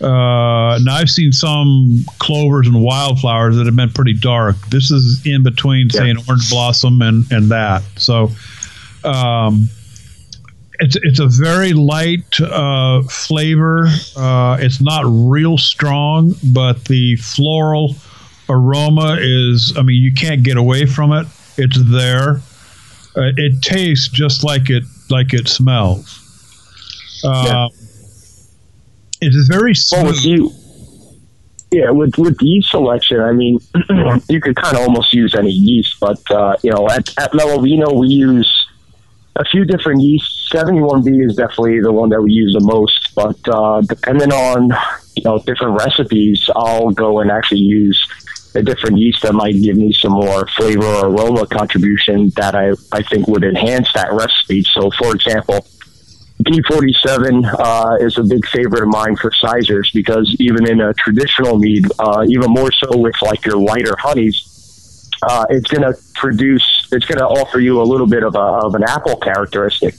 Uh, 0.00 0.78
now 0.82 0.94
I've 0.94 1.10
seen 1.10 1.30
some 1.32 2.04
clovers 2.18 2.66
and 2.66 2.82
wildflowers 2.82 3.56
that 3.56 3.66
have 3.66 3.76
been 3.76 3.90
pretty 3.90 4.14
dark. 4.14 4.56
This 4.70 4.90
is 4.90 5.26
in 5.26 5.42
between, 5.42 5.90
say, 5.90 6.08
an 6.08 6.16
orange 6.28 6.48
blossom 6.50 7.02
and 7.02 7.30
and 7.30 7.50
that. 7.50 7.82
So. 7.96 8.30
Um, 9.02 9.68
it's 10.80 10.96
it's 11.02 11.20
a 11.20 11.26
very 11.26 11.74
light 11.74 12.40
uh, 12.40 13.02
flavor. 13.02 13.86
Uh, 14.16 14.56
it's 14.60 14.80
not 14.80 15.04
real 15.06 15.58
strong, 15.58 16.34
but 16.42 16.86
the 16.86 17.16
floral 17.16 17.94
aroma 18.48 19.18
is. 19.20 19.74
I 19.76 19.82
mean, 19.82 20.02
you 20.02 20.12
can't 20.12 20.42
get 20.42 20.56
away 20.56 20.86
from 20.86 21.12
it. 21.12 21.26
It's 21.58 21.78
there. 21.90 22.40
Uh, 23.16 23.32
it 23.36 23.60
tastes 23.62 24.08
just 24.08 24.44
like 24.44 24.70
it 24.70 24.84
like 25.08 25.34
it 25.34 25.48
smells. 25.48 26.16
Uh, 27.24 27.68
It's 29.20 29.48
very 29.48 29.74
Well, 29.92 30.06
with 30.06 30.24
you, 30.24 30.50
yeah, 31.70 31.90
with 31.90 32.16
with 32.16 32.38
the 32.38 32.46
yeast 32.46 32.70
selection, 32.70 33.20
I 33.20 33.32
mean, 33.32 33.58
you 34.28 34.40
could 34.40 34.56
kind 34.56 34.76
of 34.76 34.82
almost 34.82 35.12
use 35.12 35.34
any 35.34 35.50
yeast, 35.50 35.98
but 36.00 36.18
uh, 36.30 36.56
you 36.62 36.70
know, 36.70 36.88
at 36.88 37.16
at 37.18 37.32
Melovino 37.32 37.98
we 37.98 38.08
use 38.08 38.50
a 39.36 39.44
few 39.44 39.64
different 39.64 40.00
yeasts. 40.00 40.48
Seventy 40.50 40.80
one 40.80 41.02
B 41.02 41.10
is 41.10 41.36
definitely 41.36 41.80
the 41.80 41.92
one 41.92 42.08
that 42.10 42.22
we 42.22 42.32
use 42.32 42.54
the 42.54 42.64
most, 42.64 43.14
but 43.14 43.38
uh, 43.48 43.82
depending 43.82 44.32
on 44.32 44.70
you 45.16 45.22
know 45.24 45.38
different 45.40 45.78
recipes, 45.78 46.48
I'll 46.56 46.90
go 46.90 47.20
and 47.20 47.30
actually 47.30 47.60
use 47.60 48.04
a 48.54 48.62
different 48.62 48.98
yeast 48.98 49.22
that 49.22 49.32
might 49.32 49.52
give 49.52 49.76
me 49.76 49.92
some 49.92 50.12
more 50.12 50.46
flavor 50.56 50.84
or 50.84 51.06
aroma 51.06 51.46
contribution 51.46 52.30
that 52.36 52.54
I, 52.54 52.72
I 52.92 53.02
think 53.02 53.28
would 53.28 53.44
enhance 53.44 53.92
that 53.94 54.12
recipe. 54.12 54.64
So, 54.64 54.90
for 54.98 55.14
example, 55.14 55.66
D47 56.42 57.44
uh, 57.58 58.04
is 58.04 58.16
a 58.18 58.24
big 58.24 58.46
favorite 58.46 58.82
of 58.82 58.88
mine 58.88 59.16
for 59.16 59.30
cysers 59.30 59.92
because 59.92 60.34
even 60.40 60.68
in 60.68 60.80
a 60.80 60.94
traditional 60.94 61.58
mead, 61.58 61.84
uh, 61.98 62.24
even 62.28 62.50
more 62.50 62.72
so 62.72 62.96
with 62.96 63.14
like 63.22 63.44
your 63.44 63.58
lighter 63.58 63.94
honeys, 63.98 65.10
uh, 65.22 65.44
it's 65.50 65.70
going 65.70 65.82
to 65.82 65.98
produce, 66.14 66.88
it's 66.92 67.04
going 67.04 67.18
to 67.18 67.26
offer 67.26 67.60
you 67.60 67.80
a 67.80 67.84
little 67.84 68.06
bit 68.06 68.22
of, 68.22 68.34
a, 68.34 68.38
of 68.38 68.74
an 68.74 68.82
apple 68.84 69.16
characteristic. 69.16 69.94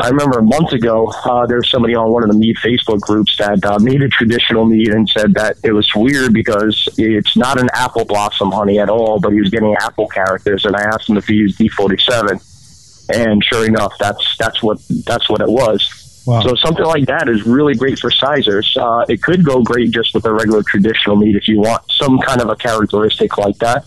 I 0.00 0.08
remember 0.08 0.38
a 0.38 0.42
month 0.42 0.72
ago, 0.72 1.12
uh, 1.24 1.44
there 1.46 1.56
was 1.56 1.68
somebody 1.68 1.96
on 1.96 2.12
one 2.12 2.22
of 2.22 2.30
the 2.30 2.38
mead 2.38 2.56
Facebook 2.56 3.00
groups 3.00 3.36
that 3.38 3.64
uh, 3.64 3.80
made 3.80 4.00
a 4.00 4.08
traditional 4.08 4.64
mead 4.64 4.88
and 4.88 5.08
said 5.08 5.34
that 5.34 5.56
it 5.64 5.72
was 5.72 5.90
weird 5.96 6.32
because 6.32 6.88
it's 6.96 7.36
not 7.36 7.60
an 7.60 7.68
apple 7.72 8.04
blossom 8.04 8.52
honey 8.52 8.78
at 8.78 8.88
all, 8.88 9.18
but 9.18 9.32
he 9.32 9.40
was 9.40 9.50
getting 9.50 9.74
apple 9.80 10.06
characters. 10.06 10.64
And 10.64 10.76
I 10.76 10.82
asked 10.82 11.08
him 11.08 11.16
if 11.16 11.26
he 11.26 11.34
used 11.34 11.58
D47, 11.58 13.10
and 13.12 13.42
sure 13.44 13.66
enough, 13.66 13.92
that's 13.98 14.36
that's 14.38 14.62
what 14.62 14.78
that's 15.04 15.28
what 15.28 15.40
it 15.40 15.48
was. 15.48 16.22
Wow. 16.28 16.42
So 16.42 16.54
something 16.54 16.84
like 16.84 17.06
that 17.06 17.28
is 17.28 17.44
really 17.44 17.74
great 17.74 17.98
for 17.98 18.10
cysers. 18.10 18.76
Uh, 18.76 19.04
it 19.08 19.20
could 19.20 19.44
go 19.44 19.62
great 19.62 19.90
just 19.90 20.14
with 20.14 20.26
a 20.26 20.32
regular 20.32 20.62
traditional 20.62 21.16
mead 21.16 21.34
if 21.34 21.48
you 21.48 21.58
want 21.58 21.82
some 21.90 22.20
kind 22.20 22.40
of 22.40 22.50
a 22.50 22.54
characteristic 22.54 23.36
like 23.36 23.56
that, 23.58 23.84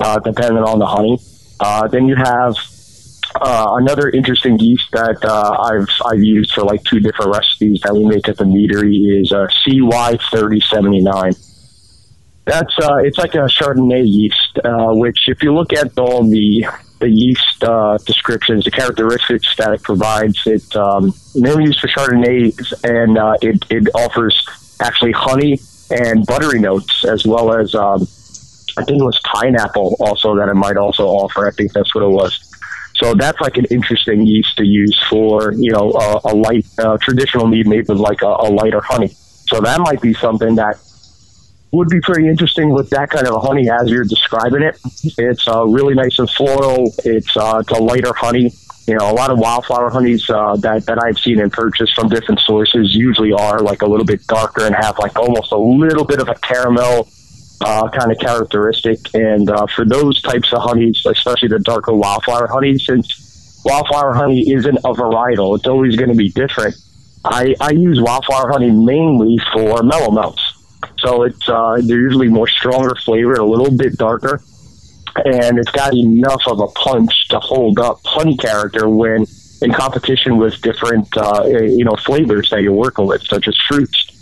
uh, 0.00 0.18
depending 0.18 0.62
on 0.62 0.78
the 0.78 0.86
honey. 0.86 1.18
Uh, 1.58 1.88
then 1.88 2.06
you 2.06 2.16
have 2.16 2.56
uh, 3.40 3.76
another 3.80 4.10
interesting 4.10 4.58
yeast 4.58 4.90
that 4.92 5.24
uh, 5.24 5.56
I've 5.60 5.88
I've 6.04 6.22
used 6.22 6.52
for 6.52 6.62
like 6.62 6.82
two 6.84 7.00
different 7.00 7.32
recipes 7.32 7.80
that 7.82 7.94
we 7.94 8.04
make 8.04 8.28
at 8.28 8.36
the 8.36 8.44
meadery 8.44 9.20
is 9.20 9.32
uh, 9.32 9.46
CY 9.64 10.18
thirty 10.30 10.60
seventy 10.60 11.00
nine. 11.00 11.34
That's 12.44 12.78
uh, 12.80 12.96
it's 12.96 13.18
like 13.18 13.34
a 13.34 13.46
Chardonnay 13.48 14.06
yeast, 14.06 14.58
uh, 14.64 14.92
which 14.92 15.28
if 15.28 15.42
you 15.42 15.54
look 15.54 15.72
at 15.72 15.98
all 15.98 16.22
the 16.28 16.66
the 17.00 17.08
yeast 17.08 17.64
uh, 17.64 17.98
descriptions, 18.06 18.64
the 18.64 18.70
characteristics 18.70 19.54
that 19.56 19.72
it 19.72 19.82
provides, 19.82 20.40
it 20.46 20.74
um, 20.76 21.12
mainly 21.34 21.64
used 21.64 21.80
for 21.80 21.88
Chardonnays, 21.88 22.72
and 22.84 23.18
uh, 23.18 23.36
it 23.42 23.64
it 23.70 23.88
offers 23.94 24.46
actually 24.80 25.12
honey 25.12 25.58
and 25.90 26.26
buttery 26.26 26.60
notes 26.60 27.04
as 27.04 27.26
well 27.26 27.52
as 27.52 27.74
um, 27.74 28.06
I 28.76 28.84
think 28.84 29.00
it 29.00 29.04
was 29.04 29.20
pineapple 29.24 29.96
also 30.00 30.36
that 30.36 30.48
it 30.48 30.54
might 30.54 30.76
also 30.76 31.06
offer. 31.06 31.46
I 31.46 31.50
think 31.52 31.72
that's 31.72 31.94
what 31.94 32.04
it 32.04 32.08
was. 32.08 32.43
So 32.96 33.14
that's 33.14 33.40
like 33.40 33.56
an 33.56 33.64
interesting 33.66 34.24
yeast 34.26 34.56
to 34.56 34.64
use 34.64 34.96
for 35.10 35.52
you 35.52 35.72
know 35.72 35.92
a, 35.92 36.20
a 36.26 36.34
light 36.34 36.66
uh, 36.78 36.96
traditional 36.98 37.46
mead 37.46 37.66
made 37.66 37.88
with 37.88 37.98
like 37.98 38.22
a, 38.22 38.26
a 38.26 38.48
lighter 38.50 38.80
honey. 38.80 39.08
So 39.48 39.60
that 39.60 39.80
might 39.80 40.00
be 40.00 40.14
something 40.14 40.54
that 40.56 40.78
would 41.72 41.88
be 41.88 42.00
pretty 42.00 42.28
interesting 42.28 42.70
with 42.70 42.88
that 42.90 43.10
kind 43.10 43.26
of 43.26 43.34
a 43.34 43.40
honey 43.40 43.68
as 43.68 43.90
you're 43.90 44.04
describing 44.04 44.62
it. 44.62 44.78
It's 45.18 45.46
uh, 45.48 45.66
really 45.66 45.94
nice 45.94 46.18
and 46.18 46.30
floral. 46.30 46.92
It's 47.04 47.36
uh, 47.36 47.58
it's 47.60 47.70
a 47.70 47.82
lighter 47.82 48.14
honey. 48.14 48.52
You 48.86 48.96
know, 48.96 49.10
a 49.10 49.14
lot 49.14 49.30
of 49.30 49.38
wildflower 49.38 49.90
honeys 49.90 50.28
uh, 50.30 50.56
that 50.56 50.86
that 50.86 51.02
I've 51.02 51.18
seen 51.18 51.40
and 51.40 51.52
purchased 51.52 51.94
from 51.94 52.08
different 52.08 52.40
sources 52.40 52.94
usually 52.94 53.32
are 53.32 53.58
like 53.58 53.82
a 53.82 53.86
little 53.86 54.04
bit 54.04 54.24
darker 54.26 54.66
and 54.66 54.74
have 54.74 54.98
like 54.98 55.16
almost 55.16 55.52
a 55.52 55.58
little 55.58 56.04
bit 56.04 56.20
of 56.20 56.28
a 56.28 56.34
caramel 56.36 57.08
uh, 57.64 57.88
kind 57.88 58.12
of 58.12 58.18
characteristic. 58.18 58.98
And 59.14 59.50
uh, 59.50 59.66
for 59.74 59.84
those 59.84 60.20
types 60.22 60.52
of 60.52 60.62
honeys, 60.62 61.04
especially 61.06 61.48
the 61.48 61.58
darker 61.58 61.94
wildflower 61.94 62.46
honey, 62.46 62.78
since 62.78 63.62
wildflower 63.64 64.12
honey 64.14 64.52
isn't 64.52 64.76
a 64.78 64.92
varietal, 64.92 65.56
it's 65.56 65.66
always 65.66 65.96
going 65.96 66.10
to 66.10 66.16
be 66.16 66.30
different. 66.30 66.76
I, 67.24 67.54
I 67.60 67.70
use 67.70 68.00
wildflower 68.00 68.50
honey 68.50 68.70
mainly 68.70 69.38
for 69.52 69.78
melomels. 69.78 70.38
So 70.98 71.22
it's 71.22 71.48
uh, 71.48 71.80
they're 71.82 72.00
usually 72.00 72.28
more 72.28 72.46
stronger 72.46 72.94
flavored, 72.94 73.38
a 73.38 73.44
little 73.44 73.74
bit 73.74 73.96
darker, 73.96 74.42
and 75.24 75.58
it's 75.58 75.70
got 75.70 75.94
enough 75.94 76.42
of 76.46 76.60
a 76.60 76.66
punch 76.68 77.28
to 77.28 77.40
hold 77.40 77.78
up 77.78 78.00
honey 78.04 78.36
character 78.36 78.88
when 78.88 79.24
in 79.62 79.72
competition 79.72 80.36
with 80.36 80.60
different 80.60 81.08
uh, 81.16 81.44
you 81.46 81.84
know 81.84 81.96
flavors 82.04 82.50
that 82.50 82.62
you're 82.62 82.72
working 82.72 83.06
with, 83.06 83.22
such 83.22 83.48
as 83.48 83.56
fruits. 83.66 84.13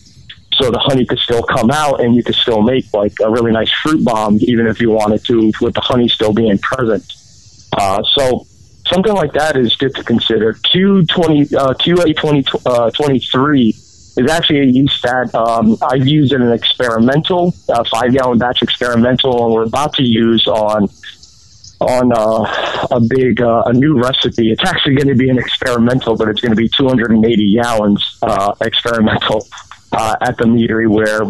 So 0.62 0.70
the 0.70 0.78
honey 0.78 1.04
could 1.04 1.18
still 1.18 1.42
come 1.42 1.72
out, 1.72 2.00
and 2.00 2.14
you 2.14 2.22
could 2.22 2.36
still 2.36 2.62
make 2.62 2.84
like 2.94 3.14
a 3.20 3.28
really 3.28 3.50
nice 3.50 3.72
fruit 3.82 4.04
bomb, 4.04 4.38
even 4.42 4.68
if 4.68 4.80
you 4.80 4.90
wanted 4.90 5.24
to, 5.24 5.50
with 5.60 5.74
the 5.74 5.80
honey 5.80 6.08
still 6.08 6.32
being 6.32 6.56
present. 6.58 7.04
Uh, 7.76 8.00
so 8.14 8.46
something 8.86 9.12
like 9.12 9.32
that 9.32 9.56
is 9.56 9.74
good 9.74 9.92
to 9.96 10.04
consider. 10.04 10.52
Q 10.52 11.04
twenty 11.06 11.42
uh, 11.56 11.74
QA 11.74 12.16
twenty 12.16 12.44
uh, 12.64 12.92
twenty 12.92 13.18
three 13.18 13.70
is 13.70 14.30
actually 14.30 14.60
a 14.60 14.64
yeast 14.66 15.02
that 15.02 15.34
um, 15.34 15.76
I've 15.82 16.06
used 16.06 16.32
in 16.32 16.42
an 16.42 16.52
experimental 16.52 17.50
five 17.90 18.12
gallon 18.12 18.38
batch 18.38 18.62
experimental, 18.62 19.46
and 19.46 19.52
we're 19.52 19.64
about 19.64 19.94
to 19.94 20.04
use 20.04 20.46
on 20.46 20.88
on 21.80 22.12
uh, 22.12 22.86
a 22.92 23.00
big 23.00 23.40
uh, 23.40 23.64
a 23.66 23.72
new 23.72 24.00
recipe. 24.00 24.52
It's 24.52 24.62
actually 24.62 24.94
going 24.94 25.08
to 25.08 25.16
be 25.16 25.28
an 25.28 25.38
experimental, 25.38 26.16
but 26.16 26.28
it's 26.28 26.40
going 26.40 26.52
to 26.52 26.56
be 26.56 26.68
280 26.68 27.54
gallons 27.56 28.18
uh, 28.22 28.54
experimental 28.60 29.44
uh, 29.92 30.16
at 30.20 30.36
the 30.38 30.44
meadery 30.44 30.88
where 30.88 31.24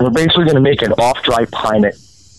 we're 0.00 0.10
basically 0.10 0.44
going 0.44 0.56
to 0.56 0.60
make 0.60 0.82
an 0.82 0.92
off 0.92 1.22
dry 1.22 1.44
pinot. 1.46 1.94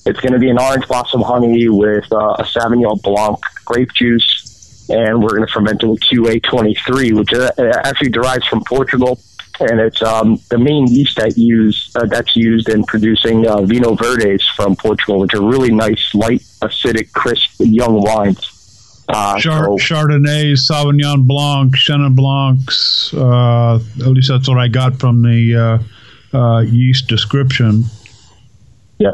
It's 0.06 0.20
going 0.20 0.34
to 0.34 0.40
be 0.40 0.50
an 0.50 0.60
orange 0.60 0.88
blossom 0.88 1.22
honey 1.22 1.70
with 1.70 2.12
uh, 2.12 2.36
a 2.40 2.44
Sauvignon 2.44 3.02
Blanc 3.02 3.40
grape 3.64 3.94
juice, 3.94 4.86
and 4.90 5.24
we're 5.24 5.30
going 5.30 5.48
to 5.48 5.54
ferment 5.54 5.82
it 5.82 5.88
with 5.88 6.02
QA23, 6.02 7.14
which 7.14 7.34
uh, 7.34 7.52
actually 7.86 8.10
derives 8.10 8.46
from 8.48 8.64
Portugal, 8.68 9.18
and 9.62 9.80
it's 9.80 10.02
um, 10.02 10.40
the 10.50 10.58
main 10.58 10.88
yeast 10.88 11.16
that 11.18 11.38
use 11.38 11.92
uh, 11.96 12.06
that's 12.06 12.36
used 12.36 12.68
in 12.68 12.84
producing 12.84 13.48
uh, 13.48 13.58
Vinho 13.58 13.98
Verdes 13.98 14.46
from 14.58 14.76
Portugal, 14.76 15.20
which 15.20 15.34
are 15.34 15.42
really 15.42 15.72
nice, 15.72 16.14
light, 16.14 16.42
acidic, 16.62 17.14
crisp, 17.14 17.52
young 17.60 18.02
wines. 18.02 18.53
Uh, 19.10 19.40
so- 19.40 19.52
Chardonnay, 19.78 20.54
Sauvignon 20.54 21.28
Blanc, 21.28 21.76
Chenin 21.76 22.16
Blancs. 22.16 23.14
Uh, 23.14 23.76
at 23.76 24.08
least 24.08 24.30
that's 24.30 24.48
what 24.48 24.58
I 24.58 24.68
got 24.68 25.00
from 25.00 25.22
the 25.22 25.82
uh, 26.34 26.38
uh, 26.38 26.60
yeast 26.62 27.08
description. 27.08 27.84
Yeah. 29.00 29.12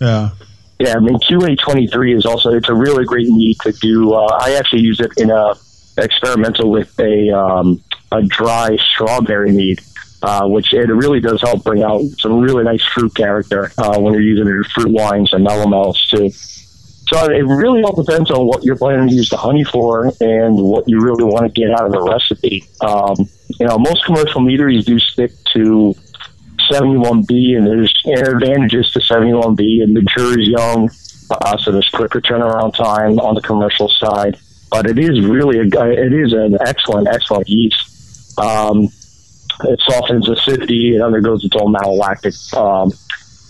Yeah. 0.00 0.30
Yeah, 0.78 0.94
I 0.96 1.00
mean 1.00 1.18
QA 1.20 1.58
twenty 1.58 1.86
three 1.86 2.14
is 2.14 2.26
also 2.26 2.50
it's 2.52 2.68
a 2.68 2.74
really 2.74 3.06
great 3.06 3.28
mead 3.28 3.56
to 3.62 3.72
do. 3.72 4.12
Uh, 4.12 4.26
I 4.40 4.56
actually 4.56 4.82
use 4.82 5.00
it 5.00 5.10
in 5.16 5.30
a 5.30 5.54
experimental 5.96 6.70
with 6.70 6.98
a 7.00 7.30
um, 7.30 7.82
a 8.12 8.20
dry 8.22 8.76
strawberry 8.92 9.52
mead, 9.52 9.80
uh, 10.22 10.46
which 10.46 10.74
it 10.74 10.88
really 10.92 11.20
does 11.20 11.40
help 11.40 11.64
bring 11.64 11.82
out 11.82 12.02
some 12.18 12.40
really 12.40 12.62
nice 12.62 12.84
fruit 12.84 13.14
character 13.14 13.72
uh, 13.78 13.98
when 13.98 14.12
you're 14.12 14.22
using 14.22 14.46
it 14.46 14.50
in 14.50 14.64
fruit 14.64 14.90
wines 14.92 15.32
and 15.32 15.46
melomels 15.46 15.96
too. 16.10 16.30
So 17.12 17.24
it 17.26 17.42
really 17.42 17.82
all 17.82 17.94
depends 17.94 18.30
on 18.30 18.46
what 18.46 18.64
you're 18.64 18.76
planning 18.76 19.08
to 19.08 19.14
use 19.14 19.30
the 19.30 19.36
honey 19.36 19.62
for 19.62 20.12
and 20.20 20.56
what 20.56 20.88
you 20.88 21.00
really 21.00 21.22
want 21.22 21.44
to 21.46 21.60
get 21.60 21.70
out 21.70 21.86
of 21.86 21.92
the 21.92 22.02
recipe. 22.02 22.68
Um, 22.80 23.28
you 23.60 23.66
know, 23.66 23.78
most 23.78 24.04
commercial 24.04 24.40
meaderies 24.40 24.84
do 24.84 24.98
stick 24.98 25.32
to 25.54 25.94
71B, 26.70 27.56
and 27.56 27.66
there's 27.66 27.94
advantages 28.06 28.90
to 28.92 28.98
71B, 28.98 29.84
and 29.84 29.94
matures 29.94 30.48
young. 30.48 30.90
uh, 31.30 31.56
so 31.58 31.70
there's 31.70 31.88
quicker 31.90 32.20
turnaround 32.20 32.74
time 32.74 33.20
on 33.20 33.34
the 33.34 33.42
commercial 33.42 33.88
side. 33.88 34.36
But 34.70 34.86
it 34.86 34.98
is 34.98 35.24
really 35.24 35.58
a, 35.58 35.90
it 35.90 36.12
is 36.12 36.32
an 36.32 36.58
excellent 36.66 37.06
excellent 37.06 37.48
yeast. 37.48 38.38
Um, 38.38 38.88
it 39.64 39.80
softens 39.88 40.28
acidity. 40.28 40.96
It 40.96 41.00
undergoes 41.00 41.44
its 41.44 41.54
own 41.56 41.72
malolactic 41.72 42.34
um, 42.56 42.92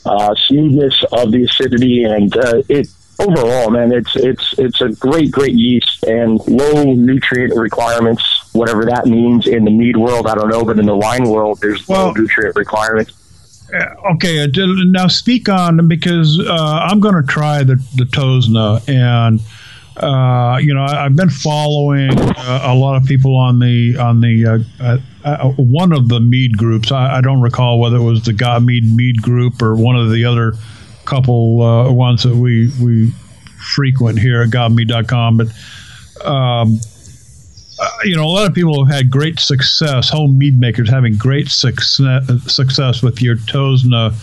uh, 0.05 0.35
smoothness 0.47 1.05
of 1.11 1.33
the 1.33 1.45
acidity, 1.45 2.05
and 2.05 2.37
uh, 2.37 2.63
it 2.69 2.87
overall, 3.19 3.71
man, 3.71 3.93
it's 3.93 4.15
it's 4.17 4.59
it's 4.59 4.81
a 4.81 4.89
great 4.91 5.31
great 5.31 5.55
yeast 5.55 6.05
and 6.05 6.39
low 6.47 6.95
nutrient 6.95 7.55
requirements, 7.59 8.23
whatever 8.53 8.85
that 8.85 9.07
means 9.07 9.47
in 9.47 9.65
the 9.65 9.71
mead 9.71 9.97
world. 9.97 10.27
I 10.27 10.35
don't 10.35 10.49
know, 10.49 10.65
but 10.65 10.79
in 10.79 10.87
the 10.87 10.97
wine 10.97 11.29
world, 11.29 11.61
there's 11.61 11.89
low 11.89 12.13
nutrient 12.13 12.57
requirements. 12.57 13.13
Okay, 14.13 14.45
uh, 14.45 14.49
now 14.87 15.09
speak 15.09 15.49
on 15.49 15.89
because 15.89 16.41
uh, 16.41 16.53
I'm 16.89 17.01
going 17.01 17.21
to 17.21 17.27
try 17.27 17.65
the 17.65 17.77
the 17.97 18.05
Tosna, 18.05 18.89
and 18.89 19.41
uh, 19.97 20.59
you 20.59 20.73
know 20.73 20.83
I, 20.83 21.07
I've 21.07 21.17
been 21.17 21.31
following 21.31 22.13
uh, 22.17 22.61
a 22.65 22.75
lot 22.75 22.97
of 22.97 23.09
people 23.09 23.35
on 23.35 23.59
the 23.59 23.97
on 23.99 24.21
the 24.21 24.47
uh, 24.47 24.85
uh, 24.85 24.99
uh, 25.25 25.49
one 25.57 25.93
of 25.93 26.09
the 26.09 26.21
mead 26.21 26.57
groups. 26.57 26.93
I, 26.93 27.19
I 27.19 27.21
don't 27.21 27.41
recall 27.41 27.81
whether 27.81 27.97
it 27.97 28.05
was 28.05 28.23
the 28.23 28.33
Got 28.33 28.63
Mead 28.63 28.85
Mead 28.85 29.21
group 29.21 29.61
or 29.61 29.75
one 29.75 29.97
of 29.97 30.13
the 30.13 30.25
other 30.25 30.53
couple 31.07 31.63
uh, 31.63 31.91
ones 31.91 32.23
that 32.25 32.35
we 32.35 32.71
we 32.83 33.11
frequent 33.75 34.19
here 34.19 34.43
at 34.43 34.51
GotMead.com, 34.51 35.37
but. 35.39 35.47
Um, 36.25 36.81
uh, 37.79 37.91
you 38.05 38.17
know, 38.17 38.25
a 38.25 38.33
lot 38.33 38.49
of 38.49 38.55
people 38.55 38.85
have 38.87 38.95
had 38.95 39.11
great 39.11 39.39
success. 39.39 40.09
Home 40.09 40.39
mead 40.39 40.59
makers 40.59 40.89
having 40.89 41.17
great 41.17 41.49
success 41.49 42.27
success 42.47 43.03
with 43.03 43.21
your 43.21 43.37
Tosna 43.37 44.15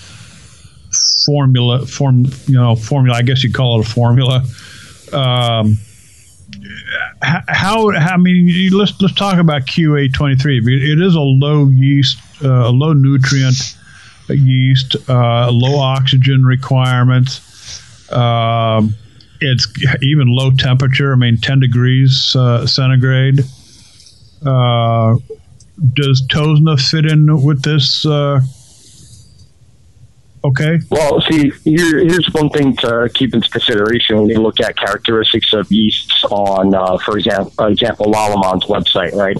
formula. 1.26 1.86
Form, 1.86 2.26
you 2.48 2.56
know, 2.56 2.76
formula. 2.76 3.18
I 3.18 3.22
guess 3.22 3.44
you'd 3.44 3.54
call 3.54 3.80
it 3.80 3.88
a 3.88 3.90
formula. 3.90 4.44
Um, 5.12 5.78
h- 7.24 7.44
how? 7.48 7.92
I 7.92 8.18
mean, 8.18 8.72
let's 8.72 9.00
let's 9.00 9.14
talk 9.14 9.38
about 9.38 9.64
QA 9.64 10.12
twenty 10.12 10.36
three. 10.36 10.58
It 10.58 11.02
is 11.02 11.16
a 11.16 11.22
low 11.22 11.70
yeast, 11.70 12.18
uh, 12.44 12.48
a 12.48 12.72
low 12.72 12.94
nutrient 12.94 13.78
yeast, 14.30 14.96
uh, 15.10 15.50
low 15.52 15.80
oxygen 15.80 16.46
requirements. 16.46 18.12
Um, 18.12 18.96
it's 19.42 19.68
even 20.02 20.28
low 20.28 20.52
temperature. 20.52 21.14
I 21.14 21.16
mean, 21.16 21.38
10 21.38 21.60
degrees 21.60 22.36
uh, 22.36 22.66
centigrade. 22.66 23.42
Uh, 24.46 25.18
does 25.94 26.24
Tosna 26.28 26.80
fit 26.80 27.06
in 27.06 27.44
with 27.44 27.62
this? 27.64 28.06
Uh, 28.06 28.40
okay. 30.44 30.80
Well, 30.90 31.22
see, 31.22 31.52
here, 31.64 32.00
here's 32.00 32.28
one 32.32 32.50
thing 32.50 32.76
to 32.78 33.10
keep 33.14 33.34
in 33.34 33.42
consideration 33.42 34.18
when 34.18 34.30
you 34.30 34.40
look 34.40 34.60
at 34.62 34.78
characteristics 34.78 35.54
of 35.54 35.72
yeasts 35.72 36.24
on, 36.26 36.74
uh, 36.74 36.98
for 37.00 37.18
example, 37.18 37.66
example, 37.66 38.06
Lallemand's 38.08 38.66
website, 38.66 39.14
right? 39.14 39.38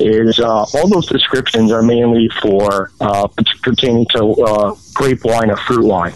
Is 0.00 0.38
uh, 0.38 0.64
all 0.74 0.88
those 0.88 1.06
descriptions 1.06 1.72
are 1.72 1.82
mainly 1.82 2.28
for 2.40 2.92
uh, 3.00 3.26
pertaining 3.62 4.06
to 4.14 4.32
uh, 4.34 4.74
grape 4.94 5.24
wine 5.24 5.50
or 5.50 5.56
fruit 5.56 5.84
wine. 5.84 6.14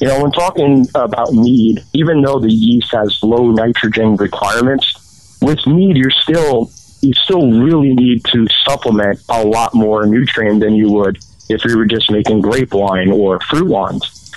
You 0.00 0.08
know, 0.08 0.22
when 0.22 0.30
talking 0.30 0.86
about 0.94 1.32
mead, 1.32 1.82
even 1.94 2.20
though 2.20 2.38
the 2.38 2.52
yeast 2.52 2.92
has 2.92 3.18
low 3.22 3.50
nitrogen 3.50 4.16
requirements, 4.16 5.38
with 5.40 5.66
mead 5.66 5.96
you're 5.96 6.10
still 6.10 6.70
you 7.00 7.12
still 7.14 7.52
really 7.52 7.94
need 7.94 8.24
to 8.24 8.46
supplement 8.64 9.20
a 9.28 9.44
lot 9.44 9.72
more 9.74 10.04
nutrient 10.06 10.60
than 10.60 10.74
you 10.74 10.90
would 10.90 11.18
if 11.48 11.64
you 11.64 11.78
were 11.78 11.86
just 11.86 12.10
making 12.10 12.40
grape 12.40 12.74
wine 12.74 13.10
or 13.10 13.40
fruit 13.40 13.68
wines, 13.68 14.32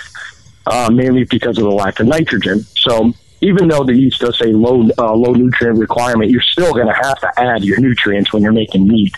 uh, 0.66 0.88
mainly 0.90 1.24
because 1.24 1.58
of 1.58 1.64
the 1.64 1.70
lack 1.70 2.00
of 2.00 2.06
nitrogen. 2.06 2.60
So 2.76 3.12
even 3.42 3.68
though 3.68 3.82
the 3.82 3.94
yeast 3.94 4.20
does 4.20 4.38
say 4.38 4.52
low 4.52 4.88
uh, 4.98 5.12
low 5.12 5.32
nutrient 5.32 5.78
requirement, 5.78 6.30
you're 6.30 6.40
still 6.40 6.72
going 6.72 6.86
to 6.86 6.94
have 6.94 7.20
to 7.20 7.40
add 7.40 7.64
your 7.64 7.78
nutrients 7.80 8.32
when 8.32 8.42
you're 8.42 8.52
making 8.52 8.86
mead. 8.86 9.12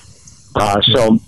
Uh, 0.57 0.81
so 0.83 1.19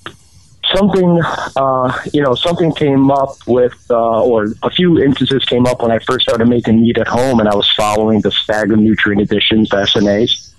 something 0.75 1.21
uh, 1.57 2.03
you 2.13 2.23
know 2.23 2.35
something 2.35 2.73
came 2.73 3.11
up 3.11 3.37
with 3.47 3.75
uh, 3.91 4.25
or 4.25 4.49
a 4.63 4.71
few 4.71 4.99
instances 5.01 5.45
came 5.45 5.67
up 5.67 5.83
when 5.83 5.91
I 5.91 5.99
first 6.01 6.23
started 6.27 6.49
making 6.49 6.81
mead 6.81 6.99
at 6.99 7.07
home 7.07 7.39
and 7.39 7.49
I 7.49 7.55
was 7.55 7.71
following 7.73 8.21
the 8.23 8.31
staggered 8.31 8.81
nutrient 8.81 9.23
additions 9.23 9.69
the 9.69 9.77
SNAs 9.77 10.55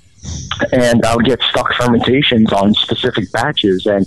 and 0.71 1.05
I 1.05 1.15
would 1.15 1.25
get 1.25 1.41
stuck 1.41 1.73
fermentations 1.73 2.51
on 2.51 2.73
specific 2.73 3.31
batches. 3.31 3.85
And 3.85 4.05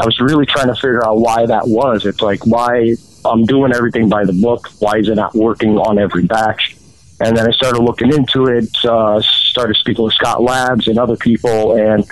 I 0.00 0.04
was 0.04 0.18
really 0.20 0.46
trying 0.46 0.68
to 0.68 0.74
figure 0.74 1.04
out 1.04 1.18
why 1.18 1.46
that 1.46 1.66
was. 1.66 2.06
It's 2.06 2.20
like 2.20 2.44
why 2.46 2.96
I'm 3.24 3.44
doing 3.44 3.72
everything 3.72 4.08
by 4.08 4.24
the 4.24 4.32
book. 4.32 4.68
Why 4.78 4.98
is 4.98 5.08
it 5.08 5.14
not 5.14 5.34
working 5.34 5.78
on 5.78 5.98
every 5.98 6.24
batch 6.24 6.76
and 7.22 7.36
then 7.36 7.46
I 7.46 7.52
started 7.52 7.82
looking 7.82 8.12
into 8.12 8.46
it 8.46 8.70
uh, 8.84 9.20
started 9.22 9.76
speaking 9.76 10.04
with 10.04 10.14
Scott 10.14 10.42
Labs 10.42 10.88
and 10.88 10.98
other 10.98 11.16
people 11.16 11.76
and 11.76 12.04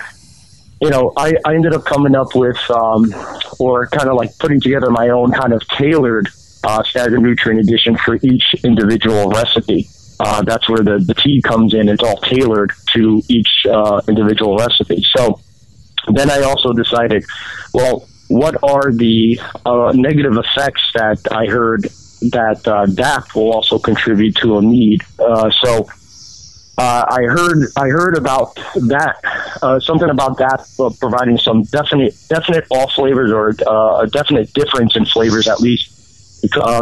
you 0.81 0.89
know, 0.89 1.13
I, 1.15 1.33
I 1.45 1.53
ended 1.53 1.73
up 1.73 1.85
coming 1.85 2.15
up 2.15 2.33
with, 2.33 2.57
um, 2.71 3.13
or 3.59 3.87
kind 3.87 4.09
of 4.09 4.15
like 4.15 4.35
putting 4.39 4.59
together 4.59 4.89
my 4.89 5.09
own 5.09 5.31
kind 5.31 5.53
of 5.53 5.61
tailored 5.67 6.27
uh, 6.63 6.83
nutrient 6.95 7.61
addition 7.61 7.97
for 7.97 8.15
each 8.23 8.43
individual 8.63 9.29
recipe. 9.29 9.87
Uh, 10.19 10.41
that's 10.41 10.67
where 10.67 10.83
the, 10.83 10.97
the 10.99 11.13
tea 11.13 11.41
comes 11.41 11.73
in. 11.75 11.87
It's 11.87 12.03
all 12.03 12.17
tailored 12.17 12.71
to 12.93 13.21
each 13.27 13.65
uh, 13.69 14.01
individual 14.07 14.57
recipe. 14.57 15.03
So 15.15 15.39
then 16.13 16.31
I 16.31 16.41
also 16.41 16.73
decided, 16.73 17.25
well, 17.73 18.07
what 18.27 18.55
are 18.63 18.91
the 18.91 19.39
uh, 19.65 19.91
negative 19.95 20.37
effects 20.37 20.81
that 20.95 21.19
I 21.31 21.45
heard 21.45 21.87
that 22.29 22.67
uh, 22.67 22.85
DAP 22.85 23.35
will 23.35 23.51
also 23.51 23.79
contribute 23.79 24.35
to 24.37 24.57
a 24.57 24.61
mead? 24.61 25.01
Uh, 25.19 25.49
so 25.49 25.87
uh, 26.77 27.05
I 27.09 27.23
heard 27.23 27.67
I 27.75 27.89
heard 27.89 28.17
about 28.17 28.55
that 28.55 29.19
uh, 29.61 29.79
something 29.79 30.09
about 30.09 30.37
that 30.37 30.67
uh, 30.79 30.89
providing 30.99 31.37
some 31.37 31.63
definite 31.63 32.15
definite 32.29 32.65
off 32.71 32.93
flavors 32.93 33.31
or 33.31 33.53
uh, 33.67 33.99
a 33.99 34.07
definite 34.07 34.53
difference 34.53 34.95
in 34.95 35.05
flavors 35.05 35.47
at 35.47 35.59
least 35.59 35.97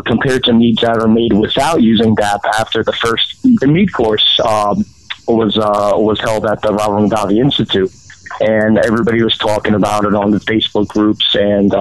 compared 0.06 0.44
to 0.46 0.54
meads 0.54 0.82
that 0.82 0.98
are 1.02 1.08
made 1.08 1.34
without 1.34 1.82
using 1.82 2.16
DAP 2.16 2.40
after 2.58 2.84
the 2.84 2.94
first 2.94 3.42
the 3.42 3.68
mead 3.68 3.92
course 3.92 4.40
um, 4.46 4.86
was 5.28 5.58
was 5.58 6.20
held 6.22 6.46
at 6.46 6.62
the 6.62 6.72
Robert 6.72 7.10
Mondavi 7.10 7.38
Institute 7.40 7.92
and 8.40 8.78
everybody 8.78 9.22
was 9.22 9.38
talking 9.38 9.74
about 9.74 10.06
it 10.06 10.14
on 10.14 10.32
the 10.32 10.40
Facebook 10.40 10.88
groups 10.88 11.36
and 11.36 11.74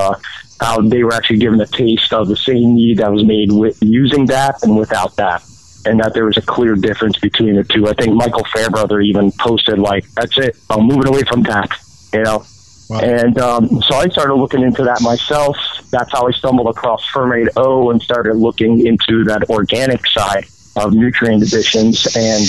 how 0.61 0.81
they 0.81 1.05
were 1.05 1.13
actually 1.13 1.39
given 1.39 1.61
a 1.61 1.67
taste 1.67 2.13
of 2.13 2.29
the 2.29 2.37
same 2.37 2.75
mead 2.75 2.99
that 2.99 3.13
was 3.13 3.25
made 3.25 3.53
with 3.53 3.79
using 3.83 4.27
that 4.27 4.63
and 4.63 4.77
without 4.77 5.15
that. 5.17 5.43
and 5.87 6.01
that 6.01 6.13
there 6.13 6.27
was 6.27 6.37
a 6.37 6.43
clear 6.43 6.75
difference 6.75 7.17
between 7.19 7.55
the 7.55 7.65
two. 7.65 7.87
I 7.89 7.93
think 7.95 8.13
Michael 8.15 8.45
Fairbrother 8.53 9.01
even 9.01 9.31
posted 9.33 9.79
like, 9.79 10.05
"That's 10.15 10.37
it, 10.37 10.57
I'm 10.69 10.85
moving 10.85 11.07
away 11.07 11.23
from 11.23 11.43
DAP," 11.45 11.71
you 12.13 12.23
know. 12.25 12.45
And 12.91 13.39
um, 13.39 13.69
so 13.83 13.97
I 13.97 14.09
started 14.09 14.35
looking 14.35 14.63
into 14.63 14.83
that 14.85 15.01
myself. 15.03 15.57
That's 15.91 16.11
how 16.11 16.27
I 16.27 16.33
stumbled 16.33 16.69
across 16.69 17.05
Fermaid 17.13 17.49
O 17.57 17.91
and 17.91 18.03
started 18.03 18.37
looking 18.37 18.87
into 18.87 19.25
that 19.25 19.49
organic 19.51 20.07
side 20.09 20.47
of 20.77 20.93
nutrient 20.93 21.43
additions 21.43 22.07
and 22.17 22.45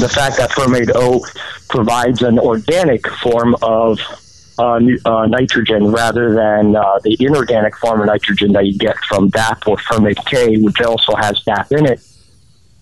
the 0.00 0.08
fact 0.08 0.36
that 0.36 0.50
Fermaid 0.50 0.90
O 0.94 1.24
provides 1.68 2.22
an 2.22 2.38
organic 2.38 3.06
form 3.08 3.56
of 3.62 3.98
uh, 4.58 4.80
uh, 5.04 5.26
nitrogen 5.26 5.90
rather 5.90 6.34
than 6.34 6.76
uh, 6.76 6.98
the 7.02 7.16
inorganic 7.20 7.76
form 7.78 8.00
of 8.00 8.06
nitrogen 8.06 8.52
that 8.52 8.66
you 8.66 8.76
get 8.78 8.96
from 9.08 9.28
DAP 9.28 9.66
or 9.66 9.76
Fermaid 9.76 10.24
K, 10.26 10.56
which 10.58 10.80
also 10.80 11.14
has 11.16 11.40
DAP 11.42 11.72
in 11.72 11.86
it 11.86 12.00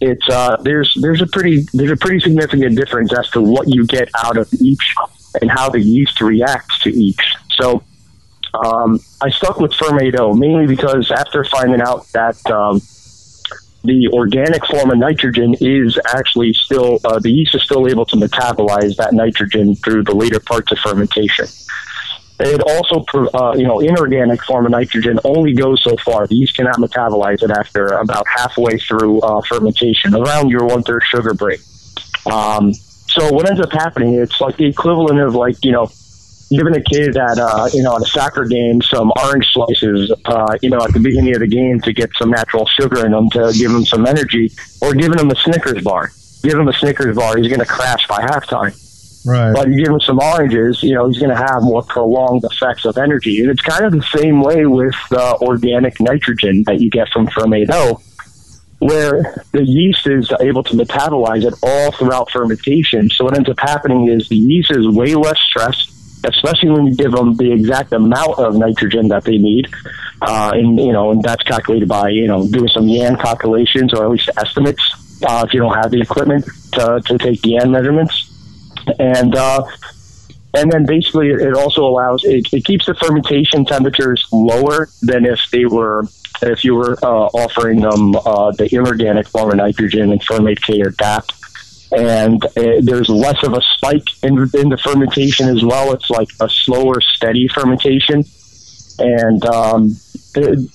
it's 0.01 0.29
uh, 0.29 0.57
there's 0.63 0.97
there's 1.01 1.21
a 1.21 1.27
pretty 1.27 1.67
there's 1.75 1.91
a 1.91 1.97
pretty 1.97 2.21
significant 2.21 2.77
difference 2.77 3.13
as 3.17 3.29
to 3.31 3.43
what 3.43 3.69
you 3.69 3.87
get 3.87 4.09
out 4.25 4.39
of 4.39 4.49
each 4.61 4.95
and 5.41 5.51
how 5.51 5.69
the 5.69 5.81
yeast 5.81 6.21
reacts 6.21 6.81
to 6.83 6.91
each. 6.91 7.21
So 7.51 7.83
um, 8.55 8.99
I 9.21 9.31
stuck 9.31 9.61
with 9.61 9.73
Fermaid 9.73 10.19
O 10.19 10.33
mainly 10.33 10.67
because 10.67 11.11
after 11.11 11.45
finding 11.45 11.83
out 11.83 12.07
that 12.13 12.45
um, 12.51 12.81
the 13.83 14.09
organic 14.13 14.65
form 14.67 14.91
of 14.91 14.99
nitrogen 14.99 15.55
is 15.61 15.99
actually 16.15 16.53
still 16.53 17.01
uh, 17.05 17.19
the 17.19 17.31
yeast 17.31 17.55
is 17.55 17.63
still 17.63 17.89
able 17.89 18.05
to 18.07 18.17
metabolize 18.17 18.97
that 18.97 19.15
nitrogen 19.15 19.75
through 19.77 20.05
the 20.05 20.15
later 20.15 20.41
parts 20.41 20.71
of 20.73 20.79
fermentation. 20.79 21.47
It 22.43 22.63
also, 22.63 23.05
uh, 23.35 23.55
you 23.55 23.65
know, 23.65 23.81
inorganic 23.81 24.43
form 24.45 24.65
of 24.65 24.73
nitrogen 24.73 25.21
only 25.25 25.53
goes 25.53 25.83
so 25.83 25.97
far. 25.99 26.27
The 26.27 26.37
yeast 26.37 26.57
cannot 26.57 26.77
metabolize 26.77 27.43
it 27.43 27.51
after 27.51 27.87
about 27.89 28.27
halfway 28.35 28.79
through 28.79 29.21
uh, 29.21 29.43
fermentation, 29.43 30.15
around 30.15 30.49
your 30.49 30.65
one 30.65 30.83
third 30.83 31.03
sugar 31.05 31.35
break. 31.35 31.61
Um, 32.31 32.73
so 32.73 33.31
what 33.33 33.49
ends 33.49 33.61
up 33.61 33.73
happening? 33.73 34.15
It's 34.15 34.41
like 34.41 34.57
the 34.57 34.65
equivalent 34.67 35.21
of 35.21 35.35
like 35.35 35.63
you 35.65 35.73
know, 35.73 35.91
giving 36.51 36.75
a 36.75 36.83
kid 36.83 37.17
at 37.17 37.39
uh, 37.39 37.69
you 37.73 37.83
know 37.83 37.97
at 37.97 38.03
a 38.03 38.07
soccer 38.07 38.45
game 38.45 38.83
some 38.83 39.13
orange 39.23 39.47
slices, 39.53 40.13
uh, 40.25 40.57
you 40.63 40.71
know, 40.71 40.83
at 40.83 40.93
the 40.93 41.01
beginning 41.01 41.35
of 41.35 41.41
the 41.41 41.47
game 41.47 41.81
to 41.81 41.93
get 41.93 42.11
some 42.19 42.31
natural 42.31 42.67
sugar 42.67 43.07
in 43.07 43.13
them 43.13 43.31
to 43.31 43.53
give 43.57 43.71
them 43.71 43.85
some 43.85 44.07
energy, 44.07 44.53
or 44.83 44.93
giving 44.95 45.17
them 45.17 45.31
a 45.31 45.37
Snickers 45.37 45.83
bar. 45.83 46.11
Give 46.43 46.59
him 46.59 46.69
a 46.69 46.73
Snickers 46.73 47.17
bar, 47.17 47.37
he's 47.37 47.49
going 47.49 47.61
to 47.61 47.67
crash 47.67 48.07
by 48.09 48.21
halftime. 48.23 48.75
Right. 49.27 49.53
But 49.55 49.69
you 49.69 49.85
give 49.85 49.93
him 49.93 50.01
some 50.01 50.19
oranges, 50.19 50.83
you 50.83 50.95
know, 50.95 51.07
he's 51.07 51.19
going 51.19 51.31
to 51.31 51.37
have 51.37 51.63
more 51.63 51.83
prolonged 51.83 52.43
effects 52.45 52.87
of 52.87 52.97
energy. 52.97 53.41
And 53.41 53.51
it's 53.51 53.61
kind 53.61 53.85
of 53.85 53.93
the 53.93 54.03
same 54.17 54.41
way 54.41 54.65
with 54.65 54.95
uh, 55.13 55.37
organic 55.43 56.01
nitrogen 56.01 56.65
that 56.67 56.81
you 56.81 56.89
get 56.89 57.11
from 57.11 57.27
Fermaid 57.27 57.69
O. 57.71 58.01
where 58.79 59.45
the 59.53 59.63
yeast 59.63 60.07
is 60.07 60.33
able 60.41 60.63
to 60.65 60.75
metabolize 60.75 61.45
it 61.45 61.53
all 61.63 61.93
throughout 61.93 62.31
fermentation. 62.31 63.11
So 63.11 63.27
what 63.27 63.37
ends 63.37 63.51
up 63.51 63.61
happening 63.61 64.09
is 64.09 64.29
the 64.31 64.37
yeast 64.37 64.71
is 64.71 64.89
way 64.89 65.15
less 65.15 65.39
stressed, 65.39 65.93
especially 66.25 66.71
when 66.71 66.87
you 66.87 66.95
give 66.95 67.13
them 67.13 67.35
the 67.37 67.53
exact 67.53 67.93
amount 67.93 68.39
of 68.39 68.55
nitrogen 68.57 69.09
that 69.09 69.25
they 69.25 69.39
need. 69.39 69.69
Uh, 70.23 70.53
and, 70.55 70.79
you 70.79 70.93
know, 70.93 71.11
and 71.11 71.23
that's 71.23 71.43
calculated 71.43 71.89
by, 71.89 72.09
you 72.09 72.27
know, 72.27 72.47
doing 72.49 72.69
some 72.69 72.89
YAN 72.89 73.17
calculations 73.17 73.93
or 73.95 74.05
at 74.05 74.11
least 74.11 74.29
estimates, 74.37 74.83
uh, 75.27 75.45
if 75.47 75.55
you 75.55 75.61
don't 75.61 75.75
have 75.75 75.91
the 75.91 76.01
equipment 76.01 76.45
to, 76.73 77.01
to 77.07 77.19
take 77.19 77.45
YAN 77.45 77.71
measurements. 77.71 78.31
And, 78.99 79.35
uh, 79.35 79.65
and 80.55 80.71
then 80.71 80.85
basically 80.85 81.31
it 81.31 81.55
also 81.55 81.85
allows, 81.85 82.25
it, 82.25 82.53
it 82.53 82.65
keeps 82.65 82.87
the 82.87 82.95
fermentation 82.95 83.65
temperatures 83.65 84.27
lower 84.33 84.89
than 85.03 85.25
if 85.25 85.41
they 85.53 85.65
were 85.65 86.07
if 86.43 86.65
you 86.65 86.75
were 86.75 86.97
uh, 87.03 87.27
offering 87.35 87.81
them 87.81 88.15
uh, 88.17 88.51
the 88.53 88.69
inorganic 88.75 89.29
form 89.29 89.51
of 89.51 89.57
nitrogen 89.57 90.11
and 90.13 90.23
Fermaid 90.23 90.61
K 90.63 90.81
or 90.81 90.91
DAP. 90.91 91.25
And 91.93 92.45
uh, 92.45 92.81
there's 92.83 93.09
less 93.09 93.43
of 93.43 93.53
a 93.53 93.61
spike 93.77 94.07
in, 94.23 94.39
in 94.55 94.69
the 94.69 94.79
fermentation 94.83 95.49
as 95.49 95.65
well. 95.65 95.93
It's 95.93 96.09
like 96.09 96.29
a 96.41 96.49
slower, 96.49 97.01
steady 97.01 97.49
fermentation. 97.49 98.25
And 98.99 99.45
um, 99.47 99.97
and, 100.37 100.69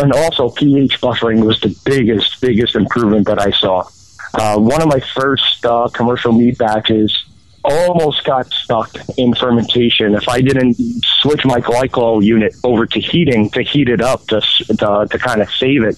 and 0.00 0.12
also 0.12 0.50
pH 0.50 1.00
buffering 1.00 1.44
was 1.44 1.60
the 1.60 1.76
biggest, 1.84 2.40
biggest 2.40 2.74
improvement 2.74 3.26
that 3.26 3.38
I 3.38 3.50
saw. 3.52 3.88
Uh, 4.34 4.58
one 4.58 4.82
of 4.82 4.88
my 4.88 5.00
first 5.14 5.64
uh, 5.64 5.88
commercial 5.92 6.32
mead 6.32 6.58
batches 6.58 7.24
almost 7.62 8.24
got 8.24 8.50
stuck 8.50 8.90
in 9.16 9.34
fermentation. 9.34 10.14
If 10.14 10.28
I 10.28 10.40
didn't 10.40 10.76
switch 11.22 11.44
my 11.44 11.60
glycol 11.60 12.22
unit 12.22 12.54
over 12.64 12.86
to 12.86 13.00
heating 13.00 13.48
to 13.50 13.62
heat 13.62 13.88
it 13.88 14.00
up 14.00 14.26
to 14.26 14.40
to, 14.40 15.06
to 15.10 15.18
kind 15.18 15.40
of 15.40 15.50
save 15.50 15.84
it, 15.84 15.96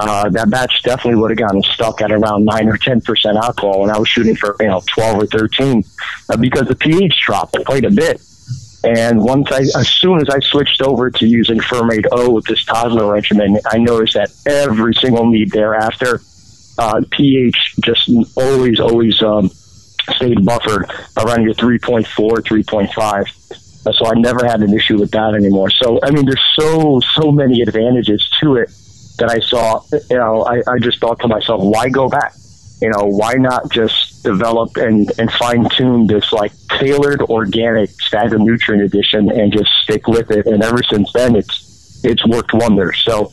uh, 0.00 0.28
that 0.30 0.50
batch 0.50 0.82
definitely 0.82 1.20
would 1.20 1.30
have 1.30 1.38
gotten 1.38 1.62
stuck 1.62 2.00
at 2.00 2.12
around 2.12 2.44
nine 2.44 2.68
or 2.68 2.76
ten 2.76 3.00
percent 3.00 3.36
alcohol, 3.36 3.82
and 3.82 3.90
I 3.92 3.98
was 3.98 4.08
shooting 4.08 4.36
for 4.36 4.56
you 4.60 4.68
know 4.68 4.82
twelve 4.86 5.22
or 5.22 5.26
thirteen 5.26 5.84
uh, 6.28 6.36
because 6.36 6.68
the 6.68 6.74
pH 6.74 7.14
dropped 7.26 7.56
quite 7.64 7.84
a 7.84 7.90
bit. 7.90 8.20
And 8.84 9.22
once 9.24 9.50
I, 9.50 9.60
as 9.60 9.88
soon 9.88 10.20
as 10.20 10.28
I 10.28 10.38
switched 10.38 10.82
over 10.82 11.10
to 11.10 11.26
using 11.26 11.58
Fermaid 11.58 12.06
O 12.12 12.30
with 12.30 12.44
this 12.44 12.64
Tosna 12.64 13.12
regimen, 13.12 13.58
I 13.66 13.78
noticed 13.78 14.14
that 14.14 14.30
every 14.46 14.94
single 14.94 15.26
mead 15.26 15.50
thereafter, 15.50 16.20
uh, 16.78 17.02
pH 17.10 17.74
just 17.80 18.08
always, 18.36 18.78
always 18.78 19.20
um, 19.20 19.50
stayed 20.14 20.44
buffered 20.44 20.88
around 21.16 21.42
your 21.42 21.54
3.4, 21.54 22.06
3.5. 22.06 23.86
Uh, 23.86 23.92
So 23.92 24.06
I 24.06 24.14
never 24.14 24.46
had 24.46 24.60
an 24.60 24.72
issue 24.72 24.98
with 24.98 25.10
that 25.10 25.34
anymore. 25.34 25.70
So, 25.70 25.98
I 26.04 26.12
mean, 26.12 26.24
there's 26.24 26.44
so, 26.56 27.00
so 27.20 27.32
many 27.32 27.62
advantages 27.62 28.30
to 28.40 28.56
it 28.56 28.70
that 29.18 29.30
I 29.30 29.40
saw. 29.40 29.82
You 30.10 30.16
know, 30.16 30.44
I, 30.44 30.62
I 30.66 30.78
just 30.78 30.98
thought 31.00 31.20
to 31.20 31.28
myself, 31.28 31.62
why 31.62 31.88
go 31.88 32.08
back? 32.08 32.34
You 32.80 32.90
know, 32.90 33.06
why 33.06 33.34
not 33.34 33.70
just 33.70 34.22
develop 34.22 34.76
and, 34.76 35.10
and 35.18 35.30
fine 35.32 35.68
tune 35.70 36.06
this 36.06 36.32
like 36.32 36.52
tailored 36.78 37.22
organic 37.22 37.90
staggered 37.90 38.40
nutrient 38.40 38.84
addition 38.84 39.30
and 39.30 39.52
just 39.52 39.70
stick 39.82 40.06
with 40.06 40.30
it? 40.30 40.46
And 40.46 40.62
ever 40.62 40.82
since 40.82 41.12
then, 41.12 41.34
it's, 41.34 42.04
it's 42.04 42.24
worked 42.26 42.54
wonders. 42.54 43.02
So, 43.04 43.32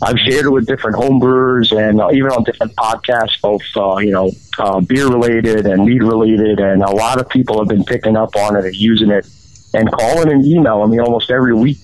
I've 0.00 0.18
shared 0.18 0.46
it 0.46 0.50
with 0.50 0.66
different 0.66 0.96
homebrewers 0.96 1.76
and 1.76 2.00
uh, 2.00 2.10
even 2.12 2.30
on 2.30 2.44
different 2.44 2.74
podcasts, 2.76 3.40
both 3.40 3.62
uh, 3.76 3.98
you 3.98 4.12
know 4.12 4.30
uh, 4.58 4.80
beer 4.80 5.08
related 5.08 5.66
and 5.66 5.84
mead 5.84 6.02
related, 6.02 6.60
and 6.60 6.82
a 6.82 6.90
lot 6.90 7.20
of 7.20 7.28
people 7.28 7.58
have 7.58 7.68
been 7.68 7.84
picking 7.84 8.16
up 8.16 8.36
on 8.36 8.54
it 8.56 8.64
and 8.64 8.76
using 8.76 9.10
it 9.10 9.28
and 9.74 9.90
calling 9.90 10.30
and 10.30 10.46
emailing 10.46 10.90
me 10.90 10.98
almost 11.00 11.30
every 11.30 11.52
week, 11.52 11.78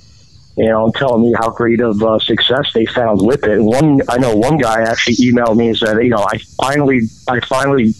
you 0.56 0.66
know, 0.68 0.84
and 0.84 0.94
telling 0.94 1.22
me 1.22 1.34
how 1.38 1.50
great 1.50 1.80
of 1.80 2.02
uh, 2.02 2.18
success 2.18 2.70
they 2.74 2.86
found 2.86 3.20
with 3.24 3.44
it. 3.44 3.50
And 3.58 3.66
one, 3.66 4.00
I 4.08 4.18
know 4.18 4.34
one 4.36 4.56
guy 4.58 4.82
actually 4.82 5.16
emailed 5.16 5.56
me 5.56 5.68
and 5.68 5.76
said, 5.76 5.96
you 5.98 6.10
know, 6.10 6.24
I 6.30 6.38
finally, 6.60 7.00
I 7.28 7.40
finally 7.40 7.92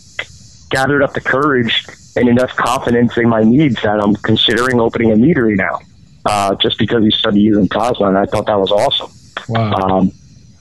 gathered 0.71 1.03
up 1.03 1.15
the 1.15 1.21
courage 1.21 1.87
and 2.17 2.29
enough 2.29 2.55
confidence 2.57 3.17
in 3.19 3.29
my 3.29 3.43
needs 3.43 3.81
that 3.83 4.01
I'm 4.01 4.15
considering 4.17 4.81
opening 4.81 5.11
a 5.13 5.17
meadery 5.17 5.57
now, 5.57 5.81
uh, 6.27 6.55
just 6.57 6.79
because 6.79 7.03
he 7.03 7.11
started 7.11 7.41
using 7.41 7.69
Tosna, 7.69 8.09
and 8.09 8.19
I 8.19 8.25
thought 8.27 8.47
that 8.47 8.59
was 8.59 8.71
awesome. 8.71 9.11
Wow. 9.49 9.73
Um, 9.73 10.13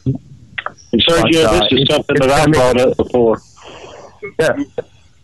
And 0.06 1.02
Sergio, 1.10 1.44
But, 1.44 1.46
uh, 1.46 1.60
this 1.62 1.72
is 1.74 1.80
it- 1.82 1.92
something 1.92 2.16
it's 2.18 2.26
that 2.28 2.32
I 2.32 2.46
gonna 2.46 2.52
brought 2.74 2.80
up 2.80 2.98
before. 2.98 3.42
yeah. 4.40 4.56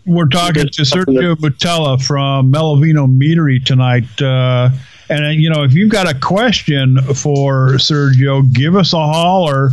We're 0.05 0.25
talking 0.27 0.67
to 0.67 0.81
Sergio 0.81 1.35
Moutela 1.35 2.01
from 2.01 2.51
Melovino 2.51 3.07
Meadery 3.07 3.63
tonight. 3.63 4.05
Uh, 4.21 4.69
and, 5.09 5.25
uh, 5.25 5.29
you 5.29 5.49
know, 5.49 5.63
if 5.63 5.73
you've 5.73 5.89
got 5.89 6.07
a 6.09 6.17
question 6.17 6.97
for 7.15 7.71
Sergio, 7.73 8.51
give 8.53 8.75
us 8.75 8.93
a 8.93 8.97
holler. 8.97 9.71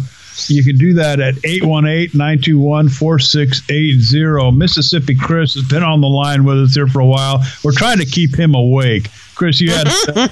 You 0.48 0.62
can 0.62 0.76
do 0.76 0.94
that 0.94 1.18
at 1.20 1.34
818 1.44 2.16
921 2.16 2.88
4680. 2.88 4.56
Mississippi 4.56 5.14
Chris 5.14 5.54
has 5.54 5.66
been 5.68 5.82
on 5.82 6.00
the 6.00 6.08
line 6.08 6.44
with 6.44 6.58
us 6.58 6.74
here 6.74 6.86
for 6.86 7.00
a 7.00 7.06
while. 7.06 7.42
We're 7.64 7.72
trying 7.72 7.98
to 7.98 8.04
keep 8.04 8.34
him 8.38 8.54
awake. 8.54 9.08
Chris, 9.34 9.60
you 9.60 9.70
had, 9.70 9.86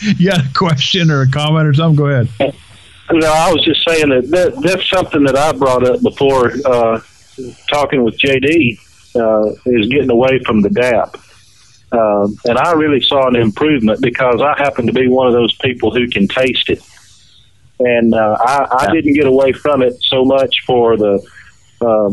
you 0.00 0.30
had 0.30 0.46
a 0.46 0.52
question 0.54 1.10
or 1.10 1.22
a 1.22 1.28
comment 1.28 1.66
or 1.66 1.74
something? 1.74 1.96
Go 1.96 2.06
ahead. 2.06 2.54
No, 3.10 3.26
I 3.26 3.52
was 3.52 3.62
just 3.62 3.86
saying 3.86 4.08
that, 4.08 4.30
that 4.30 4.62
that's 4.62 4.88
something 4.88 5.24
that 5.24 5.36
I 5.36 5.52
brought 5.52 5.86
up 5.86 6.02
before 6.02 6.52
uh, 6.64 7.00
talking 7.68 8.04
with 8.04 8.18
JD 8.18 8.78
uh, 9.16 9.52
is 9.66 9.88
getting 9.88 10.10
away 10.10 10.38
from 10.44 10.62
the 10.62 10.70
DAP. 10.70 11.16
Um, 11.92 12.36
and 12.46 12.56
I 12.58 12.72
really 12.72 13.02
saw 13.02 13.28
an 13.28 13.36
improvement 13.36 14.00
because 14.00 14.40
I 14.40 14.54
happen 14.56 14.86
to 14.86 14.92
be 14.92 15.08
one 15.08 15.26
of 15.26 15.34
those 15.34 15.54
people 15.56 15.94
who 15.94 16.08
can 16.08 16.26
taste 16.26 16.70
it. 16.70 16.82
And 17.78 18.14
uh, 18.14 18.36
I, 18.40 18.86
I 18.86 18.92
didn't 18.92 19.14
get 19.14 19.26
away 19.26 19.52
from 19.52 19.82
it 19.82 19.94
so 20.02 20.24
much 20.24 20.64
for 20.66 20.96
the 20.96 21.22
uh, 21.80 22.10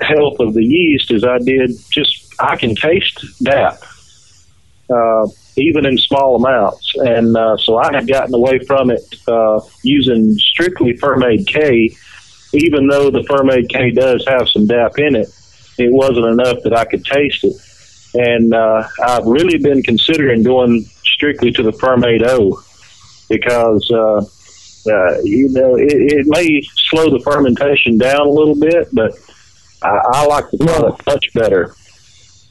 health 0.00 0.40
of 0.40 0.54
the 0.54 0.64
yeast 0.64 1.10
as 1.10 1.24
I 1.24 1.38
did 1.38 1.72
just, 1.90 2.34
I 2.40 2.56
can 2.56 2.74
taste 2.74 3.24
DAP. 3.42 3.82
Uh, 4.88 5.26
even 5.58 5.84
in 5.84 5.98
small 5.98 6.36
amounts. 6.36 6.94
And 6.96 7.36
uh, 7.36 7.56
so 7.58 7.76
I 7.76 7.92
had 7.92 8.06
gotten 8.06 8.34
away 8.34 8.60
from 8.60 8.90
it 8.90 9.02
uh, 9.26 9.60
using 9.82 10.32
strictly 10.34 10.94
Fermaid 10.94 11.46
K, 11.46 11.94
even 12.54 12.86
though 12.86 13.10
the 13.10 13.22
Fermaid 13.28 13.68
K 13.68 13.90
does 13.90 14.24
have 14.26 14.48
some 14.48 14.66
DAP 14.66 14.98
in 14.98 15.16
it. 15.16 15.28
It 15.78 15.92
wasn't 15.92 16.26
enough 16.26 16.62
that 16.64 16.74
I 16.74 16.84
could 16.84 17.04
taste 17.04 17.44
it. 17.44 17.54
And 18.14 18.54
uh, 18.54 18.88
I've 19.04 19.26
really 19.26 19.58
been 19.58 19.82
considering 19.82 20.42
going 20.42 20.84
strictly 21.04 21.50
to 21.52 21.62
the 21.62 21.72
Fermaid 21.72 22.26
O 22.26 22.62
because, 23.28 23.90
uh, 23.90 24.18
uh, 24.90 25.20
you 25.22 25.48
know, 25.50 25.76
it, 25.76 25.92
it 25.92 26.26
may 26.28 26.62
slow 26.88 27.10
the 27.10 27.20
fermentation 27.20 27.98
down 27.98 28.26
a 28.26 28.30
little 28.30 28.58
bit, 28.58 28.88
but 28.92 29.12
I, 29.82 30.00
I 30.12 30.26
like 30.26 30.50
the 30.50 30.58
product 30.58 31.06
much 31.06 31.32
better. 31.34 31.74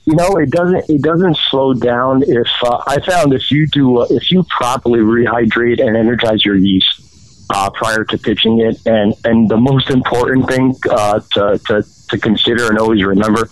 You 0.06 0.16
know, 0.16 0.38
it 0.38 0.52
doesn't. 0.52 0.90
It 0.90 1.02
doesn't 1.02 1.36
slow 1.50 1.74
down. 1.74 2.24
If 2.26 2.48
uh, 2.64 2.82
I 2.88 3.02
found 3.02 3.34
if 3.34 3.52
you 3.52 3.68
do, 3.68 3.98
uh, 3.98 4.08
if 4.10 4.32
you 4.32 4.46
properly 4.58 5.00
rehydrate 5.00 5.86
and 5.86 5.98
energize 5.98 6.46
your 6.46 6.56
yeast 6.56 7.02
uh, 7.50 7.70
prior 7.72 8.06
to 8.06 8.18
pitching 8.18 8.62
it, 8.62 8.80
and 8.86 9.14
and 9.26 9.50
the 9.50 9.58
most 9.58 9.90
important 9.90 10.48
thing 10.48 10.74
uh, 10.90 11.20
to, 11.34 11.60
to 11.66 11.84
to 12.10 12.18
consider 12.18 12.68
and 12.68 12.78
always 12.78 13.04
remember 13.04 13.50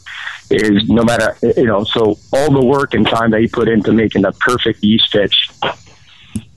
is 0.50 0.88
no 0.90 1.04
matter 1.04 1.36
you 1.58 1.66
know, 1.66 1.84
so 1.84 2.18
all 2.32 2.52
the 2.52 2.66
work 2.66 2.94
and 2.94 3.08
time 3.08 3.32
that 3.32 3.42
you 3.42 3.50
put 3.50 3.68
into 3.68 3.92
making 3.92 4.22
the 4.22 4.32
perfect 4.34 4.84
yeast 4.84 5.12
pitch, 5.12 5.50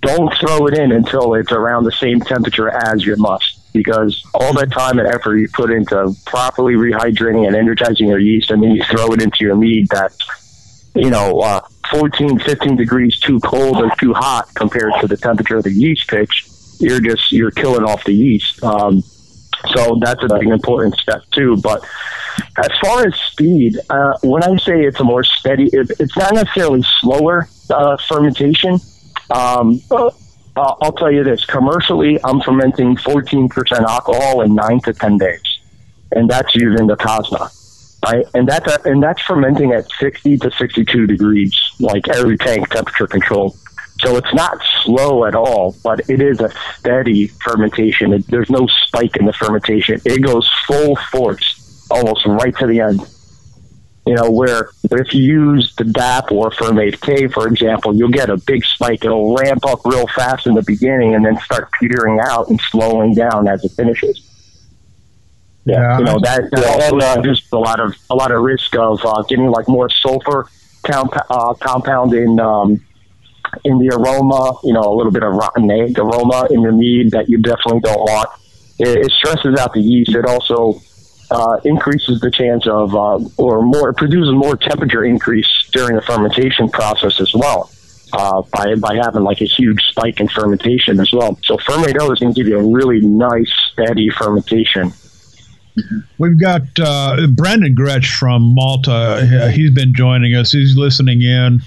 don't 0.02 0.32
throw 0.38 0.66
it 0.66 0.74
in 0.74 0.92
until 0.92 1.34
it's 1.34 1.52
around 1.52 1.84
the 1.84 1.92
same 1.92 2.20
temperature 2.20 2.68
as 2.68 3.04
your 3.04 3.16
must. 3.16 3.54
Because 3.72 4.24
all 4.34 4.52
that 4.54 4.72
time 4.72 4.98
and 4.98 5.06
effort 5.06 5.36
you 5.36 5.48
put 5.52 5.70
into 5.70 6.14
properly 6.26 6.74
rehydrating 6.74 7.46
and 7.46 7.54
energizing 7.54 8.08
your 8.08 8.18
yeast 8.18 8.50
and 8.50 8.62
then 8.62 8.72
you 8.72 8.82
throw 8.84 9.12
it 9.12 9.22
into 9.22 9.44
your 9.44 9.56
mead 9.56 9.86
that's 9.90 10.90
you 10.94 11.10
know 11.10 11.40
uh, 11.40 11.60
14 11.90 12.38
15 12.38 12.76
degrees 12.76 13.20
too 13.20 13.38
cold 13.40 13.76
or 13.76 13.90
too 13.96 14.14
hot 14.14 14.48
compared 14.54 14.92
to 15.00 15.06
the 15.06 15.16
temperature 15.16 15.58
of 15.58 15.64
the 15.64 15.70
yeast 15.70 16.08
pitch 16.08 16.48
you're 16.78 17.00
just 17.00 17.32
you're 17.32 17.50
killing 17.50 17.84
off 17.84 18.04
the 18.04 18.12
yeast. 18.12 18.62
Um, 18.62 19.02
so 19.74 19.98
that's 20.00 20.22
a 20.22 20.28
big 20.38 20.48
important 20.48 20.94
step 20.96 21.22
too 21.32 21.56
but 21.58 21.84
as 22.58 22.70
far 22.80 23.06
as 23.06 23.14
speed 23.14 23.76
uh, 23.90 24.14
when 24.22 24.42
i 24.42 24.56
say 24.58 24.82
it's 24.82 25.00
a 25.00 25.04
more 25.04 25.24
steady 25.24 25.68
it, 25.72 25.90
it's 25.98 26.16
not 26.16 26.34
necessarily 26.34 26.82
slower 27.00 27.48
uh, 27.70 27.96
fermentation 28.08 28.78
um, 29.30 29.80
uh, 29.90 30.10
I'll 30.80 30.92
tell 30.92 31.12
you 31.12 31.24
this: 31.24 31.44
commercially, 31.44 32.18
I'm 32.24 32.40
fermenting 32.40 32.96
14% 32.96 33.72
alcohol 33.82 34.42
in 34.42 34.54
nine 34.54 34.80
to 34.80 34.92
10 34.92 35.18
days, 35.18 35.42
and 36.12 36.28
that's 36.28 36.54
using 36.54 36.86
the 36.86 36.96
Tosna, 36.96 37.50
right? 38.04 38.26
And 38.34 38.48
that's 38.48 38.66
a, 38.66 38.90
and 38.90 39.02
that's 39.02 39.22
fermenting 39.22 39.72
at 39.72 39.90
60 39.92 40.38
to 40.38 40.50
62 40.50 41.06
degrees, 41.06 41.56
like 41.78 42.08
every 42.08 42.36
tank 42.36 42.68
temperature 42.70 43.06
control. 43.06 43.56
So 44.00 44.16
it's 44.16 44.32
not 44.32 44.58
slow 44.84 45.24
at 45.24 45.34
all, 45.34 45.74
but 45.82 46.08
it 46.08 46.22
is 46.22 46.40
a 46.40 46.50
steady 46.76 47.26
fermentation. 47.26 48.12
It, 48.12 48.26
there's 48.28 48.50
no 48.50 48.66
spike 48.84 49.16
in 49.16 49.26
the 49.26 49.32
fermentation. 49.32 50.00
It 50.04 50.20
goes 50.22 50.48
full 50.66 50.94
force, 51.10 51.86
almost 51.90 52.24
right 52.26 52.56
to 52.58 52.66
the 52.66 52.80
end. 52.80 53.00
You 54.06 54.14
know, 54.14 54.30
where 54.30 54.70
if 54.90 55.12
you 55.12 55.22
use 55.22 55.74
the 55.76 55.84
DAP 55.84 56.32
or 56.32 56.50
Fermaid 56.50 57.00
K, 57.02 57.26
for 57.28 57.46
example, 57.46 57.94
you'll 57.94 58.08
get 58.08 58.30
a 58.30 58.38
big 58.38 58.64
spike. 58.64 59.04
It'll 59.04 59.36
ramp 59.36 59.66
up 59.66 59.80
real 59.84 60.06
fast 60.06 60.46
in 60.46 60.54
the 60.54 60.62
beginning 60.62 61.14
and 61.14 61.24
then 61.26 61.38
start 61.40 61.68
petering 61.78 62.18
out 62.18 62.48
and 62.48 62.58
slowing 62.70 63.14
down 63.14 63.48
as 63.48 63.62
it 63.64 63.72
finishes. 63.72 64.22
yeah. 65.66 65.98
You 65.98 66.04
know 66.04 66.18
that, 66.20 66.50
that 66.52 66.92
also 66.92 67.20
just 67.20 67.52
a 67.52 67.58
lot 67.58 67.80
of 67.80 67.94
a 68.08 68.14
lot 68.14 68.30
of 68.30 68.42
risk 68.42 68.74
of 68.76 69.04
uh, 69.04 69.22
getting 69.22 69.50
like 69.50 69.68
more 69.68 69.90
sulfur 69.90 70.48
comp- 70.84 71.26
uh, 71.28 71.52
compound 71.54 72.14
in 72.14 72.40
um, 72.40 72.80
in 73.64 73.78
the 73.78 73.94
aroma. 73.94 74.54
You 74.64 74.72
know, 74.72 74.82
a 74.82 74.94
little 74.94 75.12
bit 75.12 75.22
of 75.22 75.34
rotten 75.34 75.70
egg 75.70 75.98
aroma 75.98 76.48
in 76.50 76.60
your 76.60 76.72
mead 76.72 77.12
that 77.12 77.28
you 77.28 77.38
definitely 77.38 77.80
don't 77.80 78.00
want. 78.00 78.28
It, 78.78 79.06
it 79.06 79.12
stresses 79.12 79.58
out 79.58 79.72
the 79.72 79.80
yeast. 79.80 80.14
It 80.14 80.24
also 80.26 80.80
uh, 81.30 81.60
increases 81.64 82.20
the 82.20 82.30
chance 82.30 82.66
of 82.66 82.94
uh, 82.94 83.18
or 83.36 83.62
more 83.62 83.92
produces 83.92 84.32
more 84.32 84.56
temperature 84.56 85.04
increase 85.04 85.48
during 85.72 85.96
the 85.96 86.02
fermentation 86.02 86.68
process 86.68 87.20
as 87.20 87.32
well. 87.34 87.70
Uh, 88.10 88.40
by 88.52 88.74
by 88.76 88.94
having 88.94 89.22
like 89.22 89.42
a 89.42 89.44
huge 89.44 89.82
spike 89.82 90.18
in 90.18 90.28
fermentation 90.28 90.98
as 90.98 91.12
well. 91.12 91.38
So 91.42 91.58
Fermaid 91.58 92.00
O 92.00 92.10
is 92.10 92.20
going 92.20 92.32
to 92.32 92.40
give 92.40 92.48
you 92.48 92.58
a 92.58 92.72
really 92.72 93.00
nice 93.00 93.52
steady 93.70 94.08
fermentation. 94.08 94.92
We've 96.18 96.40
got 96.40 96.62
uh, 96.80 97.26
Brandon 97.34 97.74
Gretsch 97.74 98.16
from 98.18 98.54
Malta. 98.54 99.50
He's 99.54 99.72
been 99.72 99.94
joining 99.94 100.34
us. 100.34 100.52
He's 100.52 100.76
listening 100.76 101.22
in, 101.22 101.60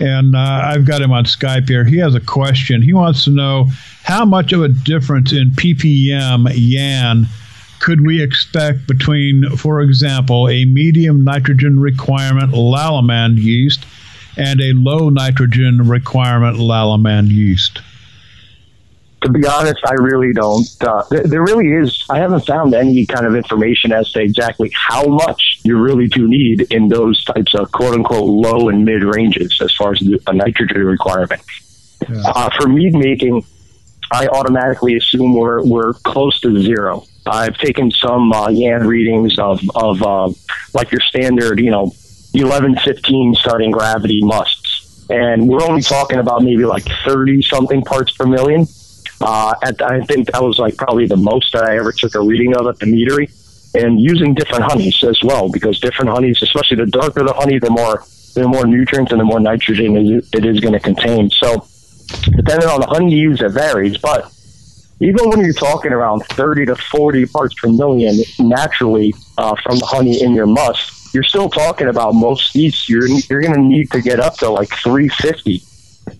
and 0.00 0.36
uh, 0.36 0.38
I've 0.64 0.84
got 0.84 1.00
him 1.00 1.12
on 1.12 1.24
Skype 1.24 1.68
here. 1.68 1.84
He 1.84 1.98
has 1.98 2.14
a 2.14 2.20
question. 2.20 2.82
He 2.82 2.92
wants 2.92 3.24
to 3.24 3.30
know 3.30 3.68
how 4.02 4.24
much 4.24 4.52
of 4.52 4.62
a 4.62 4.68
difference 4.68 5.32
in 5.32 5.50
ppm 5.50 6.50
YAN 6.54 7.26
could 7.78 8.06
we 8.06 8.22
expect 8.22 8.86
between, 8.86 9.44
for 9.56 9.80
example, 9.80 10.48
a 10.48 10.64
medium 10.64 11.24
nitrogen 11.24 11.78
requirement 11.78 12.52
Lallemand 12.52 13.36
yeast 13.36 13.84
and 14.36 14.60
a 14.60 14.72
low 14.72 15.08
nitrogen 15.10 15.86
requirement 15.86 16.56
Lallemand 16.56 17.28
yeast? 17.30 17.80
To 19.26 19.32
be 19.32 19.44
honest, 19.44 19.80
I 19.84 19.94
really 19.94 20.32
don't. 20.32 20.64
Uh, 20.80 21.02
there, 21.10 21.24
there 21.24 21.42
really 21.42 21.66
is. 21.66 22.04
I 22.08 22.18
haven't 22.18 22.46
found 22.46 22.74
any 22.74 23.04
kind 23.06 23.26
of 23.26 23.34
information 23.34 23.90
as 23.90 24.12
to 24.12 24.20
exactly 24.20 24.70
how 24.72 25.04
much 25.04 25.60
you 25.64 25.78
really 25.78 26.06
do 26.06 26.28
need 26.28 26.72
in 26.72 26.86
those 26.86 27.24
types 27.24 27.52
of 27.54 27.72
quote 27.72 27.94
unquote 27.94 28.28
low 28.28 28.68
and 28.68 28.84
mid 28.84 29.02
ranges 29.02 29.58
as 29.60 29.74
far 29.74 29.92
as 29.94 30.02
a 30.28 30.32
nitrogen 30.32 30.84
requirement. 30.84 31.42
Yeah. 32.08 32.22
Uh, 32.24 32.50
for 32.56 32.68
mead 32.68 32.94
making, 32.94 33.44
I 34.12 34.28
automatically 34.28 34.94
assume 34.94 35.34
we're 35.34 35.64
we're 35.64 35.94
close 35.94 36.38
to 36.42 36.62
zero. 36.62 37.04
I've 37.26 37.58
taken 37.58 37.90
some 37.90 38.32
uh, 38.32 38.48
YAN 38.48 38.86
readings 38.86 39.40
of 39.40 39.60
of 39.74 40.00
uh, 40.04 40.30
like 40.72 40.92
your 40.92 41.00
standard, 41.00 41.58
you 41.58 41.72
know, 41.72 41.90
11, 42.32 42.76
15 42.76 43.34
starting 43.34 43.72
gravity 43.72 44.22
musts. 44.22 45.04
And 45.10 45.48
we're 45.48 45.62
only 45.62 45.82
talking 45.82 46.18
about 46.18 46.44
maybe 46.44 46.64
like 46.64 46.86
30 47.04 47.42
something 47.42 47.82
parts 47.82 48.12
per 48.12 48.26
million. 48.26 48.68
Uh, 49.20 49.54
at, 49.62 49.80
I 49.82 50.02
think 50.02 50.30
that 50.32 50.42
was 50.42 50.58
like 50.58 50.76
probably 50.76 51.06
the 51.06 51.16
most 51.16 51.52
that 51.52 51.64
I 51.64 51.76
ever 51.76 51.92
took 51.92 52.14
a 52.14 52.20
reading 52.20 52.56
of 52.56 52.66
at 52.66 52.78
the 52.78 52.86
meadery. 52.86 53.30
And 53.74 54.00
using 54.00 54.32
different 54.32 54.64
honeys 54.64 55.04
as 55.04 55.22
well, 55.22 55.50
because 55.50 55.78
different 55.80 56.10
honeys, 56.10 56.40
especially 56.40 56.78
the 56.78 56.86
darker 56.86 57.22
the 57.24 57.34
honey, 57.34 57.58
the 57.58 57.68
more 57.68 58.04
the 58.34 58.46
more 58.48 58.66
nutrients 58.66 59.12
and 59.12 59.20
the 59.20 59.24
more 59.24 59.40
nitrogen 59.40 60.22
it 60.32 60.44
is 60.44 60.60
going 60.60 60.72
to 60.72 60.80
contain. 60.80 61.30
So, 61.30 61.66
depending 62.36 62.68
on 62.68 62.80
the 62.80 62.86
honey 62.86 63.14
you 63.14 63.30
use, 63.30 63.42
it 63.42 63.50
varies. 63.50 63.98
But 63.98 64.32
even 65.00 65.28
when 65.28 65.40
you're 65.40 65.52
talking 65.52 65.92
around 65.92 66.24
30 66.30 66.66
to 66.66 66.76
40 66.76 67.26
parts 67.26 67.54
per 67.60 67.68
million 67.68 68.16
naturally 68.38 69.14
uh, 69.36 69.54
from 69.62 69.78
the 69.78 69.86
honey 69.86 70.22
in 70.22 70.34
your 70.34 70.46
must, 70.46 71.14
you're 71.14 71.22
still 71.22 71.48
talking 71.48 71.88
about 71.88 72.14
most 72.14 72.54
yeast. 72.54 72.88
You're 72.88 73.08
you're 73.08 73.40
going 73.40 73.54
to 73.54 73.60
need 73.60 73.90
to 73.92 74.00
get 74.00 74.20
up 74.20 74.36
to 74.38 74.50
like 74.50 74.68
350, 74.68 75.62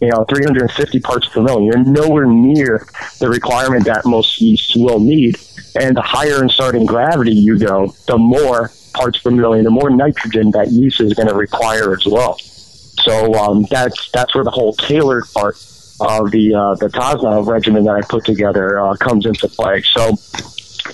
you 0.00 0.08
know, 0.08 0.24
350 0.28 1.00
parts 1.00 1.28
per 1.28 1.42
million. 1.42 1.64
You're 1.64 1.84
nowhere 1.84 2.26
near 2.26 2.86
the 3.18 3.28
requirement 3.28 3.84
that 3.86 4.04
most 4.04 4.40
yeasts 4.40 4.76
will 4.76 5.00
need. 5.00 5.38
And 5.80 5.96
the 5.96 6.02
higher 6.02 6.42
in 6.42 6.48
starting 6.48 6.86
gravity 6.86 7.32
you 7.32 7.58
go, 7.58 7.94
the 8.06 8.18
more 8.18 8.70
parts 8.94 9.18
per 9.18 9.30
million, 9.30 9.64
the 9.64 9.70
more 9.70 9.90
nitrogen 9.90 10.50
that 10.52 10.68
yeast 10.68 11.00
is 11.00 11.14
going 11.14 11.28
to 11.28 11.34
require 11.34 11.94
as 11.94 12.06
well. 12.06 12.38
So 12.38 13.34
um, 13.34 13.66
that's 13.70 14.10
that's 14.10 14.34
where 14.34 14.44
the 14.44 14.50
whole 14.50 14.72
tailored 14.72 15.24
part 15.34 15.56
of 16.00 16.30
the 16.30 16.54
uh, 16.54 16.74
the 16.76 16.88
Tosna 16.88 17.46
regimen 17.46 17.84
that 17.84 17.94
I 17.94 18.00
put 18.02 18.24
together 18.24 18.80
uh, 18.80 18.96
comes 18.96 19.26
into 19.26 19.48
play. 19.48 19.82
So 19.82 20.10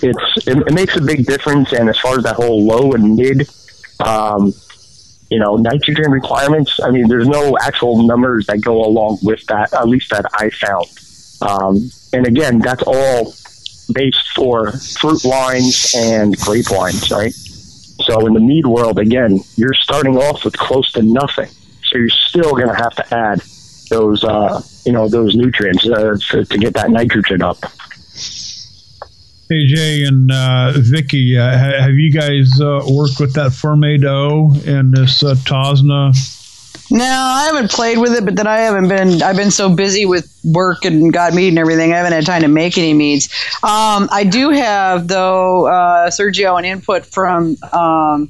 it's 0.01 0.47
it, 0.47 0.57
it 0.57 0.73
makes 0.73 0.95
a 0.95 1.01
big 1.01 1.25
difference. 1.25 1.71
And 1.71 1.89
as 1.89 1.97
far 1.97 2.17
as 2.17 2.23
that 2.23 2.35
whole 2.35 2.65
low 2.65 2.91
and 2.91 3.15
mid 3.15 3.49
um, 3.99 4.53
you 5.33 5.39
know, 5.39 5.55
nitrogen 5.55 6.11
requirements. 6.11 6.79
I 6.83 6.91
mean, 6.91 7.07
there's 7.07 7.27
no 7.27 7.57
actual 7.59 8.05
numbers 8.05 8.45
that 8.45 8.61
go 8.61 8.85
along 8.85 9.17
with 9.23 9.43
that, 9.47 9.73
at 9.73 9.87
least 9.87 10.11
that 10.11 10.25
I 10.31 10.51
found. 10.51 10.85
Um, 11.41 11.89
and 12.13 12.27
again, 12.27 12.59
that's 12.59 12.83
all 12.85 13.33
based 13.91 14.27
for 14.35 14.71
fruit 14.73 15.21
wines 15.23 15.91
and 15.97 16.37
grape 16.37 16.69
wines, 16.69 17.09
right? 17.09 17.33
So 17.33 18.27
in 18.27 18.33
the 18.33 18.39
mead 18.39 18.67
world, 18.67 18.99
again, 18.99 19.39
you're 19.55 19.73
starting 19.73 20.17
off 20.17 20.45
with 20.45 20.55
close 20.55 20.91
to 20.91 21.01
nothing. 21.01 21.49
So 21.85 21.97
you're 21.97 22.09
still 22.09 22.51
going 22.51 22.67
to 22.67 22.75
have 22.75 22.93
to 22.97 23.15
add 23.15 23.41
those, 23.89 24.23
uh, 24.23 24.61
you 24.85 24.91
know, 24.91 25.07
those 25.07 25.35
nutrients 25.35 25.89
uh, 25.89 26.15
to, 26.29 26.45
to 26.45 26.57
get 26.59 26.75
that 26.75 26.91
nitrogen 26.91 27.41
up. 27.41 27.57
AJ 29.51 30.07
and 30.07 30.31
uh, 30.31 30.71
Vicky, 30.75 31.37
uh, 31.37 31.57
have 31.57 31.93
you 31.93 32.11
guys 32.11 32.59
uh, 32.61 32.81
worked 32.89 33.19
with 33.19 33.33
that 33.33 33.51
Fermaid 33.51 34.05
O 34.05 34.53
and 34.65 34.93
this 34.93 35.23
uh, 35.23 35.35
Tosna? 35.35 36.13
No, 36.89 37.03
I 37.03 37.45
haven't 37.45 37.71
played 37.71 37.97
with 37.97 38.13
it, 38.13 38.25
but 38.25 38.35
then 38.35 38.47
I 38.47 38.59
haven't 38.59 38.87
been. 38.87 39.21
I've 39.21 39.35
been 39.35 39.51
so 39.51 39.73
busy 39.73 40.05
with 40.05 40.31
work 40.43 40.85
and 40.85 41.11
got 41.11 41.33
mead 41.33 41.49
and 41.49 41.59
everything. 41.59 41.91
I 41.91 41.97
haven't 41.97 42.13
had 42.13 42.25
time 42.25 42.41
to 42.41 42.47
make 42.47 42.77
any 42.77 42.93
meads. 42.93 43.29
Um, 43.63 44.09
I 44.11 44.23
do 44.29 44.49
have 44.51 45.07
though, 45.07 45.67
uh, 45.67 46.09
Sergio, 46.09 46.57
an 46.59 46.65
input 46.65 47.05
from 47.05 47.57
um, 47.71 48.29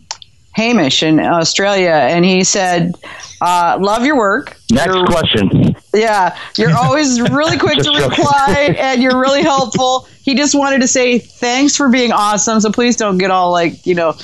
Hamish 0.53 1.03
in 1.03 1.19
Australia, 1.19 1.91
and 1.91 2.23
he 2.23 2.43
said, 2.43 2.93
uh, 3.41 3.77
"Love 3.81 4.05
your 4.05 4.17
work." 4.17 4.55
Next 4.71 4.93
you're, 4.93 5.05
question. 5.07 5.75
Yeah, 5.93 6.37
you're 6.57 6.77
always 6.77 7.19
really 7.21 7.57
quick 7.65 7.79
to 7.79 7.91
reply, 7.91 8.75
and 8.77 9.01
you're 9.01 9.19
really 9.19 9.41
helpful. 9.41 10.07
He 10.23 10.35
just 10.35 10.55
wanted 10.55 10.79
to 10.81 10.87
say 10.87 11.19
thanks 11.19 11.75
for 11.75 11.89
being 11.89 12.11
awesome. 12.11 12.59
So 12.61 12.71
please 12.71 12.95
don't 12.95 13.17
get 13.17 13.29
all 13.29 13.51
like 13.51 13.85
you 13.85 13.93
know 13.93 14.15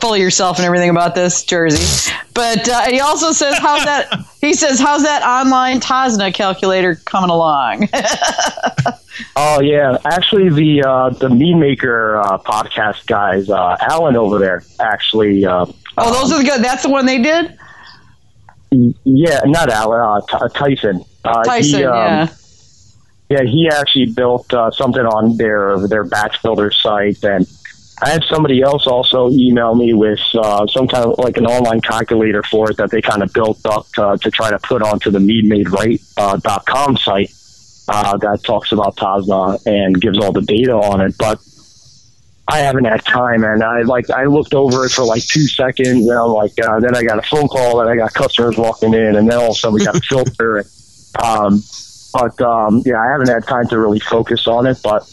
full 0.00 0.14
of 0.14 0.20
yourself 0.20 0.58
and 0.58 0.66
everything 0.66 0.90
about 0.90 1.14
this 1.14 1.44
jersey. 1.44 2.12
But 2.34 2.68
uh, 2.68 2.82
he 2.82 3.00
also 3.00 3.32
says, 3.32 3.58
"How's 3.58 3.84
that?" 3.84 4.26
He 4.40 4.54
says, 4.54 4.80
"How's 4.80 5.02
that 5.02 5.22
online 5.22 5.80
Tosna 5.80 6.32
calculator 6.32 6.94
coming 6.94 7.28
along?" 7.28 7.90
oh 9.36 9.60
yeah, 9.60 9.98
actually 10.06 10.48
the 10.48 10.82
uh, 10.82 11.10
the 11.10 11.28
Mead 11.28 11.56
Maker 11.56 12.16
uh, 12.16 12.38
podcast 12.38 13.06
guys, 13.06 13.50
uh, 13.50 13.76
Alan 13.80 14.16
over 14.16 14.38
there, 14.38 14.62
actually. 14.78 15.44
Uh, 15.44 15.66
oh, 15.98 16.12
those 16.12 16.32
um, 16.32 16.38
are 16.38 16.42
the 16.42 16.48
good. 16.48 16.64
That's 16.64 16.84
the 16.84 16.88
one 16.88 17.04
they 17.04 17.20
did. 17.20 17.58
Yeah, 19.04 19.40
not 19.44 19.68
Alan. 19.68 20.00
Uh, 20.32 20.48
Tyson. 20.48 21.04
Uh, 21.22 21.44
Tyson. 21.44 21.80
He, 21.80 21.84
um, 21.84 21.94
yeah. 21.94 22.28
Yeah, 23.30 23.44
he 23.44 23.70
actually 23.72 24.06
built 24.06 24.52
uh, 24.52 24.72
something 24.72 25.04
on 25.04 25.36
their 25.36 25.86
their 25.86 26.02
batch 26.02 26.42
builder 26.42 26.72
site, 26.72 27.22
and 27.22 27.46
I 28.02 28.10
had 28.10 28.24
somebody 28.24 28.60
else 28.60 28.88
also 28.88 29.30
email 29.30 29.76
me 29.76 29.94
with 29.94 30.18
uh, 30.34 30.66
some 30.66 30.88
kind 30.88 31.04
of 31.04 31.16
like 31.18 31.36
an 31.36 31.46
online 31.46 31.80
calculator 31.80 32.42
for 32.42 32.72
it 32.72 32.76
that 32.78 32.90
they 32.90 33.00
kind 33.00 33.22
of 33.22 33.32
built 33.32 33.64
up 33.66 33.86
to, 33.94 34.18
to 34.20 34.30
try 34.32 34.50
to 34.50 34.58
put 34.58 34.82
onto 34.82 35.12
the 35.12 35.20
meadmaderight.com 35.20 36.40
uh, 36.44 36.58
.com 36.66 36.96
site 36.96 37.30
uh, 37.88 38.16
that 38.16 38.42
talks 38.42 38.72
about 38.72 38.96
Tosna 38.96 39.64
and 39.64 40.00
gives 40.00 40.18
all 40.18 40.32
the 40.32 40.42
data 40.42 40.72
on 40.72 41.00
it. 41.00 41.14
But 41.16 41.38
I 42.48 42.58
haven't 42.58 42.86
had 42.86 43.04
time, 43.04 43.44
and 43.44 43.62
I 43.62 43.82
like 43.82 44.10
I 44.10 44.24
looked 44.24 44.54
over 44.54 44.86
it 44.86 44.90
for 44.90 45.04
like 45.04 45.22
two 45.22 45.46
seconds, 45.46 46.08
and 46.08 46.18
I'm 46.18 46.30
like, 46.30 46.58
uh, 46.58 46.80
then 46.80 46.96
I 46.96 47.04
got 47.04 47.20
a 47.20 47.22
phone 47.22 47.46
call, 47.46 47.80
and 47.80 47.88
I 47.88 47.94
got 47.94 48.12
customers 48.12 48.56
walking 48.56 48.92
in, 48.92 49.14
and 49.14 49.30
then 49.30 49.38
all 49.38 49.50
of 49.50 49.52
a 49.52 49.54
sudden 49.54 49.74
we 49.76 49.84
got 49.84 49.94
a 49.94 50.00
filter. 50.08 50.58
And, 50.58 50.66
um, 51.22 51.62
but 52.12 52.40
um, 52.40 52.82
yeah, 52.84 53.00
I 53.00 53.12
haven't 53.12 53.28
had 53.28 53.46
time 53.46 53.68
to 53.68 53.78
really 53.78 54.00
focus 54.00 54.46
on 54.46 54.66
it, 54.66 54.78
but 54.82 55.08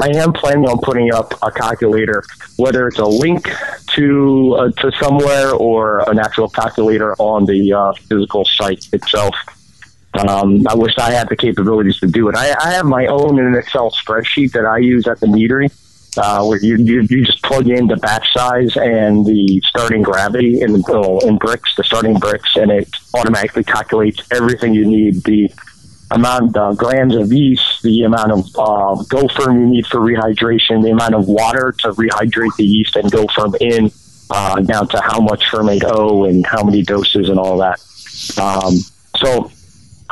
I 0.00 0.08
am 0.16 0.32
planning 0.32 0.68
on 0.68 0.78
putting 0.78 1.12
up 1.12 1.34
a 1.42 1.50
calculator, 1.50 2.22
whether 2.56 2.86
it's 2.88 2.98
a 2.98 3.04
link 3.04 3.48
to 3.94 4.54
uh, 4.54 4.70
to 4.80 4.92
somewhere 5.00 5.52
or 5.52 6.08
an 6.08 6.18
actual 6.18 6.48
calculator 6.48 7.14
on 7.18 7.46
the 7.46 7.72
uh, 7.72 7.92
physical 8.08 8.44
site 8.44 8.86
itself. 8.92 9.34
Um, 10.14 10.66
I 10.68 10.74
wish 10.74 10.96
I 10.98 11.10
had 11.10 11.28
the 11.28 11.36
capabilities 11.36 11.98
to 12.00 12.06
do 12.06 12.28
it. 12.28 12.34
I, 12.34 12.54
I 12.60 12.70
have 12.70 12.86
my 12.86 13.06
own 13.06 13.38
in 13.38 13.46
an 13.46 13.54
Excel 13.54 13.90
spreadsheet 13.90 14.52
that 14.52 14.64
I 14.64 14.78
use 14.78 15.06
at 15.06 15.20
the 15.20 15.26
meadery, 15.26 15.70
uh, 16.16 16.44
where 16.44 16.58
you, 16.62 16.76
you, 16.76 17.02
you 17.02 17.24
just 17.24 17.42
plug 17.42 17.68
in 17.68 17.86
the 17.86 17.96
batch 17.96 18.26
size 18.32 18.76
and 18.76 19.26
the 19.26 19.60
starting 19.66 20.02
gravity 20.02 20.60
in 20.60 20.72
the 20.72 21.22
in 21.26 21.38
Brix, 21.38 21.60
the 21.76 21.84
starting 21.84 22.14
Brix, 22.16 22.60
and 22.60 22.70
it 22.70 22.88
automatically 23.14 23.64
calculates 23.64 24.20
everything 24.32 24.74
you 24.74 24.86
need 24.86 25.22
the 25.24 25.50
amount 26.10 26.56
of 26.56 26.76
grams 26.76 27.14
of 27.14 27.32
yeast, 27.32 27.82
the 27.82 28.02
amount 28.02 28.32
of 28.32 28.46
uh, 28.58 29.02
Go-Ferm 29.04 29.60
you 29.60 29.66
need 29.66 29.86
for 29.86 30.00
rehydration, 30.00 30.82
the 30.82 30.90
amount 30.90 31.14
of 31.14 31.28
water 31.28 31.72
to 31.78 31.92
rehydrate 31.92 32.56
the 32.56 32.64
yeast 32.64 32.96
and 32.96 33.10
go 33.10 33.26
from 33.34 33.54
in 33.60 33.90
uh, 34.30 34.60
down 34.60 34.88
to 34.88 35.00
how 35.00 35.20
much 35.20 35.44
Fermaid 35.44 35.84
O 35.84 36.24
and 36.24 36.46
how 36.46 36.62
many 36.62 36.82
doses 36.82 37.28
and 37.28 37.38
all 37.38 37.58
that. 37.58 37.80
Um, 38.38 38.74
so 39.16 39.50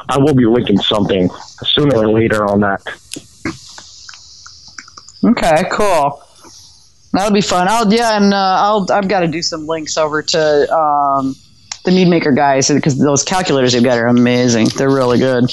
I 0.09 0.19
will 0.19 0.35
be 0.35 0.47
linking 0.47 0.79
something 0.79 1.29
sooner 1.65 1.97
or 1.97 2.09
later 2.09 2.47
on 2.47 2.61
that. 2.61 2.83
Okay, 5.25 5.69
cool. 5.73 6.23
That'll 7.13 7.33
be 7.33 7.41
fun. 7.41 7.67
I'll 7.69 7.93
yeah, 7.93 8.17
and 8.17 8.35
uh, 8.35 8.37
I'll 8.37 8.87
I've 8.93 9.09
got 9.09 9.21
to 9.21 9.29
do 9.29 9.41
some 9.41 9.67
links 9.67 9.97
over 9.97 10.23
to 10.23 10.75
um, 10.75 11.35
the 11.87 11.93
Mead 11.93 12.09
Maker 12.09 12.33
guys 12.33 12.69
because 12.69 12.99
those 12.99 13.23
calculators 13.25 13.73
they've 13.73 13.83
got 13.83 13.97
are 13.97 14.09
amazing. 14.09 14.67
They're 14.77 14.91
really 14.91 15.19
good. 15.19 15.51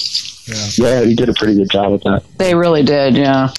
Yeah, 0.77 1.01
you 1.01 1.15
did 1.15 1.29
a 1.29 1.33
pretty 1.33 1.55
good 1.55 1.69
job 1.71 1.93
with 1.93 2.03
that. 2.03 2.23
They 2.37 2.53
really 2.53 2.83
did. 2.83 3.15
Yeah. 3.15 3.53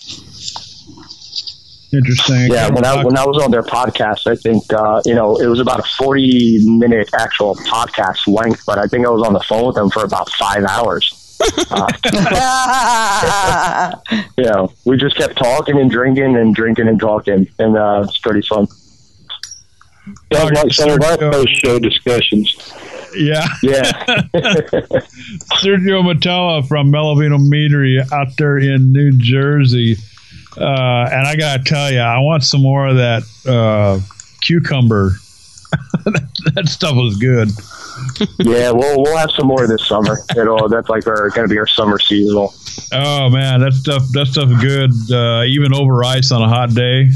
Interesting. 1.92 2.48
Yeah, 2.50 2.68
when 2.70 2.84
I 2.84 3.04
when 3.04 3.16
I 3.16 3.24
was 3.24 3.40
on 3.42 3.52
their 3.52 3.62
podcast, 3.62 4.26
I 4.26 4.34
think 4.34 4.64
uh, 4.72 5.00
you 5.06 5.14
know 5.14 5.36
it 5.36 5.46
was 5.46 5.60
about 5.60 5.78
a 5.78 5.84
forty 5.96 6.58
minute 6.64 7.08
actual 7.14 7.54
podcast 7.54 8.26
length, 8.26 8.64
but 8.66 8.78
I 8.78 8.86
think 8.86 9.06
I 9.06 9.10
was 9.10 9.22
on 9.22 9.32
the 9.32 9.40
phone 9.40 9.68
with 9.68 9.76
them 9.76 9.90
for 9.90 10.04
about 10.04 10.28
five 10.30 10.64
hours. 10.64 11.20
Uh, 11.70 11.88
you 14.38 14.44
know, 14.44 14.72
we 14.84 14.96
just 14.96 15.16
kept 15.16 15.36
talking 15.36 15.78
and 15.78 15.90
drinking 15.90 16.36
and 16.36 16.54
drinking 16.54 16.88
and 16.88 16.98
talking, 16.98 17.46
and 17.58 17.76
uh, 17.76 18.02
it's 18.06 18.16
pretty 18.18 18.40
fun. 18.40 18.66
Sounds 20.32 20.52
like 20.52 20.72
some 20.72 20.90
of 20.90 21.00
our 21.02 21.16
post 21.16 21.48
show 21.62 21.78
discussions. 21.78 22.72
Yeah. 23.16 23.46
Yeah. 23.62 23.92
Sergio 25.62 26.02
Moutela 26.02 26.66
from 26.66 26.90
Melovino 26.92 27.38
Meadery 27.38 28.00
out 28.12 28.36
there 28.36 28.58
in 28.58 28.92
New 28.92 29.12
Jersey. 29.12 29.96
Uh, 30.56 31.08
and 31.10 31.26
I 31.26 31.36
got 31.36 31.58
to 31.58 31.64
tell 31.64 31.90
you, 31.92 32.00
I 32.00 32.18
want 32.20 32.44
some 32.44 32.62
more 32.62 32.86
of 32.86 32.96
that 32.96 33.22
uh, 33.46 34.00
cucumber. 34.42 35.12
that, 36.04 36.28
that 36.54 36.68
stuff 36.68 36.94
was 36.94 37.16
good. 37.16 37.48
yeah, 38.40 38.70
we'll 38.70 39.02
we'll 39.02 39.16
have 39.16 39.30
some 39.32 39.46
more 39.48 39.66
this 39.66 39.86
summer. 39.86 40.18
It'll 40.36 40.68
that's 40.68 40.88
like 40.88 41.06
our 41.06 41.30
going 41.30 41.48
to 41.48 41.52
be 41.52 41.58
our 41.58 41.66
summer 41.66 41.98
seasonal. 41.98 42.54
Oh 42.92 43.28
man, 43.30 43.60
that 43.60 43.72
stuff 43.72 44.02
that 44.12 44.26
stuff's 44.26 44.60
good. 44.60 44.90
Uh, 45.12 45.42
even 45.44 45.74
over 45.74 46.04
ice 46.04 46.30
on 46.30 46.42
a 46.42 46.48
hot 46.48 46.70
day. 46.74 47.06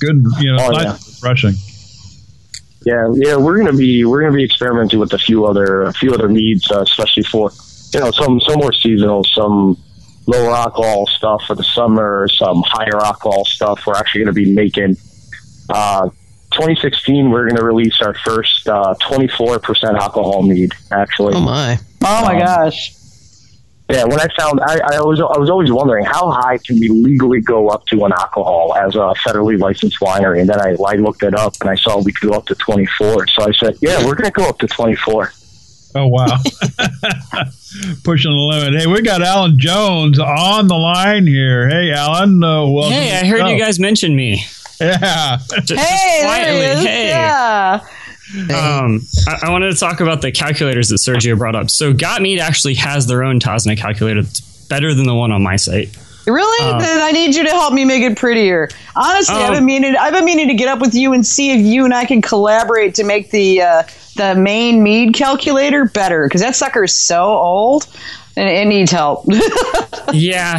Good, 0.00 0.22
you 0.40 0.54
know, 0.54 0.64
Oh, 0.66 0.70
nice 0.70 0.84
yeah. 0.84 0.92
refreshing. 0.92 1.54
Yeah, 2.88 3.12
yeah, 3.16 3.36
we're 3.36 3.58
gonna 3.58 3.76
be 3.76 4.04
we're 4.06 4.22
gonna 4.22 4.36
be 4.36 4.44
experimenting 4.44 4.98
with 4.98 5.12
a 5.12 5.18
few 5.18 5.44
other 5.44 5.82
a 5.82 5.92
few 5.92 6.10
other 6.14 6.28
meads, 6.28 6.70
uh, 6.70 6.80
especially 6.80 7.24
for 7.24 7.50
you 7.92 8.00
know 8.00 8.10
some 8.12 8.40
some 8.40 8.58
more 8.60 8.72
seasonal, 8.72 9.24
some 9.24 9.76
lower 10.26 10.52
alcohol 10.54 11.06
stuff 11.06 11.42
for 11.46 11.54
the 11.54 11.64
summer, 11.64 12.28
some 12.28 12.62
higher 12.66 12.96
alcohol 13.10 13.44
stuff. 13.44 13.78
We're 13.86 13.94
actually 13.96 14.22
gonna 14.22 14.32
be 14.44 14.50
making. 14.54 14.96
Uh, 15.68 16.08
2016, 16.52 17.30
we're 17.30 17.46
gonna 17.50 17.62
release 17.62 18.00
our 18.00 18.14
first 18.24 18.66
uh, 18.68 18.94
24% 19.02 19.98
alcohol 20.00 20.42
mead. 20.42 20.72
Actually, 20.90 21.34
Oh 21.36 21.40
my. 21.40 21.78
Oh 22.02 22.22
my 22.24 22.34
Um, 22.36 22.40
gosh. 22.40 22.94
Yeah, 23.90 24.04
when 24.04 24.20
I 24.20 24.26
found, 24.38 24.60
I, 24.60 24.80
I 24.96 25.00
was 25.00 25.18
I 25.18 25.38
was 25.38 25.48
always 25.48 25.72
wondering 25.72 26.04
how 26.04 26.30
high 26.30 26.58
can 26.58 26.78
we 26.78 26.88
legally 26.90 27.40
go 27.40 27.68
up 27.70 27.86
to 27.86 28.04
on 28.04 28.12
alcohol 28.12 28.74
as 28.76 28.94
a 28.96 29.14
federally 29.26 29.58
licensed 29.58 29.98
winery, 30.00 30.40
and 30.40 30.48
then 30.50 30.60
I, 30.60 30.76
I 30.86 30.96
looked 30.96 31.22
it 31.22 31.34
up 31.34 31.54
and 31.62 31.70
I 31.70 31.74
saw 31.74 31.98
we 32.02 32.12
could 32.12 32.28
go 32.30 32.36
up 32.36 32.44
to 32.48 32.54
24. 32.54 33.28
So 33.28 33.44
I 33.48 33.52
said, 33.52 33.78
yeah, 33.80 34.04
we're 34.04 34.14
going 34.14 34.30
to 34.30 34.30
go 34.30 34.46
up 34.46 34.58
to 34.58 34.66
24. 34.66 35.32
Oh 35.94 36.06
wow, 36.08 36.26
pushing 38.04 38.30
the 38.30 38.36
limit. 38.36 38.80
Hey, 38.80 38.86
we 38.86 39.00
got 39.02 39.22
Alan 39.22 39.58
Jones 39.58 40.18
on 40.18 40.68
the 40.68 40.74
line 40.74 41.26
here. 41.26 41.68
Hey, 41.68 41.90
Alan. 41.92 42.42
Uh, 42.44 42.66
welcome 42.66 42.92
Hey, 42.92 43.18
I 43.18 43.24
heard 43.26 43.40
show. 43.40 43.48
you 43.48 43.58
guys 43.58 43.78
mention 43.80 44.14
me. 44.14 44.44
Yeah. 44.80 45.38
Just, 45.38 45.68
just 45.68 45.80
Hey, 45.80 46.22
there 46.22 46.28
he 46.28 46.44
quietly. 46.44 46.60
is. 46.66 46.86
Hey. 46.86 47.08
Yeah. 47.08 47.80
Um, 48.34 49.00
I, 49.26 49.38
I 49.44 49.50
wanted 49.50 49.72
to 49.72 49.78
talk 49.78 50.00
about 50.00 50.20
the 50.22 50.30
calculators 50.32 50.88
that 50.88 50.96
Sergio 50.96 51.36
brought 51.38 51.54
up. 51.54 51.70
So, 51.70 51.92
GotMead 51.94 52.38
actually 52.40 52.74
has 52.74 53.06
their 53.06 53.22
own 53.24 53.40
Tosna 53.40 53.76
calculator 53.76 54.22
that's 54.22 54.40
better 54.68 54.92
than 54.94 55.06
the 55.06 55.14
one 55.14 55.32
on 55.32 55.42
my 55.42 55.56
site. 55.56 55.96
Really? 56.26 56.64
Uh, 56.70 56.78
then 56.78 57.00
I 57.00 57.10
need 57.12 57.34
you 57.34 57.42
to 57.44 57.50
help 57.50 57.72
me 57.72 57.86
make 57.86 58.02
it 58.02 58.18
prettier. 58.18 58.68
Honestly, 58.94 59.34
I've 59.34 59.50
Oh. 59.50 59.54
been 59.54 59.64
meaning 59.64 59.96
I've 59.98 60.12
been 60.12 60.26
meaning 60.26 60.48
to 60.48 60.54
get 60.54 60.68
up 60.68 60.78
with 60.78 60.94
you 60.94 61.14
and 61.14 61.26
see 61.26 61.52
if 61.52 61.60
you 61.64 61.86
and 61.86 61.94
I 61.94 62.04
can 62.04 62.20
collaborate 62.20 62.94
to 62.96 63.04
make 63.04 63.30
the 63.30 63.62
uh, 63.62 63.82
the 64.16 64.34
main 64.34 64.82
mead 64.82 65.14
calculator 65.14 65.86
better 65.86 66.24
because 66.26 66.42
that 66.42 66.54
sucker 66.54 66.84
is 66.84 67.00
so 67.00 67.22
old 67.24 67.86
and 68.36 68.46
it 68.46 68.66
needs 68.66 68.90
help. 68.92 69.24
Yeah, 70.12 70.58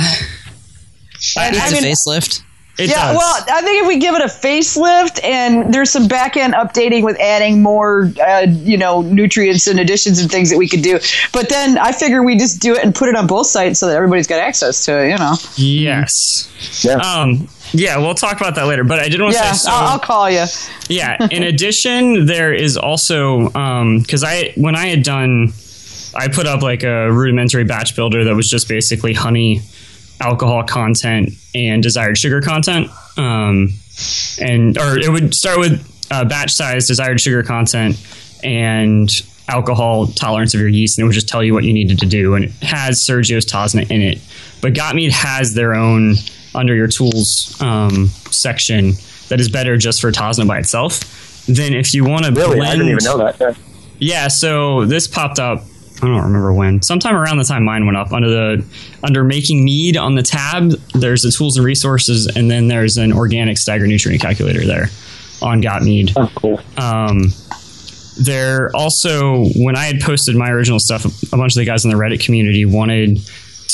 And, 1.38 1.54
Needs 1.54 1.64
I 1.64 1.68
a 1.68 1.72
mean, 1.82 1.84
facelift. 1.94 2.42
It 2.80 2.90
yeah, 2.90 3.12
does. 3.14 3.18
well, 3.18 3.46
I 3.52 3.62
think 3.62 3.82
if 3.84 3.88
we 3.88 3.98
give 3.98 4.16
it 4.16 4.22
a 4.22 4.26
facelift 4.26 5.24
and 5.24 5.74
there's 5.74 5.90
some 5.90 6.08
back 6.08 6.38
end 6.38 6.54
updating 6.54 7.04
with 7.04 7.20
adding 7.20 7.62
more, 7.62 8.12
uh, 8.26 8.46
you 8.48 8.78
know, 8.78 9.02
nutrients 9.02 9.68
and 9.68 9.80
additions 9.80 10.20
and 10.20 10.32
things 10.32 10.50
that 10.50 10.58
we 10.58 10.68
could 10.68 10.82
do. 10.82 11.00
But 11.34 11.50
then 11.50 11.78
I 11.78 11.92
figure 11.92 12.24
we 12.24 12.38
just 12.38 12.62
do 12.62 12.74
it 12.76 12.84
and 12.84 12.96
put 12.96 13.10
it 13.10 13.16
on 13.16 13.28
both 13.28 13.48
sites 13.48 13.80
so 13.80 13.88
that 13.88 13.96
everybody's 13.96 14.28
got 14.28 14.40
access 14.40 14.86
to 14.86 15.04
it. 15.04 15.10
You 15.12 15.18
know. 15.18 15.36
yes. 15.58 16.50
Yeah. 16.84 16.96
Um, 16.96 17.48
yeah, 17.72 17.98
we'll 17.98 18.16
talk 18.16 18.38
about 18.40 18.56
that 18.56 18.66
later. 18.66 18.84
But 18.84 19.00
I 19.00 19.10
did 19.10 19.22
want 19.22 19.34
to 19.34 19.40
Yeah, 19.40 19.52
say 19.52 19.66
so. 19.70 19.72
I'll, 19.72 19.88
I'll 19.90 20.00
call 20.00 20.30
you. 20.30 20.46
yeah. 20.88 21.18
In 21.32 21.44
addition, 21.44 22.26
there 22.26 22.54
is 22.54 22.78
also 22.78 23.46
because 24.00 24.24
I 24.24 24.54
when 24.56 24.76
I 24.76 24.88
had 24.88 25.04
done, 25.04 25.54
I 26.16 26.28
put 26.30 26.48
up 26.48 26.62
like 26.64 26.84
a 26.84 27.12
rudimentary 27.12 27.64
batch 27.66 27.96
builder 27.96 28.24
that 28.24 28.36
was 28.36 28.50
just 28.50 28.68
basically 28.68 29.14
honey, 29.14 29.62
alcohol 30.20 30.64
content, 30.64 31.30
and 31.56 31.82
desired 31.82 32.18
sugar 32.18 32.42
content. 32.42 32.90
Um, 33.18 33.70
and 34.42 34.78
or 34.78 34.98
it 34.98 35.10
would 35.10 35.34
start 35.34 35.60
with 35.60 36.08
uh, 36.12 36.26
batch 36.26 36.52
size, 36.52 36.88
desired 36.88 37.20
sugar 37.20 37.44
content, 37.44 37.96
and 38.44 39.10
alcohol 39.48 40.08
tolerance 40.08 40.54
of 40.54 40.60
your 40.60 40.70
yeast, 40.70 40.98
and 40.98 41.04
it 41.04 41.08
would 41.08 41.14
just 41.14 41.28
tell 41.28 41.44
you 41.44 41.54
what 41.54 41.64
you 41.64 41.74
needed 41.74 42.00
to 42.00 42.06
do. 42.06 42.36
And 42.36 42.46
it 42.46 42.52
has 42.62 43.00
Sergio's 43.00 43.46
Tosna 43.46 43.90
in 43.90 44.02
it, 44.02 44.20
but 44.62 44.74
GotMead 44.74 45.12
has 45.12 45.54
their 45.54 45.74
own 45.76 46.16
under 46.56 46.76
your 46.76 46.88
tools 46.88 47.56
um, 47.62 48.08
section 48.32 48.94
that 49.30 49.40
is 49.40 49.50
better 49.50 49.78
just 49.78 50.02
for 50.02 50.12
Tosna 50.12 50.48
by 50.48 50.60
itself. 50.60 51.46
Then 51.48 51.74
if 51.74 51.94
you 51.94 52.04
want 52.06 52.26
to 52.26 52.32
Really, 52.32 52.58
blend, 52.58 52.70
I 52.70 52.74
didn't 52.74 52.90
even 52.90 53.04
know 53.04 53.18
that. 53.18 53.40
Yeah. 53.40 53.54
yeah, 54.00 54.28
so 54.28 54.86
this 54.86 55.08
popped 55.08 55.40
up. 55.40 55.64
I 56.02 56.08
don't 56.08 56.24
remember 56.24 56.54
when. 56.54 56.82
Sometime 56.82 57.16
around 57.16 57.38
the 57.38 57.44
time 57.44 57.66
mine 57.66 57.86
went 57.86 57.98
up 57.98 58.14
under 58.14 58.30
the 58.30 58.66
under 59.04 59.24
making 59.24 59.64
mead 59.66 59.98
on 59.98 60.16
the 60.16 60.24
tab. 60.24 60.72
There's 60.94 61.24
the 61.24 61.32
tools 61.32 61.58
and 61.58 61.66
resources, 61.66 62.28
and 62.28 62.50
then 62.50 62.68
there's 62.68 62.98
an 62.98 63.12
organic 63.12 63.58
stagger 63.58 63.86
nutrient 63.86 64.22
calculator 64.22 64.66
there 64.66 64.90
on 65.42 65.62
Got 65.62 65.84
Mead. 65.84 66.14
Oh, 66.16 66.32
cool. 66.36 66.62
Um, 66.78 67.34
there 68.20 68.70
also, 68.76 69.46
when 69.56 69.76
I 69.76 69.86
had 69.86 70.00
posted 70.02 70.36
my 70.36 70.50
original 70.52 70.80
stuff, 70.80 71.06
a 71.34 71.38
bunch 71.38 71.54
of 71.54 71.60
the 71.60 71.66
guys 71.66 71.86
in 71.86 71.92
the 71.92 71.98
Reddit 71.98 72.24
community 72.24 72.66
wanted 72.66 73.20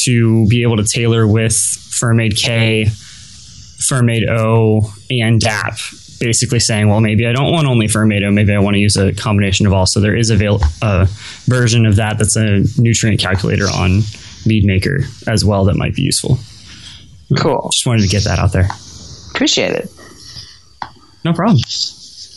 to 0.04 0.48
be 0.48 0.64
able 0.64 0.78
to 0.78 0.84
tailor 0.84 1.28
with 1.28 1.54
Fermaid 1.54 2.38
K, 2.38 2.86
Fermaid 3.90 4.30
O, 4.30 4.94
and 5.10 5.40
DAP. 5.40 5.78
Basically 6.20 6.60
saying, 6.60 6.88
well, 6.90 7.02
maybe 7.02 7.28
I 7.28 7.34
don't 7.34 7.52
want 7.52 7.68
only 7.68 7.88
Fermaid 7.88 8.24
O, 8.26 8.32
maybe 8.32 8.54
I 8.54 8.60
want 8.60 8.76
to 8.76 8.80
use 8.80 8.96
a 8.96 9.14
combination 9.14 9.68
of 9.68 9.74
all. 9.74 9.86
So 9.86 10.00
there 10.00 10.16
is 10.16 10.30
a 10.30 10.36
avail- 10.36 10.62
a 10.82 11.08
version 11.46 11.86
of 11.86 11.98
that 11.98 12.18
that's 12.18 12.36
a 12.36 12.64
nutrient 12.82 13.20
calculator 13.20 13.66
on 13.66 14.02
Mead 14.46 14.64
Maker 14.66 15.00
as 15.28 15.44
well 15.44 15.66
that 15.66 15.76
might 15.76 15.94
be 15.96 16.04
useful. 16.04 16.40
Cool. 17.38 17.70
Just 17.72 17.86
wanted 17.86 18.04
to 18.04 18.08
get 18.08 18.24
that 18.24 18.40
out 18.40 18.54
there. 18.54 18.70
Appreciate 19.32 19.72
it. 19.74 19.92
No 21.24 21.34
problem. 21.34 21.58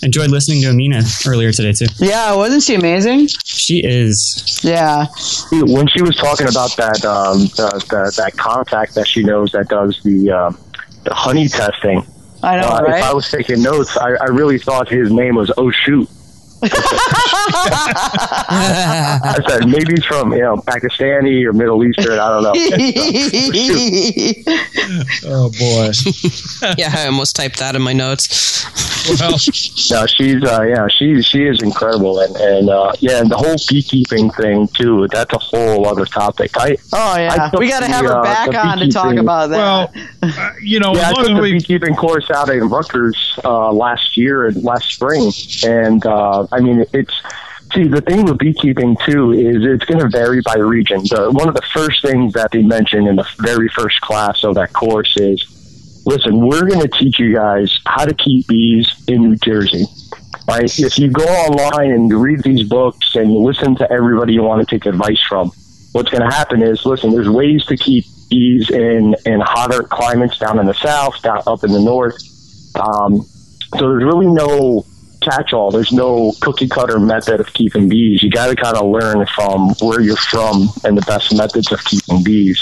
Enjoyed 0.03 0.31
listening 0.31 0.63
to 0.63 0.69
Amina 0.69 1.03
earlier 1.27 1.53
today 1.53 1.73
too. 1.73 1.87
Yeah, 1.99 2.35
wasn't 2.35 2.63
she 2.63 2.75
amazing? 2.75 3.29
She 3.45 3.83
is. 3.85 4.61
Yeah. 4.63 5.07
When 5.53 5.89
she 5.89 6.03
was 6.03 6.17
talking 6.17 6.49
about 6.49 6.77
that 6.77 7.05
um, 7.05 7.41
the, 7.57 7.85
the, 7.91 8.15
that 8.17 8.37
contact 8.37 8.95
that 8.95 9.07
she 9.09 9.23
knows 9.25 9.51
that 9.53 9.69
does 9.69 10.01
the 10.05 10.31
uh, 10.31 10.53
the 11.05 11.15
honey 11.15 11.49
testing, 11.49 12.05
I 12.43 12.57
know, 12.57 12.69
uh, 12.69 12.83
right? 12.83 12.99
if 12.99 13.05
I 13.05 13.13
was 13.13 13.31
taking 13.31 13.63
notes, 13.63 13.97
I, 13.97 14.11
I 14.15 14.27
really 14.27 14.59
thought 14.59 14.89
his 14.89 15.11
name 15.11 15.35
was 15.35 15.51
Oh 15.57 15.71
Shoot. 15.71 16.09
I 18.51 19.39
said 19.49 19.69
maybe 19.69 19.95
he's 19.95 20.05
from 20.05 20.33
you 20.33 20.41
know 20.41 20.57
Pakistani 20.57 21.45
or 21.45 21.53
Middle 21.53 21.85
Eastern. 21.85 22.19
I 22.19 22.29
don't 22.31 22.43
know. 22.43 22.53
Oh 25.25 25.51
boy. 25.51 25.91
yeah, 26.79 26.95
I 26.97 27.07
almost 27.07 27.37
typed 27.37 27.59
that 27.59 27.77
in 27.77 27.83
my 27.83 27.93
notes. 27.93 28.65
Well, 29.21 29.33
No, 29.91 30.07
she's 30.07 30.43
uh, 30.45 30.63
yeah, 30.63 30.87
she 30.89 31.23
she 31.23 31.47
is 31.47 31.63
incredible, 31.63 32.21
and 32.21 32.37
and 32.37 32.69
uh, 32.69 32.93
yeah, 33.01 33.21
and 33.21 33.31
the 33.31 33.37
whole 33.37 33.57
beekeeping 33.69 34.31
thing 34.31 34.69
too. 34.69 35.09
That's 35.09 35.33
a 35.33 35.39
whole 35.39 35.87
other 35.87 36.05
topic. 36.05 36.53
I 36.57 36.77
oh 36.93 37.17
yeah, 37.17 37.49
took 37.51 37.61
we 37.61 37.69
got 37.69 37.81
to 37.81 37.87
have 37.87 38.05
her 38.05 38.17
uh, 38.17 38.23
back 38.23 38.51
the 38.51 38.59
on 38.59 38.79
to 38.79 38.89
talk 38.89 39.17
about 39.17 39.51
that. 39.51 39.57
well, 39.57 39.93
uh, 40.23 40.51
you 40.61 40.79
know, 40.81 40.95
yeah, 40.95 41.09
I 41.09 41.11
as 41.11 41.17
long 41.17 41.25
took 41.25 41.31
as 41.33 41.37
the 41.37 41.43
we 41.43 41.53
beekeeping 41.53 41.95
course 41.95 42.31
out 42.31 42.49
in 42.51 42.69
Rutgers 42.69 43.39
uh, 43.45 43.73
last 43.73 44.17
year 44.17 44.47
and 44.47 44.63
last 44.63 44.93
spring, 44.93 45.33
and 45.65 46.05
uh, 46.05 46.47
I 46.53 46.61
mean 46.61 46.85
it's. 46.93 47.15
See, 47.75 47.87
the 47.87 48.01
thing 48.01 48.25
with 48.25 48.39
beekeeping 48.39 48.97
too 49.05 49.33
is 49.33 49.63
it's 49.63 49.85
going 49.85 50.01
to 50.01 50.09
vary 50.09 50.41
by 50.41 50.57
region. 50.57 51.01
The, 51.01 51.31
one 51.31 51.49
of 51.49 51.55
the 51.55 51.61
first 51.75 52.01
things 52.01 52.33
that 52.33 52.51
they 52.51 52.63
mentioned 52.63 53.07
in 53.07 53.17
the 53.17 53.29
very 53.41 53.69
first 53.69 54.01
class 54.01 54.43
of 54.43 54.55
that 54.55 54.73
course 54.73 55.15
is, 55.19 56.03
listen, 56.07 56.41
we're 56.49 56.67
going 56.67 56.81
to 56.81 56.89
teach 56.89 57.19
you 57.19 57.35
guys 57.35 57.79
how 57.85 58.07
to 58.07 58.15
keep 58.15 58.47
bees 58.47 58.91
in 59.07 59.21
New 59.21 59.37
Jersey. 59.37 59.85
Right? 60.49 60.79
If 60.79 60.99
you 60.99 61.11
go 61.11 61.25
online 61.25 61.91
and 61.91 62.09
you 62.09 62.19
read 62.19 62.43
these 62.43 62.67
books 62.67 63.15
and 63.15 63.31
you 63.31 63.39
listen 63.41 63.77
to 63.77 63.93
everybody 63.93 64.33
you 64.33 64.43
want 64.43 64.67
to 64.67 64.75
take 64.75 64.87
advice 64.87 65.21
from, 65.29 65.53
what's 65.93 66.09
going 66.09 66.23
to 66.23 66.35
happen 66.35 66.63
is, 66.63 66.87
listen, 66.87 67.11
there's 67.11 67.29
ways 67.29 67.67
to 67.67 67.77
keep 67.77 68.07
bees 68.31 68.71
in 68.71 69.15
in 69.27 69.41
hotter 69.41 69.83
climates 69.83 70.39
down 70.39 70.59
in 70.59 70.65
the 70.65 70.73
south, 70.73 71.21
down 71.21 71.43
up 71.47 71.65
in 71.65 71.73
the 71.73 71.81
north. 71.81 72.17
Um, 72.77 73.27
so 73.77 73.91
there's 73.91 74.05
really 74.05 74.27
no 74.27 74.87
catch-all. 75.29 75.71
There's 75.71 75.93
no 75.93 76.33
cookie-cutter 76.41 76.99
method 76.99 77.41
of 77.41 77.53
keeping 77.53 77.89
bees. 77.89 78.23
You 78.23 78.31
got 78.31 78.47
to 78.49 78.57
kind 78.57 78.77
of 78.77 78.87
learn 78.87 79.27
from 79.35 79.71
where 79.81 80.01
you're 80.01 80.17
from 80.17 80.69
and 80.85 80.97
the 80.97 81.03
best 81.03 81.37
methods 81.37 81.71
of 81.73 81.83
keeping 81.85 82.23
bees. 82.23 82.59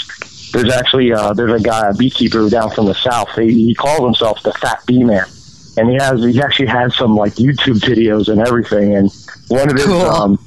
There's 0.53 0.71
actually 0.73 1.11
uh, 1.13 1.33
there's 1.33 1.59
a 1.61 1.63
guy, 1.63 1.89
a 1.89 1.93
beekeeper 1.93 2.49
down 2.49 2.71
from 2.71 2.85
the 2.85 2.95
south. 2.95 3.29
He, 3.35 3.67
he 3.67 3.75
calls 3.75 3.99
himself 3.99 4.41
the 4.43 4.53
Fat 4.53 4.79
Bee 4.87 5.03
Man, 5.03 5.25
and 5.77 5.89
he 5.89 5.95
has 5.95 6.23
he 6.23 6.41
actually 6.41 6.67
has 6.67 6.95
some 6.95 7.15
like 7.17 7.33
YouTube 7.33 7.79
videos 7.81 8.29
and 8.29 8.39
everything. 8.39 8.95
And 8.95 9.11
one 9.49 9.69
of 9.69 9.75
his 9.75 9.85
Cool. 9.85 10.01
um, 10.01 10.39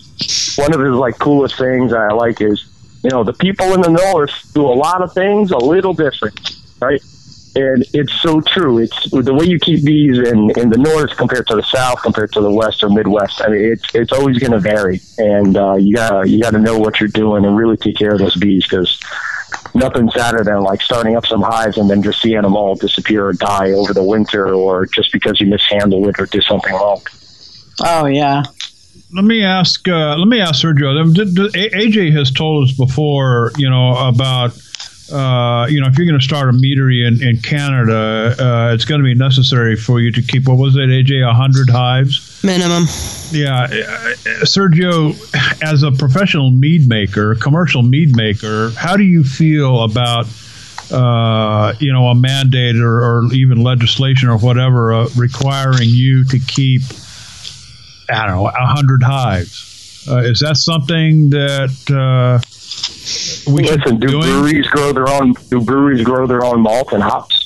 one 0.57 0.73
of 0.75 0.81
his 0.81 0.95
like 0.95 1.19
coolest 1.19 1.57
things 1.59 1.93
I 1.93 2.09
like 2.13 2.41
is 2.41 2.65
you 3.03 3.11
know 3.11 3.25
the 3.25 3.35
people 3.35 3.67
in 3.75 3.83
the 3.83 3.91
north 3.91 4.33
do 4.55 4.63
a 4.67 4.73
lot 4.73 5.03
of 5.03 5.13
things 5.13 5.51
a 5.51 5.59
little 5.59 5.93
different, 5.95 6.57
right? 6.81 7.03
And 7.57 7.85
it's 7.93 8.13
so 8.23 8.41
true. 8.41 8.79
It's 8.79 9.11
the 9.11 9.35
way 9.35 9.47
you 9.47 9.59
keep 9.59 9.85
bees 9.85 10.19
in, 10.19 10.51
in 10.57 10.69
the 10.71 10.79
north 10.79 11.17
compared 11.17 11.49
to 11.49 11.57
the 11.57 11.63
south, 11.65 12.01
compared 12.01 12.33
to 12.35 12.41
the 12.41 12.51
west 12.51 12.85
or 12.85 12.91
midwest. 12.91 13.43
I 13.43 13.49
mean, 13.49 13.73
it's 13.73 13.85
it's 13.93 14.13
always 14.13 14.39
going 14.39 14.53
to 14.53 14.61
vary, 14.61 15.01
and 15.19 15.57
uh, 15.57 15.75
you 15.75 15.97
gotta 15.97 16.29
you 16.29 16.41
gotta 16.41 16.59
know 16.59 16.79
what 16.79 17.01
you're 17.01 17.09
doing 17.09 17.45
and 17.45 17.57
really 17.57 17.77
take 17.77 17.97
care 17.97 18.13
of 18.13 18.21
those 18.21 18.37
bees 18.37 18.65
because 18.69 19.01
nothing 19.75 20.09
sadder 20.11 20.45
than 20.45 20.61
like 20.61 20.81
starting 20.81 21.17
up 21.17 21.27
some 21.27 21.43
hives 21.43 21.77
and 21.77 21.91
then 21.91 22.03
just 22.05 22.23
seeing 22.23 22.41
them 22.43 22.55
all 22.57 22.77
disappear 22.77 23.27
or 23.27 23.33
die 23.33 23.73
over 23.73 23.93
the 23.93 24.05
winter, 24.05 24.55
or 24.55 24.87
just 24.87 25.11
because 25.13 25.41
you 25.41 25.49
mishandle 25.49 26.09
it 26.09 26.21
or 26.21 26.27
do 26.27 26.41
something 26.41 26.73
wrong. 26.73 27.03
Oh 27.81 28.07
yeah. 28.07 28.45
Let 29.13 29.25
me 29.25 29.43
ask. 29.43 29.89
Uh, 29.89 30.15
let 30.17 30.29
me 30.29 30.41
ask 30.41 30.65
Sergio. 30.65 31.13
Did- 31.13 31.35
did- 31.35 31.53
AJ 31.53 32.13
has 32.17 32.31
told 32.31 32.69
us 32.69 32.77
before, 32.77 33.51
you 33.57 33.69
know, 33.69 33.97
about 34.07 34.53
uh, 35.13 35.67
you 35.69 35.81
know, 35.81 35.89
if 35.89 35.99
you're 35.99 36.07
going 36.07 36.19
to 36.19 36.25
start 36.25 36.49
a 36.49 36.53
meadery 36.53 37.07
in, 37.07 37.23
in 37.23 37.39
Canada, 37.39 38.35
uh, 38.39 38.75
it's 38.75 38.85
going 38.85 39.01
to 39.01 39.05
be 39.05 39.15
necessary 39.15 39.77
for 39.77 40.01
you 40.01 40.13
to 40.13 40.23
keep 40.23 40.47
what 40.47 40.57
was 40.57 40.77
it, 40.77 40.89
AJ, 40.89 41.31
hundred 41.33 41.71
hives 41.71 42.43
minimum. 42.43 42.85
Yeah, 43.31 43.63
uh, 43.65 44.15
Sergio, 44.45 45.15
as 45.63 45.83
a 45.83 45.93
professional 45.93 46.51
mead 46.51 46.89
maker, 46.89 47.35
commercial 47.35 47.83
mead 47.83 48.17
maker, 48.17 48.71
how 48.71 48.97
do 48.97 49.03
you 49.03 49.25
feel 49.25 49.83
about 49.83 50.27
uh, 50.91 51.75
you 51.79 51.93
know 51.93 52.07
a 52.07 52.15
mandate 52.15 52.77
or, 52.77 53.01
or 53.01 53.33
even 53.33 53.63
legislation 53.63 54.29
or 54.29 54.39
whatever 54.39 54.93
uh, 54.93 55.09
requiring 55.17 55.89
you 55.89 56.25
to 56.25 56.39
keep 56.39 56.83
I 58.09 58.27
don't 58.27 58.37
know 58.37 58.47
a 58.49 58.67
hundred 58.67 59.03
hives? 59.03 60.07
Uh, 60.09 60.19
is 60.19 60.41
that 60.41 60.57
something 60.57 61.31
that 61.31 61.91
uh, 61.91 62.41
we 63.49 63.63
Listen, 63.65 63.99
do 63.99 64.07
doing? 64.09 64.23
breweries 64.23 64.67
grow 64.69 64.93
their 64.93 65.09
own? 65.09 65.35
Do 65.51 65.61
breweries 65.61 66.03
grow 66.05 66.27
their 66.27 66.45
own 66.45 66.61
malt 66.61 66.93
and 66.93 67.03
hops? 67.03 67.37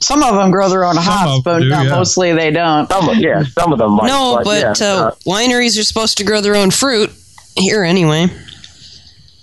Some 0.00 0.22
of 0.22 0.34
them 0.34 0.50
grow 0.50 0.68
their 0.68 0.84
own 0.84 0.96
hops, 0.96 1.42
but 1.42 1.60
do, 1.60 1.72
uh, 1.72 1.82
yeah. 1.82 1.88
mostly 1.90 2.32
they 2.34 2.50
don't. 2.50 2.88
Some, 2.88 3.08
of- 3.08 3.16
yeah, 3.16 3.42
some 3.44 3.72
of 3.72 3.78
them 3.78 3.92
might. 3.92 4.08
No, 4.08 4.40
but, 4.44 4.78
yeah, 4.80 4.86
uh, 4.86 5.10
wineries 5.26 5.78
are 5.78 5.84
supposed 5.84 6.18
to 6.18 6.24
grow 6.24 6.40
their 6.40 6.54
own 6.54 6.70
fruit 6.70 7.10
here 7.56 7.82
anyway. 7.82 8.26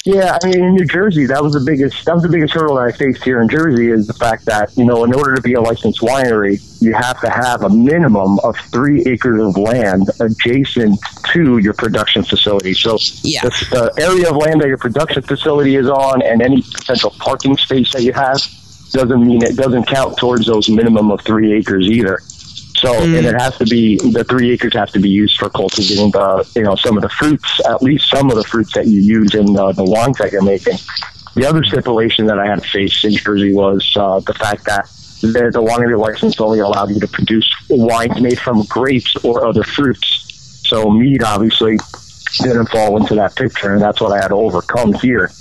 Yeah, 0.05 0.37
I 0.41 0.45
mean, 0.47 0.61
in 0.61 0.73
New 0.75 0.85
Jersey, 0.85 1.25
that 1.27 1.41
was 1.41 1.53
the 1.53 1.61
biggest 1.61 2.03
that 2.05 2.13
was 2.13 2.23
the 2.23 2.29
biggest 2.29 2.53
hurdle 2.53 2.75
that 2.75 2.83
I 2.83 2.91
faced 2.91 3.23
here 3.23 3.39
in 3.41 3.47
Jersey 3.47 3.89
is 3.89 4.05
the 4.05 4.13
fact 4.13 4.43
that 4.45 4.75
you 4.77 4.83
know, 4.83 5.05
in 5.05 5.13
order 5.13 5.33
to 5.33 5.41
be 5.41 5.53
a 5.53 5.61
licensed 5.61 6.01
winery, 6.01 6.59
you 6.81 6.93
have 6.93 7.21
to 7.21 7.29
have 7.29 7.63
a 7.63 7.69
minimum 7.69 8.37
of 8.39 8.57
three 8.73 9.01
acres 9.05 9.39
of 9.41 9.55
land 9.55 10.09
adjacent 10.19 10.99
to 11.31 11.59
your 11.59 11.73
production 11.73 12.21
facility. 12.21 12.73
So, 12.73 12.97
Yeah. 13.23 13.43
the, 13.43 13.91
the 13.95 14.03
area 14.03 14.29
of 14.29 14.35
land 14.35 14.59
that 14.59 14.67
your 14.67 14.77
production 14.77 15.21
facility 15.21 15.77
is 15.77 15.87
on, 15.87 16.21
and 16.21 16.41
any 16.41 16.61
potential 16.61 17.11
parking 17.19 17.55
space 17.55 17.93
that 17.93 18.03
you 18.03 18.11
have, 18.11 18.39
doesn't 18.91 19.25
mean 19.25 19.41
it 19.41 19.55
doesn't 19.55 19.85
count 19.87 20.17
towards 20.17 20.45
those 20.47 20.67
minimum 20.69 21.11
of 21.11 21.21
three 21.21 21.53
acres 21.53 21.87
either. 21.87 22.19
So, 22.83 22.93
and 23.01 23.25
it 23.25 23.39
has 23.39 23.57
to 23.59 23.65
be 23.65 23.95
the 23.95 24.25
three 24.25 24.51
acres 24.51 24.73
have 24.73 24.91
to 24.91 24.99
be 24.99 25.09
used 25.09 25.37
for 25.37 25.49
cultivating 25.49 26.11
the 26.11 26.45
you 26.53 26.63
know 26.63 26.75
some 26.75 26.97
of 26.97 27.01
the 27.01 27.07
fruits, 27.07 27.61
at 27.65 27.81
least 27.81 28.09
some 28.09 28.29
of 28.29 28.35
the 28.35 28.43
fruits 28.43 28.73
that 28.73 28.87
you 28.87 28.99
use 28.99 29.35
in 29.35 29.57
uh, 29.57 29.71
the 29.71 29.85
wines 29.85 30.17
that 30.17 30.33
you're 30.33 30.43
making. 30.43 30.77
The 31.35 31.45
other 31.47 31.63
stipulation 31.63 32.25
that 32.25 32.37
I 32.39 32.45
had 32.45 32.61
to 32.61 32.69
face 32.69 33.05
in 33.05 33.13
Jersey 33.13 33.53
was 33.53 33.89
uh, 33.95 34.19
the 34.19 34.33
fact 34.33 34.65
that 34.65 34.89
the, 35.21 35.49
the 35.53 35.63
winery 35.63 35.97
license 35.97 36.41
only 36.41 36.59
allowed 36.59 36.89
you 36.89 36.99
to 36.99 37.07
produce 37.07 37.49
wines 37.69 38.19
made 38.19 38.37
from 38.37 38.63
grapes 38.63 39.15
or 39.23 39.45
other 39.47 39.63
fruits. 39.63 40.67
So 40.67 40.91
mead 40.91 41.23
obviously 41.23 41.77
didn't 42.41 42.67
fall 42.67 42.97
into 42.97 43.15
that 43.15 43.33
picture, 43.37 43.71
and 43.71 43.81
that's 43.81 44.01
what 44.01 44.11
I 44.11 44.17
had 44.17 44.27
to 44.27 44.35
overcome 44.35 44.91
here. 44.95 45.31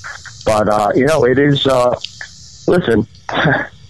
But 0.46 0.68
uh, 0.68 0.92
you 0.94 1.06
know, 1.06 1.24
it 1.24 1.40
is. 1.40 1.66
Uh, 1.66 1.98
listen, 2.68 3.08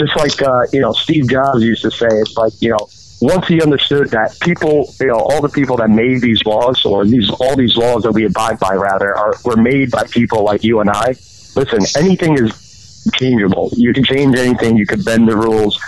just 0.00 0.16
like 0.16 0.40
uh, 0.42 0.66
you 0.72 0.80
know 0.80 0.92
Steve 0.92 1.28
Jobs 1.28 1.62
used 1.62 1.82
to 1.82 1.90
say, 1.90 2.08
it's 2.08 2.36
like 2.36 2.52
you 2.60 2.70
know 2.70 2.88
once 3.20 3.46
he 3.46 3.60
understood 3.60 4.08
that 4.10 4.38
people, 4.40 4.92
you 4.98 5.08
know, 5.08 5.18
all 5.18 5.42
the 5.42 5.48
people 5.48 5.76
that 5.76 5.90
made 5.90 6.22
these 6.22 6.42
laws 6.44 6.84
or 6.86 7.04
these 7.04 7.28
all 7.30 7.54
these 7.54 7.76
laws 7.76 8.02
that 8.04 8.12
we 8.12 8.24
abide 8.24 8.58
by 8.58 8.74
rather 8.74 9.16
are 9.16 9.34
were 9.44 9.56
made 9.56 9.90
by 9.90 10.04
people 10.04 10.42
like 10.42 10.64
you 10.64 10.80
and 10.80 10.88
I. 10.90 11.14
Listen, 11.54 11.80
anything 11.96 12.38
is 12.38 13.10
changeable. 13.14 13.70
You 13.72 13.92
can 13.92 14.04
change 14.04 14.36
anything. 14.38 14.76
You 14.76 14.86
can 14.86 15.02
bend 15.02 15.28
the 15.28 15.36
rules, 15.36 15.78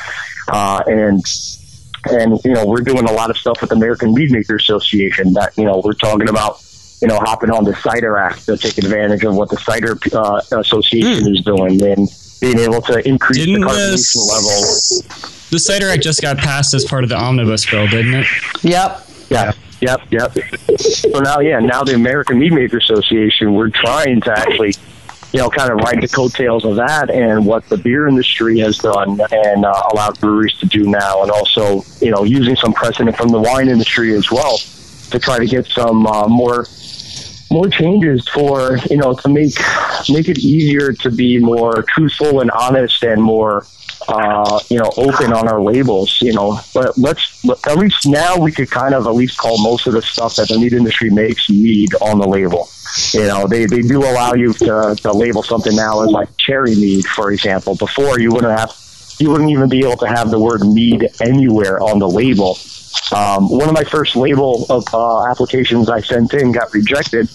uh, 0.49 0.83
and 0.87 1.25
and 2.05 2.39
you 2.45 2.53
know 2.53 2.67
we're 2.67 2.83
doing 2.83 3.09
a 3.09 3.13
lot 3.13 3.31
of 3.31 3.39
stuff 3.39 3.63
with 3.63 3.71
the 3.71 3.77
American 3.77 4.13
Mead 4.13 4.31
Maker 4.31 4.57
Association. 4.57 5.33
That 5.33 5.57
you 5.57 5.65
know 5.65 5.81
we're 5.85 5.95
talking 5.95 6.29
about. 6.29 6.63
You 7.01 7.09
know, 7.09 7.19
hopping 7.19 7.51
on 7.51 7.65
the 7.65 7.75
Cider 7.75 8.17
Act 8.17 8.47
to 8.47 8.57
take 8.57 8.79
advantage 8.79 9.25
of 9.25 9.35
what 9.35 9.51
the 9.51 9.57
Cider 9.57 9.99
uh, 10.13 10.41
Association 10.53 11.35
is 11.35 11.41
doing, 11.41 11.83
and 11.83 12.09
being 12.43 12.59
able 12.59 12.83
to 12.83 13.09
increase 13.09 13.39
Didn't 13.47 13.61
the 13.63 13.69
this- 13.69 14.15
carbonation 14.17 15.07
level. 15.07 15.23
The 15.51 15.59
Cider 15.59 15.89
Act 15.89 16.03
just 16.03 16.21
got 16.23 16.39
passed 16.39 16.75
as 16.75 16.85
part 16.85 17.05
of 17.05 17.11
the 17.11 17.17
omnibus 17.17 17.71
bill, 17.71 17.87
didn't 17.87 18.15
it? 18.15 18.27
Yep. 18.63 19.07
Yeah. 19.31 19.53
Yep. 19.81 20.01
Yep. 20.11 20.39
So 20.81 21.19
now, 21.21 21.41
yeah, 21.41 21.61
now 21.61 21.83
the 21.85 21.95
American 21.95 22.39
Mead 22.39 22.53
Maker 22.55 22.79
Association, 22.79 23.53
we're 23.53 23.69
trying 23.69 24.21
to 24.23 24.33
actually, 24.33 24.75
you 25.33 25.41
know, 25.41 25.51
kind 25.51 25.71
of 25.71 25.79
ride 25.79 26.01
the 26.01 26.09
coattails 26.09 26.65
of 26.65 26.77
that 26.77 27.11
and 27.11 27.45
what 27.45 27.69
the 27.69 27.77
beer 27.77 28.09
industry 28.09 28.59
has 28.61 28.79
done 28.79 29.21
and 29.31 29.65
uh, 29.67 29.83
allowed 29.93 30.19
breweries 30.21 30.55
to 30.61 30.67
do 30.67 30.85
now, 30.89 31.23
and 31.23 31.31
also, 31.31 31.85
you 32.01 32.11
know, 32.11 32.25
using 32.25 32.57
some 32.57 32.73
precedent 32.73 33.15
from 33.17 33.29
the 33.29 33.41
wine 33.41 33.69
industry 33.69 34.15
as 34.15 34.31
well 34.31 34.57
to 35.11 35.19
try 35.19 35.39
to 35.39 35.47
get 35.47 35.67
some 35.67 36.07
uh, 36.07 36.27
more 36.29 36.65
more 37.53 37.69
changes 37.69 38.27
for 38.29 38.79
you 38.91 38.97
know 38.97 39.15
to 39.15 39.29
make 39.29 39.55
make 40.09 40.29
it 40.29 40.39
easier 40.39 40.93
to 40.93 41.11
be 41.11 41.39
more 41.39 41.83
truthful 41.83 42.41
and 42.41 42.51
honest 42.51 43.03
and 43.05 43.23
more 43.23 43.67
uh, 44.09 44.59
you 44.69 44.79
know 44.79 44.91
open 44.97 45.33
on 45.33 45.47
our 45.49 45.61
labels 45.61 46.21
you 46.23 46.33
know. 46.33 46.59
But 46.75 46.97
let's 46.99 47.45
at 47.69 47.79
least 47.79 48.07
now 48.07 48.39
we 48.39 48.51
could 48.51 48.71
kind 48.71 48.95
of 48.95 49.07
at 49.07 49.15
least 49.15 49.39
call 49.39 49.63
most 49.63 49.87
of 49.87 49.93
the 49.93 50.03
stuff 50.03 50.37
that 50.37 50.49
the 50.49 50.59
mead 50.59 50.73
industry 50.73 51.11
makes 51.11 51.49
mead 51.51 51.95
on 52.01 52.19
the 52.19 52.27
label. 52.27 52.69
You 53.13 53.27
know 53.27 53.47
they, 53.47 53.67
they 53.67 53.83
do 53.83 54.01
allow 54.01 54.33
you 54.35 54.53
to, 54.55 54.97
to 55.03 55.13
label 55.13 55.43
something 55.43 55.77
now 55.77 56.03
as 56.03 56.11
like 56.11 56.35
cherry 56.39 56.75
mead 56.75 57.05
for 57.07 57.31
example. 57.33 57.77
Before 57.77 58.19
you 58.19 58.33
wouldn't 58.33 58.59
have 58.59 58.75
you 59.19 59.31
wouldn't 59.31 59.51
even 59.51 59.69
be 59.69 59.81
able 59.81 59.99
to 59.99 60.09
have 60.09 60.31
the 60.31 60.41
word 60.41 60.63
mead 60.63 61.07
anywhere 61.21 61.81
on 61.81 61.99
the 61.99 62.09
label 62.09 62.57
um, 63.13 63.49
one 63.49 63.69
of 63.69 63.75
my 63.75 63.85
first 63.85 64.17
label 64.17 64.67
of 64.71 64.85
uh, 64.93 65.27
applications 65.27 65.89
I 65.89 66.01
sent 66.01 66.35
in 66.35 66.53
got 66.53 66.73
rejected 66.73 67.29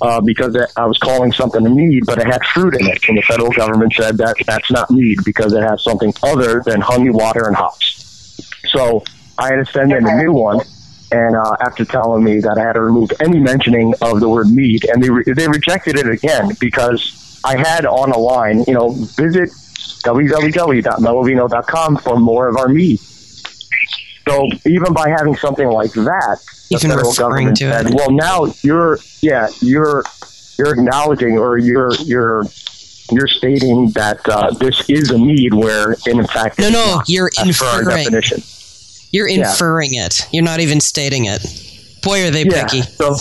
uh, 0.00 0.20
because 0.20 0.56
I 0.76 0.86
was 0.86 0.98
calling 0.98 1.32
something 1.32 1.66
a 1.66 1.70
mead, 1.70 2.04
but 2.06 2.18
it 2.18 2.26
had 2.26 2.44
fruit 2.46 2.74
in 2.74 2.86
it, 2.86 3.08
and 3.08 3.18
the 3.18 3.22
federal 3.22 3.50
government 3.50 3.94
said 3.94 4.16
that 4.18 4.36
that's 4.46 4.70
not 4.70 4.90
mead 4.90 5.18
because 5.24 5.52
it 5.52 5.62
has 5.62 5.82
something 5.82 6.12
other 6.22 6.62
than 6.64 6.80
honey, 6.80 7.10
water, 7.10 7.46
and 7.48 7.56
hops. 7.56 8.40
So 8.68 9.02
I 9.38 9.48
had 9.48 9.56
to 9.66 9.72
send 9.72 9.92
in 9.92 10.06
a 10.06 10.16
new 10.22 10.32
one, 10.32 10.60
and 11.10 11.36
uh, 11.36 11.56
after 11.60 11.84
telling 11.84 12.22
me 12.22 12.40
that 12.40 12.58
I 12.58 12.62
had 12.62 12.74
to 12.74 12.80
remove 12.80 13.10
any 13.20 13.40
mentioning 13.40 13.94
of 14.00 14.20
the 14.20 14.28
word 14.28 14.48
mead, 14.48 14.84
and 14.84 15.02
they 15.02 15.10
re- 15.10 15.24
they 15.26 15.48
rejected 15.48 15.98
it 15.98 16.08
again 16.08 16.54
because 16.60 17.40
I 17.44 17.56
had 17.56 17.86
on 17.86 18.12
a 18.12 18.18
line, 18.18 18.64
you 18.68 18.74
know, 18.74 18.90
visit 18.90 19.50
www.melovino.com 20.04 21.96
for 21.98 22.18
more 22.18 22.48
of 22.48 22.56
our 22.56 22.68
mead. 22.68 23.00
So 24.28 24.48
even 24.66 24.92
by 24.92 25.08
having 25.08 25.36
something 25.36 25.68
like 25.68 25.92
that, 25.92 26.38
the 26.70 26.76
Even 26.76 26.90
federal 26.90 27.14
government 27.14 27.56
to 27.58 27.70
said, 27.70 27.86
it. 27.86 27.94
"Well, 27.94 28.10
now 28.10 28.52
you're 28.62 28.98
yeah 29.22 29.48
you're 29.60 30.02
you're 30.58 30.72
acknowledging 30.72 31.38
or 31.38 31.56
you're 31.58 31.94
you're 32.04 32.44
you're 33.10 33.26
stating 33.28 33.90
that 33.92 34.20
uh, 34.28 34.50
this 34.52 34.88
is 34.90 35.10
a 35.10 35.18
mead 35.18 35.54
where 35.54 35.96
in 36.06 36.26
fact 36.26 36.58
No, 36.58 36.68
no, 36.68 37.02
you're 37.06 37.30
as 37.38 37.56
per 37.58 37.64
our 37.66 37.78
inferring. 37.80 38.04
definition." 38.04 38.42
You're 39.10 39.28
Yeah. 39.28 39.48
inferring 39.50 39.94
it. 39.94 40.26
You're 40.32 40.44
not 40.44 40.60
even 40.60 40.80
stating 40.82 41.24
it. 41.24 41.40
Boy, 42.02 42.26
are 42.26 42.30
they 42.30 42.44
Yeah, 42.44 42.66
picky. 42.66 42.82
so 42.82 43.16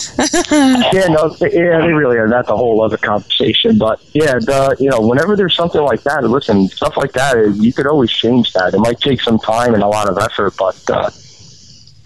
yeah, 0.94 1.08
no, 1.08 1.36
yeah, 1.42 1.82
they 1.82 1.94
really 1.94 2.18
are. 2.18 2.30
That's 2.30 2.50
a 2.50 2.56
whole 2.56 2.84
other 2.84 2.98
conversation. 2.98 3.78
But 3.78 4.00
yeah, 4.14 4.34
the 4.34 4.76
you 4.80 4.90
know, 4.90 5.02
whenever 5.02 5.36
there's 5.36 5.56
something 5.56 5.82
like 5.82 6.04
that, 6.04 6.24
listen, 6.24 6.68
stuff 6.70 6.96
like 6.98 7.14
that, 7.14 7.56
you 7.56 7.74
could 7.74 7.88
always 7.88 8.12
change 8.12 8.54
that. 8.54 8.74
It 8.74 8.80
might 8.80 9.00
take 9.00 9.22
some 9.22 9.40
time 9.40 9.74
and 9.74 9.84
a 9.84 9.88
lot 9.88 10.10
of 10.10 10.18
effort, 10.18 10.54
but 10.58 10.78
uh, 10.90 11.10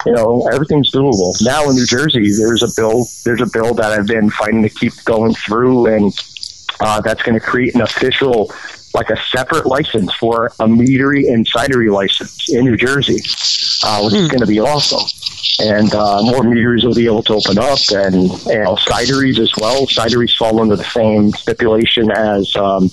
you 0.06 0.12
know, 0.12 0.48
everything's 0.52 0.90
doable. 0.90 1.34
Now 1.44 1.68
in 1.68 1.76
New 1.76 1.86
Jersey, 1.86 2.30
there's 2.38 2.62
a 2.62 2.68
bill. 2.76 3.04
There's 3.24 3.40
a 3.42 3.46
bill 3.52 3.74
that 3.74 3.92
I've 3.92 4.06
been 4.06 4.30
fighting 4.30 4.62
to 4.62 4.68
keep 4.68 4.92
going 5.04 5.34
through, 5.34 5.86
and 5.86 6.12
uh, 6.80 7.00
that's 7.00 7.22
going 7.22 7.38
to 7.38 7.44
create 7.44 7.74
an 7.74 7.82
official 7.82 8.52
like 8.94 9.08
a 9.08 9.16
separate 9.30 9.64
license 9.64 10.12
for 10.16 10.46
a 10.60 10.66
meadery 10.66 11.32
and 11.32 11.46
cidery 11.50 11.90
license 11.90 12.52
in 12.52 12.64
New 12.64 12.76
Jersey, 12.76 13.16
uh, 13.84 14.02
which 14.02 14.12
is 14.14 14.28
going 14.28 14.40
to 14.40 14.46
be 14.46 14.60
awesome. 14.60 15.00
And 15.60 15.92
uh, 15.94 16.22
more 16.22 16.42
meaderies 16.42 16.84
will 16.84 16.94
be 16.94 17.06
able 17.06 17.22
to 17.24 17.34
open 17.34 17.58
up, 17.58 17.78
and 17.90 18.28
know, 18.62 18.74
cideries 18.76 19.38
as 19.38 19.52
well. 19.60 19.86
Cideries 19.86 20.36
fall 20.36 20.60
under 20.60 20.76
the 20.76 20.84
same 20.84 21.30
stipulation 21.32 22.10
as, 22.10 22.54
um, 22.56 22.90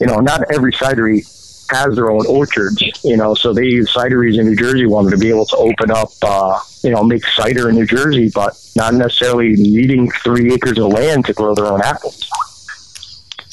you 0.00 0.06
know, 0.06 0.16
not 0.16 0.42
every 0.52 0.72
cidery 0.72 1.24
has 1.70 1.94
their 1.94 2.10
own 2.10 2.26
orchards, 2.26 2.82
you 3.04 3.16
know, 3.16 3.34
so 3.34 3.52
they 3.52 3.62
cideries 3.62 4.38
in 4.38 4.46
New 4.46 4.56
Jersey 4.56 4.86
wanted 4.86 5.10
to 5.10 5.18
be 5.18 5.28
able 5.28 5.44
to 5.46 5.56
open 5.56 5.90
up, 5.90 6.10
uh, 6.22 6.58
you 6.82 6.90
know, 6.90 7.02
make 7.02 7.24
cider 7.26 7.68
in 7.68 7.74
New 7.74 7.86
Jersey, 7.86 8.30
but 8.34 8.58
not 8.74 8.94
necessarily 8.94 9.50
needing 9.50 10.10
three 10.10 10.52
acres 10.52 10.78
of 10.78 10.92
land 10.92 11.26
to 11.26 11.32
grow 11.34 11.54
their 11.54 11.66
own 11.66 11.82
apples. 11.82 12.28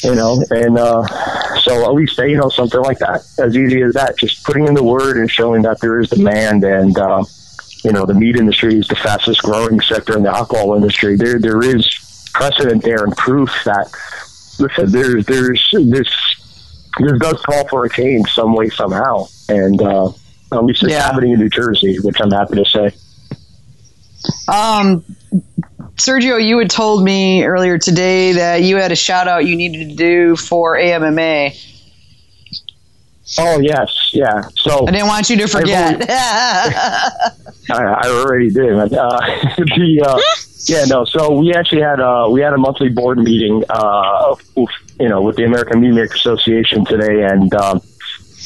You 0.03 0.13
know, 0.13 0.43
and 0.51 0.77
uh, 0.77 1.03
so 1.61 1.83
at 1.83 1.93
least 1.93 2.17
they, 2.17 2.29
you 2.29 2.37
know 2.37 2.49
something 2.49 2.81
like 2.81 2.99
that, 2.99 3.25
as 3.39 3.57
easy 3.57 3.81
as 3.81 3.93
that, 3.93 4.17
just 4.17 4.43
putting 4.43 4.67
in 4.67 4.75
the 4.75 4.83
word 4.83 5.17
and 5.17 5.31
showing 5.31 5.63
that 5.63 5.81
there 5.81 5.99
is 5.99 6.09
demand, 6.09 6.63
and 6.63 6.97
uh, 6.97 7.23
you 7.85 7.91
know, 7.91 8.03
the 8.03 8.15
mead 8.15 8.35
industry 8.35 8.79
is 8.79 8.87
the 8.87 8.95
fastest 8.95 9.43
growing 9.43 9.79
sector 9.79 10.17
in 10.17 10.23
the 10.23 10.35
alcohol 10.35 10.73
industry. 10.73 11.15
There, 11.15 11.37
there 11.37 11.61
is 11.61 11.87
precedent 12.33 12.83
there 12.83 13.03
and 13.03 13.15
proof 13.15 13.51
that 13.63 13.93
there's 14.57 15.25
there's 15.27 15.69
this 15.71 16.07
this 16.97 17.19
does 17.19 17.41
call 17.43 17.67
for 17.67 17.85
a 17.85 17.89
change 17.89 18.27
some 18.31 18.55
way 18.55 18.69
somehow, 18.69 19.27
and 19.49 19.79
uh, 19.81 20.07
at 20.51 20.63
least 20.63 20.81
it's 20.81 20.95
happening 20.95 21.33
in 21.33 21.39
New 21.39 21.49
Jersey, 21.49 21.97
which 21.99 22.19
I'm 22.19 22.31
happy 22.31 22.55
to 22.55 22.65
say. 22.65 22.91
Um, 24.47 25.03
Sergio, 25.95 26.43
you 26.43 26.57
had 26.57 26.71
told 26.71 27.03
me 27.03 27.43
earlier 27.43 27.77
today 27.77 28.31
that 28.31 28.63
you 28.63 28.77
had 28.77 28.91
a 28.91 28.95
shout 28.95 29.27
out 29.27 29.45
you 29.45 29.55
needed 29.55 29.89
to 29.89 29.95
do 29.95 30.35
for 30.35 30.75
AMMA. 30.75 31.51
Oh 33.37 33.59
yes, 33.59 34.09
yeah. 34.13 34.41
So 34.55 34.87
I 34.87 34.91
didn't 34.91 35.07
want 35.07 35.29
you 35.29 35.37
to 35.37 35.47
forget. 35.47 36.09
I, 37.71 37.83
I 37.83 38.07
already 38.09 38.49
did. 38.49 38.73
Uh, 38.73 38.87
the 39.57 40.03
uh, 40.05 40.19
yeah, 40.67 40.85
no. 40.85 41.05
So 41.05 41.31
we 41.39 41.53
actually 41.53 41.81
had 41.81 41.99
uh, 41.99 42.27
we 42.31 42.41
had 42.41 42.53
a 42.53 42.57
monthly 42.57 42.89
board 42.89 43.17
meeting, 43.17 43.63
uh, 43.69 44.35
you 44.55 45.09
know, 45.09 45.21
with 45.21 45.35
the 45.35 45.45
American 45.45 45.81
Mead 45.81 45.93
Maker 45.93 46.15
Association 46.15 46.85
today, 46.85 47.23
and 47.23 47.53
um, 47.55 47.81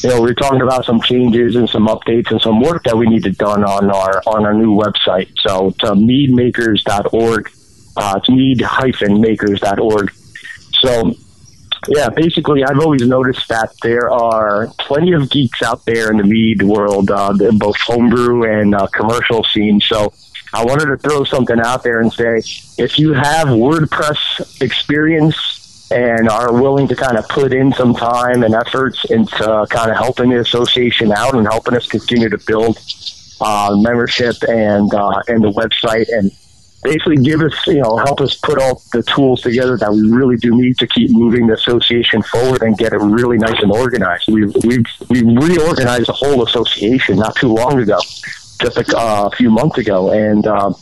you 0.04 0.10
know, 0.10 0.22
we 0.22 0.32
are 0.32 0.36
talking 0.36 0.62
about 0.62 0.86
some 0.86 1.02
changes 1.02 1.56
and 1.56 1.70
some 1.70 1.88
updates 1.88 2.32
and 2.32 2.42
some 2.42 2.62
work 2.62 2.84
that 2.84 2.98
we 2.98 3.08
needed 3.08 3.38
done 3.38 3.64
on 3.64 3.90
our 3.92 4.22
on 4.26 4.46
our 4.46 4.54
new 4.54 4.76
website. 4.76 5.30
So 5.40 5.68
it's 5.68 5.84
uh, 5.84 5.94
meadmakers.org. 5.94 7.52
Uh, 7.98 8.14
it's 8.18 8.30
mead-makers.org. 8.30 10.12
So 10.82 11.14
yeah, 11.88 12.10
basically, 12.10 12.64
I've 12.64 12.80
always 12.80 13.06
noticed 13.08 13.48
that 13.48 13.74
there 13.82 14.10
are 14.10 14.68
plenty 14.80 15.14
of 15.14 15.30
geeks 15.30 15.62
out 15.62 15.86
there 15.86 16.12
in 16.12 16.18
the 16.18 16.24
mead 16.24 16.62
world, 16.62 17.10
uh, 17.10 17.34
both 17.54 17.78
homebrew 17.78 18.44
and 18.44 18.76
uh, 18.76 18.88
commercial 18.88 19.44
scene. 19.46 19.80
So 19.80 20.12
I 20.54 20.66
wanted 20.66 20.88
to 20.88 20.98
throw 20.98 21.24
something 21.24 21.60
out 21.60 21.84
there 21.84 22.02
and 22.02 22.12
say, 22.12 22.42
if 22.78 23.00
you 23.00 23.14
have 23.14 23.48
WordPress 23.48 24.62
experience 24.62 25.90
and 25.92 26.30
are 26.30 26.54
willing 26.54 26.88
to 26.88 26.96
kind 26.96 27.18
of 27.18 27.28
put 27.30 27.54
in 27.54 27.72
some 27.74 27.94
time 27.94 28.44
and 28.44 28.54
efforts 28.54 29.06
into 29.06 29.66
kind 29.70 29.90
of 29.90 29.98
helping 29.98 30.30
the 30.30 30.40
association 30.40 31.12
out 31.12 31.34
and 31.34 31.48
helping 31.48 31.76
us 31.76 31.88
continue 31.88 32.30
to 32.30 32.38
build 32.46 32.78
uh, 33.42 33.76
membership 33.78 34.36
and 34.48 34.94
uh, 34.94 35.22
and 35.28 35.44
the 35.44 35.52
website 35.52 36.06
and 36.10 36.32
basically 36.84 37.18
give 37.18 37.42
us, 37.42 37.54
you 37.68 37.82
know, 37.82 37.98
help 37.98 38.22
us 38.22 38.36
put 38.36 38.62
all 38.62 38.82
the 38.94 39.04
tools 39.04 39.42
together 39.42 39.78
that 39.78 39.92
we 39.92 40.10
really 40.10 40.38
do 40.38 40.56
need 40.56 40.78
to 40.78 40.88
keep 40.88 41.12
moving 41.12 41.48
the 41.48 41.54
association 41.54 42.22
forward 42.24 42.62
and 42.62 42.78
get 42.78 42.94
it 42.94 42.98
really 42.98 43.38
nice 43.38 43.62
and 43.62 43.72
organized. 43.72 44.28
We 44.28 44.46
we 44.46 44.84
we 45.10 45.24
reorganized 45.24 46.08
the 46.08 46.14
whole 46.14 46.44
association 46.44 47.18
not 47.18 47.36
too 47.36 47.50
long 47.54 47.80
ago, 47.80 48.00
just 48.62 48.78
a 48.78 48.98
uh, 48.98 49.30
few 49.32 49.50
months 49.50 49.78
ago, 49.78 50.12
and. 50.12 50.46
Um, 50.48 50.76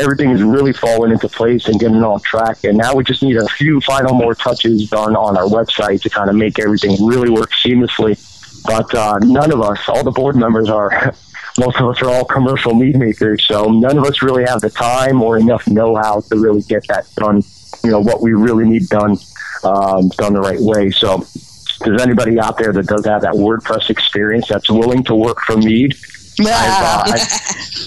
everything 0.00 0.30
is 0.30 0.42
really 0.42 0.72
falling 0.72 1.10
into 1.10 1.28
place 1.28 1.66
and 1.66 1.80
getting 1.80 2.02
on 2.02 2.20
track. 2.20 2.62
And 2.62 2.78
now 2.78 2.94
we 2.94 3.02
just 3.02 3.22
need 3.22 3.36
a 3.36 3.46
few 3.48 3.80
final 3.80 4.14
more 4.14 4.34
touches 4.34 4.88
done 4.88 5.16
on 5.16 5.36
our 5.36 5.46
website 5.46 6.00
to 6.02 6.10
kind 6.10 6.30
of 6.30 6.36
make 6.36 6.58
everything 6.58 7.04
really 7.04 7.28
work 7.28 7.50
seamlessly. 7.50 8.16
But 8.64 8.94
uh, 8.94 9.18
none 9.18 9.52
of 9.52 9.60
us, 9.60 9.80
all 9.88 10.04
the 10.04 10.10
board 10.10 10.36
members 10.36 10.70
are 10.70 11.12
most 11.58 11.80
of 11.80 11.88
us 11.88 12.02
are 12.02 12.08
all 12.08 12.24
commercial 12.24 12.74
mead 12.74 12.96
makers, 12.96 13.44
so 13.46 13.66
none 13.66 13.96
of 13.96 14.04
us 14.04 14.22
really 14.22 14.44
have 14.44 14.60
the 14.60 14.70
time 14.70 15.22
or 15.22 15.38
enough 15.38 15.66
know-how 15.68 16.20
to 16.20 16.36
really 16.36 16.62
get 16.62 16.86
that 16.88 17.06
done. 17.14 17.42
You 17.82 17.90
know 17.90 18.00
what 18.00 18.20
we 18.20 18.32
really 18.32 18.64
need 18.64 18.88
done, 18.88 19.16
um, 19.62 20.08
done 20.10 20.32
the 20.32 20.40
right 20.40 20.60
way. 20.60 20.90
So, 20.90 21.22
if 21.22 21.78
there's 21.80 22.02
anybody 22.02 22.40
out 22.40 22.58
there 22.58 22.72
that 22.72 22.86
does 22.86 23.04
have 23.04 23.22
that 23.22 23.34
WordPress 23.34 23.90
experience 23.90 24.48
that's 24.48 24.70
willing 24.70 25.04
to 25.04 25.14
work 25.14 25.40
for 25.42 25.56
Mead, 25.56 25.94
I've, 26.40 26.46
uh, 26.46 27.02
I, 27.06 27.22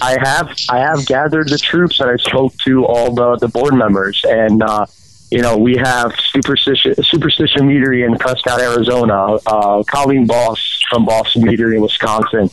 I 0.02 0.28
have 0.28 0.56
I 0.70 0.78
have 0.78 1.04
gathered 1.06 1.48
the 1.48 1.58
troops 1.58 2.00
and 2.00 2.10
I 2.10 2.16
spoke 2.16 2.56
to 2.64 2.86
all 2.86 3.14
the, 3.14 3.36
the 3.36 3.48
board 3.48 3.74
members 3.74 4.22
and 4.24 4.62
uh, 4.62 4.86
you 5.30 5.42
know 5.42 5.58
we 5.58 5.76
have 5.76 6.14
superstition 6.30 6.94
superstition 7.02 7.68
meadery 7.68 8.06
in 8.06 8.16
Prescott 8.16 8.60
Arizona 8.60 9.38
uh, 9.46 9.82
Colleen 9.84 10.26
Bos 10.26 10.82
from 10.88 11.04
Boston 11.04 11.42
Meadery 11.42 11.76
in 11.76 11.82
Wisconsin 11.82 12.50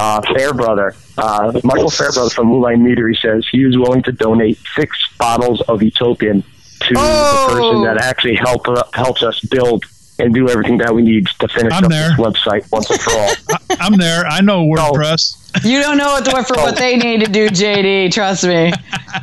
uh, 0.00 0.20
Fairbrother 0.34 0.94
uh, 1.18 1.60
Michael 1.62 1.90
Fairbrother 1.90 2.30
from 2.30 2.48
Moonlight 2.48 2.78
Meadery 2.78 3.16
says 3.20 3.46
he 3.52 3.62
is 3.64 3.76
willing 3.76 4.02
to 4.04 4.12
donate 4.12 4.58
six 4.74 4.96
bottles 5.18 5.60
of 5.62 5.82
Utopian 5.82 6.42
to 6.42 6.94
the 6.94 7.46
person 7.48 7.82
that 7.84 7.98
actually 8.00 8.34
help 8.36 8.66
helps 8.94 9.22
us 9.22 9.40
build 9.40 9.84
and 10.18 10.34
do 10.34 10.48
everything 10.48 10.78
that 10.78 10.94
we 10.94 11.02
need 11.02 11.26
to 11.26 11.48
finish 11.48 11.72
I'm 11.72 11.84
up 11.84 11.90
there. 11.90 12.10
this 12.10 12.18
website 12.18 12.70
once 12.72 12.90
and 12.90 13.00
for 13.00 13.12
all. 13.12 13.30
I'm 13.80 13.96
there. 13.96 14.26
I 14.26 14.40
know 14.40 14.64
WordPress. 14.66 15.64
You 15.64 15.80
don't 15.80 15.98
know 15.98 16.06
what 16.06 16.24
to, 16.24 16.44
for 16.44 16.56
what 16.56 16.76
they 16.76 16.96
need 16.96 17.24
to 17.24 17.30
do, 17.30 17.48
JD. 17.48 18.12
Trust 18.12 18.44
me. 18.44 18.72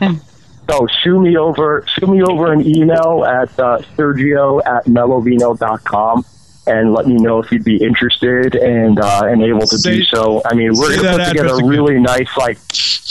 So 0.70 0.86
shoot 1.02 1.22
me 1.22 1.38
over, 1.38 1.86
shoot 1.88 2.10
me 2.10 2.22
over 2.22 2.52
an 2.52 2.60
email 2.68 3.24
at 3.26 3.58
uh, 3.58 3.78
Sergio 3.96 4.62
at 4.66 4.84
melovino.com 4.84 6.26
and 6.68 6.94
let 6.94 7.08
me 7.08 7.16
know 7.16 7.40
if 7.40 7.52
you'd 7.52 7.64
be 7.64 7.78
interested 7.78 8.56
and 8.56 9.00
uh, 9.00 9.22
and 9.26 9.42
able 9.44 9.66
to 9.68 9.78
do 9.78 10.04
so. 10.04 10.42
I 10.46 10.54
mean, 10.54 10.74
we're 10.76 10.96
going 10.96 11.18
to 11.18 11.18
put 11.18 11.28
together 11.30 11.56
a 11.56 11.66
really 11.66 12.00
nice, 12.00 12.30
like, 12.38 12.58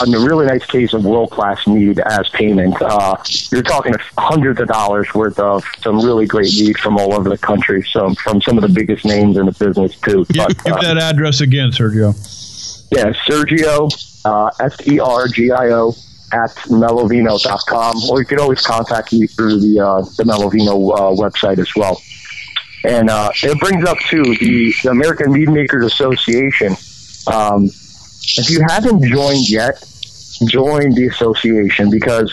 a 0.01 0.05
really 0.09 0.45
nice 0.45 0.65
case 0.65 0.93
of 0.93 1.03
world 1.03 1.31
class 1.31 1.65
mead 1.67 1.99
as 1.99 2.29
payment. 2.29 2.79
Uh, 2.81 3.17
you're 3.51 3.63
talking 3.63 3.93
hundreds 4.17 4.59
of 4.59 4.67
dollars 4.67 5.13
worth 5.13 5.39
of 5.39 5.63
some 5.81 5.97
really 5.97 6.25
great 6.25 6.53
mead 6.59 6.77
from 6.77 6.97
all 6.97 7.13
over 7.13 7.29
the 7.29 7.37
country, 7.37 7.83
so 7.91 8.13
from 8.15 8.41
some 8.41 8.57
of 8.57 8.61
the 8.61 8.69
biggest 8.69 9.05
names 9.05 9.37
in 9.37 9.45
the 9.45 9.51
business 9.51 9.95
too. 9.99 10.25
Give, 10.25 10.47
But, 10.47 10.63
give 10.63 10.73
uh, 10.73 10.81
that 10.81 10.97
address 10.97 11.41
again, 11.41 11.71
Sergio. 11.71 12.13
yeah, 12.91 13.11
Sergio, 13.27 13.89
uh, 14.25 14.51
S-E-R-G-I-O, 14.59 15.95
at 16.33 16.53
melovino.com, 16.67 17.95
or 18.09 18.19
you 18.19 18.25
could 18.25 18.39
always 18.39 18.61
contact 18.61 19.13
me 19.13 19.27
through 19.27 19.59
the, 19.59 19.79
uh, 19.79 20.01
the 20.17 20.23
Melovino 20.23 20.93
uh, 20.93 21.15
website 21.15 21.57
as 21.57 21.73
well. 21.75 22.01
And 22.87 23.09
uh, 23.09 23.31
it 23.43 23.59
brings 23.59 23.83
up, 23.85 23.97
too, 24.09 24.23
the, 24.23 24.73
the 24.83 24.89
American 24.89 25.33
Mead 25.33 25.49
Makers 25.49 25.85
Association. 25.85 26.75
Um, 27.27 27.65
if 27.65 28.49
you 28.49 28.61
haven't 28.67 29.03
joined 29.03 29.49
yet, 29.49 29.83
join 30.47 30.93
the 30.93 31.07
association 31.07 31.89
because 31.89 32.31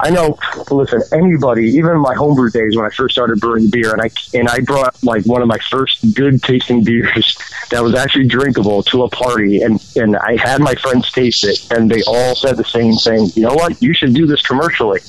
I 0.00 0.10
know, 0.10 0.36
listen, 0.70 1.02
anybody, 1.12 1.66
even 1.76 1.98
my 1.98 2.14
homebrew 2.14 2.50
days 2.50 2.76
when 2.76 2.84
I 2.84 2.90
first 2.90 3.14
started 3.14 3.38
brewing 3.38 3.70
beer, 3.70 3.92
and 3.92 4.02
I 4.02 4.10
and 4.34 4.48
I 4.48 4.58
brought 4.60 5.00
like 5.04 5.24
one 5.26 5.42
of 5.42 5.48
my 5.48 5.58
first 5.70 6.14
good 6.14 6.42
tasting 6.42 6.82
beers 6.82 7.38
that 7.70 7.82
was 7.82 7.94
actually 7.94 8.26
drinkable 8.26 8.82
to 8.84 9.04
a 9.04 9.08
party, 9.08 9.62
and 9.62 9.80
and 9.94 10.16
I 10.16 10.36
had 10.36 10.60
my 10.60 10.74
friends 10.74 11.12
taste 11.12 11.44
it, 11.44 11.70
and 11.70 11.88
they 11.88 12.02
all 12.02 12.34
said 12.34 12.56
the 12.56 12.64
same 12.64 12.94
thing. 12.94 13.30
You 13.36 13.42
know 13.42 13.54
what? 13.54 13.80
You 13.80 13.94
should 13.94 14.14
do 14.14 14.26
this 14.26 14.42
commercially. 14.42 15.00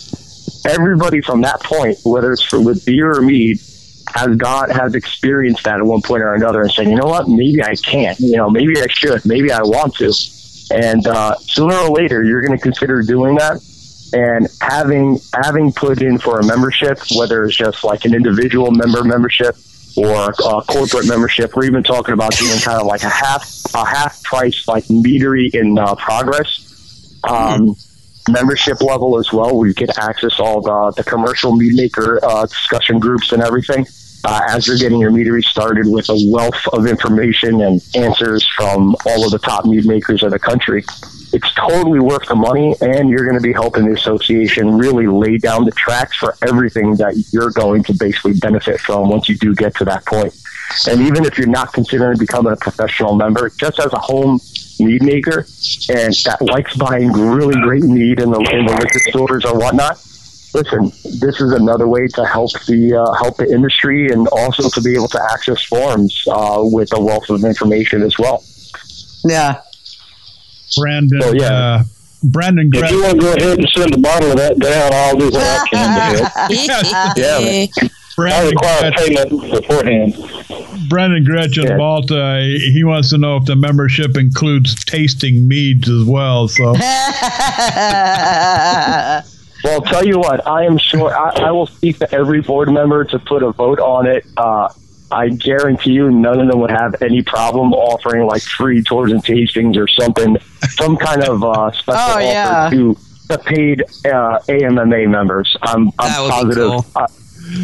Everybody 0.65 1.21
from 1.21 1.41
that 1.41 1.63
point, 1.63 1.97
whether 2.05 2.31
it's 2.31 2.43
for, 2.43 2.61
with 2.61 2.85
beer 2.85 3.17
or 3.17 3.21
mead, 3.21 3.59
has 4.13 4.35
got 4.37 4.71
has 4.71 4.95
experienced 4.95 5.63
that 5.63 5.77
at 5.77 5.85
one 5.85 6.01
point 6.01 6.23
or 6.23 6.33
another, 6.33 6.61
and 6.61 6.71
said, 6.71 6.87
you 6.87 6.95
know 6.95 7.07
what? 7.07 7.27
Maybe 7.27 7.63
I 7.63 7.75
can't. 7.75 8.19
You 8.19 8.37
know, 8.37 8.49
maybe 8.49 8.79
I 8.81 8.87
should. 8.89 9.25
Maybe 9.25 9.51
I 9.51 9.61
want 9.61 9.95
to. 9.95 10.13
And 10.73 11.05
uh, 11.07 11.35
sooner 11.37 11.75
or 11.75 11.89
later, 11.89 12.23
you're 12.23 12.41
going 12.41 12.57
to 12.57 12.61
consider 12.61 13.01
doing 13.01 13.35
that 13.35 13.61
and 14.13 14.47
having 14.61 15.19
having 15.43 15.73
put 15.73 16.01
in 16.01 16.19
for 16.19 16.39
a 16.39 16.45
membership, 16.45 16.99
whether 17.15 17.43
it's 17.43 17.57
just 17.57 17.83
like 17.83 18.05
an 18.05 18.13
individual 18.13 18.71
member 18.71 19.03
membership 19.03 19.55
or 19.97 20.29
a 20.29 20.61
corporate 20.61 21.07
membership, 21.07 21.55
we're 21.55 21.65
even 21.65 21.83
talking 21.83 22.13
about 22.13 22.35
doing 22.35 22.59
kind 22.59 22.79
of 22.79 22.87
like 22.87 23.03
a 23.03 23.09
half 23.09 23.49
a 23.73 23.85
half 23.85 24.23
price 24.23 24.67
like 24.67 24.83
meadery 24.85 25.53
in 25.53 25.77
uh, 25.77 25.95
progress 25.95 27.19
um, 27.23 27.75
membership 28.29 28.81
level 28.81 29.17
as 29.17 29.31
well, 29.31 29.57
where 29.57 29.67
you 29.67 29.73
get 29.73 29.97
access 29.97 30.39
all 30.39 30.61
the, 30.61 30.93
the 30.97 31.03
commercial 31.03 31.55
mead 31.55 31.73
maker 31.75 32.19
uh, 32.23 32.45
discussion 32.45 32.99
groups 32.99 33.31
and 33.31 33.41
everything. 33.41 33.85
Uh, 34.23 34.41
as 34.49 34.67
you're 34.67 34.77
getting 34.77 34.99
your 34.99 35.11
meadery 35.11 35.43
started 35.43 35.87
with 35.87 36.09
a 36.09 36.29
wealth 36.31 36.67
of 36.71 36.85
information 36.87 37.61
and 37.61 37.81
answers 37.95 38.47
from 38.55 38.95
all 39.05 39.25
of 39.25 39.31
the 39.31 39.39
top 39.39 39.65
mead 39.65 39.85
makers 39.85 40.23
in 40.23 40.29
the 40.29 40.39
country. 40.39 40.83
It's 41.33 41.53
totally 41.55 41.99
worth 41.99 42.27
the 42.27 42.35
money, 42.35 42.75
and 42.81 43.09
you're 43.09 43.25
going 43.25 43.37
to 43.37 43.41
be 43.41 43.53
helping 43.53 43.85
the 43.85 43.93
association 43.93 44.77
really 44.77 45.07
lay 45.07 45.37
down 45.37 45.65
the 45.65 45.71
tracks 45.71 46.15
for 46.17 46.35
everything 46.47 46.95
that 46.97 47.15
you're 47.31 47.51
going 47.51 47.83
to 47.85 47.93
basically 47.93 48.33
benefit 48.33 48.79
from 48.79 49.09
once 49.09 49.27
you 49.27 49.37
do 49.37 49.55
get 49.55 49.75
to 49.77 49.85
that 49.85 50.05
point. 50.05 50.33
And 50.87 51.01
even 51.01 51.25
if 51.25 51.37
you're 51.37 51.47
not 51.47 51.73
considering 51.73 52.17
becoming 52.17 52.53
a 52.53 52.55
professional 52.55 53.15
member, 53.15 53.49
just 53.49 53.79
as 53.79 53.91
a 53.93 53.99
home 53.99 54.39
mead 54.79 55.03
maker 55.03 55.45
and 55.89 56.13
that 56.25 56.37
likes 56.41 56.75
buying 56.75 57.11
really 57.11 57.55
great 57.61 57.83
mead 57.83 58.19
in 58.19 58.31
the, 58.31 58.39
in 58.51 58.65
the 58.65 58.73
liquor 58.73 58.99
stores 59.09 59.45
or 59.45 59.57
whatnot, 59.57 59.97
listen, 60.53 60.91
this 61.19 61.41
is 61.41 61.51
another 61.53 61.87
way 61.87 62.07
to 62.07 62.25
help 62.25 62.51
the 62.67 62.93
uh, 62.95 63.11
help 63.13 63.37
the 63.37 63.49
industry 63.51 64.09
and 64.09 64.27
also 64.29 64.69
to 64.69 64.81
be 64.81 64.93
able 64.95 65.07
to 65.09 65.21
access 65.31 65.63
forums 65.63 66.23
uh, 66.31 66.57
with 66.61 66.93
a 66.95 66.99
wealth 66.99 67.29
of 67.29 67.43
information 67.43 68.01
as 68.03 68.17
well. 68.17 68.43
Yeah. 69.25 69.61
Brandon. 70.77 71.21
So, 71.21 71.33
yeah. 71.33 71.53
Uh, 71.53 71.83
Brandon. 72.23 72.69
If 72.73 72.89
you 72.91 73.03
want 73.03 73.15
to 73.15 73.19
go 73.21 73.33
ahead 73.33 73.59
and 73.59 73.67
send 73.69 73.93
a 73.93 73.97
bottle 73.97 74.31
of 74.31 74.37
that 74.37 74.57
down, 74.59 74.93
I'll 74.93 75.17
do 75.17 75.25
what 75.29 75.43
I 75.43 75.65
can 75.69 76.17
to 76.17 76.25
help. 76.25 77.15
Yeah. 77.17 77.37
I 77.39 77.67
Brandon, 78.15 78.51
require 78.55 78.91
Gretchen, 78.91 79.15
payment 79.15 79.29
beforehand. 79.51 80.15
Brandon 80.87 81.23
Gretchen 81.23 81.63
Yeah. 81.65 81.77
Malta. 81.77 82.41
He 82.73 82.83
wants 82.83 83.09
to 83.09 83.17
know 83.17 83.37
if 83.37 83.45
the 83.45 83.55
membership 83.55 84.15
includes 84.17 84.75
tasting 84.85 85.47
meads 85.47 85.89
as 85.89 86.03
well. 86.05 86.47
So 86.47 86.73
Well, 89.63 89.73
I'll 89.75 89.81
tell 89.81 90.05
you 90.05 90.19
what, 90.19 90.45
I 90.47 90.65
am 90.65 90.77
sure 90.77 91.15
I, 91.15 91.47
I 91.47 91.51
will 91.51 91.67
speak 91.67 91.99
to 91.99 92.13
every 92.13 92.41
board 92.41 92.69
member 92.71 93.03
to 93.05 93.19
put 93.19 93.43
a 93.43 93.51
vote 93.51 93.79
on 93.79 94.07
it. 94.07 94.25
Uh, 94.35 94.69
I 95.11 95.29
guarantee 95.29 95.91
you, 95.91 96.09
none 96.11 96.39
of 96.41 96.47
them 96.49 96.59
would 96.59 96.71
have 96.71 97.01
any 97.01 97.21
problem 97.21 97.71
offering 97.73 98.25
like 98.25 98.41
free 98.41 98.81
tours 98.83 99.11
and 99.11 99.23
tastings 99.23 99.77
or 99.77 99.87
something, 99.87 100.37
some 100.71 100.97
kind 100.97 101.23
of 101.23 101.43
uh, 101.43 101.71
special 101.79 102.01
Oh, 102.01 102.35
offer 102.35 102.75
to 102.75 102.97
the 103.29 103.37
paid 103.37 103.83
uh, 104.11 104.39
AMMA 104.49 105.07
members. 105.07 105.55
I'm, 105.61 105.85
That 105.85 105.93
I'm 105.99 106.29
positive. 106.31 106.67
cool. 106.69 106.85
I, 106.95 107.05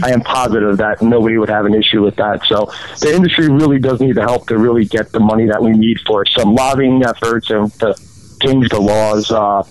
I 0.04 0.12
am 0.12 0.22
positive 0.22 0.78
that 0.78 1.02
nobody 1.02 1.38
would 1.38 1.50
have 1.50 1.66
an 1.66 1.74
issue 1.74 2.04
with 2.04 2.16
that. 2.18 2.46
So 2.46 2.72
the 3.02 3.14
industry 3.16 3.50
really 3.50 3.80
does 3.80 4.00
need 4.00 4.16
the 4.16 4.22
help 4.22 4.48
to 4.50 4.58
really 4.58 4.86
get 4.86 5.12
the 5.12 5.20
money 5.20 5.48
that 5.48 5.62
we 5.64 5.72
need 5.72 6.00
for 6.06 6.26
some 6.26 6.54
lobbying 6.54 7.04
efforts 7.04 7.50
and 7.50 7.72
to 7.80 7.96
change 8.42 8.70
the 8.70 8.80
laws. 8.80 9.32
Uh, 9.32 9.64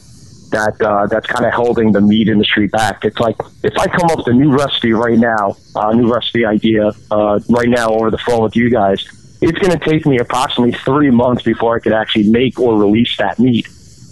that 0.51 0.81
uh, 0.81 1.07
that's 1.07 1.27
kind 1.27 1.45
of 1.45 1.53
holding 1.53 1.93
the 1.93 2.01
mead 2.01 2.29
industry 2.29 2.67
back. 2.69 3.05
It's 3.05 3.19
like 3.19 3.37
if 3.63 3.77
I 3.77 3.87
come 3.87 4.11
up 4.11 4.19
with 4.19 4.29
a 4.29 4.33
new 4.33 4.57
recipe 4.57 4.93
right 4.93 5.19
now, 5.19 5.57
a 5.75 5.95
new 5.95 6.13
recipe 6.13 6.45
idea 6.45 6.93
uh, 7.11 7.41
right 7.49 7.69
now 7.69 7.91
over 7.91 8.11
the 8.11 8.19
phone 8.19 8.43
with 8.43 8.57
you 8.57 8.71
guys, 8.71 9.05
it's 9.41 9.59
going 9.59 9.79
to 9.79 9.85
take 9.85 10.07
me 10.07 10.19
approximately 10.19 10.73
three 10.73 11.11
months 11.11 11.43
before 11.43 11.77
I 11.77 11.81
could 11.81 11.93
actually 11.93 12.31
make 12.31 12.59
or 12.59 12.79
release 12.79 13.17
that 13.19 13.39
mead. 13.39 13.67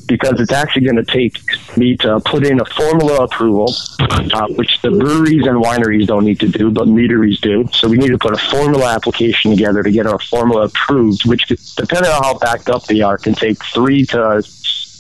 Because 0.09 0.39
it's 0.41 0.53
actually 0.53 0.83
going 0.83 1.05
to 1.05 1.05
take 1.05 1.37
me 1.77 1.97
to 1.97 2.21
put 2.21 2.47
in 2.47 2.61
a 2.61 2.65
formula 2.65 3.25
approval, 3.25 3.75
uh, 3.99 4.47
which 4.51 4.81
the 4.81 4.93
breweries 4.93 5.45
and 5.49 5.61
wineries 5.61 6.07
don't 6.07 6.25
need 6.25 6.39
to 6.39 6.49
do, 6.49 6.71
but 6.71 6.87
meaderies 6.87 7.41
do. 7.41 7.69
So 7.73 7.89
we 7.89 7.97
need 7.97 8.11
to 8.11 8.19
put 8.19 8.33
a 8.33 8.37
formula 8.37 8.95
application 8.95 9.51
together 9.51 9.83
to 9.83 9.91
get 9.91 10.07
our 10.07 10.21
formula 10.21 10.67
approved, 10.67 11.27
which, 11.27 11.49
depending 11.75 12.13
on 12.13 12.23
how 12.23 12.39
backed 12.39 12.71
up 12.71 12.85
they 12.85 13.01
are, 13.01 13.19
can 13.19 13.35
take 13.35 13.65
three 13.65 14.07
to 14.07 14.45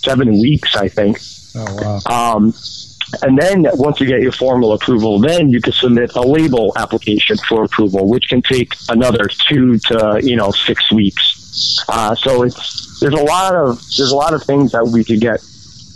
seven 0.07 0.29
weeks, 0.41 0.77
I 0.77 0.89
think. 0.89 1.19
Oh 1.57 2.01
wow. 2.07 2.33
Um, 2.35 2.55
and 3.23 3.39
then 3.39 3.67
once 3.75 4.01
you 4.01 4.07
get 4.07 4.21
your 4.21 4.33
formal 4.33 4.73
approval, 4.73 5.19
then 5.21 5.49
you 5.49 5.61
can 5.61 5.73
submit 5.73 6.15
a 6.17 6.21
label 6.21 6.73
application 6.77 7.37
for 7.49 7.65
approval, 7.65 8.09
which 8.09 8.25
can 8.29 8.43
take 8.43 8.75
another 8.89 9.27
two 9.49 9.79
to 9.89 10.21
you 10.23 10.37
know 10.37 10.51
six 10.51 10.91
weeks. 10.93 11.85
Uh, 11.89 12.15
so 12.15 12.43
it's 12.43 13.01
there's 13.01 13.15
a 13.15 13.25
lot 13.25 13.55
of 13.55 13.81
there's 13.97 14.13
a 14.13 14.17
lot 14.17 14.33
of 14.35 14.43
things 14.43 14.73
that 14.73 14.87
we 14.87 15.05
could 15.05 15.21
get 15.21 15.41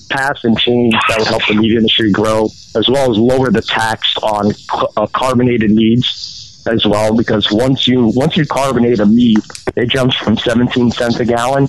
passed 0.08 0.44
and 0.44 0.58
changed 0.58 0.96
that 1.08 1.18
would 1.18 1.28
help 1.28 1.46
the 1.46 1.54
mead 1.54 1.72
industry 1.72 2.10
grow, 2.10 2.48
as 2.76 2.88
well 2.88 3.10
as 3.10 3.16
lower 3.16 3.50
the 3.50 3.62
tax 3.62 4.16
on 4.22 4.52
uh, 4.96 5.06
carbonated 5.08 5.70
meads 5.70 6.62
as 6.66 6.84
well. 6.86 7.16
Because 7.16 7.50
once 7.50 7.86
you 7.88 8.12
once 8.14 8.36
you 8.36 8.46
carbonate 8.46 9.00
a 9.00 9.06
mead, 9.06 9.38
it 9.76 9.88
jumps 9.88 10.16
from 10.16 10.36
17 10.36 10.90
cents 10.92 11.20
a 11.20 11.24
gallon 11.24 11.68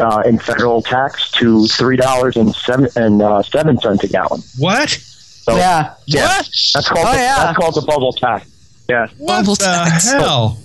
uh, 0.00 0.22
in 0.26 0.38
federal 0.38 0.82
tax 0.82 1.30
to 1.32 1.66
three 1.66 1.96
dollars 1.96 2.36
and 2.36 2.54
seven 2.54 2.88
and 2.96 3.22
uh, 3.22 3.42
seven 3.42 3.78
cents 3.80 4.04
a 4.04 4.08
gallon. 4.08 4.40
What? 4.58 4.90
So, 4.90 5.56
yeah. 5.56 5.94
yeah, 6.06 6.26
that's 6.74 6.88
called 6.88 7.06
Oh, 7.08 7.12
the, 7.12 7.18
yeah. 7.18 7.44
that's 7.44 7.56
called 7.58 7.74
the 7.74 7.80
bubble 7.82 8.12
tax. 8.12 8.46
Yeah, 8.88 9.06
What 9.18 9.40
Bubble 9.40 9.54
the 9.54 9.64
tax. 9.64 10.10
hell? 10.10 10.58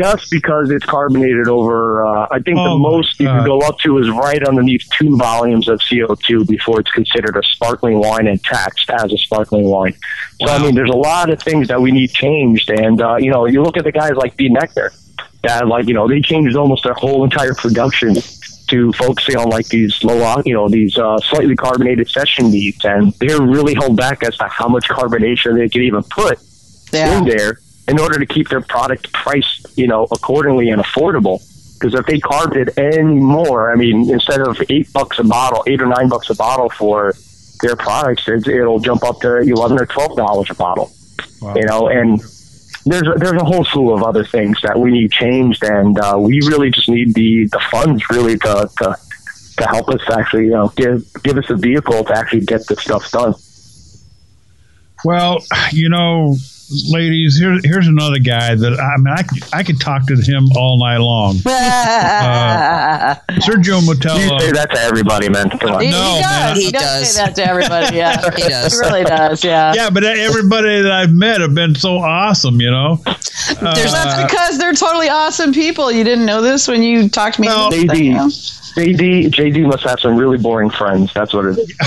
just 0.00 0.30
because 0.30 0.70
it's 0.70 0.86
carbonated 0.86 1.48
over. 1.48 2.04
Uh, 2.06 2.26
I 2.30 2.38
think 2.40 2.58
Oh, 2.58 2.64
the 2.72 2.78
most 2.78 3.20
you 3.20 3.26
can 3.26 3.44
go 3.44 3.60
up 3.60 3.78
to 3.80 3.98
is 3.98 4.08
right 4.10 4.42
underneath 4.42 4.82
two 4.98 5.16
volumes 5.18 5.68
of 5.68 5.80
CO 5.88 6.14
two 6.14 6.44
before 6.46 6.80
it's 6.80 6.90
considered 6.92 7.36
a 7.36 7.42
sparkling 7.42 7.98
wine 7.98 8.26
and 8.26 8.42
taxed 8.42 8.88
as 8.90 9.12
a 9.12 9.18
sparkling 9.18 9.64
wine. 9.68 9.94
So 10.40 10.48
I 10.48 10.58
mean, 10.60 10.74
there's 10.74 10.90
a 10.90 10.96
lot 10.96 11.28
of 11.30 11.40
things 11.42 11.68
that 11.68 11.80
we 11.80 11.92
need 11.92 12.10
changed, 12.12 12.70
and 12.70 13.00
uh, 13.02 13.16
you 13.16 13.30
know, 13.30 13.44
you 13.46 13.62
look 13.62 13.76
at 13.76 13.84
the 13.84 13.92
guys 13.92 14.12
like 14.16 14.34
B. 14.36 14.48
Nektar, 14.48 14.90
that 15.42 15.66
like 15.66 15.86
you 15.88 15.94
know 15.94 16.08
they 16.08 16.20
changed 16.20 16.56
almost 16.56 16.84
their 16.84 16.94
whole 16.94 17.24
entire 17.24 17.54
production 17.54 18.14
to 18.68 18.92
focusing 18.94 19.36
on 19.36 19.50
like 19.50 19.66
these 19.68 20.02
low, 20.02 20.22
on 20.22 20.42
you 20.46 20.54
know, 20.54 20.68
these 20.68 20.96
uh, 20.96 21.18
slightly 21.18 21.54
carbonated 21.54 22.08
session 22.08 22.50
meads, 22.50 22.84
and 22.84 23.12
they're 23.14 23.42
really 23.42 23.74
held 23.74 23.96
back 23.96 24.22
as 24.22 24.36
to 24.38 24.44
how 24.48 24.66
much 24.68 24.88
carbonation 24.88 25.56
they 25.56 25.68
can 25.68 25.82
even 25.82 26.02
put 26.04 26.38
Yeah. 26.90 27.18
in 27.18 27.24
there 27.24 27.58
in 27.88 27.98
order 28.00 28.18
to 28.18 28.24
keep 28.24 28.48
their 28.48 28.62
product 28.62 29.12
priced, 29.12 29.76
you 29.76 29.86
know, 29.88 30.06
accordingly 30.10 30.70
and 30.70 30.80
affordable. 30.82 31.42
Because 31.78 31.98
if 31.98 32.06
they 32.06 32.18
carved 32.20 32.56
it 32.56 32.78
any 32.78 33.02
more, 33.20 33.72
I 33.72 33.76
mean, 33.76 34.08
instead 34.08 34.40
of 34.40 34.56
eight 34.70 34.90
bucks 34.92 35.18
a 35.18 35.24
bottle, 35.24 35.64
eight 35.66 35.82
or 35.82 35.86
nine 35.86 36.08
bucks 36.08 36.30
a 36.30 36.34
bottle 36.34 36.70
for 36.70 37.12
their 37.60 37.76
products, 37.76 38.26
it, 38.28 38.46
it'll 38.48 38.78
jump 38.80 39.02
up 39.04 39.20
to 39.20 39.38
eleven 39.38 39.78
or 39.80 39.86
twelve 39.86 40.16
dollars 40.16 40.48
a 40.48 40.54
bottle. 40.54 40.90
Wow. 41.42 41.54
You 41.56 41.64
know, 41.66 41.88
and 41.88 42.22
there's 42.84 43.08
there's 43.16 43.40
a 43.40 43.44
whole 43.44 43.64
slew 43.64 43.92
of 43.92 44.02
other 44.02 44.24
things 44.24 44.60
that 44.62 44.78
we 44.78 44.90
need 44.90 45.12
changed, 45.12 45.62
and 45.62 45.98
uh, 45.98 46.16
we 46.18 46.40
really 46.46 46.70
just 46.70 46.88
need 46.88 47.14
the 47.14 47.46
the 47.46 47.60
funds 47.70 48.02
really 48.10 48.36
to 48.38 48.70
to 48.78 48.96
to 49.58 49.64
help 49.66 49.88
us 49.88 50.00
actually, 50.10 50.44
you 50.44 50.50
know, 50.50 50.72
give 50.76 51.04
give 51.22 51.36
us 51.38 51.48
a 51.50 51.56
vehicle 51.56 52.02
to 52.04 52.16
actually 52.16 52.40
get 52.40 52.66
this 52.66 52.80
stuff 52.80 53.10
done. 53.10 53.34
Well, 55.04 55.38
you 55.72 55.88
know, 55.88 56.36
ladies, 56.88 57.38
here, 57.38 57.58
here's 57.64 57.86
another 57.86 58.18
guy 58.18 58.54
that 58.54 58.78
I 58.80 58.96
mean, 58.98 59.14
I, 59.14 59.22
could- 59.22 59.44
I 59.52 59.62
could 59.62 59.80
talk 59.80 60.06
to 60.06 60.16
him 60.16 60.48
all 60.56 60.78
night 60.78 60.98
long. 60.98 61.36
Uh, 62.22 63.14
Sergio 63.40 63.80
You 63.82 63.88
Moutela. 63.94 64.40
say 64.40 64.52
that 64.52 64.70
to 64.70 64.80
everybody, 64.80 65.28
man. 65.28 65.50
Come 65.50 65.72
on. 65.72 65.80
he, 65.82 65.90
No, 65.90 66.14
he 66.16 66.22
does. 66.22 66.30
man. 66.30 66.56
He, 66.56 66.64
He 66.66 66.70
does, 66.72 66.82
does. 66.82 67.10
say 67.14 67.24
that 67.24 67.34
to 67.36 67.46
everybody. 67.46 67.96
Yeah, 67.96 68.30
He 68.36 68.42
does. 68.48 68.72
He 68.72 68.78
really 68.86 69.04
does. 69.04 69.44
Yeah. 69.44 69.72
Yeah, 69.74 69.90
but 69.90 70.04
everybody 70.04 70.82
that 70.82 70.92
I've 70.92 71.12
met 71.12 71.40
have 71.40 71.54
been 71.54 71.74
so 71.74 71.98
awesome, 71.98 72.60
you 72.60 72.70
know. 72.70 72.96
There's 73.04 73.92
Uh, 73.94 74.26
Because 74.26 74.58
they're 74.58 74.72
totally 74.74 75.08
awesome 75.08 75.52
people. 75.52 75.90
You 75.90 76.04
didn't 76.04 76.26
know 76.26 76.40
this 76.42 76.68
when 76.68 76.82
you 76.82 77.08
talked 77.08 77.36
to 77.36 77.40
me. 77.42 77.48
Well, 77.48 77.70
JD, 78.74 79.30
JD 79.30 79.66
must 79.66 79.82
have 79.84 80.00
some 80.00 80.16
really 80.16 80.38
boring 80.38 80.70
friends. 80.70 81.12
That's 81.12 81.34
what 81.34 81.44
it 81.44 81.58
is. 81.58 81.76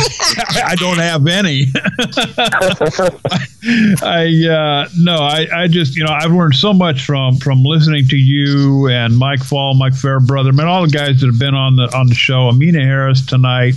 I 0.63 0.75
don't 0.75 0.99
have 0.99 1.25
any. 1.25 1.65
I 4.03 4.25
uh, 4.47 4.87
no, 4.97 5.15
I, 5.15 5.47
I 5.53 5.67
just 5.67 5.95
you 5.95 6.03
know 6.03 6.11
I've 6.11 6.31
learned 6.31 6.55
so 6.55 6.73
much 6.73 7.05
from 7.05 7.37
from 7.37 7.63
listening 7.63 8.07
to 8.09 8.15
you 8.15 8.87
and 8.89 9.17
Mike 9.17 9.43
Faul, 9.43 9.73
Mike 9.73 9.95
Fairbrother, 9.95 10.53
man, 10.53 10.67
all 10.67 10.83
the 10.83 10.91
guys 10.91 11.21
that 11.21 11.27
have 11.27 11.39
been 11.39 11.55
on 11.55 11.75
the 11.75 11.91
on 11.95 12.07
the 12.07 12.15
show. 12.15 12.49
Amina 12.49 12.81
Harris 12.81 13.25
tonight. 13.25 13.73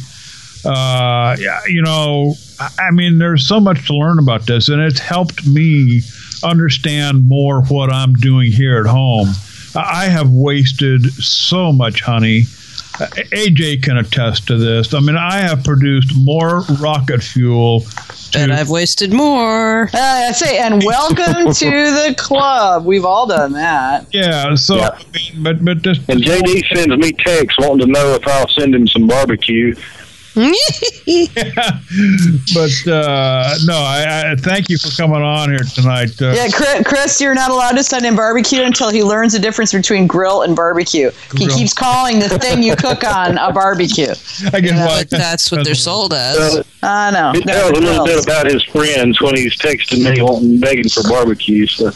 Uh, 0.64 1.36
you 1.68 1.82
know, 1.82 2.35
I 2.78 2.90
mean, 2.90 3.18
there's 3.18 3.47
so 3.47 3.60
much 3.60 3.86
to 3.86 3.94
learn 3.94 4.18
about 4.18 4.47
this, 4.47 4.68
and 4.68 4.82
it's 4.82 4.98
helped 4.98 5.47
me 5.47 6.02
understand 6.44 7.26
more 7.26 7.62
what 7.62 7.93
I'm 7.93 8.12
doing 8.14 8.52
here 8.52 8.80
at 8.80 8.86
home. 8.86 9.28
I 9.74 10.06
have 10.06 10.30
wasted 10.30 11.05
so 11.12 11.72
much 11.72 12.02
honey. 12.02 12.44
Uh, 13.01 13.07
AJ 13.33 13.83
can 13.83 13.97
attest 13.99 14.47
to 14.49 14.57
this. 14.57 14.93
I 14.93 15.01
mean, 15.01 15.16
I 15.16 15.37
have 15.39 15.62
produced 15.62 16.16
more 16.16 16.61
rocket 16.81 17.23
fuel. 17.23 17.85
and 18.35 18.53
I've 18.53 18.70
wasted 18.70 19.12
more. 19.12 19.85
Uh, 19.95 19.99
I 19.99 20.33
say, 20.33 20.59
and 20.59 20.83
welcome 20.83 21.53
to 21.53 21.70
the 21.70 22.15
club. 22.19 22.85
We've 22.85 23.05
all 23.05 23.27
done 23.27 23.53
that. 23.53 24.07
Yeah, 24.12 24.55
so 24.57 24.77
Yeah. 24.77 24.89
I 24.91 25.05
mean, 25.15 25.43
but 25.43 25.65
but 25.65 25.83
just 25.83 26.01
And 26.09 26.20
JD 26.20 26.75
sends 26.75 26.97
me 26.97 27.12
texts 27.12 27.57
wanting 27.59 27.87
to 27.87 27.93
know 27.93 28.15
if 28.15 28.27
I'll 28.27 28.49
send 28.49 28.75
him 28.75 28.87
some 28.89 29.07
barbecue. 29.07 29.75
but 32.55 32.86
uh, 32.86 33.55
no, 33.66 33.77
I, 33.77 34.32
I 34.32 34.36
thank 34.36 34.69
you 34.69 34.78
for 34.78 34.90
coming 34.90 35.23
on 35.23 35.51
here 35.51 35.59
tonight. 35.59 36.20
Uh, 36.23 36.32
Yeah, 36.32 36.48
Chris, 36.52 36.82
Chris, 36.86 37.20
you're 37.20 37.35
not 37.35 37.51
allowed 37.51 37.73
to 37.73 37.82
send 37.82 38.05
him 38.05 38.15
barbecue 38.15 38.62
until 38.62 38.90
he 38.90 39.02
learns 39.02 39.32
the 39.32 39.39
difference 39.39 39.73
between 39.73 40.06
grill 40.06 40.43
and 40.43 40.55
barbecue. 40.55 41.10
He 41.36 41.48
keeps 41.48 41.74
calling 41.74 42.20
the 42.20 42.28
thing 42.28 42.62
you 42.62 42.77
cook 42.77 43.05
on 43.05 43.39
a 43.39 43.52
barbecue. 43.52 44.06
I 44.52 44.60
guess 44.60 44.78
But 44.78 45.10
that's 45.10 45.51
what 45.51 45.65
they're 45.65 45.74
sold 45.74 46.15
as. 46.15 46.65
I 46.82 47.10
know. 47.10 47.32
It 47.35 47.43
tells 47.44 47.70
a 47.70 47.81
little 47.81 48.05
bit 48.05 48.24
about 48.24 48.47
his 48.47 48.62
friends 48.62 49.20
when 49.20 49.36
he's 49.36 49.56
texting 49.56 50.05
me 50.09 50.23
wanting 50.23 50.60
begging 50.60 50.89
for 50.89 51.02
barbecue. 51.09 51.66
So 51.66 51.90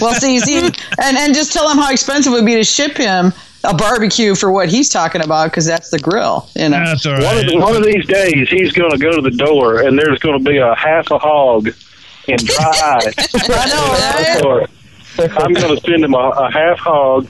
well, 0.00 0.14
see, 0.14 0.40
see, 0.40 0.58
and 0.58 0.76
and 0.98 1.34
just 1.34 1.52
tell 1.52 1.70
him 1.70 1.78
how 1.78 1.92
expensive 1.92 2.32
it 2.32 2.36
would 2.36 2.46
be 2.46 2.56
to 2.56 2.64
ship 2.64 2.96
him 2.96 3.32
a 3.64 3.74
barbecue 3.74 4.34
for 4.34 4.50
what 4.50 4.68
he's 4.68 4.88
talking 4.88 5.22
about 5.22 5.50
because 5.50 5.66
that's 5.66 5.90
the 5.90 5.98
grill. 5.98 6.48
You 6.56 6.70
know. 6.70 6.84
That's 6.84 7.04
all 7.06 7.12
one 7.12 7.38
of 7.38 7.46
the, 7.46 7.58
one 7.58 7.76
of 7.76 7.84
these 7.84 8.06
days 8.06 8.48
he's 8.48 8.72
going 8.72 8.90
to 8.90 8.98
go 8.98 9.12
to 9.12 9.22
the 9.22 9.30
door 9.30 9.82
and 9.82 9.98
there's 9.98 10.18
going 10.18 10.42
to 10.42 10.44
be 10.44 10.58
a 10.58 10.74
half 10.74 11.10
a 11.10 11.18
hog 11.18 11.68
in 12.28 12.36
dry 12.38 13.00
ice. 13.04 13.34
I 13.34 14.38
know, 14.38 14.58
right? 14.58 14.70
I'm 15.18 15.52
going 15.52 15.76
to 15.76 15.80
send 15.82 16.04
him 16.04 16.14
a, 16.14 16.18
a 16.18 16.50
half 16.50 16.78
hog, 16.78 17.28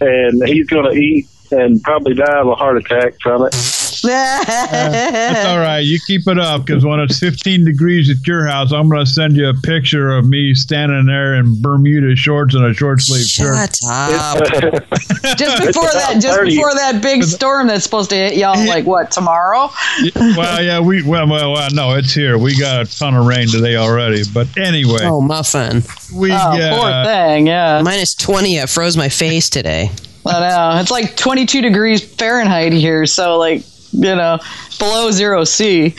and 0.00 0.46
he's 0.46 0.66
going 0.66 0.92
to 0.92 0.98
eat 0.98 1.26
and 1.50 1.82
probably 1.82 2.14
die 2.14 2.40
of 2.40 2.48
a 2.48 2.54
heart 2.54 2.76
attack 2.76 3.14
from 3.20 3.46
it. 3.46 3.54
That's 4.02 5.46
all 5.46 5.58
right. 5.58 5.80
You 5.80 5.98
keep 6.06 6.26
it 6.26 6.38
up 6.38 6.64
because 6.66 6.84
when 6.84 7.00
it's 7.00 7.18
15 7.18 7.64
degrees 7.64 8.10
at 8.10 8.26
your 8.26 8.46
house, 8.46 8.72
I'm 8.72 8.88
going 8.88 9.04
to 9.04 9.10
send 9.10 9.36
you 9.36 9.48
a 9.48 9.54
picture 9.54 10.10
of 10.12 10.28
me 10.28 10.54
standing 10.54 11.06
there 11.06 11.34
in 11.34 11.60
Bermuda 11.60 12.16
shorts 12.16 12.54
and 12.54 12.64
a 12.64 12.74
short 12.74 13.00
sleeve 13.00 13.26
shirt. 13.26 13.76
Shut 13.76 13.78
up. 13.90 14.38
just 15.36 15.66
before 15.66 15.90
that, 15.92 16.18
just 16.20 16.42
before 16.42 16.74
that 16.74 17.00
big 17.02 17.22
storm 17.24 17.66
that's 17.66 17.84
supposed 17.84 18.10
to 18.10 18.16
hit 18.16 18.36
y'all, 18.36 18.56
like 18.66 18.84
what 18.86 19.10
tomorrow? 19.10 19.70
well, 20.14 20.62
yeah, 20.62 20.80
we 20.80 21.02
well, 21.02 21.28
well, 21.28 21.52
well, 21.52 21.68
no, 21.72 21.94
it's 21.94 22.12
here. 22.12 22.38
We 22.38 22.58
got 22.58 22.86
a 22.86 22.98
ton 22.98 23.14
of 23.14 23.26
rain 23.26 23.48
today 23.48 23.76
already. 23.76 24.22
But 24.32 24.56
anyway, 24.56 25.00
Oh, 25.02 25.20
muffin. 25.20 25.82
we 26.14 26.32
Oh, 26.32 26.36
uh, 26.36 26.80
poor 26.80 27.12
thing. 27.12 27.46
Yeah. 27.46 27.82
Minus 27.82 28.14
20. 28.14 28.56
It 28.58 28.68
froze 28.68 28.96
my 28.96 29.08
face 29.08 29.48
today. 29.50 29.90
I 30.26 30.40
know. 30.40 30.80
It's 30.80 30.90
like 30.90 31.16
22 31.16 31.60
degrees 31.60 32.02
Fahrenheit 32.02 32.72
here, 32.72 33.04
so 33.06 33.36
like 33.38 33.62
you 33.94 34.14
know, 34.16 34.38
below 34.78 35.10
zero 35.10 35.44
C. 35.44 35.94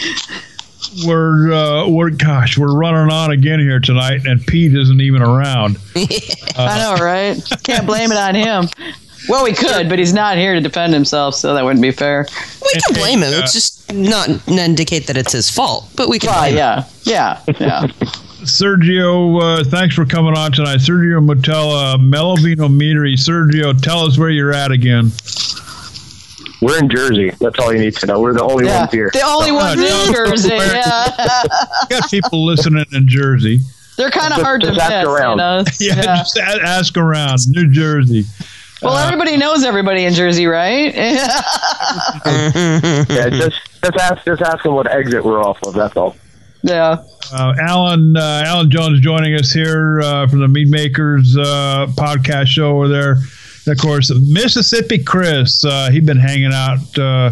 we're 1.06 1.52
uh, 1.52 1.88
we're 1.90 2.10
gosh, 2.12 2.58
we're 2.58 2.76
running 2.78 3.12
on 3.12 3.32
again 3.32 3.60
here 3.60 3.80
tonight, 3.80 4.22
and 4.26 4.46
Pete 4.46 4.74
isn't 4.76 5.02
even 5.02 5.22
around. 5.22 5.78
I 6.56 6.78
know, 6.80 7.04
right? 7.04 7.42
Can't 7.64 7.86
blame 7.88 8.12
it 8.12 8.18
on 8.18 8.36
him. 8.36 8.66
Well, 9.28 9.44
we 9.44 9.54
could, 9.54 9.90
but 9.90 9.98
he's 9.98 10.14
not 10.14 10.38
here 10.38 10.54
to 10.54 10.62
defend 10.62 10.94
himself, 10.94 11.34
so 11.34 11.56
that 11.56 11.64
wouldn't 11.66 11.82
be 11.82 11.90
fair. 11.92 12.28
We 12.62 12.80
can 12.82 12.94
blame 12.94 13.20
him. 13.24 13.34
It's 13.34 13.54
just 13.54 13.92
not 13.92 14.30
indicate 14.48 15.08
that 15.08 15.18
it's 15.18 15.32
his 15.32 15.50
fault, 15.50 15.90
but 15.96 16.10
we 16.10 16.20
can 16.20 16.30
Well, 16.30 16.42
blame 16.42 16.54
him. 16.54 16.58
yeah, 16.58 16.84
yeah, 17.04 17.42
yeah. 17.60 17.88
Sergio, 18.46 19.42
uh, 19.42 19.64
thanks 19.64 19.96
for 19.96 20.06
coming 20.06 20.38
on 20.38 20.52
tonight. 20.52 20.78
Sergio 20.78 21.26
Moutela, 21.28 21.96
Melovino 21.98 22.70
Meadery. 22.70 23.16
Sergio, 23.16 23.80
tell 23.82 24.02
us 24.06 24.20
where 24.20 24.30
you're 24.30 24.54
at 24.54 24.72
again. 24.72 25.12
We're 26.66 26.80
in 26.80 26.90
Jersey. 26.90 27.30
That's 27.40 27.60
all 27.60 27.72
you 27.72 27.78
need 27.78 27.96
to 27.98 28.08
know. 28.08 28.20
We're 28.20 28.34
the 28.34 28.42
only 28.42 28.66
yeah. 28.66 28.80
ones 28.80 28.92
here. 28.92 29.12
The 29.14 29.22
only 29.22 29.52
ones 29.52 29.80
in 29.80 30.14
Jersey. 30.14 30.50
Yeah, 30.50 31.44
got 31.92 32.10
people 32.10 32.44
listening 32.44 32.86
in 32.92 33.08
Jersey. 33.08 33.60
they're 33.98 34.10
kind 34.10 34.34
of 34.34 34.38
Just- 34.38 34.46
hard 34.46 34.62
to 34.62 34.68
just 34.70 34.80
ask 34.80 34.92
miss. 34.92 35.04
You 35.04 35.16
around. 35.16 35.38
know? 35.38 35.64
Yeah, 35.80 36.02
just 36.18 36.40
ask 36.40 36.98
around 36.98 37.38
New 37.50 37.70
Jersey. 37.72 38.24
Well, 38.82 38.98
everybody 38.98 39.38
knows 39.38 39.64
everybody 39.64 40.06
in 40.06 40.16
Jersey, 40.16 40.48
right? 40.48 40.92
yeah, 40.96 41.30
just 43.30 43.60
just 43.84 43.98
ask 44.00 44.26
just 44.26 44.42
ask 44.42 44.64
them 44.64 44.74
what 44.74 44.92
exit 44.92 45.24
we're 45.24 45.44
off 45.44 45.62
of. 45.64 45.76
That's 45.76 45.96
all. 45.96 46.16
yeah. 46.64 47.04
Uh, 47.32 47.54
Alan 47.62 48.18
uh, 48.18 48.44
Alan 48.44 48.72
Jones 48.72 49.02
joining 49.02 49.36
us 49.36 49.52
here 49.52 50.02
uh, 50.02 50.26
from 50.28 50.40
the 50.40 50.48
Mead 50.48 50.70
Makers 50.70 51.38
uh, 51.38 51.86
podcast 51.96 52.48
show 52.48 52.78
over 52.78 52.88
there. 52.88 53.18
Of 53.68 53.78
course, 53.80 54.12
Mississippi 54.14 55.04
Chris. 55.04 55.64
Uh, 55.66 55.90
he's 55.92 56.06
been 56.06 56.20
hanging 56.20 56.54
out 56.54 57.00
uh, 57.00 57.32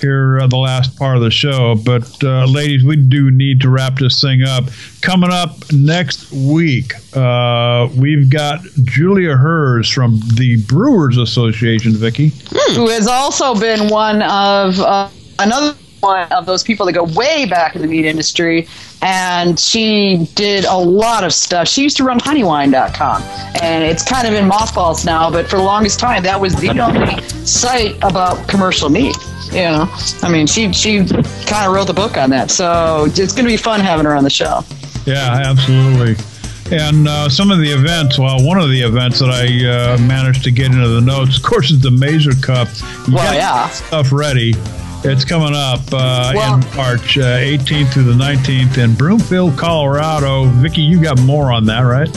here 0.00 0.40
uh, 0.40 0.46
the 0.46 0.56
last 0.56 0.96
part 0.96 1.16
of 1.16 1.22
the 1.22 1.30
show. 1.30 1.74
But 1.74 2.22
uh, 2.22 2.46
ladies, 2.46 2.84
we 2.84 2.96
do 2.96 3.30
need 3.30 3.60
to 3.62 3.70
wrap 3.70 3.96
this 3.96 4.20
thing 4.20 4.42
up. 4.42 4.64
Coming 5.00 5.30
up 5.30 5.72
next 5.72 6.32
week, 6.32 6.92
uh, 7.16 7.88
we've 7.96 8.30
got 8.30 8.60
Julia 8.84 9.36
Herz 9.36 9.88
from 9.88 10.20
the 10.34 10.62
Brewers 10.66 11.16
Association. 11.16 11.92
Vicky, 11.92 12.28
who 12.74 12.88
has 12.88 13.06
also 13.06 13.54
been 13.58 13.88
one 13.88 14.22
of 14.22 14.78
uh, 14.80 15.08
another 15.38 15.76
one 16.00 16.30
of 16.32 16.46
those 16.46 16.62
people 16.62 16.86
that 16.86 16.92
go 16.92 17.04
way 17.04 17.46
back 17.46 17.76
in 17.76 17.82
the 17.82 17.88
mead 17.88 18.04
industry. 18.04 18.66
And 19.02 19.58
she 19.58 20.28
did 20.34 20.64
a 20.66 20.76
lot 20.76 21.24
of 21.24 21.32
stuff. 21.32 21.68
She 21.68 21.82
used 21.82 21.96
to 21.96 22.04
run 22.04 22.18
honeywine.com, 22.18 23.22
and 23.62 23.82
it's 23.82 24.04
kind 24.04 24.28
of 24.28 24.34
in 24.34 24.46
mothballs 24.46 25.06
now. 25.06 25.30
But 25.30 25.48
for 25.48 25.56
the 25.56 25.62
longest 25.62 25.98
time, 25.98 26.22
that 26.24 26.38
was 26.38 26.54
the 26.56 26.68
only 26.78 27.22
site 27.46 27.96
about 28.02 28.46
commercial 28.46 28.90
mead. 28.90 29.16
You 29.46 29.62
know, 29.62 29.88
I 30.22 30.30
mean, 30.30 30.46
she 30.46 30.72
she 30.72 30.98
kind 30.98 31.66
of 31.66 31.72
wrote 31.72 31.86
the 31.86 31.94
book 31.94 32.16
on 32.18 32.28
that. 32.30 32.50
So 32.50 33.06
it's 33.06 33.32
going 33.32 33.44
to 33.46 33.50
be 33.50 33.56
fun 33.56 33.80
having 33.80 34.04
her 34.04 34.14
on 34.14 34.22
the 34.22 34.30
show. 34.30 34.60
Yeah, 35.06 35.42
absolutely. 35.46 36.16
And 36.70 37.08
uh, 37.08 37.28
some 37.28 37.50
of 37.50 37.58
the 37.58 37.68
events, 37.70 38.16
well, 38.16 38.46
one 38.46 38.58
of 38.58 38.68
the 38.68 38.80
events 38.82 39.18
that 39.18 39.30
I 39.30 39.94
uh, 39.94 39.98
managed 39.98 40.44
to 40.44 40.52
get 40.52 40.66
into 40.66 40.86
the 40.88 41.00
notes, 41.00 41.38
of 41.38 41.42
course, 41.42 41.72
is 41.72 41.80
the 41.80 41.90
Mazer 41.90 42.30
Cup. 42.40 42.68
You 43.08 43.14
Well, 43.14 43.24
got 43.24 43.34
yeah. 43.34 43.68
Stuff 43.70 44.12
ready. 44.12 44.52
It's 45.02 45.24
coming 45.24 45.54
up 45.54 45.80
uh, 45.94 46.32
Well- 46.34 46.54
in 46.56 46.76
March 46.76 47.16
uh, 47.16 47.38
18th 47.38 47.94
through 47.94 48.02
the 48.02 48.12
19th 48.12 48.76
in 48.76 48.94
Broomfield, 48.94 49.56
Colorado. 49.56 50.44
Vicky, 50.44 50.82
you 50.82 51.00
got 51.02 51.18
more 51.22 51.50
on 51.50 51.64
that, 51.66 51.80
right? 51.80 52.08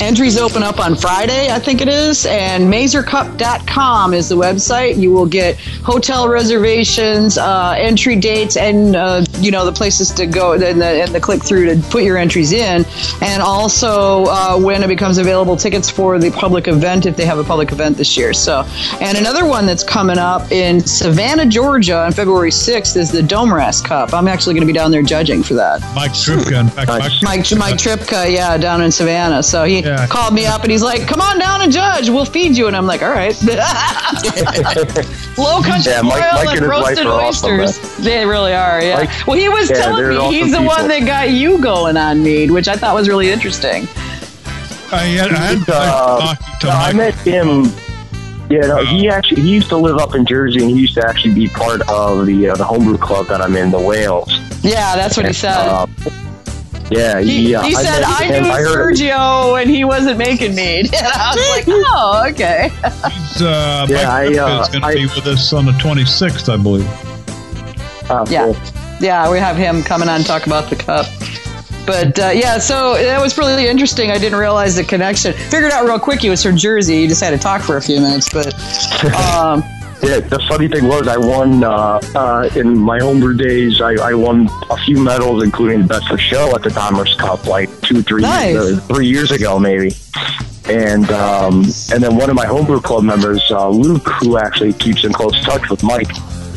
Entries 0.00 0.38
open 0.38 0.62
up 0.62 0.78
on 0.78 0.94
Friday, 0.94 1.50
I 1.50 1.58
think 1.58 1.80
it 1.80 1.88
is, 1.88 2.26
and 2.26 2.72
mazercup.com 2.72 4.14
is 4.14 4.28
the 4.28 4.36
website. 4.36 4.96
You 4.98 5.10
will 5.10 5.26
get 5.26 5.58
hotel 5.82 6.28
reservations, 6.28 7.38
uh, 7.38 7.74
entry 7.76 8.14
dates, 8.14 8.56
and 8.56 8.94
uh, 8.94 9.24
you 9.40 9.50
know 9.50 9.64
the 9.64 9.72
places 9.72 10.12
to 10.12 10.24
go 10.26 10.52
and 10.52 10.80
the, 10.80 11.02
and 11.02 11.12
the 11.12 11.20
click 11.20 11.42
through 11.42 11.74
to 11.74 11.82
put 11.88 12.04
your 12.04 12.18
entries 12.18 12.52
in, 12.52 12.84
and 13.20 13.42
also 13.42 14.26
uh, 14.26 14.56
when 14.56 14.84
it 14.84 14.88
becomes 14.88 15.18
available, 15.18 15.56
tickets 15.56 15.90
for 15.90 16.20
the 16.20 16.30
public 16.30 16.68
event 16.68 17.04
if 17.04 17.16
they 17.16 17.26
have 17.26 17.38
a 17.38 17.44
public 17.44 17.72
event 17.72 17.96
this 17.96 18.16
year. 18.16 18.32
So, 18.32 18.60
and 19.00 19.18
another 19.18 19.44
one 19.44 19.66
that's 19.66 19.82
coming 19.82 20.18
up 20.18 20.52
in 20.52 20.78
Savannah, 20.78 21.46
Georgia, 21.46 22.04
on 22.04 22.12
February 22.12 22.27
6th 22.28 22.96
is 22.96 23.10
the 23.10 23.20
Domras 23.22 23.82
Cup. 23.84 24.12
I'm 24.12 24.28
actually 24.28 24.54
going 24.54 24.66
to 24.66 24.66
be 24.66 24.72
down 24.72 24.90
there 24.90 25.02
judging 25.02 25.42
for 25.42 25.54
that. 25.54 25.80
Mike 25.94 26.12
Tripka. 26.12 26.60
In 26.60 26.68
fact, 26.68 26.88
Mike, 26.88 27.12
Mike 27.22 27.46
Mike 27.58 27.74
Tripka, 27.76 28.32
yeah, 28.32 28.56
down 28.58 28.82
in 28.82 28.90
Savannah. 28.92 29.42
So 29.42 29.64
he 29.64 29.80
Yeah. 29.80 30.06
called 30.06 30.34
me 30.34 30.46
up 30.46 30.62
and 30.62 30.70
he's 30.70 30.82
like, 30.82 31.06
"Come 31.08 31.20
on 31.20 31.38
down 31.38 31.62
and 31.62 31.72
judge. 31.72 32.08
We'll 32.10 32.24
feed 32.24 32.56
you." 32.56 32.66
And 32.66 32.76
I'm 32.76 32.86
like, 32.86 33.02
"All 33.02 33.10
right." 33.10 33.34
Low 35.38 35.62
country 35.62 35.92
Yeah, 35.92 36.02
Mike- 36.02 36.22
oil 36.22 36.44
Mike 36.44 36.48
and 36.48 36.48
and 36.48 36.60
his 36.60 36.60
wife 36.60 36.70
roasted 36.70 37.06
are 37.06 37.20
awesome, 37.20 37.60
oysters. 37.60 37.96
they 38.04 38.24
really 38.26 38.52
are. 38.54 38.82
Yeah. 38.82 38.96
Mike- 38.98 39.26
well, 39.26 39.36
he 39.38 39.48
was 39.48 39.70
yeah, 39.70 39.76
telling 39.76 40.08
me 40.08 40.16
awesome 40.16 40.32
he's 40.34 40.52
the 40.52 40.62
one 40.62 40.88
that 40.88 41.00
got 41.06 41.30
you 41.30 41.58
going 41.62 41.96
on 41.96 42.22
mead, 42.22 42.50
which 42.50 42.68
I 42.68 42.76
thought 42.76 42.94
was 42.94 43.08
really 43.08 43.30
interesting. 43.30 43.88
I 44.90 45.02
had, 45.04 45.32
I 45.32 45.36
had 45.36 45.68
uh, 45.68 46.34
talking 46.34 46.46
to 46.60 46.68
I 46.70 46.92
met 46.92 47.14
him. 47.14 47.64
Yeah, 48.50 48.60
no, 48.60 48.84
he 48.84 49.08
actually 49.08 49.42
he 49.42 49.50
used 49.52 49.68
to 49.68 49.76
live 49.76 49.98
up 49.98 50.14
in 50.14 50.24
Jersey, 50.24 50.60
and 50.62 50.70
he 50.70 50.76
used 50.80 50.94
to 50.94 51.06
actually 51.06 51.34
be 51.34 51.48
part 51.48 51.82
of 51.88 52.24
the 52.26 52.48
uh, 52.50 52.54
the 52.56 52.64
homebrew 52.64 52.96
club 52.96 53.26
that 53.26 53.42
I'm 53.42 53.54
in, 53.56 53.70
the 53.70 53.78
Whales. 53.80 54.30
Yeah, 54.64 54.96
that's 54.96 55.16
what 55.18 55.26
he 55.26 55.32
said. 55.34 55.50
Uh, 55.68 55.86
yeah, 56.90 57.20
he, 57.20 57.48
he, 57.48 57.54
uh, 57.54 57.60
he 57.62 57.74
said, 57.74 58.00
met 58.00 58.04
"I 58.08 58.24
him- 58.24 58.42
knew 58.44 58.48
heard- 58.50 58.94
Sergio, 58.96 59.60
and 59.60 59.68
he 59.68 59.84
wasn't 59.84 60.16
making 60.16 60.54
me. 60.54 60.78
And 60.84 60.88
I 60.94 61.34
was 61.36 61.48
like, 61.50 61.64
"Oh, 61.68 62.26
okay." 62.30 62.70
He's, 63.12 63.42
uh, 63.42 63.86
Yeah, 63.90 63.96
Mike 63.96 64.06
I, 64.06 64.38
uh, 64.38 64.62
is 64.62 64.68
going 64.68 64.82
to 64.82 64.94
be 64.94 65.04
with 65.14 65.26
us 65.26 65.52
on 65.52 65.66
the 65.66 65.72
26th, 65.72 66.50
I 66.50 66.56
believe. 66.56 66.88
Oh, 68.10 68.24
Yeah. 68.30 68.44
cool. 68.44 68.56
Yeah, 69.00 69.30
we 69.30 69.38
have 69.38 69.56
him 69.58 69.82
coming 69.82 70.08
on 70.08 70.20
to 70.22 70.26
talk 70.26 70.46
about 70.46 70.70
the 70.70 70.76
cup. 70.76 71.04
But 71.88 72.18
uh, 72.18 72.30
yeah, 72.34 72.58
so 72.58 72.94
that 72.94 73.18
was 73.20 73.38
really 73.38 73.66
interesting. 73.66 74.10
I 74.10 74.18
didn't 74.18 74.38
realize 74.38 74.76
the 74.76 74.84
connection. 74.84 75.32
Figured 75.32 75.72
out 75.72 75.86
real 75.86 75.98
quick 75.98 76.20
he 76.20 76.28
was 76.28 76.42
from 76.42 76.56
Jersey. 76.56 76.98
You 76.98 77.08
just 77.08 77.22
had 77.22 77.30
to 77.30 77.38
talk 77.38 77.62
for 77.62 77.78
a 77.78 77.82
few 77.82 77.98
minutes, 77.98 78.28
but 78.30 78.52
um, 79.34 79.62
Yeah, 80.02 80.20
the 80.20 80.38
funny 80.48 80.68
thing 80.68 80.86
was, 80.86 81.08
I 81.08 81.16
won 81.16 81.64
uh, 81.64 82.00
uh, 82.14 82.48
in 82.54 82.78
my 82.78 83.00
homebrew 83.00 83.36
days. 83.36 83.80
I, 83.80 83.94
I 83.94 84.14
won 84.14 84.48
a 84.70 84.76
few 84.84 85.02
medals, 85.02 85.42
including 85.42 85.82
the 85.82 85.88
best 85.88 86.10
of 86.12 86.20
show 86.20 86.54
at 86.54 86.62
the 86.62 86.68
Domras 86.68 87.18
Cup, 87.18 87.46
like 87.46 87.68
two, 87.80 88.02
three, 88.02 88.22
Nice. 88.22 88.54
uh, 88.56 88.80
three 88.86 89.08
years 89.08 89.32
ago, 89.32 89.58
maybe. 89.58 89.92
And 90.68 91.10
um, 91.10 91.64
and 91.92 92.02
then 92.02 92.14
one 92.14 92.30
of 92.30 92.36
my 92.36 92.46
homebrew 92.46 92.80
club 92.80 93.02
members, 93.02 93.42
uh, 93.50 93.68
Luke, 93.70 94.06
who 94.20 94.36
actually 94.38 94.74
keeps 94.74 95.02
in 95.04 95.12
close 95.12 95.42
touch 95.42 95.68
with 95.68 95.82
Mike, 95.82 96.10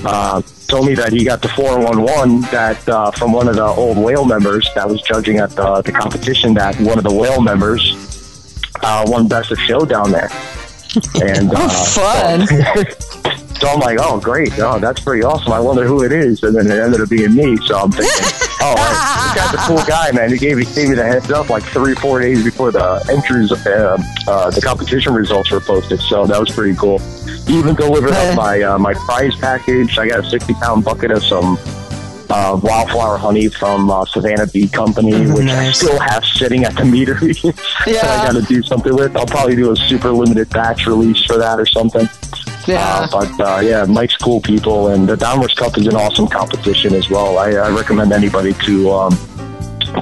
uh, 0.06 0.42
told 0.68 0.88
me 0.88 0.96
that 0.96 1.12
he 1.12 1.24
got 1.24 1.42
the 1.42 1.50
four 1.50 1.80
one 1.80 2.02
one 2.02 2.42
that 2.52 2.88
uh, 2.88 3.12
from 3.12 3.34
one 3.34 3.48
of 3.48 3.56
the 3.56 3.64
old 3.64 3.98
whale 3.98 4.26
members 4.26 4.70
that 4.76 4.88
was 4.88 5.02
judging 5.02 5.38
at 5.38 5.52
the, 5.52 5.82
the 5.82 5.92
competition. 5.92 6.54
That 6.54 6.80
one 6.80 6.98
of 6.98 7.04
the 7.04 7.14
whale 7.14 7.42
members 7.42 7.96
uh, 8.82 9.04
won 9.08 9.28
best 9.28 9.52
of 9.52 9.60
show 9.60 9.86
down 9.86 10.12
there. 10.12 10.30
And 11.24 11.52
Oh, 11.56 11.68
uh, 11.96 12.46
fun. 12.46 13.38
So 13.62 13.68
I'm 13.68 13.80
like, 13.80 14.00
oh, 14.02 14.20
great. 14.20 14.58
Oh, 14.58 14.80
that's 14.80 15.02
pretty 15.02 15.24
awesome. 15.24 15.54
I 15.54 15.60
wonder 15.60 15.86
who 15.86 16.04
it 16.04 16.12
is. 16.12 16.42
And 16.42 16.56
then 16.56 16.66
it 16.66 16.80
ended 16.80 17.00
up 17.00 17.10
being 17.10 17.36
me. 17.36 17.58
So 17.68 17.78
I'm 17.78 17.92
thinking, 17.92 18.10
oh, 18.60 18.74
this 18.74 19.36
guy's 19.36 19.54
a 19.54 19.58
cool 19.68 19.86
guy, 19.86 20.12
man. 20.14 20.32
He 20.32 20.40
gave, 20.40 20.58
he 20.58 20.66
gave 20.66 20.90
me 20.90 20.96
the 20.96 21.06
heads 21.06 21.30
up 21.30 21.52
like 21.52 21.62
three, 21.66 21.94
four 21.94 22.20
days 22.20 22.44
before 22.44 22.72
the 22.72 23.06
entries, 23.12 23.52
uh, 23.52 24.02
uh, 24.28 24.50
the 24.50 24.62
competition 24.62 25.14
results 25.14 25.52
were 25.52 25.60
posted. 25.60 26.00
So 26.00 26.26
that 26.26 26.40
was 26.40 26.50
pretty 26.50 26.76
cool. 26.76 26.98
Even 27.52 27.76
delivered 27.76 28.12
up 28.12 28.36
my, 28.46 28.62
uh, 28.62 28.78
my 28.80 28.94
prize 28.94 29.36
package. 29.36 29.98
I 29.98 30.08
got 30.08 30.20
a 30.26 30.30
60 30.30 30.54
pound 30.56 30.84
bucket 30.84 31.12
of 31.12 31.24
some 31.24 31.58
uh, 32.32 32.60
wildflower 32.64 33.18
honey 33.18 33.50
from 33.50 33.92
uh, 33.92 34.06
Savannah 34.06 34.48
Bee 34.48 34.68
Company, 34.68 35.30
which 35.32 35.50
I 35.50 35.72
still 35.72 36.00
have 36.00 36.24
sitting 36.24 36.64
at 36.64 36.76
the 36.76 36.84
meadery 36.84 37.42
that 37.86 38.04
I 38.04 38.32
got 38.32 38.40
to 38.40 38.42
do 38.42 38.64
something 38.64 38.96
with. 38.96 39.16
I'll 39.16 39.26
probably 39.26 39.56
do 39.56 39.72
a 39.72 39.76
super 39.76 40.12
limited 40.12 40.50
batch 40.50 40.88
release 40.88 41.24
for 41.26 41.38
that 41.38 41.60
or 41.60 41.66
something. 41.66 42.08
Yeah. 42.68 42.80
Uh, 42.80 43.08
but 43.12 43.40
uh, 43.40 43.60
yeah, 43.60 43.86
Mike's 43.86 44.16
cool 44.16 44.40
people, 44.40 44.90
and 44.90 45.10
the 45.10 45.16
Domras 45.16 45.56
Cup 45.56 45.78
is 45.78 45.88
an 45.88 45.96
awesome 45.96 46.28
competition 46.28 46.94
as 46.94 47.10
well. 47.10 47.38
I, 47.38 47.52
I 47.52 47.70
recommend 47.70 48.14
anybody 48.14 48.54
to 48.66 48.92
um, 48.92 49.18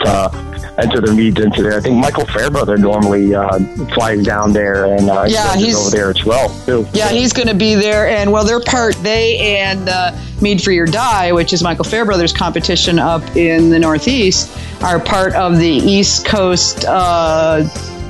to 0.02 0.49
enter 0.82 1.02
their 1.02 1.14
meads 1.14 1.40
into 1.40 1.62
there. 1.64 1.78
I 1.78 1.80
think 1.82 1.98
Michael 1.98 2.26
Fairbrother 2.26 2.78
normally 2.78 3.34
uh, 3.36 3.60
flies 3.94 4.24
down 4.24 4.54
there, 4.54 4.86
and 4.86 5.10
uh, 5.10 5.26
Yeah, 5.28 5.56
he's- 5.56 5.76
over 5.76 5.90
there 5.96 6.10
as 6.10 6.24
well 6.26 6.50
too. 6.66 6.88
Yeah, 6.94 7.10
he's 7.10 7.34
going 7.34 7.48
to 7.48 7.54
be 7.54 7.76
there, 7.76 8.08
and 8.10 8.32
well, 8.32 8.44
they're 8.46 8.60
part. 8.62 8.96
They 9.04 9.58
and 9.60 9.88
uh, 9.90 10.12
Mead 10.42 10.62
Free 10.64 10.78
or 10.80 10.86
Die, 10.86 11.32
which 11.32 11.54
is 11.54 11.62
Michael 11.64 11.86
Fairbrother's 11.86 12.34
competition 12.34 13.00
up 13.00 13.24
in 13.36 13.70
the 13.70 13.80
Northeast, 13.80 14.50
are 14.84 15.00
part 15.00 15.34
of 15.34 15.58
the 15.58 15.68
East 15.70 16.26
Coast 16.26 16.86
uh, 16.86 17.64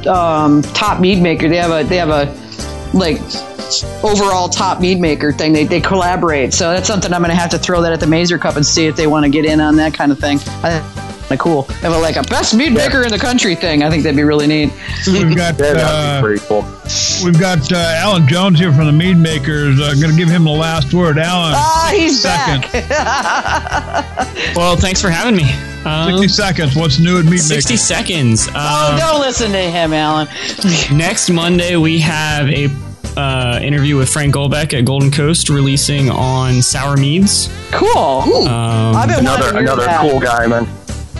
um, 0.07 0.61
top 0.61 0.99
mead 0.99 1.22
maker. 1.22 1.49
They 1.49 1.57
have 1.57 1.72
a 1.72 1.88
they 1.88 1.98
have 1.98 2.09
a 2.09 2.33
like 2.98 3.19
overall 4.03 4.49
top 4.49 4.80
mead 4.80 4.99
maker 4.99 5.31
thing. 5.31 5.53
They 5.53 5.65
they 5.65 5.81
collaborate, 5.81 6.53
so 6.53 6.72
that's 6.72 6.88
something 6.88 7.14
I'm 7.14 7.22
going 7.22 7.30
to 7.31 7.35
have 7.35 7.49
to 7.51 7.59
throw 7.59 7.81
that 7.81 7.91
at 7.93 7.99
the 7.99 8.07
Mazer 8.07 8.38
Cup 8.38 8.56
and 8.56 8.65
see 8.65 8.85
if 8.88 8.95
they 8.95 9.07
want 9.07 9.25
to 9.25 9.30
get 9.30 9.45
in 9.45 9.59
on 9.59 9.75
that 9.77 9.93
kind 9.93 10.11
of 10.11 10.19
thing. 10.19 10.39
I 10.64 10.80
think 11.30 11.40
kind 11.40 11.40
of 11.40 11.67
cool. 11.67 11.75
Have 11.82 11.93
a, 11.93 11.98
like 11.98 12.16
a 12.16 12.24
best 12.24 12.56
mead 12.56 12.74
maker 12.74 13.03
in 13.03 13.11
the 13.11 13.17
country 13.19 13.56
thing. 13.56 13.83
I 13.83 13.90
think 13.90 14.03
that'd 14.03 14.16
be 14.17 14.24
really 14.24 14.48
neat. 14.48 14.72
We've 15.08 15.35
got 15.35 15.59
Yeah, 15.59 15.74
uh, 15.77 16.22
pretty 16.22 16.43
cool. 16.45 16.64
we've 17.24 17.40
got 17.40 17.72
uh, 17.72 17.77
Alan 17.77 18.27
Jones 18.27 18.59
here 18.59 18.74
from 18.74 18.85
the 18.88 18.91
Mead 18.91 19.17
Makers. 19.17 19.80
Uh, 19.80 19.93
going 19.99 20.11
to 20.11 20.17
give 20.17 20.30
him 20.30 20.43
the 20.43 20.49
last 20.51 20.93
word. 20.93 21.17
Alan, 21.19 21.53
Ah, 21.56 21.91
he's 21.93 22.22
second. 22.22 22.61
back. 22.90 24.27
Well, 24.56 24.75
thanks 24.77 25.01
for 25.01 25.09
having 25.09 25.35
me. 25.35 25.43
Um, 25.85 26.09
Sixty 26.17 26.27
seconds. 26.27 26.75
What's 26.75 26.99
new 26.99 27.19
at 27.19 27.25
Mead 27.25 27.40
60 27.40 27.74
Makers? 27.74 27.83
seconds. 27.85 28.48
oh, 28.56 28.91
Um, 28.93 28.99
don't 28.99 29.19
listen 29.22 29.51
to 29.51 29.58
him, 29.58 29.93
Alan. 29.93 30.27
next 30.98 31.30
Monday, 31.30 31.75
we 31.75 31.99
have 31.99 32.48
a 32.49 32.67
uh, 33.17 33.59
interview 33.61 33.98
with 33.98 34.09
Frank 34.09 34.33
Golbeck 34.35 34.77
at 34.77 34.85
Golden 34.85 35.11
Coast 35.11 35.49
releasing 35.49 36.09
on 36.09 36.61
sour 36.61 36.95
meads. 36.98 37.49
Cool. 37.72 37.98
Um, 38.48 38.95
I've 38.95 39.09
been 39.09 39.19
Another 39.19 39.58
another 39.58 39.83
that. 39.85 40.01
cool 40.01 40.19
guy, 40.19 40.48
man. 40.48 40.67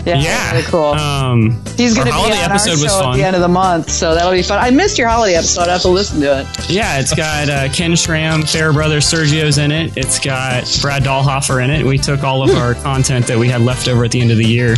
Yeah, 0.06 0.16
yeah. 0.20 0.52
really 0.52 0.64
cool. 0.64 0.92
Um, 0.92 1.50
He's 1.76 1.94
going 1.94 2.06
to 2.06 2.12
be 2.12 2.18
on 2.18 2.30
holiday 2.30 2.36
our 2.38 2.50
episode 2.50 2.76
show 2.78 2.84
was 2.84 3.06
at 3.06 3.12
the 3.16 3.24
end 3.24 3.36
of 3.36 3.42
the 3.42 3.48
month, 3.48 3.90
so 3.90 4.14
that'll 4.14 4.32
be 4.32 4.42
fun. 4.42 4.58
I 4.58 4.70
missed 4.70 4.98
your 4.98 5.08
holiday 5.08 5.34
episode. 5.34 5.68
I 5.68 5.72
have 5.72 5.82
to 5.82 5.88
listen 5.88 6.20
to 6.20 6.40
it. 6.40 6.70
Yeah, 6.70 6.98
it's 6.98 7.14
got 7.14 7.48
uh, 7.48 7.68
Ken 7.72 7.94
Schramm, 7.96 8.42
Fairbrother 8.42 8.98
Sergio's 8.98 9.58
in 9.58 9.70
it. 9.72 9.96
It's 9.96 10.18
got 10.18 10.64
Brad 10.80 11.02
Dahlhofer 11.04 11.62
in 11.62 11.70
it. 11.70 11.84
We 11.84 11.98
took 11.98 12.22
all 12.24 12.42
of 12.42 12.50
our 12.56 12.74
content 12.74 13.26
that 13.26 13.38
we 13.38 13.48
had 13.48 13.60
left 13.60 13.88
over 13.88 14.04
at 14.04 14.10
the 14.10 14.20
end 14.20 14.30
of 14.30 14.38
the 14.38 14.44
year 14.46 14.76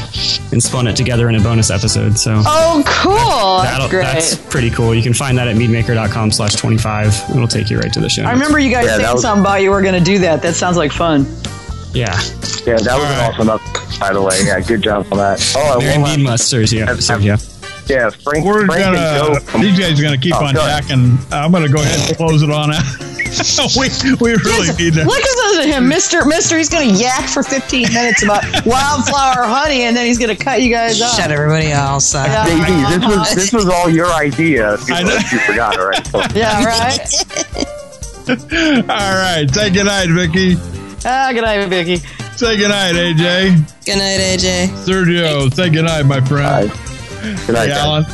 and 0.53 0.63
spun 0.63 0.87
it 0.87 0.97
together 0.97 1.29
in 1.29 1.35
a 1.37 1.41
bonus 1.41 1.71
episode. 1.71 2.19
So 2.19 2.43
Oh, 2.45 2.83
cool. 2.87 3.15
that'll- 3.63 3.89
That's 3.89 3.91
great. 3.91 4.05
that's 4.05 4.35
pretty 4.53 4.71
cool. 4.71 4.95
You 4.95 5.03
can 5.03 5.15
find 5.15 5.39
that 5.39 5.49
at 5.49 5.57
meadmaker.com 5.57 6.31
slash 6.33 6.55
25. 6.55 7.31
It'll 7.31 7.47
take 7.49 7.71
you 7.71 7.79
right 7.79 7.93
to 7.93 8.01
the 8.01 8.09
show. 8.09 8.23
I 8.25 8.33
remember 8.33 8.59
you 8.59 8.71
guys 8.71 8.87
Yeah, 8.87 8.97
that 8.97 9.03
saying 9.03 9.13
was- 9.15 9.23
something 9.23 9.43
about 9.43 9.63
you 9.63 9.71
were 9.71 9.83
going 9.83 9.95
to 9.95 10.01
do 10.05 10.19
that. 10.21 10.43
That 10.43 10.55
sounds 10.55 10.77
like 10.77 10.93
fun. 10.93 11.27
Yeah. 11.95 12.19
Yeah, 12.67 12.77
that 12.79 12.79
was 12.79 12.89
All 12.89 13.03
an 13.03 13.21
awesome 13.35 13.51
up, 13.51 13.61
by 14.01 14.13
the 14.13 14.23
way. 14.23 14.39
Yeah, 14.45 14.61
good 14.61 14.83
job 14.83 15.07
on 15.13 15.19
that. 15.19 15.53
Oh, 15.57 15.79
Mary 15.79 15.93
one 15.99 16.03
last- 16.03 16.17
Mead 16.17 16.25
must 16.25 16.53
Sergio. 16.53 16.87
Sergio. 16.97 17.89
yeah, 17.91 18.09
Frank. 18.11 18.45
We're 18.45 18.67
Frank 18.67 18.81
gonna. 18.85 18.97
Joe 18.97 19.33
uh, 19.35 19.41
from- 19.41 19.61
These 19.63 19.79
guys 19.79 19.99
are 19.99 20.03
gonna 20.03 20.17
keep 20.19 20.35
Oh, 20.35 20.45
on 20.45 20.55
go 20.55 20.61
jacking. 20.65 21.19
I'm 21.33 21.51
gonna 21.53 21.69
go 21.69 21.81
ahead 21.83 22.09
and 22.09 22.17
close 22.17 22.43
it 22.43 22.51
on 22.51 22.73
out. 22.73 22.83
we 23.77 23.89
we 24.21 24.31
really 24.37 24.69
need 24.77 24.95
to. 24.95 25.05
Look 25.05 25.23
at 25.59 25.67
him, 25.67 25.89
Mister. 25.89 26.25
Mister, 26.25 26.57
he's 26.59 26.69
going 26.69 26.89
to 26.91 26.95
yak 26.95 27.29
for 27.31 27.43
15 27.43 27.93
minutes 27.93 28.23
about 28.23 28.43
wildflower 28.67 29.45
honey, 29.47 29.83
and 29.83 29.97
then 29.97 30.05
he's 30.07 30.19
going 30.19 30.35
to 30.37 30.43
cut 30.45 30.61
you 30.61 30.71
guys 30.71 31.01
off. 31.01 31.17
Shut 31.17 31.31
everybody 31.31 31.71
else 31.73 32.15
up. 32.15 32.27
Yeah. 32.27 32.45
JD, 32.47 33.01
this 33.01 33.17
was 33.17 33.35
this 33.35 33.53
was 33.53 33.69
all 33.69 33.89
your 33.89 34.13
idea. 34.13 34.77
You, 34.87 34.95
I 34.95 35.03
know. 35.03 35.15
you 35.15 35.39
forgot 35.41 35.79
already. 35.79 36.11
Yeah, 36.39 36.63
right. 36.65 37.01
All 38.29 39.15
right. 39.17 39.47
Say 39.51 39.71
goodnight, 39.71 40.09
Vicky. 40.11 40.57
Ah, 41.05 41.31
good 41.33 41.43
night, 41.43 41.67
Vicky. 41.67 41.97
Say 42.37 42.57
good 42.57 42.69
night, 42.69 42.95
AJ. 42.95 43.85
Good 43.85 43.99
night, 43.99 44.21
AJ. 44.21 44.69
Sergio. 44.87 45.53
Say 45.55 45.71
good 45.71 45.85
night, 45.85 46.05
my 46.07 46.21
friend. 46.21 46.71
Good 47.47 47.55
night, 47.55 47.69
Hey. 47.69 47.73
Alan. 47.73 48.05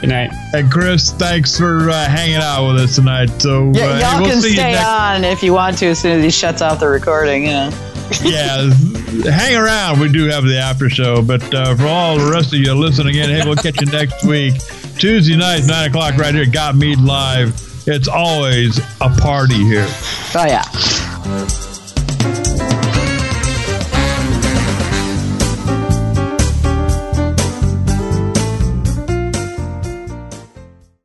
Good 0.00 0.10
night. 0.10 0.30
And 0.54 0.70
Chris, 0.70 1.10
thanks 1.12 1.58
for 1.58 1.90
uh, 1.90 2.06
hanging 2.06 2.36
out 2.36 2.68
with 2.72 2.82
us 2.82 2.94
tonight. 2.94 3.28
So 3.40 3.72
Yeah, 3.74 3.82
uh, 3.84 3.94
hey, 3.96 4.00
y'all 4.00 4.20
we'll 4.22 4.30
can 4.30 4.40
see 4.40 4.52
stay 4.54 4.72
next. 4.72 4.86
on 4.86 5.24
if 5.24 5.42
you 5.42 5.52
want 5.52 5.76
to 5.78 5.86
as 5.86 5.98
soon 6.00 6.12
as 6.18 6.24
he 6.24 6.30
shuts 6.30 6.62
off 6.62 6.78
the 6.80 6.88
recording. 6.88 7.44
Yeah. 7.46 7.70
yeah, 8.22 8.70
hang 9.30 9.56
around. 9.56 9.98
We 10.00 10.10
do 10.10 10.26
have 10.28 10.44
the 10.44 10.56
after 10.58 10.88
show, 10.88 11.20
but 11.20 11.42
uh, 11.52 11.74
for 11.74 11.86
all 11.86 12.16
the 12.16 12.30
rest 12.30 12.54
of 12.54 12.60
you 12.60 12.72
listening 12.74 13.16
in, 13.16 13.28
hey, 13.28 13.42
we'll 13.44 13.56
catch 13.56 13.80
you 13.80 13.86
next 13.88 14.24
week, 14.24 14.54
Tuesday 14.98 15.36
night, 15.36 15.62
nine 15.66 15.90
o'clock, 15.90 16.16
right 16.16 16.32
here. 16.32 16.44
at 16.44 16.52
Got 16.52 16.76
Mead 16.76 17.00
Live. 17.00 17.52
It's 17.88 18.06
always 18.08 18.78
a 19.00 19.08
party 19.18 19.64
here. 19.64 19.86
Oh 20.34 20.46
yeah. 20.46 20.62